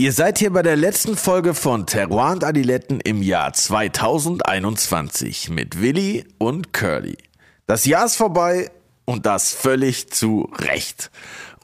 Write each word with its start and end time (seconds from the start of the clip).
Ihr 0.00 0.14
seid 0.14 0.38
hier 0.38 0.50
bei 0.50 0.62
der 0.62 0.76
letzten 0.76 1.14
Folge 1.14 1.52
von 1.52 1.84
Terroir 1.84 2.32
und 2.32 2.42
Adiletten 2.42 3.00
im 3.00 3.20
Jahr 3.20 3.52
2021 3.52 5.50
mit 5.50 5.82
Willi 5.82 6.24
und 6.38 6.72
Curly. 6.72 7.18
Das 7.66 7.84
Jahr 7.84 8.06
ist 8.06 8.16
vorbei 8.16 8.70
und 9.04 9.26
das 9.26 9.52
völlig 9.52 10.08
zu 10.10 10.48
Recht. 10.56 11.10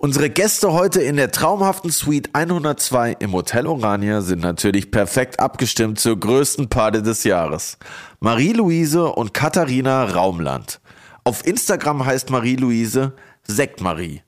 Unsere 0.00 0.28
Gäste 0.28 0.74
heute 0.74 1.00
in 1.00 1.16
der 1.16 1.32
traumhaften 1.32 1.90
Suite 1.90 2.28
102 2.34 3.16
im 3.20 3.32
Hotel 3.32 3.66
Orania 3.66 4.20
sind 4.20 4.42
natürlich 4.42 4.90
perfekt 4.90 5.40
abgestimmt 5.40 5.98
zur 5.98 6.20
größten 6.20 6.68
Party 6.68 7.02
des 7.02 7.24
Jahres. 7.24 7.78
Marie-Louise 8.20 9.12
und 9.12 9.32
Katharina 9.32 10.04
Raumland. 10.04 10.82
Auf 11.24 11.46
Instagram 11.46 12.04
heißt 12.04 12.28
Marie-Louise 12.28 13.14
Sektmarie. 13.44 14.20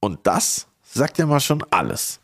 Und 0.00 0.18
das 0.24 0.66
sagt 0.82 1.18
ja 1.18 1.26
mal 1.26 1.38
schon 1.38 1.64
alles. 1.70 2.18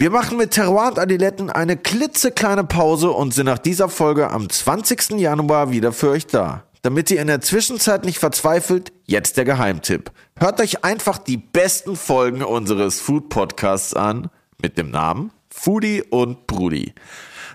Wir 0.00 0.08
machen 0.08 0.38
mit 0.38 0.52
Terroir 0.52 0.88
und 0.88 0.98
Adiletten 0.98 1.50
eine 1.50 1.76
klitzekleine 1.76 2.64
Pause 2.64 3.10
und 3.10 3.34
sind 3.34 3.44
nach 3.44 3.58
dieser 3.58 3.90
Folge 3.90 4.30
am 4.30 4.48
20. 4.48 5.20
Januar 5.20 5.72
wieder 5.72 5.92
für 5.92 6.08
euch 6.08 6.26
da. 6.26 6.62
Damit 6.80 7.10
ihr 7.10 7.20
in 7.20 7.26
der 7.26 7.42
Zwischenzeit 7.42 8.06
nicht 8.06 8.18
verzweifelt, 8.18 8.94
jetzt 9.04 9.36
der 9.36 9.44
Geheimtipp. 9.44 10.10
Hört 10.38 10.58
euch 10.62 10.84
einfach 10.84 11.18
die 11.18 11.36
besten 11.36 11.96
Folgen 11.96 12.42
unseres 12.42 12.98
Food 12.98 13.28
Podcasts 13.28 13.92
an 13.92 14.30
mit 14.62 14.78
dem 14.78 14.90
Namen 14.90 15.32
Foodie 15.50 16.02
und 16.02 16.46
Brudi. 16.46 16.94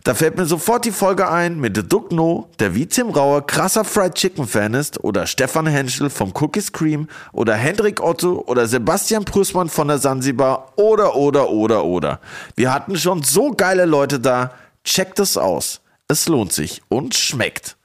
Da 0.05 0.13
fällt 0.13 0.37
mir 0.37 0.45
sofort 0.45 0.85
die 0.85 0.91
Folge 0.91 1.31
ein 1.31 1.59
mit 1.59 1.91
Duck 1.91 2.11
No, 2.11 2.47
der 2.59 2.75
wie 2.75 2.85
Tim 2.85 3.09
Rauer 3.09 3.47
krasser 3.47 3.83
Fried 3.83 4.13
Chicken 4.13 4.45
Fan 4.45 4.75
ist, 4.75 5.03
oder 5.03 5.25
Stefan 5.25 5.65
Henschel 5.65 6.11
vom 6.11 6.31
Cookies 6.39 6.71
Cream, 6.71 7.07
oder 7.33 7.55
Hendrik 7.55 8.03
Otto, 8.03 8.43
oder 8.45 8.67
Sebastian 8.67 9.25
Prüßmann 9.25 9.67
von 9.67 9.87
der 9.87 9.97
Sansibar, 9.97 10.73
oder, 10.75 11.15
oder, 11.15 11.49
oder, 11.49 11.85
oder. 11.85 12.19
Wir 12.55 12.71
hatten 12.71 12.97
schon 12.97 13.23
so 13.23 13.49
geile 13.49 13.85
Leute 13.85 14.19
da. 14.19 14.51
Checkt 14.83 15.17
es 15.17 15.37
aus. 15.37 15.81
Es 16.07 16.27
lohnt 16.27 16.53
sich 16.53 16.83
und 16.87 17.15
schmeckt. 17.15 17.75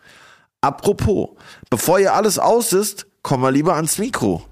Apropos, 0.60 1.30
bevor 1.70 2.00
ihr 2.00 2.12
alles 2.12 2.38
aus 2.38 2.74
ist, 2.74 3.06
komm 3.22 3.40
mal 3.40 3.54
lieber 3.54 3.76
ans 3.76 3.96
Mikro. 3.96 4.42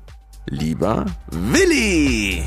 Lieber 0.47 1.05
Willi! 1.31 2.45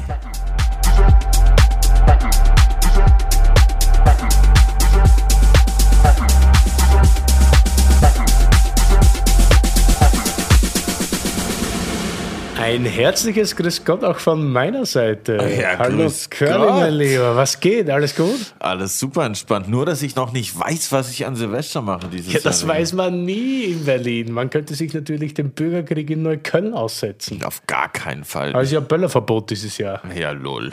Ein 12.61 12.85
herzliches 12.85 13.55
Grüß 13.55 13.85
Gott 13.85 14.03
auch 14.03 14.19
von 14.19 14.51
meiner 14.51 14.85
Seite. 14.85 15.37
Ja, 15.59 15.79
Hallo 15.79 16.11
Curly, 16.29 16.69
mein 16.69 16.93
Lieber. 16.93 17.35
Was 17.35 17.59
geht? 17.59 17.89
Alles 17.89 18.15
gut? 18.15 18.53
Alles 18.59 18.99
super 18.99 19.25
entspannt. 19.25 19.67
Nur, 19.67 19.87
dass 19.87 20.03
ich 20.03 20.15
noch 20.15 20.31
nicht 20.31 20.57
weiß, 20.59 20.91
was 20.91 21.09
ich 21.09 21.25
an 21.25 21.35
Silvester 21.35 21.81
mache 21.81 22.07
dieses 22.09 22.31
Ja, 22.33 22.39
das 22.43 22.61
Jahr. 22.61 22.69
weiß 22.75 22.93
man 22.93 23.25
nie 23.25 23.63
in 23.63 23.85
Berlin. 23.85 24.31
Man 24.31 24.51
könnte 24.51 24.75
sich 24.75 24.93
natürlich 24.93 25.33
dem 25.33 25.51
Bürgerkrieg 25.51 26.07
in 26.11 26.21
Neukölln 26.21 26.75
aussetzen. 26.75 27.43
Auf 27.43 27.65
gar 27.65 27.91
keinen 27.91 28.23
Fall. 28.25 28.53
Also 28.53 28.75
ja 28.75 28.79
Böllerverbot 28.79 29.49
dieses 29.49 29.79
Jahr. 29.79 29.99
ja, 30.15 30.29
lol. 30.31 30.71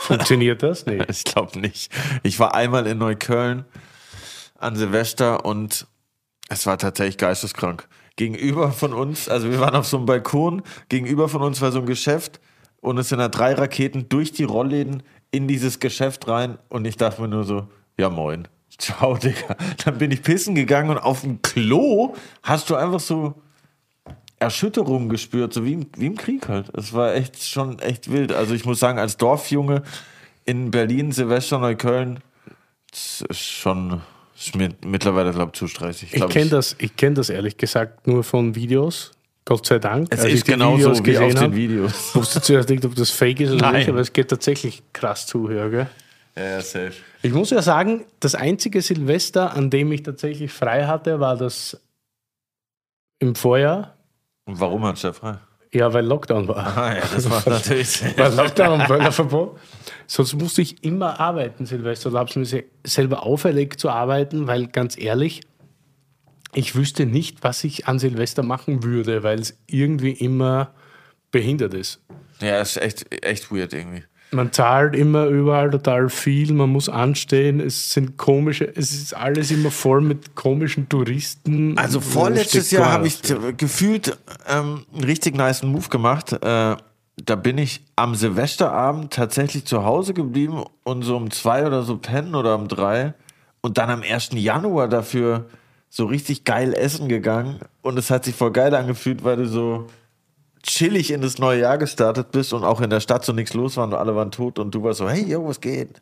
Funktioniert 0.00 0.62
das? 0.62 0.86
Nee. 0.86 1.02
Ich 1.08 1.24
glaube 1.24 1.58
nicht. 1.60 1.92
Ich 2.22 2.38
war 2.40 2.54
einmal 2.54 2.86
in 2.86 2.96
Neukölln 2.96 3.66
an 4.58 4.76
Silvester 4.76 5.44
und 5.44 5.86
es 6.48 6.64
war 6.64 6.78
tatsächlich 6.78 7.18
geisteskrank. 7.18 7.86
Gegenüber 8.18 8.72
von 8.72 8.92
uns, 8.92 9.28
also 9.28 9.48
wir 9.48 9.60
waren 9.60 9.76
auf 9.76 9.86
so 9.86 9.96
einem 9.96 10.04
Balkon, 10.04 10.62
gegenüber 10.88 11.28
von 11.28 11.40
uns 11.40 11.60
war 11.60 11.70
so 11.70 11.78
ein 11.78 11.86
Geschäft 11.86 12.40
und 12.80 12.98
es 12.98 13.10
sind 13.10 13.20
da 13.20 13.28
drei 13.28 13.54
Raketen 13.54 14.08
durch 14.08 14.32
die 14.32 14.42
Rollläden 14.42 15.04
in 15.30 15.46
dieses 15.46 15.78
Geschäft 15.78 16.26
rein 16.26 16.58
und 16.68 16.84
ich 16.84 16.96
dachte 16.96 17.22
mir 17.22 17.28
nur 17.28 17.44
so, 17.44 17.68
ja 17.96 18.10
moin. 18.10 18.48
Ciao, 18.78 19.16
Digga. 19.16 19.56
Dann 19.84 19.98
bin 19.98 20.10
ich 20.10 20.22
pissen 20.24 20.56
gegangen 20.56 20.90
und 20.90 20.98
auf 20.98 21.20
dem 21.20 21.42
Klo 21.42 22.16
hast 22.42 22.68
du 22.70 22.74
einfach 22.74 22.98
so 22.98 23.34
Erschütterungen 24.40 25.08
gespürt, 25.08 25.52
so 25.52 25.64
wie 25.64 25.74
im, 25.74 25.86
wie 25.96 26.06
im 26.06 26.16
Krieg 26.16 26.48
halt. 26.48 26.76
Es 26.76 26.92
war 26.92 27.14
echt 27.14 27.40
schon 27.44 27.78
echt 27.78 28.10
wild. 28.10 28.32
Also 28.32 28.52
ich 28.52 28.64
muss 28.64 28.80
sagen, 28.80 28.98
als 28.98 29.16
Dorfjunge 29.16 29.84
in 30.44 30.72
Berlin, 30.72 31.12
Silvester, 31.12 31.58
Neukölln, 31.58 32.18
das 32.90 33.20
ist 33.28 33.44
schon 33.44 34.02
ist 34.38 34.54
mir 34.54 34.70
mittlerweile, 34.84 35.32
glaube 35.32 35.50
ich, 35.52 35.58
zu 35.58 35.66
stressig. 35.68 36.14
Ich 36.14 36.28
kenne 36.28 36.50
das, 36.50 36.76
ich 36.78 36.96
kenn 36.96 37.14
das 37.14 37.30
ehrlich 37.30 37.56
gesagt 37.56 38.06
nur 38.06 38.24
von 38.24 38.54
Videos. 38.54 39.12
Gott 39.44 39.64
sei 39.64 39.78
Dank. 39.78 40.08
Es 40.10 40.20
Als 40.20 40.28
ich 40.28 40.34
ist 40.34 40.46
die 40.46 40.52
genauso 40.52 40.90
Videos 40.90 41.04
wie 41.04 41.18
auf 41.18 41.34
den 41.34 41.54
Videos. 41.56 42.10
Wusste 42.14 42.42
zuerst 42.42 42.68
nicht, 42.68 42.84
ob 42.84 42.94
das 42.94 43.10
fake 43.10 43.40
ist 43.40 43.50
oder 43.50 43.62
Nein. 43.62 43.76
nicht, 43.76 43.88
aber 43.88 44.00
es 44.00 44.12
geht 44.12 44.28
tatsächlich 44.28 44.82
krass 44.92 45.26
zu, 45.26 45.50
ja, 45.50 45.68
gell? 45.68 45.88
Ja, 46.36 46.44
ja, 46.44 46.60
safe. 46.60 46.92
Ich 47.22 47.32
muss 47.32 47.50
ja 47.50 47.62
sagen, 47.62 48.04
das 48.20 48.34
einzige 48.34 48.82
Silvester, 48.82 49.56
an 49.56 49.70
dem 49.70 49.90
ich 49.90 50.02
tatsächlich 50.02 50.52
frei 50.52 50.84
hatte, 50.84 51.18
war 51.18 51.36
das 51.36 51.80
im 53.18 53.34
Vorjahr. 53.34 53.96
Und 54.44 54.60
warum 54.60 54.84
hat 54.84 55.02
der 55.02 55.14
frei? 55.14 55.38
Ja, 55.72 55.92
weil 55.92 56.04
Lockdown 56.06 56.48
war. 56.48 56.76
Ah, 56.78 56.94
ja, 56.96 57.02
das 57.14 57.28
war 57.30 57.42
natürlich. 57.46 58.02
Weil 58.16 58.34
Lockdown 58.34 58.80
und 58.80 58.88
Böllerverbot. 58.88 59.58
Sonst 60.06 60.34
musste 60.34 60.62
ich 60.62 60.82
immer 60.82 61.20
arbeiten, 61.20 61.66
Silvester. 61.66 62.10
Da 62.10 62.20
habe 62.20 62.30
ich 62.30 62.36
mir 62.36 62.44
se- 62.46 62.64
selber 62.84 63.22
auferlegt 63.24 63.78
zu 63.78 63.90
arbeiten, 63.90 64.46
weil 64.46 64.68
ganz 64.68 64.98
ehrlich, 64.98 65.42
ich 66.54 66.74
wüsste 66.74 67.04
nicht, 67.04 67.42
was 67.44 67.62
ich 67.64 67.86
an 67.86 67.98
Silvester 67.98 68.42
machen 68.42 68.82
würde, 68.82 69.22
weil 69.22 69.38
es 69.40 69.58
irgendwie 69.66 70.12
immer 70.12 70.72
behindert 71.30 71.74
ist. 71.74 72.00
ja, 72.40 72.60
ist 72.62 72.78
echt, 72.78 73.06
echt 73.22 73.52
weird 73.52 73.74
irgendwie. 73.74 74.04
Man 74.30 74.52
zahlt 74.52 74.94
immer 74.94 75.26
überall 75.26 75.70
total 75.70 76.10
viel, 76.10 76.52
man 76.52 76.70
muss 76.70 76.88
anstehen, 76.88 77.60
es 77.60 77.90
sind 77.90 78.18
komische, 78.18 78.64
es 78.66 78.92
ist 78.92 79.14
alles 79.14 79.50
immer 79.50 79.70
voll 79.70 80.02
mit 80.02 80.34
komischen 80.34 80.88
Touristen. 80.88 81.78
Also 81.78 82.00
vorletztes 82.00 82.70
Jahr 82.70 82.92
habe 82.92 83.06
ich 83.06 83.22
gefühlt 83.56 84.18
ähm, 84.46 84.84
einen 84.92 85.04
richtig 85.04 85.34
nice 85.34 85.62
Move 85.62 85.88
gemacht. 85.88 86.32
Äh, 86.32 86.76
da 87.24 87.36
bin 87.36 87.58
ich 87.58 87.84
am 87.96 88.14
Silvesterabend 88.14 89.12
tatsächlich 89.12 89.64
zu 89.64 89.84
Hause 89.84 90.14
geblieben 90.14 90.62
und 90.84 91.02
so 91.02 91.16
um 91.16 91.30
zwei 91.30 91.66
oder 91.66 91.82
so 91.82 91.96
pennen 91.96 92.34
oder 92.34 92.54
um 92.54 92.68
drei 92.68 93.14
und 93.60 93.78
dann 93.78 93.90
am 93.90 94.02
1. 94.02 94.30
Januar 94.34 94.88
dafür 94.88 95.46
so 95.90 96.06
richtig 96.06 96.44
geil 96.44 96.74
essen 96.74 97.08
gegangen 97.08 97.60
und 97.82 97.98
es 97.98 98.10
hat 98.10 98.24
sich 98.24 98.34
voll 98.34 98.52
geil 98.52 98.74
angefühlt, 98.74 99.24
weil 99.24 99.36
du 99.36 99.46
so 99.46 99.86
chillig 100.68 101.10
in 101.10 101.20
das 101.22 101.38
neue 101.38 101.60
Jahr 101.60 101.78
gestartet 101.78 102.30
bist 102.30 102.52
und 102.52 102.62
auch 102.64 102.80
in 102.80 102.90
der 102.90 103.00
Stadt 103.00 103.24
so 103.24 103.32
nichts 103.32 103.54
los 103.54 103.76
war 103.76 103.84
und 103.84 103.94
alle 103.94 104.14
waren 104.14 104.30
tot 104.30 104.58
und 104.58 104.74
du 104.74 104.82
warst 104.82 104.98
so, 104.98 105.08
hey, 105.08 105.24
yo, 105.26 105.46
was 105.48 105.60
geht? 105.60 106.00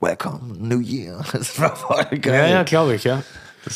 Welcome, 0.00 0.40
New 0.58 0.80
Year. 0.80 1.24
Das 1.32 1.58
war 1.60 1.74
voll 1.76 2.04
Ja, 2.10 2.16
geil. 2.18 2.50
ja, 2.52 2.62
glaube 2.64 2.94
ich, 2.94 3.04
ja. 3.04 3.22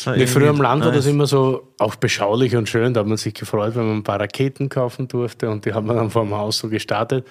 Nee, 0.07 0.27
früher 0.27 0.51
im 0.51 0.61
Land 0.63 0.85
war 0.85 0.93
das 0.93 1.05
nice. 1.05 1.13
immer 1.15 1.27
so 1.27 1.69
auch 1.79 1.97
beschaulich 1.97 2.57
und 2.57 2.69
schön. 2.69 2.95
Da 2.95 3.01
hat 3.01 3.07
man 3.07 3.17
sich 3.19 3.35
gefreut, 3.35 3.75
wenn 3.75 3.87
man 3.87 3.97
ein 3.99 4.03
paar 4.05 4.21
Raketen 4.21 4.69
kaufen 4.69 5.07
durfte 5.09 5.51
und 5.51 5.67
die 5.67 5.75
hat 5.75 5.85
man 5.85 5.97
dann 5.97 6.09
vor 6.11 6.23
dem 6.25 6.35
Haus 6.35 6.59
so 6.59 6.69
gestartet. 6.69 7.27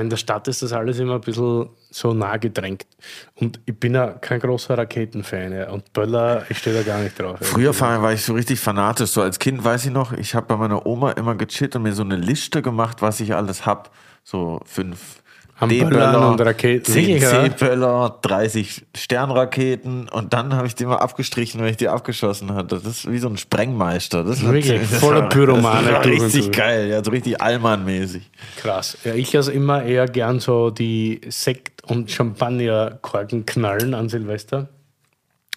In 0.00 0.10
der 0.10 0.16
Stadt 0.16 0.48
ist 0.48 0.62
das 0.62 0.72
alles 0.72 0.98
immer 0.98 1.14
ein 1.14 1.20
bisschen 1.20 1.68
so 1.90 2.12
nah 2.12 2.36
gedrängt. 2.36 2.86
Und 3.34 3.60
ich 3.66 3.78
bin 3.78 3.94
ja 3.94 4.08
kein 4.12 4.40
großer 4.40 4.76
Raketenfan. 4.76 5.52
Ja. 5.52 5.70
Und 5.70 5.92
Böller, 5.92 6.44
ich 6.48 6.58
stehe 6.58 6.76
da 6.76 6.82
gar 6.82 7.00
nicht 7.00 7.18
drauf. 7.18 7.38
Früher 7.40 7.72
vor 7.72 8.02
war 8.02 8.12
ich 8.12 8.24
so 8.24 8.34
richtig 8.34 8.60
fanatisch. 8.60 9.10
So 9.10 9.22
als 9.22 9.38
Kind 9.38 9.64
weiß 9.64 9.86
ich 9.86 9.92
noch, 9.92 10.12
ich 10.12 10.34
habe 10.34 10.46
bei 10.46 10.56
meiner 10.56 10.86
Oma 10.86 11.12
immer 11.12 11.34
gechillt 11.34 11.76
und 11.76 11.82
mir 11.82 11.92
so 11.92 12.02
eine 12.02 12.16
Liste 12.16 12.62
gemacht, 12.62 13.02
was 13.02 13.20
ich 13.20 13.34
alles 13.34 13.66
hab. 13.66 13.90
So 14.24 14.60
fünf 14.64 15.22
Am 15.58 15.70
Böllern 15.70 16.32
und 16.32 16.40
Raketen. 16.42 16.84
10 16.92 16.94
Wirklich, 17.06 17.22
ja? 17.22 17.44
C-Böller, 17.48 18.18
30 18.20 18.84
Sternraketen 18.94 20.06
und 20.10 20.34
dann 20.34 20.52
habe 20.54 20.66
ich 20.66 20.74
die 20.74 20.84
immer 20.84 21.00
abgestrichen, 21.00 21.60
wenn 21.62 21.68
ich 21.70 21.78
die 21.78 21.88
abgeschossen 21.88 22.52
hatte. 22.54 22.76
Das 22.76 22.84
ist 22.84 23.10
wie 23.10 23.18
so 23.18 23.28
ein 23.28 23.38
Sprengmeister. 23.38 24.22
Das 24.22 24.44
war- 24.44 24.52
Wirklich, 24.52 24.80
das 24.90 25.00
voller 25.00 25.22
Pyromane 25.30 25.90
Das 25.92 26.06
richtig 26.06 26.52
geil, 26.52 26.88
ja, 26.90 27.02
so 27.02 27.10
richtig 27.10 27.40
Allmann-mäßig. 27.40 28.30
Krass. 28.58 28.98
Ja, 29.04 29.14
ich 29.14 29.32
lasse 29.32 29.50
immer 29.52 29.82
eher 29.82 30.06
gern 30.06 30.40
so 30.40 30.68
die 30.70 31.22
Sekt- 31.28 31.82
und 31.84 32.10
Champagnerkorken 32.10 33.46
knallen 33.46 33.94
an 33.94 34.08
Silvester. 34.10 34.68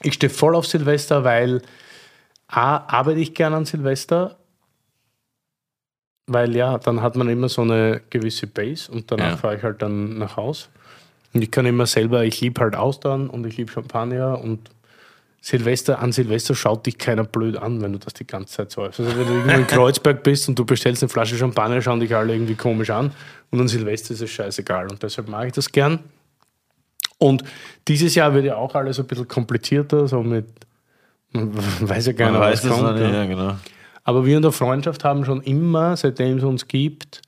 Ich 0.01 0.13
stehe 0.13 0.29
voll 0.29 0.56
auf 0.56 0.65
Silvester, 0.65 1.25
weil 1.25 1.62
A, 2.47 2.77
arbeite 2.88 3.19
ich 3.19 3.33
gern 3.35 3.53
an 3.53 3.65
Silvester, 3.65 4.38
weil 6.31 6.55
ja, 6.55 6.77
dann 6.77 7.01
hat 7.01 7.15
man 7.15 7.27
immer 7.29 7.49
so 7.49 7.61
eine 7.63 8.01
gewisse 8.09 8.47
Base 8.47 8.91
und 8.91 9.11
danach 9.11 9.31
Ja. 9.31 9.37
fahre 9.37 9.57
ich 9.57 9.63
halt 9.63 9.81
dann 9.81 10.17
nach 10.17 10.37
Haus. 10.37 10.69
Und 11.33 11.41
ich 11.43 11.51
kann 11.51 11.65
immer 11.65 11.85
selber, 11.85 12.23
ich 12.23 12.39
liebe 12.41 12.59
halt 12.61 12.75
Austern 12.75 13.29
und 13.29 13.45
ich 13.45 13.57
liebe 13.57 13.71
Champagner 13.71 14.39
und 14.41 14.69
Silvester, 15.41 15.99
an 15.99 16.11
Silvester 16.11 16.53
schaut 16.53 16.85
dich 16.85 16.97
keiner 16.97 17.23
blöd 17.23 17.55
an, 17.55 17.81
wenn 17.81 17.93
du 17.93 17.99
das 17.99 18.13
die 18.13 18.27
ganze 18.27 18.55
Zeit 18.55 18.71
säufst. 18.71 18.99
Also 18.99 19.17
wenn 19.17 19.25
du 19.27 19.33
irgendwo 19.33 19.55
in 19.57 19.67
Kreuzberg 19.67 20.21
bist 20.23 20.49
und 20.49 20.59
du 20.59 20.65
bestellst 20.65 21.01
eine 21.01 21.09
Flasche 21.09 21.37
Champagner, 21.37 21.81
schauen 21.81 21.99
dich 22.01 22.13
alle 22.15 22.33
irgendwie 22.33 22.55
komisch 22.55 22.89
an. 22.89 23.11
Und 23.51 23.61
an 23.61 23.67
Silvester 23.69 24.13
ist 24.13 24.21
es 24.21 24.29
scheißegal. 24.31 24.87
Und 24.89 25.01
deshalb 25.01 25.29
mag 25.29 25.47
ich 25.47 25.53
das 25.53 25.71
gern. 25.71 25.99
Und 27.19 27.43
dieses 27.87 28.15
Jahr 28.15 28.33
wird 28.33 28.45
ja 28.45 28.55
auch 28.55 28.75
alles 28.75 28.99
ein 28.99 29.07
bisschen 29.07 29.27
komplizierter, 29.27 30.07
so 30.07 30.23
mit, 30.23 30.45
man 31.31 31.51
weiß 31.81 32.07
ja 32.07 32.13
gar 32.13 32.31
Man 32.31 32.41
nicht, 32.41 32.49
weiß 32.51 32.69
was 32.69 32.77
kommt. 32.77 32.93
nicht, 32.95 33.03
ja. 33.03 33.13
ja, 33.13 33.25
genau. 33.25 33.55
Aber 34.09 34.25
wir 34.25 34.38
in 34.38 34.41
der 34.41 34.51
Freundschaft 34.51 35.03
haben 35.03 35.23
schon 35.23 35.39
immer, 35.41 35.95
seitdem 35.95 36.39
es 36.39 36.44
uns 36.44 36.67
gibt, 36.67 37.21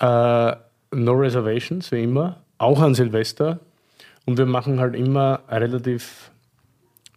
äh, 0.00 0.52
No 0.92 1.12
Reservations, 1.12 1.90
wie 1.92 2.02
immer, 2.02 2.42
auch 2.58 2.82
an 2.82 2.94
Silvester. 2.94 3.58
Und 4.26 4.36
wir 4.36 4.44
machen 4.44 4.80
halt 4.80 4.94
immer 4.94 5.40
relativ, 5.48 6.30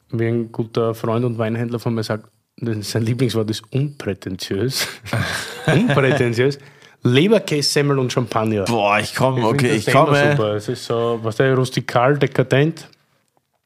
wie 0.10 0.28
ein 0.28 0.54
guter 0.54 0.95
Freund 0.95 1.25
und 1.25 1.38
Weinhändler 1.38 1.80
von 1.80 1.95
mir 1.95 2.04
sagt, 2.04 2.30
sein 2.62 3.04
Lieblingswort 3.04 3.50
ist 3.50 3.63
unprätentiös. 3.74 4.88
unprätentiös. 5.68 6.57
Leberkäse, 7.04 7.69
Semmel 7.69 8.00
und 8.00 8.13
Champagner. 8.13 8.63
Boah, 8.63 9.00
ich 9.01 9.13
komme, 9.13 9.45
okay, 9.48 9.75
ich 9.75 9.92
komme. 9.92 10.31
Super. 10.31 10.56
Es 10.56 10.69
ist 10.69 10.86
so, 10.86 11.19
was 11.22 11.36
der 11.36 11.54
rustikal, 11.56 12.18
dekadent. 12.18 12.88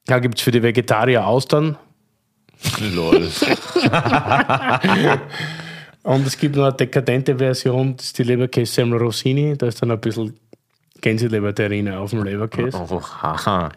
Da 0.07 0.17
gibt 0.17 0.39
es 0.39 0.43
für 0.43 0.49
die 0.49 0.63
Vegetarier 0.63 1.27
Austern. 1.27 1.77
Lol. 2.95 3.27
Und 6.03 6.25
es 6.25 6.37
gibt 6.37 6.55
noch 6.55 6.63
eine 6.65 6.73
dekadente 6.73 7.37
Version, 7.37 7.95
das 7.95 8.07
ist 8.07 8.17
die 8.17 8.23
Leberkäse 8.23 8.71
Semmel 8.73 8.99
Rossini. 8.99 9.55
Da 9.57 9.67
ist 9.67 9.81
dann 9.81 9.91
ein 9.91 9.99
bisschen 9.99 10.35
Gänseleberterrine 10.99 11.99
auf 11.99 12.09
dem 12.11 12.23
Leberkäse. 12.23 12.77
Oh, 12.89 13.01
haha. 13.01 13.71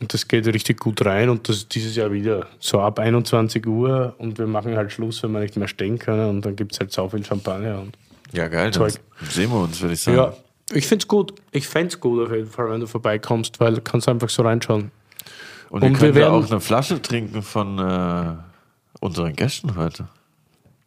Und 0.00 0.12
das 0.14 0.26
geht 0.26 0.46
richtig 0.46 0.80
gut 0.80 1.04
rein 1.04 1.28
und 1.28 1.46
das 1.48 1.56
ist 1.56 1.74
dieses 1.74 1.94
Jahr 1.94 2.10
wieder 2.10 2.46
so 2.58 2.80
ab 2.80 2.98
21 2.98 3.66
Uhr 3.66 4.14
und 4.16 4.38
wir 4.38 4.46
machen 4.46 4.74
halt 4.74 4.90
Schluss, 4.92 5.22
wenn 5.22 5.32
wir 5.32 5.40
nicht 5.40 5.56
mehr 5.58 5.68
stehen 5.68 5.98
können 5.98 6.28
und 6.30 6.44
dann 6.46 6.56
gibt 6.56 6.72
es 6.72 6.80
halt 6.80 6.90
so 6.90 7.06
viel 7.08 7.22
Champagner. 7.24 7.80
Und 7.80 7.96
Ja, 8.32 8.48
geil. 8.48 8.70
Dann 8.70 8.90
Zeug. 8.90 8.94
sehen 9.28 9.50
wir 9.50 9.60
uns, 9.60 9.78
würde 9.80 9.92
ich 9.92 10.00
sagen. 10.00 10.16
ja, 10.16 10.32
ich 10.72 10.86
finde 10.86 11.02
es 11.02 11.08
gut. 11.08 11.34
Ich 11.52 11.68
fände 11.68 11.88
es 11.88 12.00
gut 12.00 12.26
auf 12.26 12.34
jeden 12.34 12.48
Fall, 12.48 12.70
wenn 12.70 12.80
du 12.80 12.86
vorbeikommst, 12.86 13.60
weil 13.60 13.74
du 13.74 13.82
kannst 13.82 14.08
einfach 14.08 14.30
so 14.30 14.42
reinschauen. 14.42 14.90
Und 15.70 15.82
wir 15.82 15.86
Und 15.88 15.92
wir 15.94 15.98
können 15.98 16.14
ja 16.14 16.20
werden- 16.32 16.44
auch 16.44 16.50
eine 16.50 16.60
Flasche 16.60 17.00
trinken 17.00 17.42
von 17.42 17.78
äh, 17.78 18.34
unseren 19.00 19.34
Gästen 19.34 19.76
heute. 19.76 20.08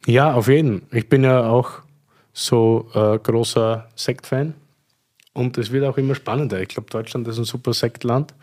Ja, 0.05 0.33
auf 0.33 0.47
jeden. 0.49 0.83
Ich 0.91 1.07
bin 1.09 1.23
ja 1.23 1.47
auch 1.47 1.71
so 2.33 2.89
äh, 2.93 3.17
großer 3.19 3.87
Sektfan 3.95 4.53
und 5.33 5.57
es 5.57 5.71
wird 5.71 5.85
auch 5.85 5.97
immer 5.97 6.15
spannender. 6.15 6.59
Ich 6.61 6.67
glaube, 6.69 6.89
Deutschland 6.89 7.27
ist 7.27 7.37
ein 7.37 7.45
super 7.45 7.73
Sektland. 7.73 8.33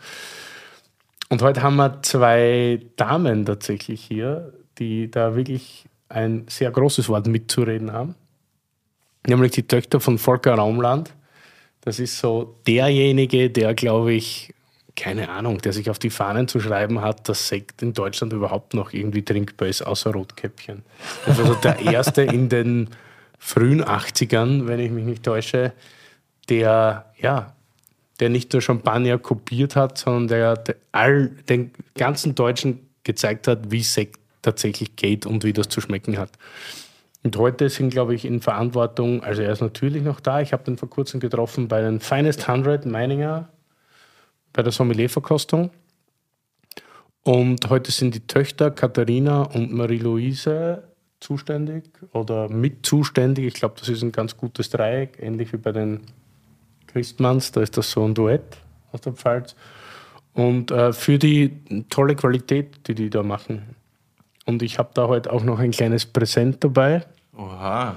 Und 1.29 1.41
heute 1.41 1.61
haben 1.61 1.75
wir 1.77 2.01
zwei 2.01 2.81
Damen 2.97 3.45
tatsächlich 3.45 4.01
hier, 4.03 4.51
die 4.79 5.09
da 5.11 5.35
wirklich 5.35 5.85
ein 6.09 6.45
sehr 6.49 6.71
großes 6.71 7.07
Wort 7.07 7.27
mitzureden 7.27 7.93
haben. 7.93 8.15
Nämlich 9.27 9.51
die 9.51 9.63
Töchter 9.67 9.99
von 9.99 10.17
Volker 10.17 10.55
Raumland. 10.55 11.13
Das 11.81 11.99
ist 11.99 12.17
so 12.19 12.55
derjenige, 12.67 13.49
der, 13.49 13.73
glaube 13.75 14.13
ich, 14.13 14.53
keine 15.01 15.29
Ahnung, 15.29 15.57
der 15.57 15.73
sich 15.73 15.89
auf 15.89 15.97
die 15.97 16.11
Fahnen 16.11 16.47
zu 16.47 16.59
schreiben 16.59 17.01
hat, 17.01 17.27
dass 17.27 17.47
Sekt 17.47 17.81
in 17.81 17.93
Deutschland 17.93 18.33
überhaupt 18.33 18.75
noch 18.75 18.93
irgendwie 18.93 19.25
trinkbar 19.25 19.67
ist, 19.67 19.81
außer 19.81 20.11
Rotkäppchen. 20.11 20.83
Das 21.25 21.39
war 21.39 21.47
so 21.47 21.53
der 21.55 21.79
erste 21.91 22.21
in 22.21 22.49
den 22.49 22.87
frühen 23.39 23.83
80ern, 23.83 24.67
wenn 24.67 24.79
ich 24.79 24.91
mich 24.91 25.03
nicht 25.03 25.23
täusche, 25.23 25.73
der, 26.49 27.11
ja, 27.17 27.55
der 28.19 28.29
nicht 28.29 28.53
nur 28.53 28.61
Champagner 28.61 29.17
kopiert 29.17 29.75
hat, 29.75 29.97
sondern 29.97 30.27
der, 30.27 30.55
der 30.57 30.75
all, 30.91 31.29
den 31.49 31.71
ganzen 31.97 32.35
Deutschen 32.35 32.87
gezeigt 33.03 33.47
hat, 33.47 33.71
wie 33.71 33.81
Sekt 33.81 34.19
tatsächlich 34.43 34.95
geht 34.95 35.25
und 35.25 35.43
wie 35.43 35.53
das 35.53 35.67
zu 35.69 35.81
schmecken 35.81 36.19
hat. 36.19 36.29
Und 37.23 37.35
heute 37.37 37.69
sind, 37.69 37.89
glaube 37.89 38.13
ich, 38.13 38.23
in 38.23 38.39
Verantwortung, 38.39 39.23
also 39.23 39.41
er 39.41 39.51
ist 39.51 39.61
natürlich 39.61 40.03
noch 40.03 40.19
da. 40.19 40.41
Ich 40.41 40.53
habe 40.53 40.63
den 40.63 40.77
vor 40.77 40.91
kurzem 40.91 41.19
getroffen 41.19 41.67
bei 41.67 41.81
den 41.81 41.99
Finest 41.99 42.47
100 42.47 42.85
Meininger, 42.85 43.49
bei 44.53 44.63
der 44.63 44.71
Sommelierverkostung. 44.71 45.71
Und 47.23 47.69
heute 47.69 47.91
sind 47.91 48.15
die 48.15 48.25
Töchter 48.25 48.71
Katharina 48.71 49.43
und 49.43 49.71
Marie-Louise 49.71 50.83
zuständig 51.19 51.83
oder 52.13 52.49
mit 52.49 52.85
zuständig. 52.85 53.45
Ich 53.45 53.53
glaube, 53.53 53.75
das 53.79 53.89
ist 53.89 54.01
ein 54.01 54.11
ganz 54.11 54.35
gutes 54.35 54.69
Dreieck, 54.69 55.17
ähnlich 55.21 55.53
wie 55.53 55.57
bei 55.57 55.71
den 55.71 56.01
Christmanns. 56.87 57.51
Da 57.51 57.61
ist 57.61 57.77
das 57.77 57.91
so 57.91 58.03
ein 58.03 58.15
Duett 58.15 58.57
aus 58.91 59.01
der 59.01 59.13
Pfalz. 59.13 59.55
Und 60.33 60.71
äh, 60.71 60.93
für 60.93 61.19
die 61.19 61.85
tolle 61.89 62.15
Qualität, 62.15 62.87
die 62.87 62.95
die 62.95 63.09
da 63.09 63.21
machen. 63.21 63.75
Und 64.45 64.63
ich 64.63 64.79
habe 64.79 64.89
da 64.93 65.07
heute 65.07 65.31
auch 65.31 65.43
noch 65.43 65.59
ein 65.59 65.71
kleines 65.71 66.05
Präsent 66.05 66.63
dabei. 66.63 67.05
Oha. 67.37 67.95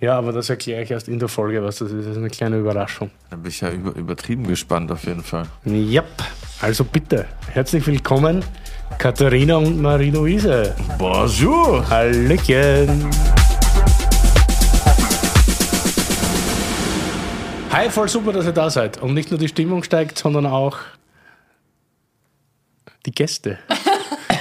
Ja, 0.00 0.16
aber 0.16 0.32
das 0.32 0.48
erkläre 0.48 0.82
ich 0.82 0.90
erst 0.90 1.08
in 1.08 1.18
der 1.18 1.28
Folge, 1.28 1.62
was 1.62 1.76
das 1.76 1.90
ist. 1.92 2.06
Das 2.06 2.12
ist 2.12 2.16
eine 2.16 2.30
kleine 2.30 2.56
Überraschung. 2.56 3.10
Da 3.28 3.36
bin 3.36 3.50
ich 3.50 3.60
ja 3.60 3.70
über, 3.70 3.94
übertrieben 3.94 4.46
gespannt 4.46 4.90
auf 4.90 5.04
jeden 5.04 5.22
Fall. 5.22 5.44
Yep. 5.66 6.06
Also 6.62 6.84
bitte, 6.84 7.26
herzlich 7.50 7.86
willkommen, 7.86 8.42
Katharina 8.96 9.56
und 9.56 9.78
Marie-Louise. 9.80 10.74
Bonjour. 10.96 11.86
Hallöchen. 11.90 13.10
Hi, 17.70 17.90
voll 17.90 18.08
super, 18.08 18.32
dass 18.32 18.46
ihr 18.46 18.52
da 18.52 18.70
seid. 18.70 19.02
Und 19.02 19.12
nicht 19.12 19.30
nur 19.30 19.38
die 19.38 19.48
Stimmung 19.48 19.82
steigt, 19.82 20.16
sondern 20.16 20.46
auch 20.46 20.78
die 23.04 23.12
Gäste. 23.12 23.58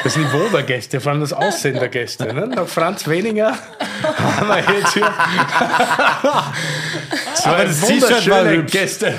Das 0.03 0.15
Niveau 0.15 0.47
der 0.51 0.63
Gäste, 0.63 0.99
vor 1.01 1.11
allem 1.11 1.21
das 1.21 1.33
Aussehen 1.33 1.75
der 1.75 1.89
Gäste. 1.89 2.33
Ne? 2.33 2.47
Nach 2.47 2.67
Franz 2.67 3.07
Weniger 3.07 3.57
haben 4.03 4.47
wir 4.47 4.75
jetzt 4.77 4.93
hier 4.93 5.11
zwei 7.35 7.65
das 7.65 7.81
war 7.81 7.89
wunderschöne. 7.89 8.63
Gäste. 8.65 9.13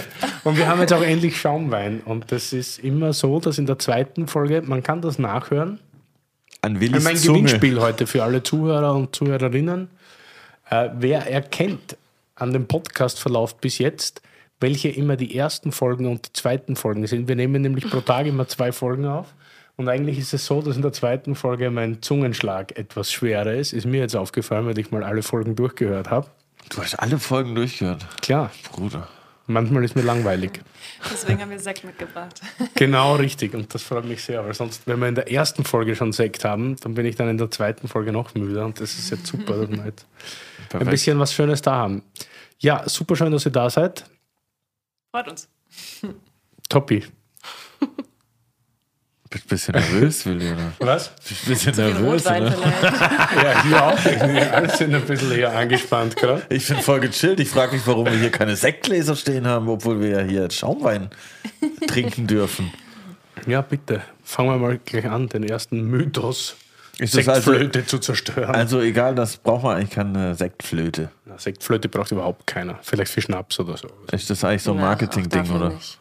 Und 0.44 0.56
wir 0.56 0.66
haben 0.66 0.80
jetzt 0.80 0.92
auch 0.92 1.02
endlich 1.02 1.38
Schaumwein. 1.38 2.00
Und 2.04 2.32
das 2.32 2.52
ist 2.52 2.78
immer 2.78 3.12
so, 3.12 3.40
dass 3.40 3.58
in 3.58 3.66
der 3.66 3.78
zweiten 3.78 4.26
Folge, 4.26 4.62
man 4.62 4.82
kann 4.82 5.02
das 5.02 5.18
nachhören, 5.18 5.80
An 6.62 6.80
Willis 6.80 7.04
mein 7.04 7.16
Zunge. 7.16 7.42
Gewinnspiel 7.42 7.80
heute 7.80 8.06
für 8.06 8.22
alle 8.22 8.42
Zuhörer 8.42 8.94
und 8.94 9.14
Zuhörerinnen. 9.14 9.90
Äh, 10.70 10.88
wer 10.94 11.30
erkennt 11.30 11.96
an 12.36 12.52
dem 12.52 12.66
Podcastverlauf 12.66 13.56
bis 13.58 13.78
jetzt, 13.78 14.22
welche 14.60 14.88
immer 14.88 15.16
die 15.16 15.36
ersten 15.36 15.72
Folgen 15.72 16.06
und 16.06 16.28
die 16.28 16.32
zweiten 16.32 16.76
Folgen 16.76 17.06
sind. 17.06 17.28
Wir 17.28 17.36
nehmen 17.36 17.60
nämlich 17.62 17.88
pro 17.88 18.00
Tag 18.00 18.26
immer 18.26 18.48
zwei 18.48 18.72
Folgen 18.72 19.06
auf. 19.06 19.34
Und 19.80 19.88
eigentlich 19.88 20.18
ist 20.18 20.34
es 20.34 20.44
so, 20.44 20.60
dass 20.60 20.76
in 20.76 20.82
der 20.82 20.92
zweiten 20.92 21.34
Folge 21.34 21.70
mein 21.70 22.02
Zungenschlag 22.02 22.76
etwas 22.76 23.10
schwerer 23.10 23.54
ist. 23.54 23.72
Ist 23.72 23.86
mir 23.86 24.00
jetzt 24.00 24.14
aufgefallen, 24.14 24.66
weil 24.66 24.78
ich 24.78 24.90
mal 24.90 25.02
alle 25.02 25.22
Folgen 25.22 25.56
durchgehört 25.56 26.10
habe. 26.10 26.26
Du 26.68 26.82
hast 26.82 26.96
alle 26.96 27.18
Folgen 27.18 27.54
durchgehört. 27.54 28.06
Klar, 28.20 28.50
Bruder. 28.70 29.08
manchmal 29.46 29.82
ist 29.82 29.96
mir 29.96 30.02
langweilig. 30.02 30.60
Deswegen 31.10 31.40
haben 31.40 31.50
wir 31.50 31.58
Sekt 31.58 31.84
mitgebracht. 31.84 32.42
Genau 32.74 33.14
richtig. 33.14 33.54
Und 33.54 33.74
das 33.74 33.82
freut 33.82 34.04
mich 34.04 34.22
sehr, 34.22 34.44
weil 34.44 34.52
sonst, 34.52 34.86
wenn 34.86 35.00
wir 35.00 35.08
in 35.08 35.14
der 35.14 35.32
ersten 35.32 35.64
Folge 35.64 35.96
schon 35.96 36.12
Sekt 36.12 36.44
haben, 36.44 36.76
dann 36.76 36.92
bin 36.92 37.06
ich 37.06 37.16
dann 37.16 37.30
in 37.30 37.38
der 37.38 37.50
zweiten 37.50 37.88
Folge 37.88 38.12
noch 38.12 38.34
müder. 38.34 38.66
Und 38.66 38.82
das 38.82 38.98
ist 38.98 39.08
jetzt 39.08 39.28
super, 39.28 39.66
dass 39.66 39.70
wir 39.70 39.86
jetzt 39.86 40.06
ein 40.74 40.86
bisschen 40.88 41.18
was 41.18 41.32
Schönes 41.32 41.62
da 41.62 41.74
haben. 41.74 42.02
Ja, 42.58 42.86
super 42.86 43.16
schön, 43.16 43.32
dass 43.32 43.46
ihr 43.46 43.52
da 43.52 43.70
seid. 43.70 44.04
Freut 45.10 45.28
uns. 45.28 45.48
Toppi. 46.68 47.02
Bist 49.30 49.44
ein 49.44 49.48
bisschen 49.48 49.74
nervös, 49.74 50.26
Willi, 50.26 50.50
oder? 50.50 50.72
Was? 50.80 51.10
Bist 51.28 51.42
ein 51.46 51.48
bisschen 51.50 51.76
nervös, 51.76 52.26
oder? 52.26 52.48
Ja, 52.50 53.62
hier 53.62 53.84
auch. 53.84 54.52
Alle 54.52 54.76
sind 54.76 54.92
ein 54.92 55.02
bisschen 55.02 55.30
hier 55.30 55.52
angespannt 55.56 56.16
gerade. 56.16 56.42
Ich 56.48 56.66
bin 56.66 56.78
voll 56.78 56.98
gechillt. 56.98 57.38
Ich 57.38 57.48
frage 57.48 57.74
mich, 57.76 57.86
warum 57.86 58.06
wir 58.06 58.18
hier 58.18 58.30
keine 58.30 58.56
Sektgläser 58.56 59.14
stehen 59.14 59.46
haben, 59.46 59.68
obwohl 59.68 60.00
wir 60.00 60.08
ja 60.08 60.20
hier 60.22 60.42
jetzt 60.42 60.56
Schaumwein 60.56 61.10
trinken 61.86 62.26
dürfen. 62.26 62.72
Ja, 63.46 63.62
bitte. 63.62 64.02
Fangen 64.24 64.50
wir 64.50 64.58
mal 64.58 64.78
gleich 64.84 65.06
an, 65.06 65.28
den 65.28 65.44
ersten 65.44 65.80
Mythos 65.82 66.56
Ist 66.98 67.16
das 67.16 67.28
also, 67.28 67.52
Sektflöte 67.52 67.86
zu 67.86 67.98
zerstören. 68.00 68.52
also 68.52 68.80
egal, 68.80 69.14
das 69.14 69.36
braucht 69.36 69.62
man 69.62 69.76
eigentlich 69.76 69.90
keine 69.90 70.34
Sektflöte. 70.34 71.10
Na, 71.24 71.38
Sektflöte 71.38 71.88
braucht 71.88 72.10
überhaupt 72.10 72.48
keiner. 72.48 72.80
Vielleicht 72.82 73.12
für 73.12 73.22
Schnaps 73.22 73.60
oder 73.60 73.76
so. 73.76 73.88
Ist 74.10 74.28
das 74.28 74.42
eigentlich 74.42 74.64
so 74.64 74.72
ein 74.72 74.80
Marketing-Ding, 74.80 75.50
oder? 75.52 75.68
nicht. 75.70 75.99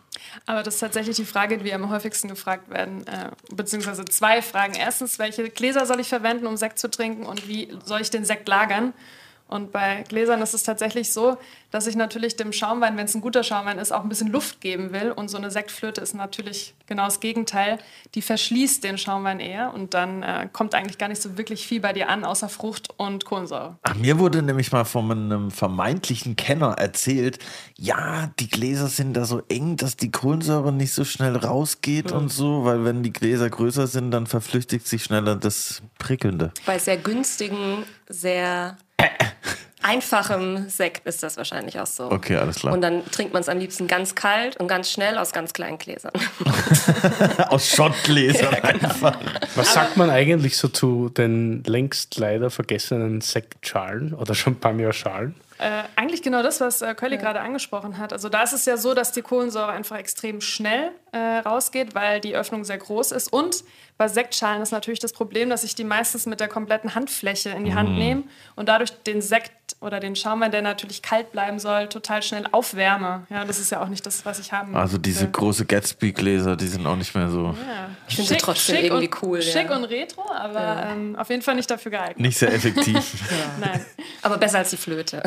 Aber 0.50 0.64
das 0.64 0.74
ist 0.74 0.80
tatsächlich 0.80 1.16
die 1.16 1.26
Frage, 1.26 1.60
die 1.60 1.64
wir 1.64 1.76
am 1.76 1.92
häufigsten 1.92 2.28
gefragt 2.28 2.72
werden, 2.72 3.06
äh, 3.06 3.30
beziehungsweise 3.54 4.04
zwei 4.06 4.42
Fragen. 4.42 4.74
Erstens, 4.74 5.20
welche 5.20 5.48
Gläser 5.48 5.86
soll 5.86 6.00
ich 6.00 6.10
verwenden, 6.10 6.48
um 6.48 6.58
Sekt 6.58 6.80
zu 6.80 6.90
trinken 6.90 7.24
und 7.24 7.48
wie 7.48 7.72
soll 7.86 8.02
ich 8.02 8.10
den 8.10 8.26
Sekt 8.26 8.48
lagern? 8.48 8.94
Und 9.50 9.72
bei 9.72 10.04
Gläsern 10.08 10.42
ist 10.42 10.54
es 10.54 10.62
tatsächlich 10.62 11.12
so, 11.12 11.38
dass 11.72 11.88
ich 11.88 11.96
natürlich 11.96 12.36
dem 12.36 12.54
Schaumwein, 12.54 12.98
wenn 12.98 13.06
es 13.06 13.16
ein 13.16 13.22
guter 13.22 13.44
Schaumwein 13.44 13.80
ist, 13.80 13.92
auch 13.92 14.04
ein 14.04 14.10
bisschen 14.10 14.32
Luft 14.32 14.62
geben 14.62 14.92
will. 14.92 15.12
Und 15.12 15.30
so 15.30 15.38
eine 15.38 15.50
Sektflöte 15.50 16.02
ist 16.02 16.14
natürlich 16.14 16.76
genau 16.86 17.06
das 17.06 17.20
Gegenteil. 17.20 17.80
Die 18.14 18.22
verschließt 18.22 18.84
den 18.84 18.98
Schaumwein 19.00 19.40
eher 19.40 19.74
und 19.74 19.96
dann 19.96 20.22
äh, 20.22 20.48
kommt 20.54 20.76
eigentlich 20.76 21.00
gar 21.00 21.08
nicht 21.08 21.22
so 21.22 21.38
wirklich 21.38 21.66
viel 21.66 21.80
bei 21.80 21.94
dir 21.94 22.10
an, 22.10 22.26
außer 22.26 22.48
Frucht 22.48 22.90
und 22.98 23.26
Kohlensäure. 23.26 23.78
Ach, 23.82 23.96
mir 23.96 24.20
wurde 24.20 24.44
nämlich 24.44 24.72
mal 24.72 24.86
von 24.86 25.12
einem 25.12 25.52
vermeintlichen 25.52 26.36
Kenner 26.36 26.76
erzählt, 26.78 27.40
ja, 27.76 28.32
die 28.40 28.50
Gläser 28.50 28.88
sind 28.88 29.14
da 29.16 29.26
so 29.26 29.42
eng, 29.50 29.78
dass 29.78 29.98
die 29.98 30.12
Kohlensäure 30.12 30.72
nicht 30.72 30.94
so 30.94 31.04
schnell 31.06 31.36
rausgeht 31.36 32.12
und 32.12 32.30
so, 32.30 32.66
weil 32.66 32.86
wenn 32.86 33.02
die 33.02 33.14
Gläser 33.14 33.50
größer 33.50 33.88
sind, 33.88 34.12
dann 34.12 34.28
verflüchtigt 34.28 34.88
sich 34.88 35.04
schneller 35.04 35.36
das 35.36 35.82
Prickelnde. 35.98 36.52
Bei 36.66 36.78
sehr 36.78 36.98
günstigen, 36.98 37.84
sehr 38.08 38.78
einfachem 39.82 40.70
Sekt 40.70 41.06
ist 41.08 41.24
das 41.24 41.38
wahrscheinlich 41.38 41.80
auch 41.80 41.88
so. 41.88 42.12
Okay, 42.12 42.36
alles 42.38 42.58
klar. 42.58 42.74
Und 42.74 42.82
dann 42.82 43.06
trinkt 43.12 43.34
man 43.34 43.42
es 43.42 43.50
am 43.50 43.58
liebsten 43.58 43.88
ganz 43.88 44.16
kalt 44.16 44.58
und 44.58 44.68
ganz 44.68 44.92
schnell 44.92 45.18
aus 45.18 45.32
ganz 45.32 45.54
kleinen 45.54 45.78
Gläsern. 45.78 46.12
Aus 47.50 47.70
Schottgläsern 47.70 48.56
einfach. 48.56 49.18
Was 49.56 49.74
sagt 49.74 49.98
man 49.98 50.10
eigentlich 50.10 50.58
so 50.58 50.68
zu 50.68 51.10
den 51.10 51.64
längst 51.64 52.18
leider 52.18 52.50
vergessenen 52.50 53.22
Sektschalen 53.22 54.14
oder 54.14 54.36
Champagner-Schalen? 54.36 55.36
Äh, 55.60 55.84
eigentlich 55.98 56.22
genau 56.22 56.42
das, 56.42 56.62
was 56.62 56.82
äh, 56.82 56.96
Curly 56.96 57.18
gerade 57.18 57.42
angesprochen 57.42 57.98
hat. 57.98 58.14
Also 58.14 58.30
da 58.30 58.44
ist 58.44 58.54
es 58.54 58.66
ja 58.66 58.78
so, 58.78 58.94
dass 58.94 59.12
die 59.12 59.22
Kohlensäure 59.22 59.68
einfach 59.70 59.98
extrem 59.98 60.40
schnell 60.40 60.92
äh, 61.12 61.18
rausgeht, 61.40 61.96
weil 61.96 62.20
die 62.22 62.36
Öffnung 62.36 62.64
sehr 62.64 62.78
groß 62.78 63.12
ist. 63.12 63.32
Und 63.34 63.64
bei 63.98 64.08
Sektschalen 64.08 64.62
ist 64.62 64.72
natürlich 64.72 65.00
das 65.00 65.12
Problem, 65.12 65.50
dass 65.50 65.64
ich 65.66 65.76
die 65.76 65.84
meistens 65.84 66.26
mit 66.26 66.40
der 66.40 66.48
kompletten 66.48 66.96
Handfläche 66.96 67.50
in 67.50 67.66
die 67.66 67.74
Hand 67.74 67.90
nehme 67.98 68.24
und 68.56 68.70
dadurch 68.70 68.92
den 69.04 69.22
Sekt 69.22 69.52
oder 69.82 70.00
den 70.00 70.16
Schaumwein, 70.16 70.52
der 70.52 70.62
natürlich 70.62 71.02
kalt 71.02 71.32
bleiben 71.32 71.60
soll, 71.60 71.88
total 71.90 72.24
schnell 72.24 72.46
aufwärme. 72.52 73.26
Ja, 73.30 73.44
das 73.46 73.60
ist 73.60 73.72
ja 73.72 73.82
auch 73.84 73.88
nicht 73.90 74.06
das, 74.06 74.26
was 74.26 74.40
ich 74.40 74.52
haben 74.52 74.76
Also 74.76 74.98
diese 74.98 75.24
will. 75.24 75.32
große 75.32 75.66
Gatsby-Gläser, 75.66 76.56
die 76.56 76.68
sind 76.68 76.86
auch 76.88 76.96
nicht 76.96 77.14
mehr 77.14 77.30
so, 77.30 77.48
Ja. 77.68 77.90
Ich 78.08 78.16
finde 78.16 78.30
sie 78.30 78.38
trotzdem 78.38 78.76
schick 78.78 78.86
irgendwie 78.86 79.08
und, 79.08 79.24
cool, 79.24 79.40
ja. 79.42 79.52
Schick 79.52 79.70
und 79.70 79.84
retro, 79.86 80.32
aber 80.32 80.88
ähm, 80.92 81.16
auf 81.18 81.30
jeden 81.30 81.42
Fall 81.42 81.56
nicht 81.56 81.70
dafür 81.70 81.92
geeignet. 81.92 82.20
nicht 82.20 82.38
sehr 82.38 82.54
effektiv. 82.54 82.96
Nein. 83.60 83.86
Aber 84.22 84.38
besser 84.38 84.60
als 84.60 84.70
die 84.72 84.78
Flöte. 84.78 85.22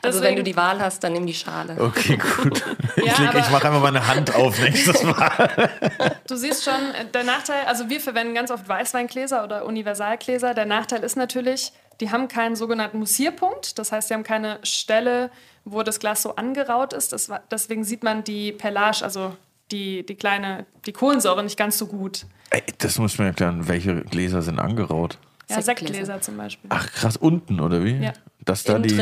Also 0.00 0.18
Deswegen- 0.20 0.22
wenn 0.24 0.36
du 0.36 0.42
die 0.50 0.56
Wahl 0.56 0.80
hast, 0.80 1.02
dann 1.04 1.12
nimm 1.12 1.26
die 1.26 1.34
Schale. 1.34 1.76
Okay, 1.78 2.16
gut. 2.16 2.62
Ich, 2.96 3.04
Ja, 3.06 3.30
leg- 3.30 3.42
ich 3.42 3.50
mache 3.50 3.66
einfach 3.68 3.80
meine 3.82 4.06
Hand 4.06 4.34
auf 4.34 4.58
nächstes 4.60 5.02
Mal. 5.02 5.70
Du 6.26 6.36
siehst 6.36 6.64
schon, 6.64 6.74
äh, 6.94 7.04
der 7.12 7.24
Nachteil, 7.24 7.64
also 7.66 7.88
wir 7.88 8.00
verwenden 8.00 8.34
ganz 8.34 8.50
oft 8.50 8.68
Weißweingläser 8.68 9.44
oder 9.44 9.64
Universalgläser. 9.66 10.54
Der 10.54 10.64
Nachteil 10.66 11.02
ist 11.02 11.16
natürlich, 11.16 11.72
die 12.00 12.10
haben 12.10 12.28
keinen 12.28 12.56
sogenannten 12.56 12.98
Mussierpunkt. 12.98 13.78
Das 13.78 13.92
heißt, 13.92 14.08
sie 14.08 14.14
haben 14.14 14.22
keine 14.24 14.58
Stelle, 14.62 15.30
wo 15.64 15.82
das 15.82 16.00
Glas 16.00 16.22
so 16.22 16.36
angeraut 16.36 16.92
ist. 16.92 17.12
Das, 17.12 17.30
deswegen 17.50 17.84
sieht 17.84 18.02
man 18.02 18.24
die 18.24 18.52
Perlage, 18.52 19.02
also 19.02 19.36
die, 19.70 20.04
die 20.06 20.14
kleine, 20.14 20.66
die 20.86 20.92
Kohlensäure 20.92 21.42
nicht 21.42 21.56
ganz 21.58 21.78
so 21.78 21.86
gut. 21.86 22.26
Ey, 22.50 22.62
das 22.78 22.98
muss 22.98 23.18
mir 23.18 23.26
erklären, 23.26 23.68
welche 23.68 24.02
Gläser 24.02 24.42
sind 24.42 24.58
angeraut. 24.58 25.18
Ja, 25.48 25.60
Sektgläser. 25.60 25.94
Sektgläser 25.94 26.20
zum 26.20 26.36
Beispiel. 26.36 26.70
Ach 26.72 26.86
krass, 26.92 27.16
unten 27.16 27.60
oder 27.60 27.82
wie? 27.84 27.96
Ja. 27.96 28.12
Dass 28.44 28.64
da 28.64 28.78
die. 28.78 29.00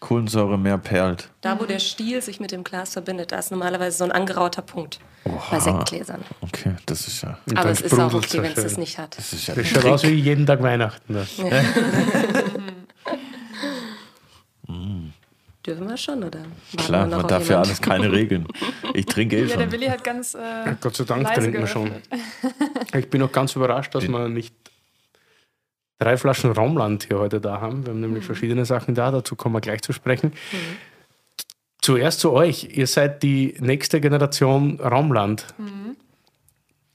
Kohlensäure 0.00 0.58
mehr 0.58 0.78
perlt. 0.78 1.28
Da, 1.42 1.60
wo 1.60 1.64
der 1.66 1.78
Stiel 1.78 2.22
sich 2.22 2.40
mit 2.40 2.50
dem 2.50 2.64
Glas 2.64 2.94
verbindet, 2.94 3.32
da 3.32 3.38
ist 3.38 3.50
normalerweise 3.50 3.98
so 3.98 4.04
ein 4.04 4.12
angerauter 4.12 4.62
Punkt 4.62 5.00
bei 5.50 5.60
Sektgläsern. 5.60 6.22
Okay, 6.40 6.74
das 6.86 7.06
ist 7.06 7.22
ja. 7.22 7.38
Und 7.46 7.58
Aber 7.58 7.70
es 7.70 7.82
ist 7.82 7.92
auch 7.92 8.12
okay, 8.14 8.26
so 8.28 8.42
wenn 8.42 8.52
es 8.52 8.54
das 8.54 8.72
schön. 8.72 8.80
nicht 8.80 8.98
hat. 8.98 9.18
Das 9.18 9.32
ist 9.32 9.46
ja 9.46 9.54
Das 9.54 9.66
schaut 9.66 9.84
aus 9.84 10.02
wie 10.04 10.14
jeden 10.14 10.46
Tag 10.46 10.62
Weihnachten. 10.62 11.12
Ne? 11.12 11.26
Dürfen 15.66 15.88
wir 15.88 15.96
schon, 15.96 16.22
oder? 16.22 16.40
Warten 16.40 16.76
Klar, 16.76 17.06
man 17.06 17.26
darf 17.26 17.48
ja 17.48 17.60
alles 17.60 17.80
keine 17.80 18.12
Regeln. 18.12 18.46
Ich 18.92 19.06
trinke 19.06 19.36
eh 19.36 19.44
Ja, 19.44 19.56
der 19.56 19.64
schon. 19.64 19.72
Willi 19.72 19.86
hat 19.86 20.04
ganz. 20.04 20.34
Äh, 20.34 20.74
Gott 20.80 20.94
sei 20.94 21.04
Dank 21.04 21.32
trinken 21.32 21.58
wir 21.60 21.66
schon. 21.66 21.90
Ich 22.94 23.08
bin 23.08 23.22
auch 23.22 23.32
ganz 23.32 23.56
überrascht, 23.56 23.94
dass 23.94 24.06
wir 24.06 24.28
nicht 24.28 24.54
drei 26.04 26.18
Flaschen 26.18 26.52
Raumland 26.52 27.04
hier 27.08 27.18
heute 27.18 27.40
da 27.40 27.60
haben. 27.60 27.86
Wir 27.86 27.92
haben 27.92 28.00
nämlich 28.00 28.24
verschiedene 28.24 28.66
Sachen 28.66 28.94
da, 28.94 29.10
dazu 29.10 29.36
kommen 29.36 29.54
wir 29.54 29.62
gleich 29.62 29.80
zu 29.80 29.92
sprechen. 29.94 30.32
Zuerst 31.80 32.20
zu 32.20 32.32
euch. 32.32 32.76
Ihr 32.76 32.86
seid 32.86 33.22
die 33.22 33.56
nächste 33.58 34.00
Generation 34.00 34.78
Raumland. 34.80 35.46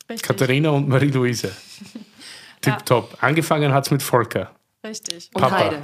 Richtig. 0.09 0.27
Katharina 0.27 0.69
und 0.69 0.87
Marie-Louise. 0.87 1.51
Tipptopp. 2.61 3.17
Angefangen 3.21 3.73
hat 3.73 3.85
es 3.85 3.91
mit 3.91 4.03
Volker. 4.03 4.51
Richtig. 4.85 5.31
Und 5.33 5.41
Papa. 5.41 5.57
Heide. 5.57 5.81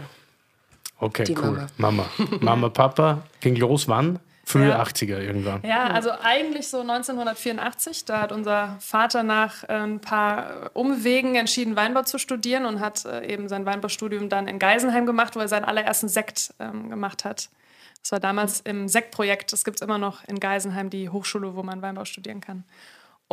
Okay, 1.00 1.24
Die 1.24 1.36
cool. 1.38 1.68
Mama. 1.78 2.06
Mama, 2.42 2.70
Papa. 2.74 3.24
Ging 3.42 3.56
los 3.56 3.88
wann? 3.88 4.20
Frühe 4.46 4.70
Ja. 4.70 4.82
80er 4.82 5.20
irgendwann. 5.20 5.62
Ja, 5.64 5.88
also 5.88 6.12
eigentlich 6.22 6.68
so 6.68 6.82
1984. 6.82 8.06
Da 8.06 8.22
hat 8.22 8.32
unser 8.32 8.78
Vater 8.80 9.24
nach 9.24 9.64
äh, 9.64 9.74
ein 9.74 10.00
paar 10.00 10.70
Umwegen 10.74 11.36
entschieden, 11.36 11.76
Weinbau 11.76 12.04
zu 12.04 12.20
studieren 12.20 12.66
und 12.66 12.80
hat 12.80 13.06
äh, 13.06 13.26
eben 13.26 13.50
sein 13.50 13.66
Weinbaustudium 13.66 14.30
dann 14.30 14.48
in 14.48 14.60
Geisenheim 14.60 15.06
gemacht, 15.08 15.36
wo 15.36 15.40
er 15.40 15.48
seinen 15.48 15.66
allerersten 15.66 16.08
Sekt 16.08 16.54
ähm, 16.60 16.90
gemacht 16.92 17.26
hat. 17.26 17.50
Das 18.02 18.12
war 18.12 18.20
damals 18.20 18.62
im 18.62 18.88
Sektprojekt. 18.88 19.52
Das 19.52 19.64
gibt 19.66 19.78
es 19.78 19.82
immer 19.82 19.98
noch 19.98 20.24
in 20.28 20.40
Geisenheim, 20.40 20.92
die 20.92 21.10
Hochschule, 21.10 21.56
wo 21.56 21.64
man 21.64 21.82
Weinbau 21.82 22.06
studieren 22.06 22.40
kann. 22.40 22.64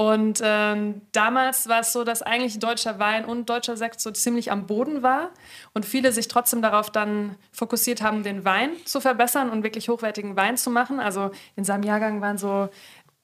Und 0.03 0.41
ähm, 0.43 1.03
damals 1.13 1.69
war 1.69 1.79
es 1.79 1.93
so, 1.93 2.03
dass 2.03 2.23
eigentlich 2.23 2.59
deutscher 2.59 2.99
Wein 2.99 3.25
und 3.25 3.49
deutscher 3.49 3.77
Sekt 3.77 4.01
so 4.01 4.11
ziemlich 4.11 4.51
am 4.51 4.67
Boden 4.67 5.05
war 5.05 5.31
und 5.75 5.87
viele 5.87 6.11
sich 6.11 6.27
trotzdem 6.27 6.61
darauf 6.61 6.91
dann 6.91 7.37
fokussiert 7.53 8.03
haben, 8.03 8.25
den 8.25 8.45
Wein 8.45 8.71
zu 8.85 9.01
verbessern 9.01 9.49
und 9.49 9.63
wirklich 9.63 9.89
hochwertigen 9.89 10.35
Wein 10.35 10.57
zu 10.57 10.71
machen. 10.71 10.99
Also 10.99 11.31
in 11.55 11.63
seinem 11.63 11.85
Jahrgang 11.85 12.21
waren 12.21 12.37
so 12.37 12.69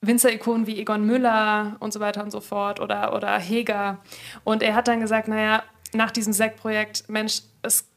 Winzerikonen 0.02 0.68
wie 0.68 0.78
Egon 0.78 1.04
Müller 1.04 1.74
und 1.80 1.92
so 1.92 1.98
weiter 1.98 2.22
und 2.22 2.30
so 2.30 2.40
fort 2.40 2.78
oder, 2.78 3.12
oder 3.12 3.36
Heger. 3.40 3.98
Und 4.44 4.62
er 4.62 4.76
hat 4.76 4.86
dann 4.86 5.00
gesagt, 5.00 5.26
naja, 5.26 5.64
nach 5.94 6.12
diesem 6.12 6.32
Sektprojekt, 6.32 7.08
Mensch, 7.08 7.40
es 7.62 7.88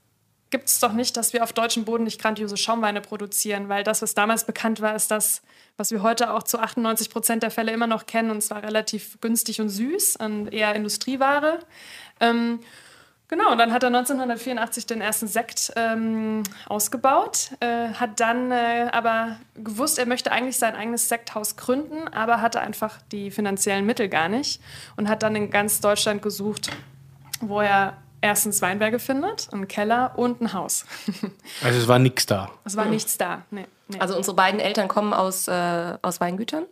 gibt 0.49 0.69
es 0.69 0.79
doch 0.79 0.93
nicht, 0.93 1.17
dass 1.17 1.33
wir 1.33 1.43
auf 1.43 1.53
deutschem 1.53 1.85
Boden 1.85 2.05
nicht 2.05 2.19
grandiose 2.19 2.57
Schaumweine 2.57 3.01
produzieren, 3.01 3.69
weil 3.69 3.83
das, 3.83 4.01
was 4.01 4.15
damals 4.15 4.47
bekannt 4.47 4.81
war, 4.81 4.95
ist 4.95 5.11
das, 5.11 5.43
was 5.81 5.89
wir 5.89 6.03
heute 6.03 6.31
auch 6.31 6.43
zu 6.43 6.59
98 6.59 7.09
Prozent 7.09 7.41
der 7.41 7.49
Fälle 7.49 7.71
immer 7.71 7.87
noch 7.87 8.05
kennen, 8.05 8.29
und 8.29 8.41
zwar 8.41 8.61
relativ 8.61 9.19
günstig 9.19 9.59
und 9.61 9.69
süß 9.69 10.17
und 10.17 10.53
eher 10.53 10.75
Industrieware. 10.75 11.57
Ähm, 12.19 12.59
genau, 13.27 13.51
und 13.51 13.57
dann 13.57 13.73
hat 13.73 13.81
er 13.81 13.87
1984 13.87 14.85
den 14.85 15.01
ersten 15.01 15.27
Sekt 15.27 15.73
ähm, 15.75 16.43
ausgebaut, 16.69 17.53
äh, 17.61 17.89
hat 17.93 18.19
dann 18.19 18.51
äh, 18.51 18.89
aber 18.91 19.37
gewusst, 19.55 19.97
er 19.97 20.05
möchte 20.05 20.31
eigentlich 20.31 20.59
sein 20.59 20.75
eigenes 20.75 21.09
Sekthaus 21.09 21.57
gründen, 21.57 22.07
aber 22.09 22.41
hatte 22.41 22.61
einfach 22.61 22.99
die 23.11 23.31
finanziellen 23.31 23.87
Mittel 23.87 24.07
gar 24.07 24.29
nicht 24.29 24.61
und 24.97 25.09
hat 25.09 25.23
dann 25.23 25.35
in 25.35 25.49
ganz 25.49 25.81
Deutschland 25.81 26.21
gesucht, 26.21 26.69
wo 27.39 27.59
er 27.59 27.97
erstens 28.21 28.61
Weinberge 28.61 28.99
findet, 28.99 29.49
einen 29.51 29.67
Keller 29.67 30.13
und 30.15 30.41
ein 30.41 30.53
Haus. 30.53 30.85
Also 31.63 31.79
es 31.79 31.87
war 31.87 31.99
nichts 31.99 32.25
da. 32.25 32.49
Es 32.63 32.77
war 32.77 32.85
nichts 32.85 33.17
da. 33.17 33.43
Nee, 33.51 33.65
nee. 33.87 33.99
Also 33.99 34.15
unsere 34.15 34.35
beiden 34.35 34.59
Eltern 34.59 34.87
kommen 34.87 35.13
aus, 35.13 35.47
äh, 35.47 35.97
aus 36.01 36.21
Weingütern. 36.21 36.65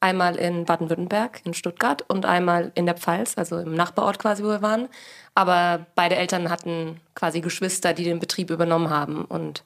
Einmal 0.00 0.34
in 0.34 0.64
Baden-Württemberg, 0.64 1.40
in 1.44 1.54
Stuttgart 1.54 2.02
und 2.08 2.26
einmal 2.26 2.72
in 2.74 2.86
der 2.86 2.96
Pfalz, 2.96 3.38
also 3.38 3.58
im 3.58 3.74
Nachbarort 3.74 4.18
quasi, 4.18 4.42
wo 4.42 4.48
wir 4.48 4.62
waren. 4.62 4.88
Aber 5.34 5.86
beide 5.94 6.16
Eltern 6.16 6.50
hatten 6.50 7.00
quasi 7.14 7.40
Geschwister, 7.40 7.92
die 7.94 8.04
den 8.04 8.18
Betrieb 8.18 8.50
übernommen 8.50 8.90
haben 8.90 9.24
und 9.24 9.62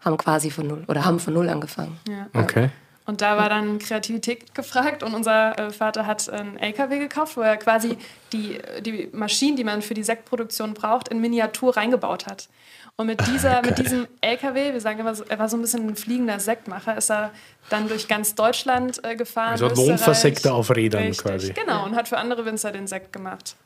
haben 0.00 0.16
quasi 0.16 0.50
von 0.50 0.66
null 0.66 0.84
oder 0.86 1.04
haben 1.04 1.18
von 1.18 1.34
null 1.34 1.48
angefangen. 1.48 1.98
Okay. 2.34 2.70
Und 3.10 3.22
da 3.22 3.36
war 3.36 3.48
dann 3.48 3.80
Kreativität 3.80 4.54
gefragt 4.54 5.02
und 5.02 5.14
unser 5.14 5.58
äh, 5.58 5.70
Vater 5.72 6.06
hat 6.06 6.30
einen 6.30 6.56
LKW 6.56 7.00
gekauft, 7.00 7.36
wo 7.36 7.40
er 7.40 7.56
quasi 7.56 7.98
die, 8.32 8.60
die 8.82 9.08
Maschinen, 9.10 9.56
die 9.56 9.64
man 9.64 9.82
für 9.82 9.94
die 9.94 10.04
Sektproduktion 10.04 10.74
braucht, 10.74 11.08
in 11.08 11.20
Miniatur 11.20 11.76
reingebaut 11.76 12.26
hat. 12.26 12.48
Und 12.94 13.08
mit, 13.08 13.20
dieser, 13.26 13.62
mit 13.62 13.78
diesem 13.78 14.06
LKW, 14.20 14.74
wir 14.74 14.80
sagen 14.80 15.00
immer, 15.00 15.12
so, 15.16 15.24
er 15.28 15.40
war 15.40 15.48
so 15.48 15.56
ein 15.56 15.60
bisschen 15.60 15.88
ein 15.88 15.96
fliegender 15.96 16.38
Sektmacher, 16.38 16.96
ist 16.96 17.10
er 17.10 17.32
dann 17.68 17.88
durch 17.88 18.06
ganz 18.06 18.36
Deutschland 18.36 19.02
äh, 19.02 19.16
gefahren. 19.16 19.60
Also. 19.60 19.76
Wohnversektor 19.76 20.54
auf 20.54 20.70
Rädern 20.70 21.02
Richtig, 21.02 21.26
quasi. 21.26 21.52
Genau, 21.52 21.84
und 21.86 21.96
hat 21.96 22.06
für 22.06 22.18
andere 22.18 22.44
Winzer 22.44 22.70
den 22.70 22.86
Sekt 22.86 23.12
gemacht. 23.12 23.56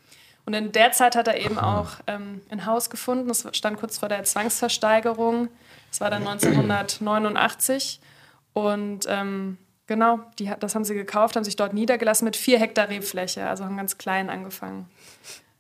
Und 0.47 0.55
in 0.55 0.73
der 0.73 0.93
Zeit 0.93 1.17
hat 1.17 1.29
er 1.29 1.37
eben 1.37 1.59
auch 1.59 1.89
ähm, 2.07 2.41
ein 2.49 2.65
Haus 2.65 2.89
gefunden. 2.89 3.29
Das 3.29 3.47
stand 3.53 3.79
kurz 3.79 3.99
vor 3.99 4.09
der 4.09 4.25
Zwangsversteigerung. 4.25 5.49
Das 5.91 6.01
war 6.01 6.09
dann 6.09 6.27
1989. 6.27 8.01
Und 8.55 9.05
ähm, 9.09 9.59
genau, 9.87 10.21
die, 10.39 10.51
das 10.59 10.75
haben 10.75 10.85
sie 10.85 10.95
gekauft, 10.95 11.37
haben 11.37 11.45
sich 11.45 11.57
dort 11.57 11.75
niedergelassen 11.75 12.25
mit 12.25 12.37
vier 12.37 12.59
Hektar 12.59 12.89
Rebfläche, 12.89 13.47
also 13.47 13.65
haben 13.65 13.77
ganz 13.77 13.99
klein 13.99 14.31
angefangen. 14.31 14.89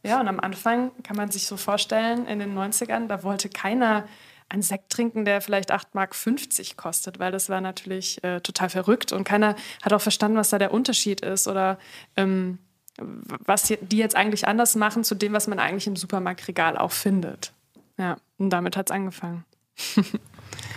Ja, 0.02 0.20
und 0.20 0.28
am 0.28 0.40
Anfang 0.40 0.90
kann 1.02 1.16
man 1.16 1.30
sich 1.30 1.46
so 1.46 1.56
vorstellen, 1.56 2.26
in 2.26 2.38
den 2.38 2.56
90ern, 2.56 3.08
da 3.08 3.22
wollte 3.22 3.48
keiner 3.48 4.04
einen 4.48 4.62
Sekt 4.62 4.90
trinken, 4.90 5.24
der 5.24 5.40
vielleicht 5.40 5.72
8,50 5.72 5.94
Mark 5.94 6.76
kostet, 6.76 7.18
weil 7.18 7.32
das 7.32 7.48
war 7.48 7.60
natürlich 7.60 8.22
äh, 8.22 8.40
total 8.40 8.68
verrückt 8.68 9.12
und 9.12 9.24
keiner 9.24 9.56
hat 9.82 9.92
auch 9.92 10.00
verstanden, 10.00 10.36
was 10.36 10.50
da 10.50 10.58
der 10.58 10.72
Unterschied 10.72 11.22
ist 11.22 11.48
oder 11.48 11.78
ähm, 12.16 12.58
was 12.98 13.64
die 13.64 13.96
jetzt 13.96 14.14
eigentlich 14.14 14.46
anders 14.46 14.76
machen 14.76 15.02
zu 15.02 15.14
dem, 15.14 15.32
was 15.32 15.48
man 15.48 15.58
eigentlich 15.58 15.86
im 15.86 15.96
Supermarktregal 15.96 16.76
auch 16.76 16.92
findet. 16.92 17.52
Ja, 17.98 18.18
und 18.38 18.50
damit 18.50 18.76
hat 18.76 18.90
es 18.90 18.94
angefangen. 18.94 19.44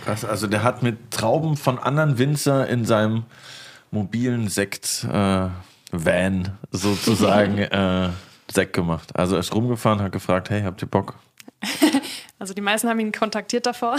Krass, 0.08 0.24
also 0.24 0.46
der 0.46 0.62
hat 0.62 0.82
mit 0.82 1.10
Trauben 1.10 1.58
von 1.58 1.78
anderen 1.78 2.16
Winzer 2.16 2.66
in 2.66 2.86
seinem 2.86 3.24
mobilen 3.90 4.48
Sekt-Van 4.48 5.52
sozusagen 6.70 7.58
äh, 7.58 8.08
Sekt 8.50 8.72
gemacht. 8.72 9.14
Also 9.14 9.34
er 9.34 9.40
ist 9.40 9.54
rumgefahren, 9.54 10.00
hat 10.00 10.12
gefragt, 10.12 10.48
hey, 10.48 10.62
habt 10.62 10.80
ihr 10.82 10.88
Bock? 10.88 11.16
Also 12.40 12.54
die 12.54 12.60
meisten 12.60 12.88
haben 12.88 13.00
ihn 13.00 13.10
kontaktiert 13.10 13.66
davor. 13.66 13.96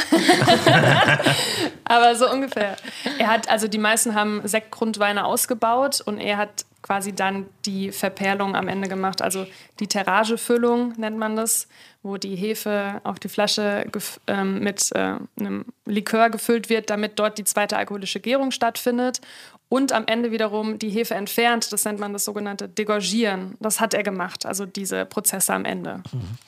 Aber 1.84 2.16
so 2.16 2.32
ungefähr. 2.32 2.78
Er 3.18 3.28
hat, 3.28 3.50
also 3.50 3.68
die 3.68 3.78
meisten 3.78 4.16
haben 4.16 4.48
Sektgrundweine 4.48 5.26
ausgebaut 5.26 6.00
und 6.00 6.20
er 6.20 6.38
hat 6.38 6.66
quasi 6.82 7.12
dann 7.14 7.48
die 7.66 7.92
Verperlung 7.92 8.56
am 8.56 8.70
Ende 8.70 8.88
gemacht. 8.88 9.22
Also 9.22 9.46
die 9.82 9.88
Terragefüllung 9.88 10.94
nennt 10.98 11.18
man 11.18 11.36
das, 11.36 11.68
wo 12.02 12.18
die 12.18 12.36
Hefe 12.36 13.02
auf 13.04 13.20
die 13.20 13.28
Flasche 13.28 13.86
ähm, 14.28 14.60
mit 14.60 14.90
äh, 14.96 15.16
einem 15.40 15.66
Likör 15.86 16.30
gefüllt 16.30 16.70
wird, 16.70 16.90
damit 16.90 17.20
dort 17.20 17.38
die 17.38 17.44
zweite 17.44 17.78
alkoholische 17.78 18.20
Gärung 18.20 18.52
stattfindet. 18.52 19.20
Und 19.68 19.92
am 19.92 20.06
Ende 20.08 20.32
wiederum 20.32 20.80
die 20.80 20.90
Hefe 20.90 21.14
entfernt, 21.14 21.72
das 21.72 21.86
nennt 21.86 22.00
man 22.00 22.14
das 22.14 22.26
sogenannte 22.26 22.68
Degorgieren. 22.68 23.56
Das 23.60 23.80
hat 23.80 23.94
er 23.94 24.04
gemacht, 24.04 24.46
also 24.46 24.66
diese 24.66 25.06
Prozesse 25.06 25.54
am 25.54 25.66
Ende. 25.66 26.02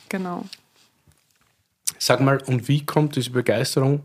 Genau. 0.10 0.46
Sag 2.00 2.20
mal, 2.22 2.42
und 2.48 2.68
wie 2.68 2.84
kommt 2.84 3.16
diese 3.16 3.30
Begeisterung 3.30 4.02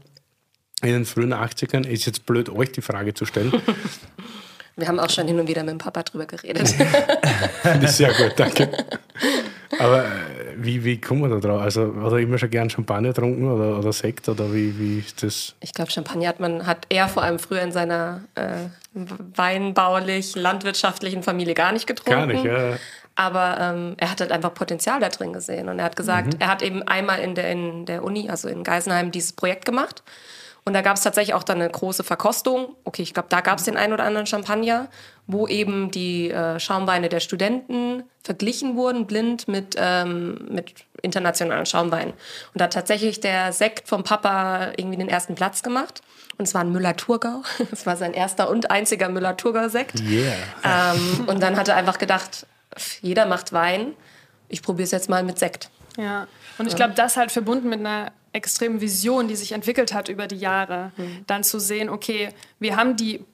in 0.83 0.91
den 0.91 1.07
frühen 1.07 1.33
80ern? 1.33 1.87
Ist 1.87 2.05
jetzt 2.05 2.27
blöd, 2.27 2.51
euch 2.51 2.73
die 2.73 2.83
Frage 2.83 3.15
zu 3.15 3.25
stellen. 3.25 3.53
Wir 4.77 4.89
haben 4.89 5.01
auch 5.01 5.09
schon 5.11 5.27
hin 5.27 5.41
und 5.41 5.49
wieder 5.49 5.63
mit 5.63 5.73
dem 5.73 5.79
Papa 5.79 6.03
drüber 6.03 6.27
geredet. 6.27 6.69
Finde 6.69 7.87
ich 7.87 7.93
sehr 7.93 8.13
gut, 8.13 8.35
danke. 8.37 8.71
Aber 9.79 10.05
äh, 10.05 10.09
wie, 10.59 10.85
wie 10.85 11.01
kommt 11.01 11.23
man 11.23 11.31
da 11.31 11.39
drauf? 11.39 11.61
Also, 11.63 11.95
hat 12.03 12.13
er 12.13 12.19
immer 12.19 12.39
schon 12.39 12.51
gern 12.51 12.69
Champagner 12.71 13.09
getrunken 13.09 13.51
oder, 13.51 13.79
oder 13.79 13.93
Sekt 13.93 14.29
oder 14.29 14.53
wie, 14.53 14.79
wie 14.79 14.99
ist 15.01 15.23
das? 15.23 15.55
Ich 15.61 15.73
glaube, 15.75 15.91
Champagner 15.91 16.29
hat 16.29 16.41
man, 16.41 16.67
hat 16.67 16.87
er 16.91 17.09
vor 17.09 17.23
allem 17.23 17.39
früher 17.39 17.63
in 17.63 17.73
seiner 17.73 18.21
äh, 18.35 18.69
weinbaulich, 19.35 20.37
landwirtschaftlichen 20.37 21.23
Familie 21.23 21.55
gar 21.55 21.73
nicht 21.73 21.87
getrunken. 21.87 22.19
Gar 22.21 22.27
nicht, 22.27 22.45
ja. 22.45 22.77
Aber 23.15 23.57
ähm, 23.59 23.95
er 23.97 24.11
hat 24.11 24.21
halt 24.21 24.31
einfach 24.31 24.53
Potenzial 24.53 25.01
da 25.01 25.09
drin 25.09 25.33
gesehen. 25.33 25.69
Und 25.71 25.79
er 25.79 25.87
hat 25.87 25.97
gesagt, 25.97 26.35
Mhm. 26.35 26.41
er 26.41 26.49
hat 26.49 26.63
eben 26.63 26.83
einmal 26.83 27.21
in 27.21 27.35
der, 27.35 27.51
in 27.51 27.87
der 27.87 28.05
Uni, 28.05 28.29
also 28.29 28.49
in 28.49 28.63
Geisenheim, 28.63 29.11
dieses 29.11 29.33
Projekt 29.33 29.65
gemacht. 29.65 30.03
Und 30.67 30.73
da 30.73 30.83
gab 30.83 30.97
es 30.97 31.03
tatsächlich 31.05 31.33
auch 31.33 31.45
dann 31.45 31.61
eine 31.61 31.71
große 31.71 32.03
Verkostung. 32.03 32.75
Okay, 32.83 33.03
ich 33.03 33.15
glaube, 33.15 33.29
da 33.31 33.41
gab 33.41 33.59
es 33.59 33.65
den 33.65 33.77
einen 33.77 33.93
oder 33.93 34.03
anderen 34.03 34.27
Champagner, 34.27 34.89
wo 35.29 35.47
eben 35.47 35.93
die 35.93 36.29
äh, 36.33 36.59
Schaumweine 36.59 37.09
der 37.09 37.21
Studenten 37.21 38.03
verglichen 38.25 38.75
wurden, 38.77 39.07
blind 39.07 39.47
mit, 39.47 39.77
ähm, 39.79 40.45
mit 40.51 40.75
internationalen 41.03 41.67
Schaumweinen. 41.67 42.13
Und 42.13 42.61
da 42.61 42.65
hat 42.65 42.73
tatsächlich 42.73 43.21
der 43.21 43.53
Sekt 43.53 43.89
vom 43.89 44.03
Papa 44.03 44.73
irgendwie 44.77 44.97
den 44.97 45.09
ersten 45.09 45.37
Platz 45.37 45.63
gemacht. 45.63 46.01
Und 46.37 46.49
es 46.49 46.53
war 46.53 46.63
ein 46.63 46.73
Müller-Thurgau. 46.73 47.43
Es 47.71 47.87
war 47.87 47.97
sein 47.97 48.13
erster 48.13 48.51
und 48.51 48.69
einziger 48.69 49.09
Müller-Thurgau-Sekt. 49.09 50.01
Yeah. 50.01 50.95
Ähm, 50.95 51.29
und 51.29 51.41
dann 51.45 51.57
hat 51.57 51.69
er 51.69 51.77
einfach 51.77 51.99
gedacht, 51.99 52.45
jeder 53.03 53.27
macht 53.27 53.53
Wein, 53.53 53.95
ich 54.49 54.63
probiere 54.63 54.85
es 54.85 54.91
jetzt 54.91 55.09
mal 55.09 55.23
mit 55.23 55.39
Sekt. 55.39 55.71
Ja, 55.97 56.27
und 56.59 56.67
ich 56.67 56.77
glaube, 56.77 56.95
das 56.95 57.17
halt 57.17 57.33
verbunden 57.33 57.69
mit 57.69 57.81
einer 57.81 58.13
extremen 58.37 58.81
Vision, 58.81 59.29
die 59.29 59.37
sich 59.37 59.53
entwickelt 59.53 59.93
hat 59.93 60.09
über 60.09 60.27
die 60.27 60.37
Jahre, 60.37 60.93
dann 61.27 61.43
zu 61.43 61.59
sehen, 61.59 61.89
okay, 61.89 62.29
wir 62.61 62.77
haben 62.77 62.97
die 62.97 63.25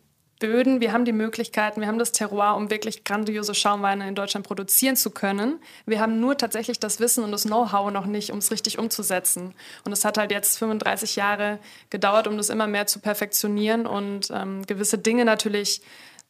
Böden, 0.43 0.81
wir 0.81 0.93
haben 0.93 1.05
die 1.05 1.13
Möglichkeiten, 1.13 1.81
wir 1.81 1.87
haben 1.87 2.01
das 2.01 2.11
Terroir, 2.11 2.57
um 2.57 2.69
wirklich 2.69 3.05
grandiose 3.05 3.55
Schaumweine 3.55 4.09
in 4.09 4.17
Deutschland 4.17 4.45
produzieren 4.45 4.97
zu 4.97 5.13
können. 5.13 5.61
Wir 5.87 6.01
haben 6.01 6.19
nur 6.19 6.37
tatsächlich 6.37 6.81
das 6.81 6.99
Wissen 6.99 7.23
und 7.23 7.31
das 7.31 7.45
Know-how 7.45 7.93
noch 7.93 8.07
nicht, 8.07 8.33
um 8.33 8.39
es 8.39 8.51
richtig 8.51 8.77
umzusetzen. 8.77 9.55
Und 9.85 9.93
es 9.93 10.05
hat 10.05 10.19
halt 10.19 10.33
jetzt 10.33 10.59
35 10.59 11.15
Jahre 11.15 11.61
gedauert, 11.91 12.27
um 12.27 12.37
das 12.37 12.49
immer 12.49 12.67
mehr 12.67 12.89
zu 12.89 12.99
perfektionieren 12.99 13.87
und 13.87 14.33
ähm, 14.33 14.67
gewisse 14.67 14.99
Dinge 14.99 15.25
natürlich 15.25 15.81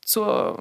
zu, 0.05 0.59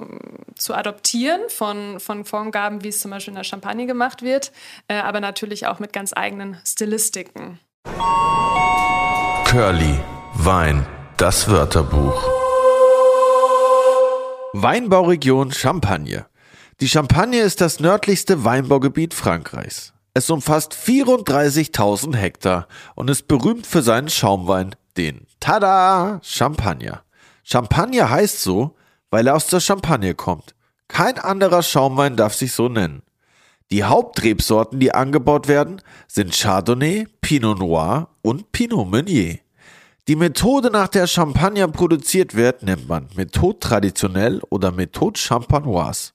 zu 0.56 0.72
adoptieren 0.72 1.42
von, 1.48 2.00
von 2.00 2.24
Formgaben, 2.24 2.82
wie 2.84 2.88
es 2.88 3.00
zum 3.00 3.10
Beispiel 3.10 3.32
in 3.32 3.36
der 3.36 3.44
Champagne 3.44 3.86
gemacht 3.86 4.22
wird, 4.22 4.50
äh, 4.88 4.94
aber 4.94 5.20
natürlich 5.20 5.66
auch 5.66 5.78
mit 5.78 5.92
ganz 5.92 6.14
eigenen 6.16 6.56
Stilistiken. 6.64 7.58
Curly, 9.52 10.00
Wein, 10.32 10.86
das 11.18 11.46
Wörterbuch. 11.46 12.26
Weinbauregion 14.54 15.52
Champagne. 15.52 16.24
Die 16.80 16.88
Champagne 16.88 17.42
ist 17.42 17.60
das 17.60 17.78
nördlichste 17.78 18.46
Weinbaugebiet 18.46 19.12
Frankreichs. 19.12 19.92
Es 20.14 20.30
umfasst 20.30 20.72
34.000 20.72 22.16
Hektar 22.16 22.66
und 22.94 23.10
ist 23.10 23.28
berühmt 23.28 23.66
für 23.66 23.82
seinen 23.82 24.08
Schaumwein, 24.08 24.74
den 24.96 25.26
Tada 25.38 26.20
Champagner. 26.22 27.02
Champagner 27.44 28.08
heißt 28.08 28.40
so, 28.40 28.74
weil 29.10 29.26
er 29.26 29.36
aus 29.36 29.48
der 29.48 29.60
Champagne 29.60 30.14
kommt. 30.14 30.54
Kein 30.88 31.18
anderer 31.18 31.62
Schaumwein 31.62 32.16
darf 32.16 32.32
sich 32.32 32.54
so 32.54 32.70
nennen. 32.70 33.02
Die 33.72 33.84
Hauptrebsorten, 33.84 34.80
die 34.80 34.92
angebaut 34.92 35.48
werden, 35.48 35.80
sind 36.06 36.38
Chardonnay, 36.38 37.06
Pinot 37.22 37.58
Noir 37.58 38.08
und 38.20 38.52
Pinot 38.52 38.86
Meunier. 38.86 39.38
Die 40.08 40.14
Methode, 40.14 40.70
nach 40.70 40.88
der 40.88 41.06
Champagner 41.06 41.66
produziert 41.68 42.34
wird, 42.34 42.62
nennt 42.62 42.86
man 42.86 43.08
Methode 43.16 43.60
traditionell 43.60 44.42
oder 44.50 44.72
Methode 44.72 45.18
champanoise. 45.18 46.10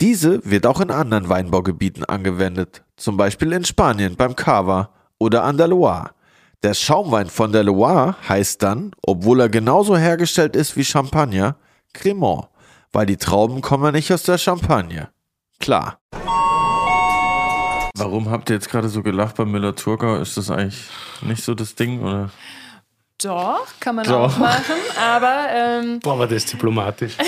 Diese 0.00 0.40
wird 0.48 0.66
auch 0.66 0.80
in 0.80 0.92
anderen 0.92 1.28
Weinbaugebieten 1.28 2.04
angewendet, 2.04 2.84
zum 2.96 3.16
Beispiel 3.16 3.52
in 3.52 3.64
Spanien 3.64 4.14
beim 4.14 4.36
Cava 4.36 4.90
oder 5.18 5.42
an 5.42 5.56
der 5.56 5.66
Loire. 5.66 6.12
Der 6.62 6.74
Schaumwein 6.74 7.26
von 7.26 7.50
der 7.50 7.64
Loire 7.64 8.14
heißt 8.28 8.62
dann, 8.62 8.92
obwohl 9.04 9.40
er 9.40 9.48
genauso 9.48 9.96
hergestellt 9.96 10.54
ist 10.54 10.76
wie 10.76 10.84
Champagner, 10.84 11.56
Cremant, 11.92 12.46
weil 12.92 13.06
die 13.06 13.16
Trauben 13.16 13.62
kommen 13.62 13.94
nicht 13.94 14.12
aus 14.12 14.22
der 14.22 14.38
Champagne. 14.38 15.08
Klar. 15.58 15.98
Warum 17.96 18.28
habt 18.28 18.50
ihr 18.50 18.54
jetzt 18.56 18.68
gerade 18.70 18.88
so 18.88 19.02
gelacht 19.04 19.36
bei 19.36 19.44
Müller-Thurgau? 19.44 20.16
Ist 20.16 20.36
das 20.36 20.50
eigentlich 20.50 20.82
nicht 21.22 21.44
so 21.44 21.54
das 21.54 21.76
Ding? 21.76 22.02
Oder? 22.02 22.30
Doch, 23.22 23.66
kann 23.78 23.94
man 23.94 24.04
Doch. 24.04 24.34
auch 24.34 24.38
machen, 24.38 24.74
aber 25.00 25.46
ähm, 25.50 26.00
Boah, 26.00 26.18
war 26.18 26.26
das 26.26 26.44
diplomatisch. 26.46 27.12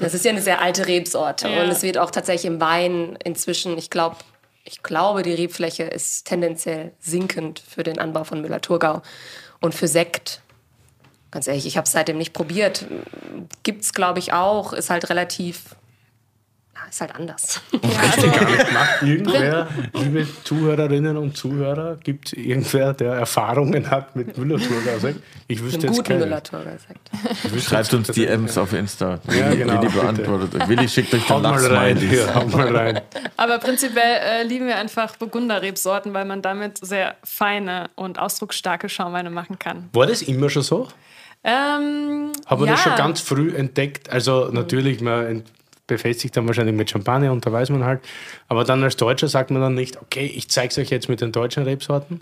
Das 0.00 0.14
ist 0.14 0.24
ja 0.24 0.30
eine 0.30 0.42
sehr 0.42 0.60
alte 0.60 0.86
Rebsorte 0.86 1.48
Ja. 1.48 1.62
und 1.62 1.70
es 1.70 1.82
wird 1.82 1.98
auch 1.98 2.10
tatsächlich 2.10 2.44
im 2.50 2.60
Wein 2.60 3.18
inzwischen, 3.24 3.78
ich 3.78 3.90
glaube, 3.90 4.16
ich 4.64 4.82
glaube, 4.82 5.22
die 5.22 5.32
Rebfläche 5.32 5.84
ist 5.84 6.26
tendenziell 6.26 6.92
sinkend 6.98 7.60
für 7.66 7.82
den 7.82 7.98
Anbau 7.98 8.24
von 8.24 8.40
Müller-Thurgau. 8.40 9.00
Und 9.60 9.74
für 9.74 9.88
Sekt, 9.88 10.40
ganz 11.30 11.46
ehrlich, 11.46 11.66
ich 11.66 11.76
habe 11.76 11.86
es 11.86 11.92
seitdem 11.92 12.18
nicht 12.18 12.32
probiert. 12.32 12.86
Gibt 13.62 13.82
es, 13.82 13.92
glaube 13.92 14.18
ich, 14.18 14.32
auch, 14.32 14.72
ist 14.72 14.90
halt 14.90 15.10
relativ, 15.10 15.76
ja, 16.74 16.80
ist 16.88 17.00
halt 17.00 17.14
anders. 17.14 17.60
Macht 17.72 19.02
irgendwer, 19.02 19.68
liebe 19.94 20.26
Zuhörerinnen 20.44 21.16
und 21.16 21.36
Zuhörer, 21.36 21.96
gibt 21.96 22.28
es 22.28 22.32
irgendwer, 22.34 22.94
der 22.94 23.12
Erfahrungen 23.14 23.90
hat 23.90 24.14
mit 24.16 24.38
Müller-Thurgau? 24.38 24.98
Sekt? 24.98 25.20
Ich 25.48 25.62
wüsste 25.62 25.78
Einen 25.78 25.94
jetzt 25.94 26.04
guten 26.04 26.20
keinen. 26.20 26.72
Wüsste 27.52 27.70
Schreibt 27.70 27.94
uns 27.94 28.08
DMs 28.08 28.56
auf 28.56 28.72
Insta. 28.72 29.20
Ja, 29.28 29.50
Willi, 29.50 29.56
genau, 29.58 29.72
Willi 29.74 29.86
bitte. 29.86 30.00
beantwortet 30.00 30.54
euch. 30.54 30.68
Willi 30.68 30.88
schickt 30.88 31.14
euch 31.14 31.22
den 31.22 31.28
Haut 31.28 31.42
mal 31.42 31.66
rein, 31.66 31.96
Lachsmiley. 31.96 32.08
hier, 32.08 32.34
haut 32.34 32.52
mal 32.52 32.76
rein. 32.76 33.00
Aber 33.36 33.58
prinzipiell 33.58 34.20
äh, 34.22 34.42
lieben 34.44 34.66
wir 34.66 34.76
einfach 34.76 35.16
Burgunderrebsorten, 35.16 36.14
weil 36.14 36.24
man 36.24 36.40
damit 36.40 36.78
sehr 36.78 37.16
feine 37.24 37.90
und 37.94 38.18
ausdrucksstarke 38.18 38.88
Schaumweine 38.88 39.30
machen 39.30 39.58
kann. 39.58 39.88
War 39.92 40.06
das 40.06 40.22
immer 40.22 40.48
schon 40.48 40.62
so? 40.62 40.88
Ähm, 41.46 42.32
Haben 42.44 42.60
wir 42.60 42.66
ja. 42.66 42.72
das 42.72 42.80
schon 42.82 42.96
ganz 42.96 43.20
früh 43.20 43.54
entdeckt? 43.54 44.10
Also 44.10 44.48
natürlich, 44.50 45.00
man 45.00 45.44
befestigt 45.86 46.36
dann 46.36 46.48
wahrscheinlich 46.48 46.74
mit 46.74 46.90
Champagner 46.90 47.30
und 47.30 47.46
da 47.46 47.52
weiß 47.52 47.70
man 47.70 47.84
halt. 47.84 48.00
Aber 48.48 48.64
dann 48.64 48.82
als 48.82 48.96
Deutscher 48.96 49.28
sagt 49.28 49.52
man 49.52 49.62
dann 49.62 49.74
nicht, 49.74 50.00
okay, 50.02 50.26
ich 50.26 50.48
zeige 50.48 50.68
es 50.72 50.78
euch 50.78 50.90
jetzt 50.90 51.08
mit 51.08 51.20
den 51.20 51.30
deutschen 51.30 51.62
Rebsorten. 51.62 52.20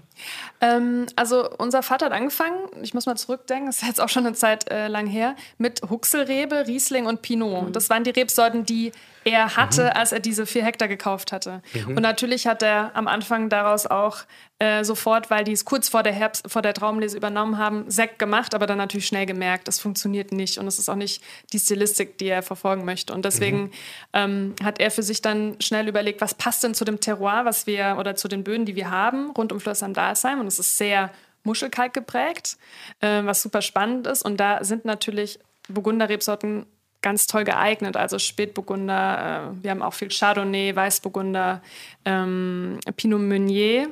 Ähm, 0.61 1.07
also 1.17 1.49
unser 1.57 1.83
Vater 1.83 2.07
hat 2.07 2.13
angefangen, 2.13 2.59
ich 2.83 2.93
muss 2.93 3.07
mal 3.07 3.17
zurückdenken, 3.17 3.67
das 3.67 3.79
ist 3.79 3.89
jetzt 3.89 4.01
auch 4.03 4.11
schon 4.11 4.27
eine 4.27 4.35
Zeit 4.35 4.71
äh, 4.71 4.89
lang 4.89 5.07
her, 5.07 5.35
mit 5.57 5.81
Huxelrebe, 5.89 6.67
Riesling 6.67 7.07
und 7.07 7.23
Pinot. 7.23 7.75
Das 7.75 7.89
waren 7.89 8.05
die 8.05 8.11
Rebsorten, 8.11 8.67
die 8.67 8.93
er 9.25 9.57
hatte, 9.57 9.97
als 9.97 10.13
er 10.13 10.21
diese 10.21 10.47
vier 10.47 10.65
Hektar 10.65 10.89
gekauft 10.89 11.33
hatte. 11.33 11.63
Und 11.87 12.01
natürlich 12.01 12.47
hat 12.47 12.63
er 12.63 12.93
am 12.95 13.09
Anfang 13.09 13.49
daraus 13.49 13.87
auch 13.87 14.19
äh, 14.59 14.85
sofort, 14.85 15.31
weil 15.31 15.45
die 15.45 15.53
es 15.53 15.65
kurz 15.65 15.89
vor 15.89 16.03
der 16.03 16.13
Herbst, 16.13 16.51
vor 16.51 16.63
der 16.63 16.75
Traumlese 16.75 17.17
übernommen 17.17 17.59
haben, 17.59 17.91
Sekt 17.91 18.19
gemacht, 18.19 18.55
aber 18.55 18.67
dann 18.67 18.79
natürlich 18.79 19.07
schnell 19.07 19.27
gemerkt, 19.27 19.67
das 19.67 19.81
funktioniert 19.81 20.33
nicht 20.33 20.59
und 20.59 20.67
es 20.67 20.79
ist 20.79 20.89
auch 20.89 20.95
nicht 20.95 21.23
die 21.53 21.59
Stilistik, 21.59 22.19
die 22.19 22.29
er 22.29 22.43
verfolgen 22.43 22.85
möchte. 22.85 23.13
Und 23.13 23.25
deswegen 23.25 23.71
ähm, 24.13 24.55
hat 24.63 24.81
er 24.81 24.91
für 24.91 25.03
sich 25.03 25.23
dann 25.23 25.57
schnell 25.61 25.89
überlegt, 25.89 26.21
was 26.21 26.35
passt 26.35 26.63
denn 26.63 26.75
zu 26.75 26.85
dem 26.85 27.01
Terroir, 27.01 27.45
was 27.45 27.67
wir 27.67 27.97
oder 27.99 28.15
zu 28.15 28.29
den 28.29 28.45
Böden, 28.45 28.65
die 28.65 28.77
wir 28.77 28.91
haben, 28.91 29.31
rund 29.31 29.53
um 29.53 29.61
Schloss 29.61 29.83
am 29.83 29.95
Dalsheim. 29.95 30.41
Und 30.41 30.47
es 30.47 30.59
ist 30.59 30.79
sehr 30.79 31.11
Muschelkalk 31.43 31.93
geprägt, 31.93 32.57
äh, 33.01 33.25
was 33.25 33.43
super 33.43 33.63
spannend 33.63 34.07
ist. 34.07 34.25
Und 34.25 34.39
da 34.39 34.65
sind 34.65 34.85
natürlich 34.85 35.39
Burgunder-Rebsorten 35.69 36.67
ganz 37.05 37.27
toll 37.27 37.45
geeignet. 37.45 37.97
Also 37.97 38.19
Spätburgunder, 38.19 39.53
äh, 39.53 39.63
wir 39.63 39.71
haben 39.71 39.83
auch 39.83 39.93
viel 39.93 40.09
Chardonnay, 40.09 40.75
Weißburgunder, 40.75 41.63
ähm, 42.07 42.81
Pinot 42.97 43.21
Meunier 43.21 43.91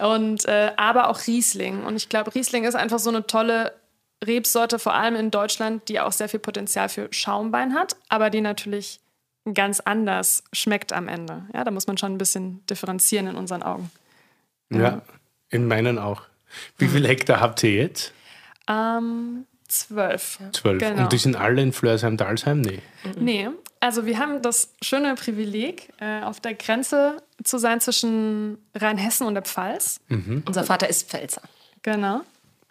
und 0.00 0.46
äh, 0.46 0.72
aber 0.76 1.10
auch 1.10 1.26
Riesling. 1.26 1.84
Und 1.84 1.96
ich 1.96 2.08
glaube, 2.08 2.34
Riesling 2.34 2.64
ist 2.64 2.74
einfach 2.74 2.98
so 2.98 3.10
eine 3.10 3.26
tolle 3.26 3.74
Rebsorte, 4.24 4.78
vor 4.78 4.94
allem 4.94 5.16
in 5.16 5.30
Deutschland, 5.30 5.88
die 5.88 6.00
auch 6.00 6.12
sehr 6.12 6.28
viel 6.30 6.40
Potenzial 6.40 6.88
für 6.88 7.08
Schaumwein 7.12 7.74
hat, 7.74 7.96
aber 8.08 8.30
die 8.30 8.40
natürlich 8.40 9.00
ganz 9.54 9.80
anders 9.80 10.42
schmeckt 10.52 10.92
am 10.94 11.08
Ende. 11.08 11.44
Ja, 11.52 11.64
da 11.64 11.70
muss 11.70 11.86
man 11.86 11.98
schon 11.98 12.14
ein 12.14 12.18
bisschen 12.18 12.64
differenzieren 12.66 13.26
in 13.26 13.36
unseren 13.36 13.62
Augen. 13.62 13.90
Ja, 14.72 15.02
in 15.50 15.66
meinen 15.68 15.98
auch. 15.98 16.22
Wie 16.78 16.88
viel 16.88 17.06
Hektar 17.06 17.40
habt 17.40 17.62
ihr 17.62 17.72
jetzt? 17.72 18.14
Ähm, 18.68 19.46
zwölf. 19.70 20.38
Zwölf. 20.52 20.78
Genau. 20.78 21.02
Und 21.02 21.12
die 21.12 21.18
sind 21.18 21.36
alle 21.36 21.62
in 21.62 21.72
Flörsheim-Dalsheim? 21.72 22.60
Nee. 22.60 22.80
Nee, 23.18 23.48
also 23.80 24.04
wir 24.04 24.18
haben 24.18 24.42
das 24.42 24.74
schöne 24.82 25.14
Privileg, 25.14 25.88
äh, 26.00 26.22
auf 26.22 26.40
der 26.40 26.54
Grenze 26.54 27.16
zu 27.42 27.58
sein 27.58 27.80
zwischen 27.80 28.58
Rheinhessen 28.74 29.26
und 29.26 29.34
der 29.34 29.42
Pfalz. 29.42 30.00
Unser 30.44 30.64
Vater 30.64 30.88
ist 30.88 31.08
Pfälzer. 31.08 31.42
Genau. 31.82 32.20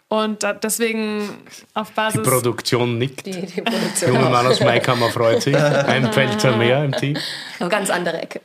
Und 0.09 0.41
da, 0.41 0.53
deswegen 0.53 1.29
auf 1.75 1.89
Die 1.89 1.93
Basis. 1.95 2.23
Produktion 2.23 2.97
nickt. 2.97 3.27
Die, 3.27 3.45
die 3.45 3.61
Produktion. 3.61 4.13
Junge 4.15 4.29
Mann 4.29 4.47
aus 4.47 4.59
Maikammer 4.59 5.09
freut 5.11 5.43
sich. 5.43 5.55
Ein 5.55 6.11
Pfälzer 6.11 6.57
mehr 6.57 6.83
im 6.83 6.91
Team. 6.93 7.15
Eine 7.59 7.69
ganz 7.69 7.91
andere 7.91 8.19
Ecke. 8.19 8.41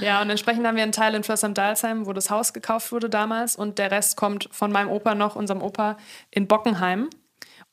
Ja, 0.00 0.22
und 0.22 0.30
entsprechend 0.30 0.66
haben 0.66 0.76
wir 0.76 0.82
einen 0.82 0.92
Teil 0.92 1.14
in 1.14 1.22
Flössheim-Dalsheim, 1.22 2.06
wo 2.06 2.14
das 2.14 2.30
Haus 2.30 2.54
gekauft 2.54 2.92
wurde 2.92 3.10
damals. 3.10 3.56
Und 3.56 3.78
der 3.78 3.90
Rest 3.90 4.16
kommt 4.16 4.48
von 4.52 4.72
meinem 4.72 4.88
Opa 4.88 5.14
noch, 5.14 5.36
unserem 5.36 5.60
Opa, 5.60 5.98
in 6.30 6.46
Bockenheim 6.46 7.10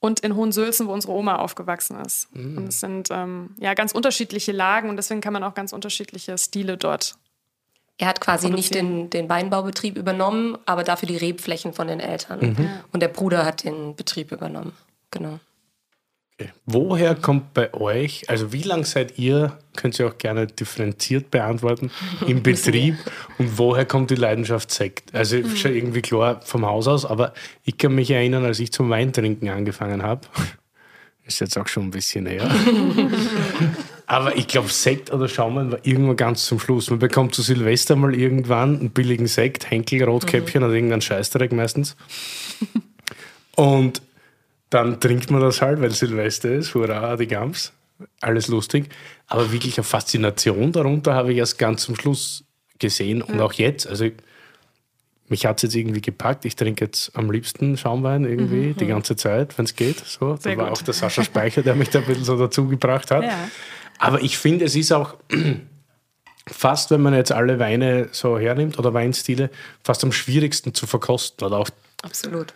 und 0.01 0.19
in 0.19 0.35
Hohensülzen, 0.35 0.87
wo 0.87 0.91
unsere 0.91 1.13
Oma 1.13 1.37
aufgewachsen 1.37 1.97
ist. 2.01 2.27
Und 2.33 2.67
es 2.67 2.81
sind 2.81 3.09
ähm, 3.11 3.51
ja 3.59 3.73
ganz 3.75 3.93
unterschiedliche 3.93 4.51
Lagen 4.51 4.89
und 4.89 4.97
deswegen 4.97 5.21
kann 5.21 5.31
man 5.31 5.43
auch 5.43 5.53
ganz 5.53 5.71
unterschiedliche 5.71 6.37
Stile 6.37 6.75
dort. 6.75 7.15
Er 7.97 8.07
hat 8.07 8.19
quasi 8.19 8.49
nicht 8.49 8.73
den, 8.73 9.11
den 9.11 9.29
Weinbaubetrieb 9.29 9.95
übernommen, 9.95 10.57
aber 10.65 10.83
dafür 10.83 11.07
die 11.07 11.17
Rebflächen 11.17 11.71
von 11.71 11.87
den 11.87 11.99
Eltern. 11.99 12.79
Und 12.91 12.99
der 12.99 13.09
Bruder 13.09 13.45
hat 13.45 13.63
den 13.63 13.95
Betrieb 13.95 14.31
übernommen. 14.31 14.73
Genau. 15.11 15.39
Woher 16.65 17.15
kommt 17.15 17.54
bei 17.54 17.73
euch, 17.73 18.30
also 18.30 18.54
wie 18.54 18.63
lange 18.63 18.86
seid 18.86 19.17
ihr, 19.17 19.58
könnt 19.75 19.99
ihr 19.99 20.08
auch 20.08 20.17
gerne 20.17 20.47
differenziert 20.47 21.32
beantworten, 21.32 21.91
im 22.27 22.43
Betrieb 22.43 22.95
und 23.38 23.58
woher 23.58 23.86
kommt 23.86 24.10
die 24.12 24.15
Leidenschaft 24.15 24.71
Sekt? 24.71 25.13
Also 25.13 25.38
Mhm. 25.38 25.56
schon 25.56 25.73
irgendwie 25.75 26.01
klar 26.01 26.41
vom 26.43 26.65
Haus 26.65 26.88
aus, 26.88 27.06
aber 27.06 27.34
ich 27.63 27.77
kann 27.77 27.95
mich 27.95 28.12
erinnern, 28.12 28.45
als 28.45 28.60
ich 28.60 28.71
zum 28.71 28.89
Weintrinken 28.89 29.49
angefangen 29.49 30.04
habe, 30.04 30.21
ist 31.25 31.39
jetzt 31.39 31.58
auch 31.58 31.67
schon 31.67 31.84
ein 31.84 31.91
bisschen 31.91 32.25
her. 32.25 32.49
Aber 34.08 34.36
ich 34.36 34.47
glaube, 34.47 34.67
Sekt 34.67 35.13
oder 35.13 35.30
Schaumwein 35.30 35.71
war 35.71 35.80
irgendwann 35.84 36.17
ganz 36.17 36.45
zum 36.45 36.60
Schluss. 36.60 36.89
Man 36.89 36.99
bekommt 36.99 37.34
zu 37.34 37.41
Silvester 37.41 37.95
mal 37.95 38.13
irgendwann 38.13 38.77
einen 38.77 38.89
billigen 38.89 39.27
Sekt, 39.27 39.71
Henkel, 39.71 40.04
Rotkäppchen 40.04 40.63
oder 40.63 40.73
irgendeinen 40.73 41.01
Scheißdreck 41.01 41.54
meistens. 41.54 41.95
Und 43.56 44.01
dann 44.71 44.99
trinkt 44.99 45.29
man 45.29 45.41
das 45.41 45.62
halt, 45.62 45.81
weil 45.81 45.91
Silvester 45.91 46.49
ist, 46.49 46.73
hurra, 46.73 47.17
die 47.17 47.27
Gams, 47.27 47.73
alles 48.21 48.47
lustig. 48.47 48.89
Aber 49.27 49.51
wirklich 49.51 49.77
eine 49.77 49.84
Faszination 49.84 50.71
darunter 50.71 51.13
habe 51.13 51.34
ich 51.34 51.38
erst 51.38 51.60
ganz 51.60 51.84
zum 51.84 51.95
Schluss 51.95 52.45
gesehen 52.79 53.21
und 53.21 53.39
auch 53.41 53.53
jetzt. 53.53 53.86
Also 53.86 54.10
mich 55.27 55.45
hat 55.45 55.57
es 55.57 55.63
jetzt 55.63 55.75
irgendwie 55.75 56.01
gepackt. 56.01 56.45
Ich 56.45 56.55
trinke 56.55 56.86
jetzt 56.86 57.15
am 57.15 57.29
liebsten 57.31 57.77
Schaumwein 57.77 58.23
irgendwie 58.25 58.73
die 58.73 58.88
ganze 58.88 59.15
Zeit, 59.17 59.57
wenn 59.57 59.65
es 59.65 59.75
geht. 59.75 59.99
So, 59.99 60.38
da 60.41 60.57
war 60.57 60.69
gut. 60.69 60.79
auch 60.79 60.81
der 60.81 60.93
Sascha 60.93 61.23
Speicher, 61.23 61.63
der 61.63 61.75
mich 61.75 61.89
da 61.89 61.99
ein 61.99 62.05
bisschen 62.05 62.23
so 62.23 62.38
dazu 62.38 62.67
gebracht 62.67 63.12
hat. 63.12 63.23
Ja. 63.23 63.49
Aber 63.99 64.21
ich 64.21 64.38
finde, 64.38 64.65
es 64.65 64.75
ist 64.75 64.93
auch 64.93 65.15
fast, 66.47 66.91
wenn 66.91 67.01
man 67.01 67.13
jetzt 67.13 67.34
alle 67.34 67.60
Weine 67.60 68.07
so 68.13 68.39
hernimmt 68.39 68.79
oder 68.79 68.93
Weinstile, 68.93 69.49
fast 69.84 70.03
am 70.05 70.13
schwierigsten 70.13 70.73
zu 70.73 70.88
verkosten 70.88 71.45
oder 71.45 71.57
auch 71.57 71.69
Absolut. 72.03 72.53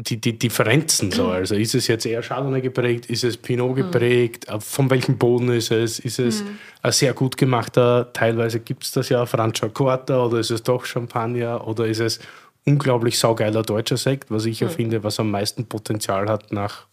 Die, 0.00 0.20
die 0.20 0.38
Differenzen 0.38 1.10
so. 1.10 1.28
Also 1.28 1.56
ist 1.56 1.74
es 1.74 1.88
jetzt 1.88 2.06
eher 2.06 2.22
Chardonnay 2.22 2.60
geprägt, 2.60 3.06
ist 3.06 3.24
es 3.24 3.36
Pinot 3.36 3.74
geprägt, 3.74 4.48
äh, 4.48 4.60
von 4.60 4.88
welchem 4.90 5.18
Boden 5.18 5.50
ist 5.50 5.72
es, 5.72 5.98
ist 5.98 6.20
es 6.20 6.44
ein 6.82 6.92
sehr 6.92 7.12
gut 7.14 7.36
gemachter, 7.36 8.12
teilweise 8.12 8.60
gibt 8.60 8.84
es 8.84 8.92
das 8.92 9.08
ja, 9.08 9.26
Franciacorta 9.26 10.24
oder 10.24 10.38
ist 10.38 10.50
es 10.50 10.62
doch 10.62 10.84
Champagner 10.84 11.66
oder 11.66 11.86
ist 11.86 12.00
es 12.00 12.20
unglaublich 12.64 13.18
saugeiler 13.18 13.62
deutscher 13.62 13.96
Sekt, 13.96 14.30
was 14.30 14.44
ich 14.44 14.60
ja 14.60 14.68
finde, 14.68 15.02
was 15.02 15.18
am 15.18 15.32
meisten 15.32 15.66
Potenzial 15.66 16.28
hat 16.28 16.52
nach, 16.52 16.86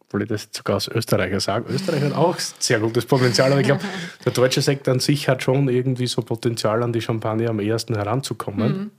obwohl 0.00 0.22
ich 0.22 0.28
das 0.28 0.44
jetzt 0.44 0.56
sogar 0.56 0.76
als 0.76 0.88
Österreicher 0.88 1.40
sage, 1.40 1.70
Österreich 1.70 2.02
hat 2.02 2.14
auch 2.14 2.38
sehr 2.38 2.80
gutes 2.80 3.04
Potenzial, 3.04 3.52
aber 3.52 3.60
ich 3.60 3.66
glaube, 3.66 3.82
der 4.24 4.32
deutsche 4.32 4.62
Sekt 4.62 4.88
an 4.88 5.00
sich 5.00 5.28
hat 5.28 5.42
schon 5.42 5.68
irgendwie 5.68 6.06
so 6.06 6.22
Potenzial, 6.22 6.82
an 6.82 6.94
die 6.94 7.02
Champagner 7.02 7.50
am 7.50 7.60
ehesten 7.60 7.96
heranzukommen. 7.96 8.92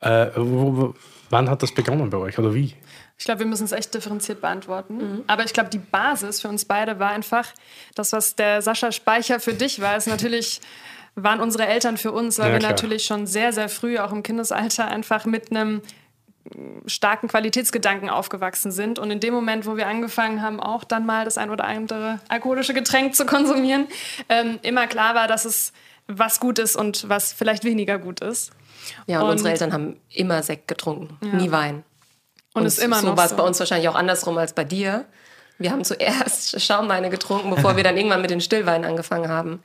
Äh, 0.00 0.28
wo, 0.36 0.76
wo, 0.76 0.94
wann 1.30 1.48
hat 1.50 1.62
das 1.62 1.72
begonnen 1.72 2.10
bei 2.10 2.18
euch 2.18 2.38
oder 2.38 2.54
wie? 2.54 2.74
Ich 3.18 3.24
glaube, 3.24 3.40
wir 3.40 3.46
müssen 3.46 3.64
es 3.64 3.72
echt 3.72 3.94
differenziert 3.94 4.40
beantworten. 4.40 5.24
Aber 5.26 5.44
ich 5.44 5.52
glaube, 5.52 5.70
die 5.70 5.78
Basis 5.78 6.42
für 6.42 6.48
uns 6.48 6.64
beide 6.66 6.98
war 6.98 7.10
einfach, 7.10 7.46
das, 7.94 8.12
was 8.12 8.36
der 8.36 8.60
Sascha 8.60 8.92
Speicher 8.92 9.40
für 9.40 9.54
dich 9.54 9.80
war, 9.80 9.96
ist 9.96 10.06
natürlich, 10.06 10.60
waren 11.14 11.40
unsere 11.40 11.66
Eltern 11.66 11.96
für 11.96 12.12
uns, 12.12 12.38
weil 12.38 12.48
Ja, 12.48 12.52
wir 12.52 12.58
klar. 12.58 12.72
natürlich 12.72 13.04
schon 13.04 13.26
sehr, 13.26 13.52
sehr 13.52 13.68
früh, 13.70 13.98
auch 13.98 14.12
im 14.12 14.22
Kindesalter, 14.22 14.86
einfach 14.88 15.24
mit 15.24 15.50
einem 15.50 15.80
starken 16.86 17.28
Qualitätsgedanken 17.28 18.08
aufgewachsen 18.10 18.70
sind. 18.70 18.98
Und 18.98 19.10
in 19.10 19.20
dem 19.20 19.34
Moment, 19.34 19.66
wo 19.66 19.76
wir 19.76 19.86
angefangen 19.88 20.42
haben, 20.42 20.60
auch 20.60 20.84
dann 20.84 21.06
mal 21.06 21.24
das 21.24 21.38
ein 21.38 21.50
oder 21.50 21.64
andere 21.64 22.20
alkoholische 22.28 22.74
Getränk 22.74 23.14
zu 23.14 23.26
konsumieren, 23.26 23.86
ähm, 24.28 24.58
immer 24.62 24.86
klar 24.86 25.14
war, 25.14 25.26
dass 25.26 25.44
es 25.44 25.72
was 26.06 26.38
gut 26.38 26.58
ist 26.58 26.76
und 26.76 27.08
was 27.08 27.32
vielleicht 27.32 27.64
weniger 27.64 27.98
gut 27.98 28.20
ist. 28.20 28.52
Ja, 29.06 29.18
und, 29.20 29.24
Und- 29.26 29.30
unsere 29.32 29.50
Eltern 29.50 29.72
haben 29.72 30.00
immer 30.10 30.42
Sekt 30.42 30.68
getrunken, 30.68 31.18
nie 31.36 31.50
Wein. 31.50 31.84
Und, 32.54 32.64
ist 32.64 32.78
immer 32.78 32.96
so 33.00 33.08
noch 33.08 33.16
war 33.16 33.24
es 33.26 33.30
so. 33.32 33.36
bei 33.36 33.42
uns 33.42 33.58
wahrscheinlich 33.58 33.88
auch 33.88 33.94
andersrum 33.94 34.38
als 34.38 34.52
bei 34.54 34.64
dir. 34.64 35.04
Wir 35.58 35.70
haben 35.72 35.84
zuerst 35.84 36.60
Schaumweine 36.62 37.10
getrunken, 37.10 37.50
bevor 37.50 37.76
wir 37.76 37.84
dann 37.84 37.96
irgendwann 37.96 38.22
mit 38.22 38.30
den 38.30 38.40
Stillweinen 38.40 38.88
angefangen 38.88 39.28
haben. 39.28 39.62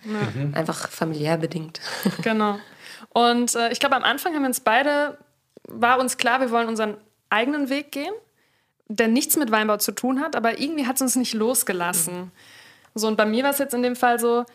Einfach 0.54 0.90
familiär 0.90 1.38
bedingt. 1.38 1.80
Genau. 2.22 2.58
Und 3.14 3.56
äh, 3.56 3.72
ich 3.72 3.80
glaube, 3.82 3.96
am 3.98 4.04
Anfang 4.04 4.34
haben 4.34 4.44
wir 4.44 4.48
uns 4.48 4.62
beide, 4.62 5.18
war 5.68 6.00
uns 6.00 6.18
klar, 6.18 6.40
wir 6.40 6.50
wollen 6.52 6.70
unseren 6.70 6.96
eigenen 7.30 7.70
Weg 7.70 7.92
gehen, 7.92 8.14
der 8.88 9.08
nichts 9.10 9.36
mit 9.38 9.52
Weinbau 9.52 9.78
zu 9.78 9.92
tun 9.92 10.22
hat, 10.22 10.36
aber 10.38 10.60
irgendwie 10.60 10.86
hat 10.88 10.96
es 10.98 11.02
uns 11.02 11.16
nicht 11.18 11.34
losgelassen. 11.34 12.32
So, 12.96 13.08
und 13.08 13.18
bei 13.18 13.26
mir 13.26 13.44
war 13.44 13.52
es 13.52 13.58
jetzt 13.58 13.74
in 13.74 13.84
dem 13.84 13.96
Fall 13.98 14.18
so, 14.20 14.46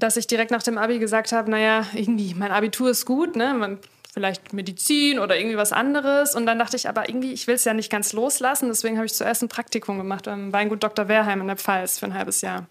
dass 0.00 0.16
ich 0.16 0.26
direkt 0.26 0.50
nach 0.50 0.62
dem 0.62 0.78
Abi 0.78 0.98
gesagt 0.98 1.32
habe, 1.32 1.50
naja, 1.50 1.86
irgendwie, 1.94 2.34
mein 2.34 2.50
Abitur 2.50 2.90
ist 2.90 3.06
gut, 3.06 3.36
ne? 3.36 3.54
Man, 3.54 3.78
vielleicht 4.12 4.52
Medizin 4.52 5.18
oder 5.18 5.36
irgendwie 5.38 5.56
was 5.56 5.72
anderes. 5.72 6.34
Und 6.34 6.46
dann 6.46 6.58
dachte 6.58 6.76
ich, 6.76 6.88
aber 6.88 7.08
irgendwie, 7.08 7.32
ich 7.32 7.46
will 7.46 7.54
es 7.54 7.64
ja 7.64 7.74
nicht 7.74 7.90
ganz 7.90 8.12
loslassen. 8.12 8.68
Deswegen 8.68 8.96
habe 8.96 9.06
ich 9.06 9.14
zuerst 9.14 9.42
ein 9.42 9.48
Praktikum 9.48 9.98
gemacht 9.98 10.24
beim 10.24 10.52
Weingut 10.52 10.82
Dr. 10.82 11.06
Wehrheim 11.08 11.40
in 11.40 11.46
der 11.46 11.56
Pfalz 11.56 11.98
für 11.98 12.06
ein 12.06 12.14
halbes 12.14 12.40
Jahr. 12.40 12.66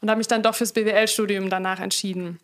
Und 0.00 0.10
habe 0.10 0.18
mich 0.18 0.26
dann 0.28 0.42
doch 0.42 0.54
fürs 0.56 0.72
BWL-Studium 0.72 1.50
danach 1.50 1.78
entschieden. 1.78 2.40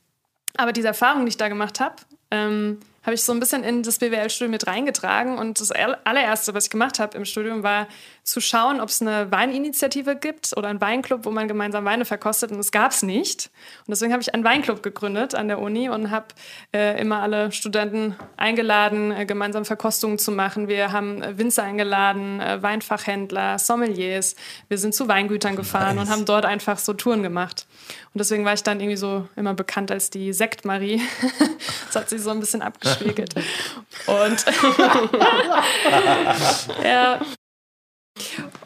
Aber 0.57 0.73
diese 0.73 0.89
Erfahrung, 0.89 1.25
die 1.25 1.31
ich 1.31 1.37
da 1.37 1.49
gemacht 1.49 1.81
habe, 1.81 1.97
ähm, 2.31 2.79
habe 3.03 3.15
ich 3.15 3.23
so 3.23 3.33
ein 3.33 3.41
bisschen 3.41 3.65
in 3.65 3.83
das 3.83 3.99
BWL-Studium 3.99 4.53
mit 4.53 4.67
reingetragen. 4.67 5.39
Und 5.39 5.61
das 5.61 5.73
aller- 5.73 5.99
allererste, 6.05 6.55
was 6.55 6.65
ich 6.65 6.71
gemacht 6.71 7.01
habe 7.01 7.17
im 7.17 7.25
Studium, 7.25 7.63
war 7.65 7.89
zu 8.29 8.43
schauen, 8.43 8.83
ob 8.83 8.91
es 8.91 9.01
eine 9.01 9.33
Weininitiative 9.33 10.15
gibt 10.15 10.55
oder 10.55 10.69
einen 10.69 10.83
Weinclub, 10.83 11.25
wo 11.25 11.31
man 11.31 11.49
gemeinsam 11.49 11.87
Weine 11.87 12.05
verkostet. 12.05 12.51
Und 12.51 12.59
das 12.59 12.73
gab 12.73 12.93
es 12.93 13.03
nicht. 13.03 13.49
Und 13.87 13.93
deswegen 13.93 14.13
habe 14.13 14.21
ich 14.21 14.35
einen 14.35 14.45
Weinclub 14.45 14.83
gegründet 14.83 15.35
an 15.35 15.49
der 15.49 15.59
Uni 15.59 15.89
und 15.89 16.11
habe 16.11 16.27
äh, 16.75 17.01
immer 17.01 17.23
alle 17.23 17.53
Studenten 17.53 18.17
eingeladen, 18.37 19.13
äh, 19.13 19.25
gemeinsam 19.25 19.65
Verkostungen 19.65 20.19
zu 20.19 20.31
machen. 20.31 20.69
Wir 20.69 20.93
haben 20.93 21.23
äh, 21.23 21.39
Winzer 21.39 21.63
eingeladen, 21.63 22.41
äh, 22.41 22.63
Weinfachhändler, 22.63 23.59
Sommeliers. 23.59 24.37
Wir 24.69 24.77
sind 24.77 24.95
zu 24.95 25.09
Weingütern 25.09 25.57
gefahren 25.57 25.99
und 25.99 26.11
haben 26.11 26.27
dort 26.27 26.45
einfach 26.45 26.77
so 26.77 26.93
Touren 26.93 27.23
gemacht. 27.23 27.67
Und 28.13 28.19
deswegen 28.19 28.45
war 28.45 28.53
ich 28.53 28.63
dann 28.63 28.79
irgendwie 28.79 28.99
so 28.99 29.27
immer 29.37 29.55
bekannt 29.55 29.91
als 29.91 30.11
die 30.11 30.35
Sekt-Marie. 30.35 31.01
das 31.87 31.97
hat 31.97 32.11
sich 32.11 32.21
so 32.21 32.29
ein 32.29 32.41
bisschen 32.41 32.61
abgespiegelt. 32.61 33.35
Und 34.07 34.45
ja. 36.85 37.21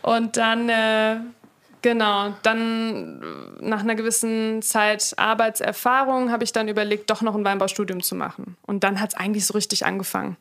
Und 0.02 0.36
dann, 0.36 0.68
äh, 0.68 1.16
genau, 1.82 2.34
dann 2.42 3.22
nach 3.60 3.80
einer 3.80 3.94
gewissen 3.94 4.62
Zeit 4.62 5.14
Arbeitserfahrung 5.16 6.30
habe 6.30 6.44
ich 6.44 6.52
dann 6.52 6.68
überlegt, 6.68 7.10
doch 7.10 7.22
noch 7.22 7.34
ein 7.34 7.44
Weinbaustudium 7.44 8.02
zu 8.02 8.14
machen. 8.14 8.56
Und 8.62 8.84
dann 8.84 9.00
hat 9.00 9.10
es 9.10 9.14
eigentlich 9.14 9.46
so 9.46 9.54
richtig 9.54 9.86
angefangen. 9.86 10.36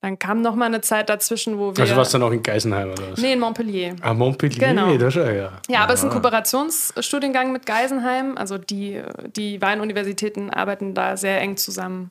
Dann 0.00 0.18
kam 0.18 0.42
noch 0.42 0.54
mal 0.54 0.66
eine 0.66 0.82
Zeit 0.82 1.08
dazwischen, 1.08 1.58
wo 1.58 1.74
wir... 1.74 1.80
Also 1.80 1.96
warst 1.96 2.12
du 2.12 2.18
dann 2.18 2.28
auch 2.28 2.32
in 2.32 2.42
Geisenheim 2.42 2.90
oder 2.90 3.12
was? 3.12 3.20
nee, 3.20 3.32
in 3.32 3.40
Montpellier. 3.40 3.96
Ah, 4.02 4.12
Montpellier, 4.12 4.58
Genau. 4.68 4.94
da 4.98 5.10
schon, 5.10 5.34
ja. 5.34 5.52
Ja, 5.66 5.80
aber 5.82 5.94
es 5.94 6.00
ist 6.00 6.04
ein 6.04 6.10
Kooperationsstudiengang 6.10 7.52
mit 7.52 7.64
Geisenheim. 7.64 8.36
Also 8.36 8.58
die, 8.58 9.00
die 9.34 9.62
Weinuniversitäten 9.62 10.50
arbeiten 10.50 10.92
da 10.92 11.16
sehr 11.16 11.40
eng 11.40 11.56
zusammen. 11.56 12.10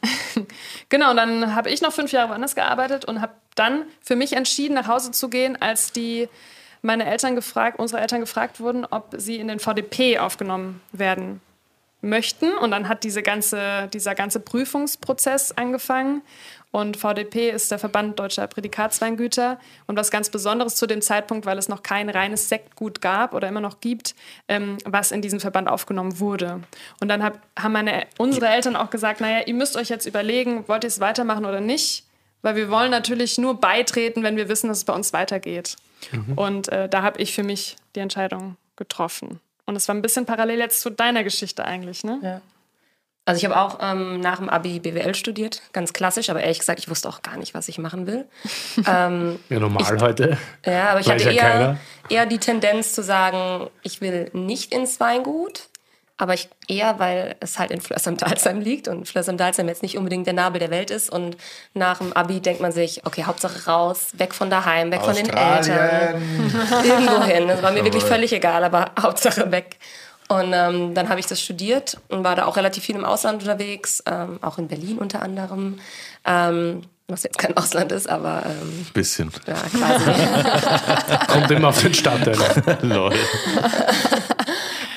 genau, 0.88 1.10
und 1.10 1.16
dann 1.16 1.54
habe 1.54 1.70
ich 1.70 1.82
noch 1.82 1.92
fünf 1.92 2.12
Jahre 2.12 2.30
woanders 2.30 2.54
gearbeitet 2.54 3.04
und 3.04 3.20
habe 3.20 3.32
dann 3.54 3.84
für 4.00 4.16
mich 4.16 4.34
entschieden, 4.34 4.74
nach 4.74 4.88
Hause 4.88 5.10
zu 5.10 5.28
gehen, 5.28 5.60
als 5.60 5.92
die 5.92 6.28
meine 6.80 7.06
Eltern 7.06 7.36
gefragt, 7.36 7.78
unsere 7.78 8.00
Eltern 8.00 8.20
gefragt 8.20 8.60
wurden, 8.60 8.84
ob 8.84 9.14
sie 9.16 9.36
in 9.36 9.48
den 9.48 9.60
VDP 9.60 10.18
aufgenommen 10.18 10.80
werden 10.92 11.40
möchten. 12.02 12.54
Und 12.58 12.70
dann 12.70 12.88
hat 12.88 13.04
diese 13.04 13.22
ganze, 13.22 13.88
dieser 13.92 14.14
ganze 14.14 14.40
Prüfungsprozess 14.40 15.52
angefangen. 15.52 16.22
Und 16.70 16.96
VDP 16.96 17.50
ist 17.50 17.70
der 17.70 17.78
Verband 17.78 18.18
Deutscher 18.18 18.46
Prädikatsweingüter. 18.46 19.58
Und 19.86 19.96
was 19.96 20.10
ganz 20.10 20.30
Besonderes 20.30 20.74
zu 20.74 20.86
dem 20.86 21.02
Zeitpunkt, 21.02 21.46
weil 21.46 21.58
es 21.58 21.68
noch 21.68 21.82
kein 21.82 22.08
reines 22.08 22.48
Sektgut 22.48 23.00
gab 23.00 23.34
oder 23.34 23.48
immer 23.48 23.60
noch 23.60 23.80
gibt, 23.80 24.14
ähm, 24.48 24.78
was 24.84 25.12
in 25.12 25.22
diesen 25.22 25.38
Verband 25.38 25.68
aufgenommen 25.68 26.18
wurde. 26.18 26.60
Und 27.00 27.08
dann 27.08 27.22
hab, 27.22 27.40
haben 27.58 27.72
meine, 27.72 28.06
unsere 28.18 28.48
Eltern 28.48 28.74
auch 28.76 28.90
gesagt, 28.90 29.20
naja, 29.20 29.46
ihr 29.46 29.54
müsst 29.54 29.76
euch 29.76 29.88
jetzt 29.88 30.06
überlegen, 30.06 30.66
wollt 30.66 30.84
ihr 30.84 30.88
es 30.88 31.00
weitermachen 31.00 31.44
oder 31.44 31.60
nicht? 31.60 32.04
Weil 32.40 32.56
wir 32.56 32.70
wollen 32.70 32.90
natürlich 32.90 33.38
nur 33.38 33.60
beitreten, 33.60 34.22
wenn 34.22 34.36
wir 34.36 34.48
wissen, 34.48 34.68
dass 34.68 34.78
es 34.78 34.84
bei 34.84 34.94
uns 34.94 35.12
weitergeht. 35.12 35.76
Und 36.36 36.68
äh, 36.70 36.88
da 36.88 37.02
habe 37.02 37.20
ich 37.22 37.34
für 37.34 37.44
mich 37.44 37.76
die 37.94 38.00
Entscheidung 38.00 38.56
getroffen. 38.76 39.40
Und 39.64 39.76
es 39.76 39.86
war 39.88 39.94
ein 39.94 40.02
bisschen 40.02 40.26
parallel 40.26 40.58
jetzt 40.58 40.80
zu 40.80 40.90
deiner 40.90 41.24
Geschichte 41.24 41.64
eigentlich, 41.64 42.04
ne? 42.04 42.18
Ja. 42.22 42.40
Also 43.24 43.38
ich 43.38 43.44
habe 43.44 43.56
auch 43.56 43.78
ähm, 43.80 44.18
nach 44.18 44.38
dem 44.38 44.48
Abi 44.48 44.80
BWL 44.80 45.14
studiert, 45.14 45.62
ganz 45.72 45.92
klassisch, 45.92 46.28
aber 46.28 46.40
ehrlich 46.40 46.58
gesagt, 46.58 46.80
ich 46.80 46.90
wusste 46.90 47.08
auch 47.08 47.22
gar 47.22 47.36
nicht, 47.36 47.54
was 47.54 47.68
ich 47.68 47.78
machen 47.78 48.08
will. 48.08 48.26
ähm, 48.86 49.38
Ja, 49.48 49.60
normal 49.60 50.00
heute. 50.00 50.36
ja, 50.66 50.90
aber 50.90 51.00
ich 51.00 51.06
Weiß 51.06 51.24
hatte 51.24 51.32
ja 51.32 51.42
eher, 51.44 51.50
keiner. 51.52 51.76
eher 52.08 52.26
die 52.26 52.38
Tendenz 52.38 52.94
zu 52.94 53.02
sagen, 53.04 53.70
ich 53.82 54.00
will 54.00 54.28
nicht 54.32 54.74
ins 54.74 54.98
Weingut, 54.98 55.68
aber 56.22 56.34
ich 56.34 56.48
eher, 56.68 57.00
weil 57.00 57.34
es 57.40 57.58
halt 57.58 57.72
in 57.72 57.80
Flörs 57.80 58.06
am 58.06 58.16
Dalsheim 58.16 58.60
liegt 58.60 58.86
und 58.86 59.08
Flörs 59.08 59.28
am 59.28 59.36
Dalsheim 59.36 59.66
jetzt 59.66 59.82
nicht 59.82 59.98
unbedingt 59.98 60.24
der 60.24 60.34
Nabel 60.34 60.60
der 60.60 60.70
Welt 60.70 60.92
ist. 60.92 61.10
Und 61.10 61.36
nach 61.74 61.98
dem 61.98 62.12
Abi 62.12 62.38
denkt 62.38 62.60
man 62.60 62.70
sich, 62.70 63.04
okay, 63.04 63.24
Hauptsache 63.24 63.68
raus, 63.68 64.10
weg 64.12 64.32
von 64.32 64.48
daheim, 64.48 64.92
weg 64.92 65.00
von 65.00 65.16
den 65.16 65.28
Eltern, 65.28 66.22
irgendwo 66.84 67.24
hin. 67.24 67.48
Das 67.48 67.60
war 67.60 67.72
mir 67.72 67.82
wirklich 67.82 68.04
völlig 68.04 68.32
egal, 68.32 68.62
aber 68.62 68.92
Hauptsache 69.02 69.50
weg. 69.50 69.78
Und 70.28 70.52
ähm, 70.52 70.94
dann 70.94 71.08
habe 71.08 71.18
ich 71.18 71.26
das 71.26 71.40
studiert 71.40 71.98
und 72.08 72.22
war 72.22 72.36
da 72.36 72.44
auch 72.44 72.56
relativ 72.56 72.84
viel 72.84 72.94
im 72.94 73.04
Ausland 73.04 73.42
unterwegs, 73.42 74.00
ähm, 74.06 74.38
auch 74.42 74.58
in 74.58 74.68
Berlin 74.68 74.98
unter 74.98 75.22
anderem. 75.22 75.80
Ähm, 76.24 76.84
was 77.08 77.24
jetzt 77.24 77.38
kein 77.38 77.56
Ausland 77.56 77.92
ist, 77.92 78.08
aber 78.08 78.42
ähm, 78.46 78.86
Bisschen. 78.94 79.30
ja, 79.46 79.54
quasi. 79.54 81.26
Kommt 81.32 81.50
immer 81.50 81.68
auf 81.68 81.82
den 81.82 81.94
Stadtteil. 81.94 82.36
Lol. 82.82 83.12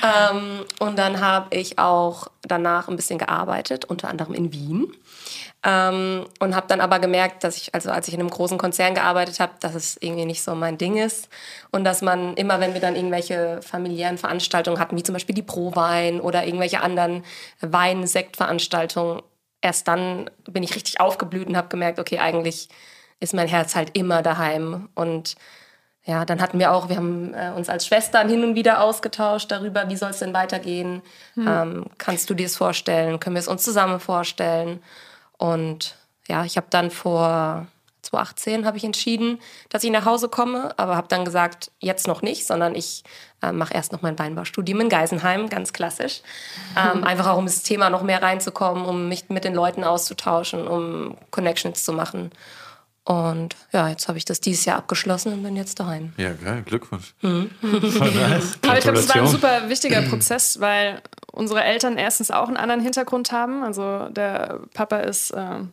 Ähm, 0.05 0.65
und 0.79 0.97
dann 0.97 1.19
habe 1.19 1.55
ich 1.55 1.79
auch 1.79 2.27
danach 2.41 2.87
ein 2.87 2.95
bisschen 2.95 3.17
gearbeitet, 3.17 3.85
unter 3.85 4.09
anderem 4.09 4.33
in 4.33 4.51
Wien. 4.51 4.93
Ähm, 5.63 6.25
und 6.39 6.55
habe 6.55 6.67
dann 6.67 6.79
aber 6.81 6.99
gemerkt, 6.99 7.43
dass 7.43 7.57
ich, 7.57 7.73
also 7.73 7.89
als 7.89 8.07
ich 8.07 8.13
in 8.13 8.19
einem 8.19 8.29
großen 8.29 8.57
Konzern 8.57 8.93
gearbeitet 8.93 9.39
habe, 9.39 9.53
dass 9.61 9.73
es 9.73 9.97
irgendwie 9.99 10.25
nicht 10.25 10.43
so 10.43 10.53
mein 10.53 10.77
Ding 10.77 10.97
ist. 10.97 11.29
Und 11.71 11.83
dass 11.85 12.01
man 12.01 12.35
immer, 12.35 12.59
wenn 12.59 12.73
wir 12.73 12.81
dann 12.81 12.95
irgendwelche 12.95 13.61
familiären 13.63 14.17
Veranstaltungen 14.17 14.79
hatten, 14.79 14.95
wie 14.95 15.03
zum 15.03 15.13
Beispiel 15.13 15.35
die 15.35 15.41
Pro-Wein 15.41 16.21
oder 16.21 16.45
irgendwelche 16.45 16.81
anderen 16.81 17.23
Wein-Sekt-Veranstaltungen, 17.61 19.23
erst 19.61 19.87
dann 19.87 20.29
bin 20.47 20.61
ich 20.61 20.75
richtig 20.75 20.99
aufgeblüht 20.99 21.47
und 21.47 21.57
habe 21.57 21.69
gemerkt, 21.69 21.99
okay, 21.99 22.19
eigentlich 22.19 22.69
ist 23.19 23.33
mein 23.33 23.47
Herz 23.47 23.75
halt 23.75 23.97
immer 23.97 24.21
daheim. 24.21 24.89
Und 24.93 25.35
ja, 26.05 26.23
dann 26.23 26.39
hatten 26.39 26.59
wir 26.59 26.71
auch, 26.71 26.87
wir 26.89 26.97
haben 26.97 27.33
äh, 27.33 27.51
uns 27.55 27.67
als 27.67 27.87
Schwestern 27.87 28.29
hin 28.29 28.43
und 28.43 28.55
wieder 28.55 28.81
ausgetauscht 28.81 29.51
darüber, 29.51 29.89
wie 29.89 29.95
soll 29.95 30.11
es 30.11 30.19
denn 30.19 30.33
weitergehen? 30.33 31.01
Ähm, 31.35 31.85
kannst 31.97 32.29
du 32.29 32.35
dir 32.35 32.45
das 32.45 32.55
vorstellen? 32.55 33.19
Können 33.19 33.35
wir 33.35 33.39
es 33.39 33.47
uns 33.47 33.63
zusammen 33.63 33.99
vorstellen? 33.99 34.83
Und 35.37 35.95
ja, 36.27 36.45
ich 36.45 36.57
habe 36.57 36.67
dann 36.69 36.91
vor 36.91 37.67
2018 38.05 38.65
habe 38.65 38.77
ich 38.77 38.83
entschieden, 38.83 39.39
dass 39.69 39.83
ich 39.83 39.91
nach 39.91 40.05
Hause 40.05 40.29
komme, 40.29 40.73
aber 40.77 40.95
habe 40.95 41.07
dann 41.07 41.25
gesagt, 41.25 41.71
jetzt 41.79 42.07
noch 42.07 42.21
nicht, 42.21 42.45
sondern 42.45 42.75
ich 42.75 43.03
äh, 43.41 43.51
mache 43.51 43.73
erst 43.73 43.91
noch 43.91 44.01
mein 44.01 44.17
Weinbaustudium 44.17 44.81
in 44.81 44.89
Geisenheim, 44.89 45.49
ganz 45.49 45.73
klassisch. 45.73 46.21
Ähm, 46.77 47.05
einfach 47.05 47.27
auch, 47.27 47.37
um 47.37 47.45
ins 47.45 47.63
Thema 47.63 47.89
noch 47.89 48.01
mehr 48.01 48.21
reinzukommen, 48.21 48.83
um 48.83 49.07
mich 49.07 49.29
mit 49.29 49.45
den 49.45 49.53
Leuten 49.53 49.85
auszutauschen, 49.85 50.67
um 50.67 51.15
Connections 51.31 51.85
zu 51.85 51.93
machen. 51.93 52.31
Und 53.05 53.55
ja, 53.71 53.87
jetzt 53.87 54.07
habe 54.07 54.17
ich 54.17 54.25
das 54.25 54.41
dieses 54.41 54.65
Jahr 54.65 54.77
abgeschlossen 54.77 55.31
und 55.31 55.43
bin 55.43 55.55
jetzt 55.55 55.79
daheim. 55.79 56.13
Ja, 56.17 56.33
geil, 56.33 56.63
Glückwunsch. 56.65 57.13
Aber 57.21 58.77
ich 58.77 58.83
glaube, 58.83 58.97
es 58.97 59.07
war 59.07 59.21
ein 59.21 59.27
super 59.27 59.61
wichtiger 59.69 60.01
Prozess, 60.01 60.59
weil 60.59 61.03
unsere 61.31 61.63
Eltern 61.63 61.97
erstens 61.97 62.31
auch 62.31 62.47
einen 62.47 62.57
anderen 62.57 62.81
Hintergrund 62.81 63.31
haben. 63.31 63.63
Also 63.63 64.09
der 64.09 64.61
Papa 64.73 64.97
ist 64.97 65.31
ähm, 65.37 65.71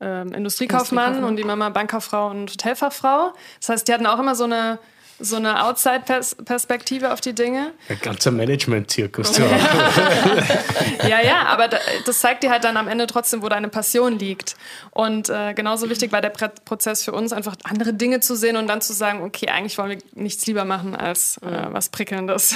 ähm, 0.00 0.32
Industriekaufmann 0.32 1.14
Industriekaufmann. 1.14 1.24
und 1.24 1.36
die 1.36 1.44
Mama 1.44 1.68
Bankkauffrau 1.70 2.30
und 2.30 2.52
Hotelfachfrau. 2.52 3.32
Das 3.58 3.68
heißt, 3.68 3.88
die 3.88 3.92
hatten 3.92 4.06
auch 4.06 4.20
immer 4.20 4.36
so 4.36 4.44
eine, 4.44 4.78
so 5.20 5.36
eine 5.36 5.64
Outside-Perspektive 5.64 7.12
auf 7.12 7.20
die 7.20 7.34
Dinge. 7.34 7.72
Ein 7.88 8.00
ganzer 8.00 8.30
Management-Zirkus 8.32 9.32
zu 9.32 9.42
haben. 9.50 11.08
Ja, 11.08 11.20
ja, 11.20 11.42
aber 11.46 11.68
da- 11.68 11.78
das 12.06 12.20
zeigt 12.20 12.42
dir 12.42 12.50
halt 12.50 12.64
dann 12.64 12.76
am 12.76 12.88
Ende 12.88 13.06
trotzdem, 13.06 13.42
wo 13.42 13.48
deine 13.48 13.68
Passion 13.68 14.18
liegt. 14.18 14.56
Und 14.90 15.28
äh, 15.30 15.54
genauso 15.54 15.88
wichtig 15.90 16.12
war 16.12 16.20
der 16.20 16.30
Prozess 16.30 17.04
für 17.04 17.12
uns, 17.12 17.32
einfach 17.32 17.54
andere 17.64 17.94
Dinge 17.94 18.20
zu 18.20 18.36
sehen 18.36 18.56
und 18.56 18.66
dann 18.66 18.80
zu 18.80 18.92
sagen, 18.92 19.22
okay, 19.22 19.48
eigentlich 19.48 19.78
wollen 19.78 19.90
wir 19.90 19.98
nichts 20.14 20.46
lieber 20.46 20.64
machen 20.64 20.96
als 20.96 21.38
äh, 21.38 21.66
was 21.70 21.88
Prickelndes 21.88 22.50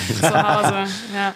zu 0.20 0.42
Hause. 0.42 0.90
Ja, 1.14 1.34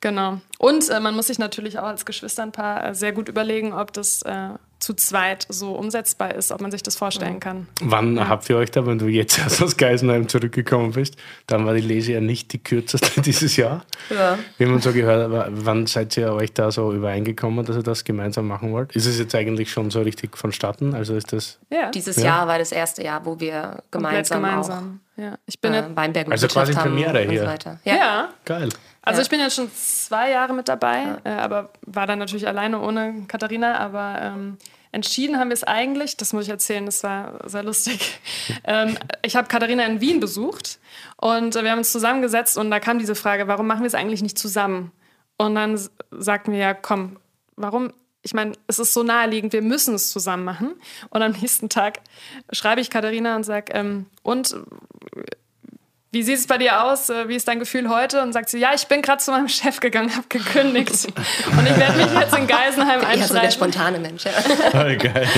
genau. 0.00 0.40
Und 0.58 0.88
äh, 0.88 1.00
man 1.00 1.14
muss 1.14 1.26
sich 1.26 1.38
natürlich 1.38 1.78
auch 1.78 1.84
als 1.84 2.06
Geschwisternpaar 2.06 2.88
äh, 2.90 2.94
sehr 2.94 3.12
gut 3.12 3.28
überlegen, 3.28 3.72
ob 3.74 3.92
das 3.92 4.22
äh, 4.22 4.48
zu 4.86 4.94
zweit 4.94 5.46
so 5.48 5.72
umsetzbar 5.72 6.32
ist, 6.36 6.52
ob 6.52 6.60
man 6.60 6.70
sich 6.70 6.80
das 6.80 6.94
vorstellen 6.94 7.40
kann. 7.40 7.66
Wann 7.80 8.28
habt 8.28 8.48
ihr 8.48 8.56
euch 8.56 8.70
da, 8.70 8.86
wenn 8.86 8.98
du 9.00 9.06
jetzt 9.08 9.36
erst 9.40 9.60
aus 9.60 9.76
Geisenheim 9.76 10.28
zurückgekommen 10.28 10.92
bist, 10.92 11.16
dann 11.48 11.66
war 11.66 11.74
die 11.74 11.80
Lese 11.80 12.12
ja 12.12 12.20
nicht 12.20 12.52
die 12.52 12.62
kürzeste 12.62 13.20
dieses 13.20 13.56
Jahr. 13.56 13.84
Ja. 14.10 14.38
Wie 14.58 14.66
man 14.66 14.80
so 14.80 14.92
gehört 14.92 15.32
hat, 15.32 15.48
wann 15.50 15.88
seid 15.88 16.16
ihr 16.16 16.32
euch 16.32 16.52
da 16.52 16.70
so 16.70 16.92
übereingekommen, 16.92 17.66
dass 17.66 17.74
ihr 17.74 17.82
das 17.82 18.04
gemeinsam 18.04 18.46
machen 18.46 18.70
wollt? 18.72 18.94
Ist 18.94 19.06
es 19.06 19.18
jetzt 19.18 19.34
eigentlich 19.34 19.72
schon 19.72 19.90
so 19.90 20.02
richtig 20.02 20.36
vonstatten? 20.38 20.94
Also 20.94 21.16
ist 21.16 21.32
das. 21.32 21.58
Ja, 21.68 21.90
Dieses 21.90 22.16
Ja. 22.18 22.24
Jahr 22.24 22.46
war 22.46 22.58
das 22.60 22.70
erste 22.70 23.02
Jahr, 23.02 23.26
wo 23.26 23.40
wir 23.40 23.82
gemeinsam, 23.90 24.40
gemeinsam. 24.42 25.00
Ja. 25.16 25.36
Ich 25.46 25.60
bin 25.60 25.72
auch 25.72 25.76
jetzt 25.78 25.90
äh, 25.90 25.96
Weinberg 25.96 26.26
und 26.28 26.32
Also 26.32 26.46
quasi 26.46 26.72
Premiere 26.74 27.22
hier. 27.28 27.40
so 27.40 27.46
weiter. 27.48 27.80
ja. 27.84 27.94
Ja. 27.96 28.28
Geil. 28.44 28.68
Also 29.02 29.18
Ja. 29.18 29.22
ich 29.24 29.30
bin 29.30 29.40
jetzt 29.40 29.56
schon 29.56 29.68
zwei 29.74 30.30
Jahre 30.30 30.52
mit 30.52 30.68
dabei, 30.68 31.16
äh, 31.24 31.30
aber 31.30 31.70
war 31.86 32.06
dann 32.06 32.18
natürlich 32.20 32.46
alleine 32.46 32.80
ohne 32.80 33.24
Katharina. 33.26 33.78
Aber 33.78 34.18
ähm, 34.20 34.58
entschieden 34.96 35.38
haben 35.38 35.50
wir 35.50 35.54
es 35.54 35.62
eigentlich, 35.62 36.16
das 36.16 36.32
muss 36.32 36.44
ich 36.44 36.50
erzählen, 36.50 36.86
das 36.86 37.02
war 37.04 37.38
sehr 37.48 37.62
lustig. 37.62 38.18
ähm, 38.64 38.96
ich 39.22 39.36
habe 39.36 39.46
Katharina 39.46 39.84
in 39.84 40.00
Wien 40.00 40.20
besucht 40.20 40.78
und 41.18 41.54
wir 41.54 41.70
haben 41.70 41.78
uns 41.78 41.92
zusammengesetzt 41.92 42.56
und 42.56 42.70
da 42.70 42.80
kam 42.80 42.98
diese 42.98 43.14
Frage, 43.14 43.46
warum 43.46 43.66
machen 43.66 43.82
wir 43.82 43.88
es 43.88 43.94
eigentlich 43.94 44.22
nicht 44.22 44.38
zusammen? 44.38 44.90
Und 45.36 45.54
dann 45.54 45.78
sagten 46.10 46.52
wir 46.52 46.58
ja, 46.58 46.74
komm, 46.74 47.18
warum? 47.56 47.92
Ich 48.22 48.32
meine, 48.32 48.52
es 48.66 48.78
ist 48.78 48.94
so 48.94 49.02
naheliegend, 49.02 49.52
wir 49.52 49.62
müssen 49.62 49.94
es 49.94 50.10
zusammen 50.10 50.44
machen. 50.44 50.72
Und 51.10 51.22
am 51.22 51.32
nächsten 51.32 51.68
Tag 51.68 52.00
schreibe 52.50 52.80
ich 52.80 52.88
Katharina 52.88 53.36
und 53.36 53.44
sage, 53.44 53.72
ähm, 53.74 54.06
und 54.22 54.56
wie 56.12 56.22
sieht 56.22 56.38
es 56.38 56.46
bei 56.46 56.56
dir 56.58 56.82
aus? 56.84 57.10
Äh, 57.10 57.28
Wie 57.28 57.34
ist 57.36 57.46
dein 57.48 57.58
Gefühl 57.58 57.88
heute? 57.88 58.22
Und 58.22 58.32
sagt 58.32 58.48
sie, 58.48 58.58
ja, 58.58 58.72
ich 58.74 58.86
bin 58.86 59.02
gerade 59.02 59.22
zu 59.22 59.30
meinem 59.32 59.48
Chef 59.50 59.80
gegangen, 59.80 60.14
habe 60.16 60.26
gekündigt. 60.28 60.90
Und 61.10 61.66
ich 61.66 61.76
werde 61.76 61.96
mich 61.98 62.12
jetzt 62.12 62.34
in 62.36 62.46
Geisenheim 62.46 63.00
Eher 63.00 63.26
so 63.26 63.34
der 63.34 63.42
einschreiben. 63.42 63.50
spontane 63.50 63.98
Mensch. 63.98 64.24
Ja. 64.24 64.94
geil. 64.94 65.28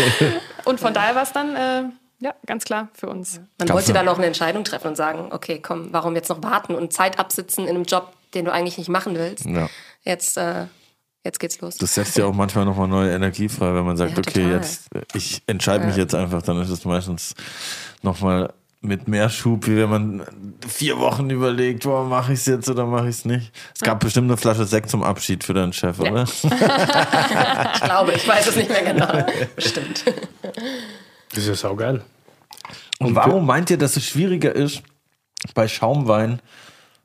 Und 0.64 0.78
von 0.78 0.92
daher 0.94 1.14
war 1.14 1.22
es 1.22 1.32
dann, 1.32 1.56
äh, 1.56 1.82
ja, 2.20 2.34
ganz 2.46 2.64
klar 2.64 2.88
für 2.94 3.08
uns. 3.08 3.40
Man 3.58 3.68
wollte 3.70 3.92
dann 3.92 4.08
auch 4.08 4.18
eine 4.18 4.26
Entscheidung 4.26 4.64
treffen 4.64 4.88
und 4.88 4.96
sagen, 4.96 5.28
okay, 5.32 5.60
komm, 5.60 5.88
warum 5.92 6.14
jetzt 6.14 6.28
noch 6.28 6.42
warten 6.42 6.74
und 6.74 6.92
Zeit 6.92 7.18
absitzen 7.18 7.64
in 7.64 7.70
einem 7.74 7.84
Job, 7.84 8.12
den 8.34 8.44
du 8.44 8.52
eigentlich 8.52 8.76
nicht 8.78 8.88
machen 8.90 9.16
willst. 9.16 9.46
Ja. 9.46 9.68
Jetzt, 10.02 10.36
äh, 10.36 10.66
jetzt 11.24 11.40
geht's 11.40 11.60
los. 11.60 11.76
Das 11.76 11.94
setzt 11.94 12.16
ja 12.18 12.26
auch 12.26 12.34
manchmal 12.34 12.64
nochmal 12.64 12.88
neue 12.88 13.12
Energie 13.12 13.48
frei, 13.48 13.74
wenn 13.74 13.84
man 13.84 13.96
sagt, 13.96 14.12
Ja, 14.12 14.18
okay, 14.18 14.50
jetzt, 14.50 14.88
ich 15.14 15.42
entscheide 15.46 15.86
mich 15.86 15.96
jetzt 15.96 16.14
einfach, 16.14 16.42
dann 16.42 16.60
ist 16.60 16.70
es 16.70 16.84
meistens 16.84 17.34
nochmal 18.02 18.52
mit 18.80 19.08
mehr 19.08 19.28
Schub, 19.28 19.66
wie 19.66 19.76
wenn 19.76 19.90
man 19.90 20.24
vier 20.66 20.98
Wochen 20.98 21.30
überlegt, 21.30 21.82
boah, 21.82 22.04
mache 22.04 22.32
ich 22.32 22.40
es 22.40 22.46
jetzt 22.46 22.68
oder 22.68 22.86
mache 22.86 23.08
ich 23.08 23.16
es 23.16 23.24
nicht. 23.24 23.50
Es 23.74 23.80
gab 23.80 24.00
bestimmt 24.00 24.28
eine 24.28 24.36
Flasche 24.36 24.64
Sekt 24.64 24.88
zum 24.88 25.02
Abschied 25.02 25.42
für 25.42 25.54
deinen 25.54 25.72
Chef, 25.72 25.98
oder? 25.98 26.24
Ich 27.74 27.80
glaube, 27.82 28.12
ich 28.12 28.26
weiß 28.26 28.46
es 28.48 28.56
nicht 28.56 28.68
mehr 28.68 28.82
genau. 28.82 29.26
Bestimmt. 29.56 30.04
Das 31.30 31.38
ist 31.38 31.48
ja 31.48 31.54
saugeil. 31.54 32.02
Und 32.98 33.14
warum 33.14 33.46
meint 33.46 33.70
ihr, 33.70 33.78
dass 33.78 33.96
es 33.96 34.04
schwieriger 34.04 34.54
ist, 34.54 34.82
bei 35.54 35.68
Schaumwein 35.68 36.40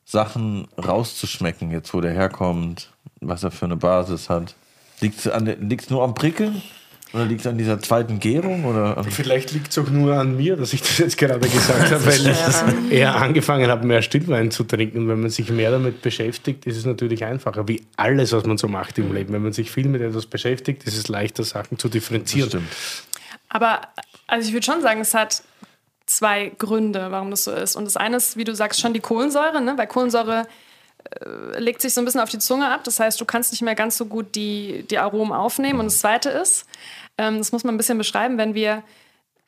Sachen 0.06 0.68
rauszuschmecken, 0.78 1.72
jetzt 1.72 1.94
wo 1.94 2.02
der 2.02 2.14
herkommt, 2.14 2.92
was 3.22 3.44
er 3.44 3.52
für 3.52 3.66
eine 3.66 3.78
Basis 3.78 4.30
hat? 4.30 4.56
Liegt 5.00 5.26
es 5.26 5.90
nur 5.90 6.04
am 6.04 6.14
Prickeln? 6.14 6.62
Oder 7.14 7.26
liegt 7.26 7.42
es 7.42 7.48
an 7.48 7.60
dieser 7.60 7.80
zweiten 7.80 8.20
Gärung? 8.20 8.66
Oder 8.66 9.04
Vielleicht 9.04 9.52
liegt 9.52 9.72
es 9.72 9.78
auch 9.78 9.90
nur 9.90 10.16
an 10.16 10.36
mir, 10.36 10.56
dass 10.56 10.74
ich 10.74 10.82
das 10.82 10.98
jetzt 10.98 11.18
gerade 11.18 11.48
gesagt 11.48 11.92
habe, 11.92 12.06
weil 12.08 12.28
ich 12.28 12.92
eher 12.92 13.16
angefangen 13.16 13.70
habe, 13.70 13.86
mehr 13.86 14.02
Stillwein 14.02 14.50
zu 14.50 14.64
trinken. 14.64 14.98
Und 14.98 15.10
wenn 15.10 15.22
man 15.22 15.30
sich 15.30 15.50
mehr 15.52 15.70
damit 15.70 16.02
beschäftigt, 16.02 16.66
ist 16.66 16.76
es 16.76 16.86
natürlich 16.86 17.24
einfacher, 17.24 17.68
wie 17.68 17.84
alles, 17.98 18.32
was 18.32 18.46
man 18.46 18.58
so 18.58 18.68
macht 18.68 18.98
im 18.98 19.14
Leben. 19.14 19.32
Wenn 19.32 19.44
man 19.44 19.54
sich 19.54 19.70
viel 19.70 19.88
mit 19.88 20.02
etwas 20.02 20.26
beschäftigt, 20.26 20.86
ist 20.86 20.98
es 20.98 21.08
leichter, 21.08 21.44
Sachen 21.44 21.78
zu 21.78 21.88
differenzieren. 21.88 22.50
Stimmt. 22.50 22.74
Aber 23.48 23.82
also 24.26 24.48
ich 24.48 24.54
würde 24.54 24.66
schon 24.66 24.82
sagen, 24.82 25.00
es 25.02 25.14
hat 25.14 25.44
zwei 26.08 26.52
Gründe, 26.58 27.08
warum 27.12 27.30
das 27.30 27.44
so 27.44 27.52
ist. 27.52 27.76
Und 27.76 27.86
das 27.86 27.96
eine 27.96 28.18
ist, 28.18 28.38
wie 28.38 28.44
du 28.44 28.56
sagst, 28.56 28.82
schon 28.82 28.94
die 28.94 29.00
Kohlensäure, 29.00 29.62
ne? 29.62 29.78
weil 29.78 29.86
Kohlensäure 29.86 30.48
äh, 31.04 31.60
legt 31.60 31.82
sich 31.82 31.94
so 31.94 32.02
ein 32.02 32.06
bisschen 32.06 32.22
auf 32.22 32.30
die 32.30 32.40
Zunge 32.40 32.70
ab. 32.70 32.84
Das 32.84 33.00
heißt, 33.00 33.20
du 33.22 33.26
kannst 33.26 33.52
nicht 33.52 33.62
mehr 33.62 33.76
ganz 33.76 33.98
so 33.98 34.06
gut 34.06 34.36
die, 34.36 34.86
die 34.90 34.98
Aromen 34.98 35.32
aufnehmen. 35.32 35.80
Und 35.80 35.86
das 35.86 36.00
zweite 36.00 36.30
ist, 36.30 36.66
ähm, 37.18 37.38
das 37.38 37.52
muss 37.52 37.64
man 37.64 37.76
ein 37.76 37.78
bisschen 37.78 37.98
beschreiben, 37.98 38.38
wenn 38.38 38.54
wir 38.54 38.84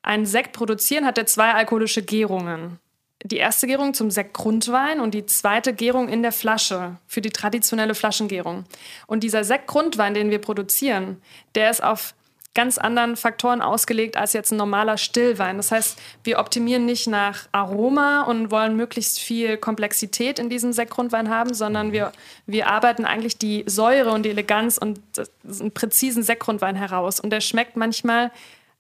einen 0.02 0.26
Sekt 0.26 0.54
produzieren, 0.54 1.06
hat 1.06 1.18
er 1.18 1.26
zwei 1.26 1.54
alkoholische 1.54 2.04
Gärungen. 2.04 2.80
Die 3.24 3.38
erste 3.38 3.66
Gärung 3.66 3.94
zum 3.94 4.12
Sektgrundwein 4.12 5.00
und 5.00 5.14
die 5.14 5.26
zweite 5.26 5.74
Gärung 5.74 6.10
in 6.10 6.22
der 6.22 6.32
Flasche 6.32 6.98
für 7.08 7.22
die 7.22 7.32
traditionelle 7.32 7.96
Flaschengärung. 7.96 8.66
Und 9.08 9.24
dieser 9.24 9.44
Sektgrundwein, 9.44 10.14
den 10.14 10.30
wir 10.30 10.40
produzieren, 10.40 11.22
der 11.56 11.72
ist 11.72 11.84
auf 11.84 12.14
ganz 12.56 12.80
anderen 12.80 13.16
Faktoren 13.16 13.62
ausgelegt 13.62 14.18
als 14.18 14.34
jetzt 14.34 14.52
ein 14.52 14.58
normaler 14.58 14.98
Stillwein. 14.98 15.58
Das 15.58 15.72
heißt, 15.72 16.00
wir 16.24 16.40
optimieren 16.40 16.86
nicht 16.86 17.06
nach 17.06 17.48
Aroma 17.52 18.24
und 18.24 18.50
wollen 18.50 18.76
möglichst 18.76 19.20
viel 19.20 19.58
Komplexität 19.58 20.40
in 20.40 20.50
diesem 20.50 20.74
Sektgrundwein 20.74 21.30
haben, 21.30 21.54
sondern 21.54 21.92
wir, 21.92 22.12
wir 22.48 22.68
arbeiten 22.68 23.06
eigentlich 23.06 23.38
die 23.38 23.64
Säure 23.68 24.12
und 24.12 24.24
die 24.24 24.32
Eleganz 24.32 24.78
und 24.80 25.00
einen 25.44 25.72
präzisen 25.72 26.24
Sektgrundwein 26.24 26.76
heraus. 26.76 27.20
Und 27.20 27.30
der 27.30 27.42
schmeckt 27.42 27.76
manchmal 27.76 28.32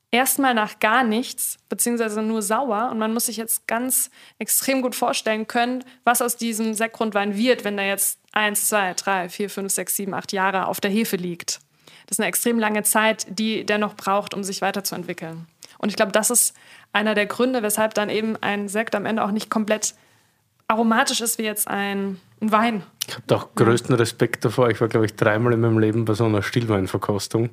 erstmal 0.09 0.53
nach 0.53 0.79
gar 0.79 1.03
nichts, 1.03 1.57
beziehungsweise 1.67 2.21
nur 2.21 2.41
sauer. 2.41 2.89
Und 2.91 2.97
man 2.97 3.13
muss 3.13 3.25
sich 3.25 3.37
jetzt 3.37 3.67
ganz 3.67 4.09
extrem 4.39 4.81
gut 4.81 4.95
vorstellen 4.95 5.47
können, 5.47 5.83
was 6.05 6.21
aus 6.21 6.37
diesem 6.37 6.73
Sektgrundwein 6.73 7.35
wird, 7.35 7.65
wenn 7.65 7.75
der 7.75 7.87
jetzt 7.87 8.19
eins, 8.31 8.69
zwei, 8.69 8.93
drei, 8.93 9.27
vier, 9.27 9.49
fünf, 9.49 9.73
sechs, 9.73 9.95
sieben, 9.95 10.13
acht 10.13 10.31
Jahre 10.31 10.67
auf 10.67 10.79
der 10.79 10.91
Hefe 10.91 11.17
liegt. 11.17 11.59
Das 12.05 12.17
ist 12.17 12.19
eine 12.19 12.27
extrem 12.27 12.59
lange 12.59 12.83
Zeit, 12.83 13.25
die 13.29 13.65
der 13.65 13.77
noch 13.77 13.95
braucht, 13.95 14.33
um 14.33 14.43
sich 14.43 14.61
weiterzuentwickeln. 14.61 15.47
Und 15.77 15.89
ich 15.89 15.95
glaube, 15.95 16.11
das 16.11 16.29
ist 16.29 16.55
einer 16.93 17.15
der 17.15 17.25
Gründe, 17.25 17.63
weshalb 17.63 17.93
dann 17.93 18.09
eben 18.09 18.37
ein 18.41 18.67
Sekt 18.67 18.95
am 18.95 19.05
Ende 19.05 19.23
auch 19.23 19.31
nicht 19.31 19.49
komplett 19.49 19.95
aromatisch 20.67 21.21
ist 21.21 21.37
wie 21.37 21.43
jetzt 21.43 21.67
ein, 21.67 22.19
ein 22.41 22.51
Wein. 22.51 22.83
Ich 23.07 23.13
habe 23.13 23.23
da 23.27 23.35
auch 23.35 23.53
größten 23.53 23.93
Respekt 23.95 24.45
davor. 24.45 24.69
Ich 24.71 24.81
war, 24.81 24.87
glaube 24.87 25.05
ich, 25.05 25.15
dreimal 25.15 25.53
in 25.53 25.61
meinem 25.61 25.77
Leben 25.77 26.05
bei 26.05 26.15
so 26.15 26.25
einer 26.25 26.41
Stillweinverkostung. 26.41 27.49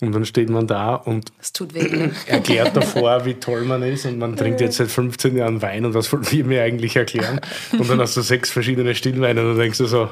Und 0.00 0.12
dann 0.12 0.24
steht 0.24 0.48
man 0.48 0.66
da 0.66 0.94
und 0.94 1.30
Es 1.38 1.52
tut 1.52 1.74
weh. 1.74 1.82
ne? 1.82 2.12
erklärt 2.26 2.74
davor, 2.74 3.26
wie 3.26 3.34
toll 3.34 3.62
man 3.64 3.82
ist. 3.82 4.06
Und 4.06 4.18
man 4.18 4.34
trinkt 4.36 4.62
jetzt 4.62 4.78
seit 4.78 4.88
15 4.90 5.36
Jahren 5.36 5.60
Wein 5.60 5.84
und 5.84 5.92
was 5.92 6.10
wollen 6.12 6.30
wir 6.30 6.44
mir 6.44 6.62
eigentlich 6.62 6.96
erklären? 6.96 7.40
Und 7.72 7.88
dann 7.90 8.00
hast 8.00 8.16
du 8.16 8.22
sechs 8.22 8.50
verschiedene 8.50 8.94
Stillweine 8.94 9.42
und 9.42 9.48
dann 9.48 9.58
denkst 9.58 9.78
du 9.78 9.86
so, 9.86 10.08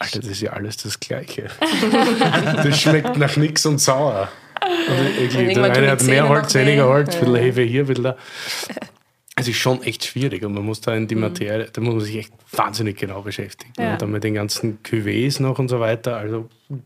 Alter, 0.00 0.20
das 0.20 0.30
ist 0.30 0.40
ja 0.40 0.52
alles 0.52 0.78
das 0.78 0.98
Gleiche. 0.98 1.50
Das 2.64 2.80
schmeckt 2.80 3.16
nach 3.18 3.36
nix 3.36 3.66
und 3.66 3.78
sauer. 3.78 4.28
Und 4.62 5.34
irgendwann 5.34 5.72
der 5.72 5.82
eine 5.82 5.90
hat 5.90 6.02
mehr 6.04 6.28
Holz, 6.28 6.54
weniger 6.54 6.86
Holz, 6.86 7.14
ein 7.14 7.20
bisschen. 7.20 7.36
Hefe 7.36 7.62
hier, 7.62 7.82
ein 7.82 7.86
bisschen 7.86 8.04
da. 8.04 8.16
Es 9.36 9.46
ist 9.46 9.56
schon 9.56 9.82
echt 9.82 10.04
schwierig 10.04 10.42
und 10.44 10.54
man 10.54 10.64
muss 10.64 10.80
da 10.80 10.94
in 10.94 11.06
die 11.06 11.14
Materie, 11.14 11.68
da 11.70 11.80
muss 11.80 11.94
man 11.94 12.04
sich 12.04 12.16
echt 12.16 12.32
wahnsinnig 12.52 12.98
genau 12.98 13.22
beschäftigen. 13.22 13.72
Ja. 13.78 13.92
Und 13.92 14.02
dann 14.02 14.10
mit 14.10 14.24
den 14.24 14.34
ganzen 14.34 14.82
Cuvées 14.82 15.40
noch 15.40 15.58
und 15.58 15.68
so 15.68 15.80
weiter. 15.80 16.16
Also 16.16 16.48
das 16.68 16.78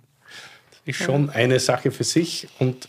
ist 0.85 1.03
schon 1.03 1.31
eine 1.31 1.61
Sache 1.61 1.93
für 1.93 2.05
sich 2.05 2.49
und 2.59 2.89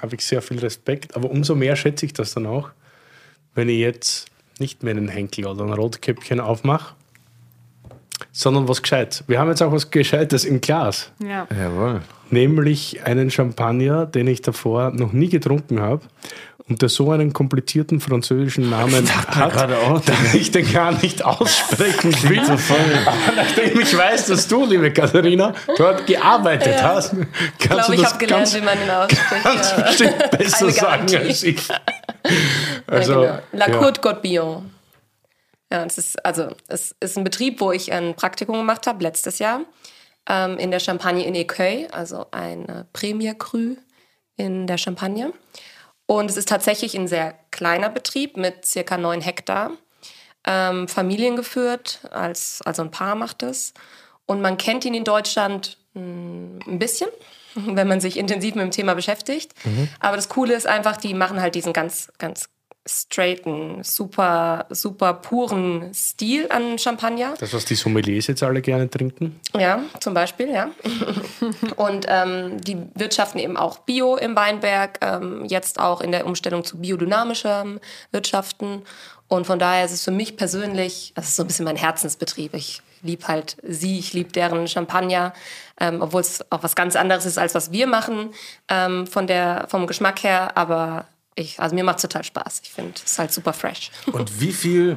habe 0.00 0.14
ich 0.14 0.24
sehr 0.24 0.40
viel 0.40 0.58
Respekt. 0.58 1.14
Aber 1.14 1.30
umso 1.30 1.54
mehr 1.54 1.76
schätze 1.76 2.06
ich 2.06 2.14
das 2.14 2.32
dann 2.32 2.46
auch, 2.46 2.70
wenn 3.54 3.68
ich 3.68 3.78
jetzt 3.78 4.26
nicht 4.58 4.82
mehr 4.82 4.94
einen 4.94 5.08
Henkel 5.08 5.46
oder 5.46 5.64
ein 5.64 5.72
Rotkäppchen 5.72 6.40
aufmache, 6.40 6.94
sondern 8.32 8.68
was 8.68 8.82
Gescheites. 8.82 9.24
Wir 9.26 9.38
haben 9.38 9.48
jetzt 9.48 9.62
auch 9.62 9.72
was 9.72 9.90
Gescheites 9.90 10.44
im 10.44 10.60
Glas 10.60 11.10
Ja. 11.22 11.46
Jawohl. 11.56 12.00
nämlich 12.30 13.00
einen 13.04 13.30
Champagner, 13.30 14.06
den 14.06 14.26
ich 14.26 14.42
davor 14.42 14.90
noch 14.90 15.12
nie 15.12 15.28
getrunken 15.28 15.80
habe 15.80 16.02
und 16.68 16.82
der 16.82 16.90
so 16.90 17.10
einen 17.12 17.32
komplizierten 17.32 17.98
französischen 18.00 18.68
Namen 18.68 19.08
hat, 19.34 19.52
gerade 19.52 19.78
auch, 19.78 20.00
dass 20.02 20.34
ich 20.34 20.50
den 20.50 20.70
gar 20.70 20.92
nicht 21.00 21.24
aussprechen 21.24 22.12
will. 22.28 22.40
Aber 22.40 23.32
nachdem 23.36 23.80
ich 23.80 23.96
weiß, 23.96 24.26
dass 24.26 24.46
du, 24.48 24.66
liebe 24.66 24.92
Katharina, 24.92 25.54
dort 25.78 26.06
gearbeitet 26.06 26.82
hast, 26.82 27.14
Ich 27.14 27.68
kannst 27.68 27.68
glaube, 27.68 27.84
du 27.86 27.92
ich 27.94 28.00
das 28.02 28.12
habe 28.12 28.26
gelernt, 28.26 28.44
ganz, 28.44 28.54
wie 28.56 28.60
man 28.60 28.78
ihn 28.82 28.90
ausspricht. 28.90 29.44
ganz 29.44 29.70
ja. 29.76 29.82
bestimmt 29.84 30.30
besser 30.38 30.70
sagen 30.70 31.16
als 31.16 31.42
ich. 31.42 31.68
Also, 32.86 33.24
ja, 33.24 33.40
genau. 33.50 33.64
La 33.64 33.68
ja. 33.70 33.80
Côte 33.80 34.00
Gotbillon. 34.02 34.70
Ja, 35.70 35.84
es 35.84 35.98
ist, 35.98 36.24
also, 36.24 36.48
es 36.68 36.94
ist 37.00 37.18
ein 37.18 37.24
Betrieb, 37.24 37.60
wo 37.60 37.72
ich 37.72 37.92
ein 37.92 38.14
Praktikum 38.14 38.56
gemacht 38.56 38.86
habe, 38.86 39.02
letztes 39.02 39.38
Jahr, 39.38 39.60
ähm, 40.28 40.56
in 40.58 40.70
der 40.70 40.80
Champagne 40.80 41.24
in 41.24 41.34
Écueil, 41.34 41.90
also 41.90 42.26
ein 42.30 42.68
äh, 42.68 42.84
Premier 42.92 43.34
Cru 43.34 43.76
in 44.36 44.66
der 44.66 44.78
Champagne. 44.78 45.32
Und 46.06 46.30
es 46.30 46.38
ist 46.38 46.48
tatsächlich 46.48 46.96
ein 46.96 47.06
sehr 47.06 47.34
kleiner 47.50 47.90
Betrieb 47.90 48.38
mit 48.38 48.64
circa 48.64 48.96
neun 48.96 49.20
Hektar, 49.20 49.72
ähm, 50.46 50.88
familiengeführt, 50.88 52.00
als, 52.10 52.62
also 52.62 52.82
ein 52.82 52.90
Paar 52.90 53.14
macht 53.14 53.42
es. 53.42 53.74
Und 54.24 54.40
man 54.40 54.56
kennt 54.56 54.86
ihn 54.86 54.94
in 54.94 55.04
Deutschland 55.04 55.76
mh, 55.92 56.60
ein 56.66 56.78
bisschen, 56.78 57.10
wenn 57.54 57.88
man 57.88 58.00
sich 58.00 58.16
intensiv 58.16 58.54
mit 58.54 58.62
dem 58.62 58.70
Thema 58.70 58.94
beschäftigt. 58.94 59.52
Aber 60.00 60.16
das 60.16 60.30
Coole 60.30 60.54
ist 60.54 60.66
einfach, 60.66 60.96
die 60.96 61.12
machen 61.12 61.42
halt 61.42 61.54
diesen 61.54 61.74
ganz, 61.74 62.10
ganz 62.16 62.48
straighten, 62.88 63.84
super, 63.84 64.66
super 64.70 65.14
puren 65.14 65.92
Stil 65.94 66.46
an 66.50 66.78
Champagner. 66.78 67.34
Das, 67.38 67.52
was 67.52 67.64
die 67.64 67.74
Sommeliers 67.74 68.26
jetzt 68.26 68.42
alle 68.42 68.62
gerne 68.62 68.88
trinken. 68.88 69.38
Ja, 69.56 69.82
zum 70.00 70.14
Beispiel, 70.14 70.50
ja. 70.50 70.70
Und 71.76 72.06
ähm, 72.08 72.60
die 72.60 72.78
wirtschaften 72.94 73.38
eben 73.38 73.56
auch 73.56 73.78
Bio 73.80 74.16
im 74.16 74.34
Weinberg, 74.34 74.98
ähm, 75.02 75.44
jetzt 75.44 75.78
auch 75.78 76.00
in 76.00 76.12
der 76.12 76.26
Umstellung 76.26 76.64
zu 76.64 76.78
biodynamischem 76.78 77.78
Wirtschaften. 78.10 78.82
Und 79.28 79.46
von 79.46 79.58
daher 79.58 79.84
ist 79.84 79.92
es 79.92 80.04
für 80.04 80.10
mich 80.10 80.36
persönlich, 80.36 81.12
das 81.14 81.28
ist 81.28 81.36
so 81.36 81.42
ein 81.42 81.46
bisschen 81.46 81.66
mein 81.66 81.76
Herzensbetrieb. 81.76 82.54
Ich 82.54 82.82
liebe 83.02 83.28
halt 83.28 83.56
sie, 83.62 83.98
ich 83.98 84.12
liebe 84.12 84.32
deren 84.32 84.66
Champagner, 84.66 85.32
ähm, 85.78 86.00
obwohl 86.00 86.22
es 86.22 86.44
auch 86.50 86.62
was 86.62 86.74
ganz 86.74 86.96
anderes 86.96 87.26
ist, 87.26 87.38
als 87.38 87.54
was 87.54 87.70
wir 87.70 87.86
machen 87.86 88.30
ähm, 88.68 89.06
von 89.06 89.26
der, 89.26 89.66
vom 89.68 89.86
Geschmack 89.86 90.22
her. 90.22 90.56
Aber 90.56 91.04
ich, 91.38 91.60
also 91.60 91.74
mir 91.74 91.84
macht 91.84 91.96
es 91.96 92.02
total 92.02 92.24
Spaß. 92.24 92.60
Ich 92.64 92.70
finde, 92.70 92.92
es 92.96 93.12
ist 93.12 93.18
halt 93.18 93.32
super 93.32 93.52
fresh. 93.52 93.90
Und 94.12 94.40
wie 94.40 94.52
viel 94.52 94.96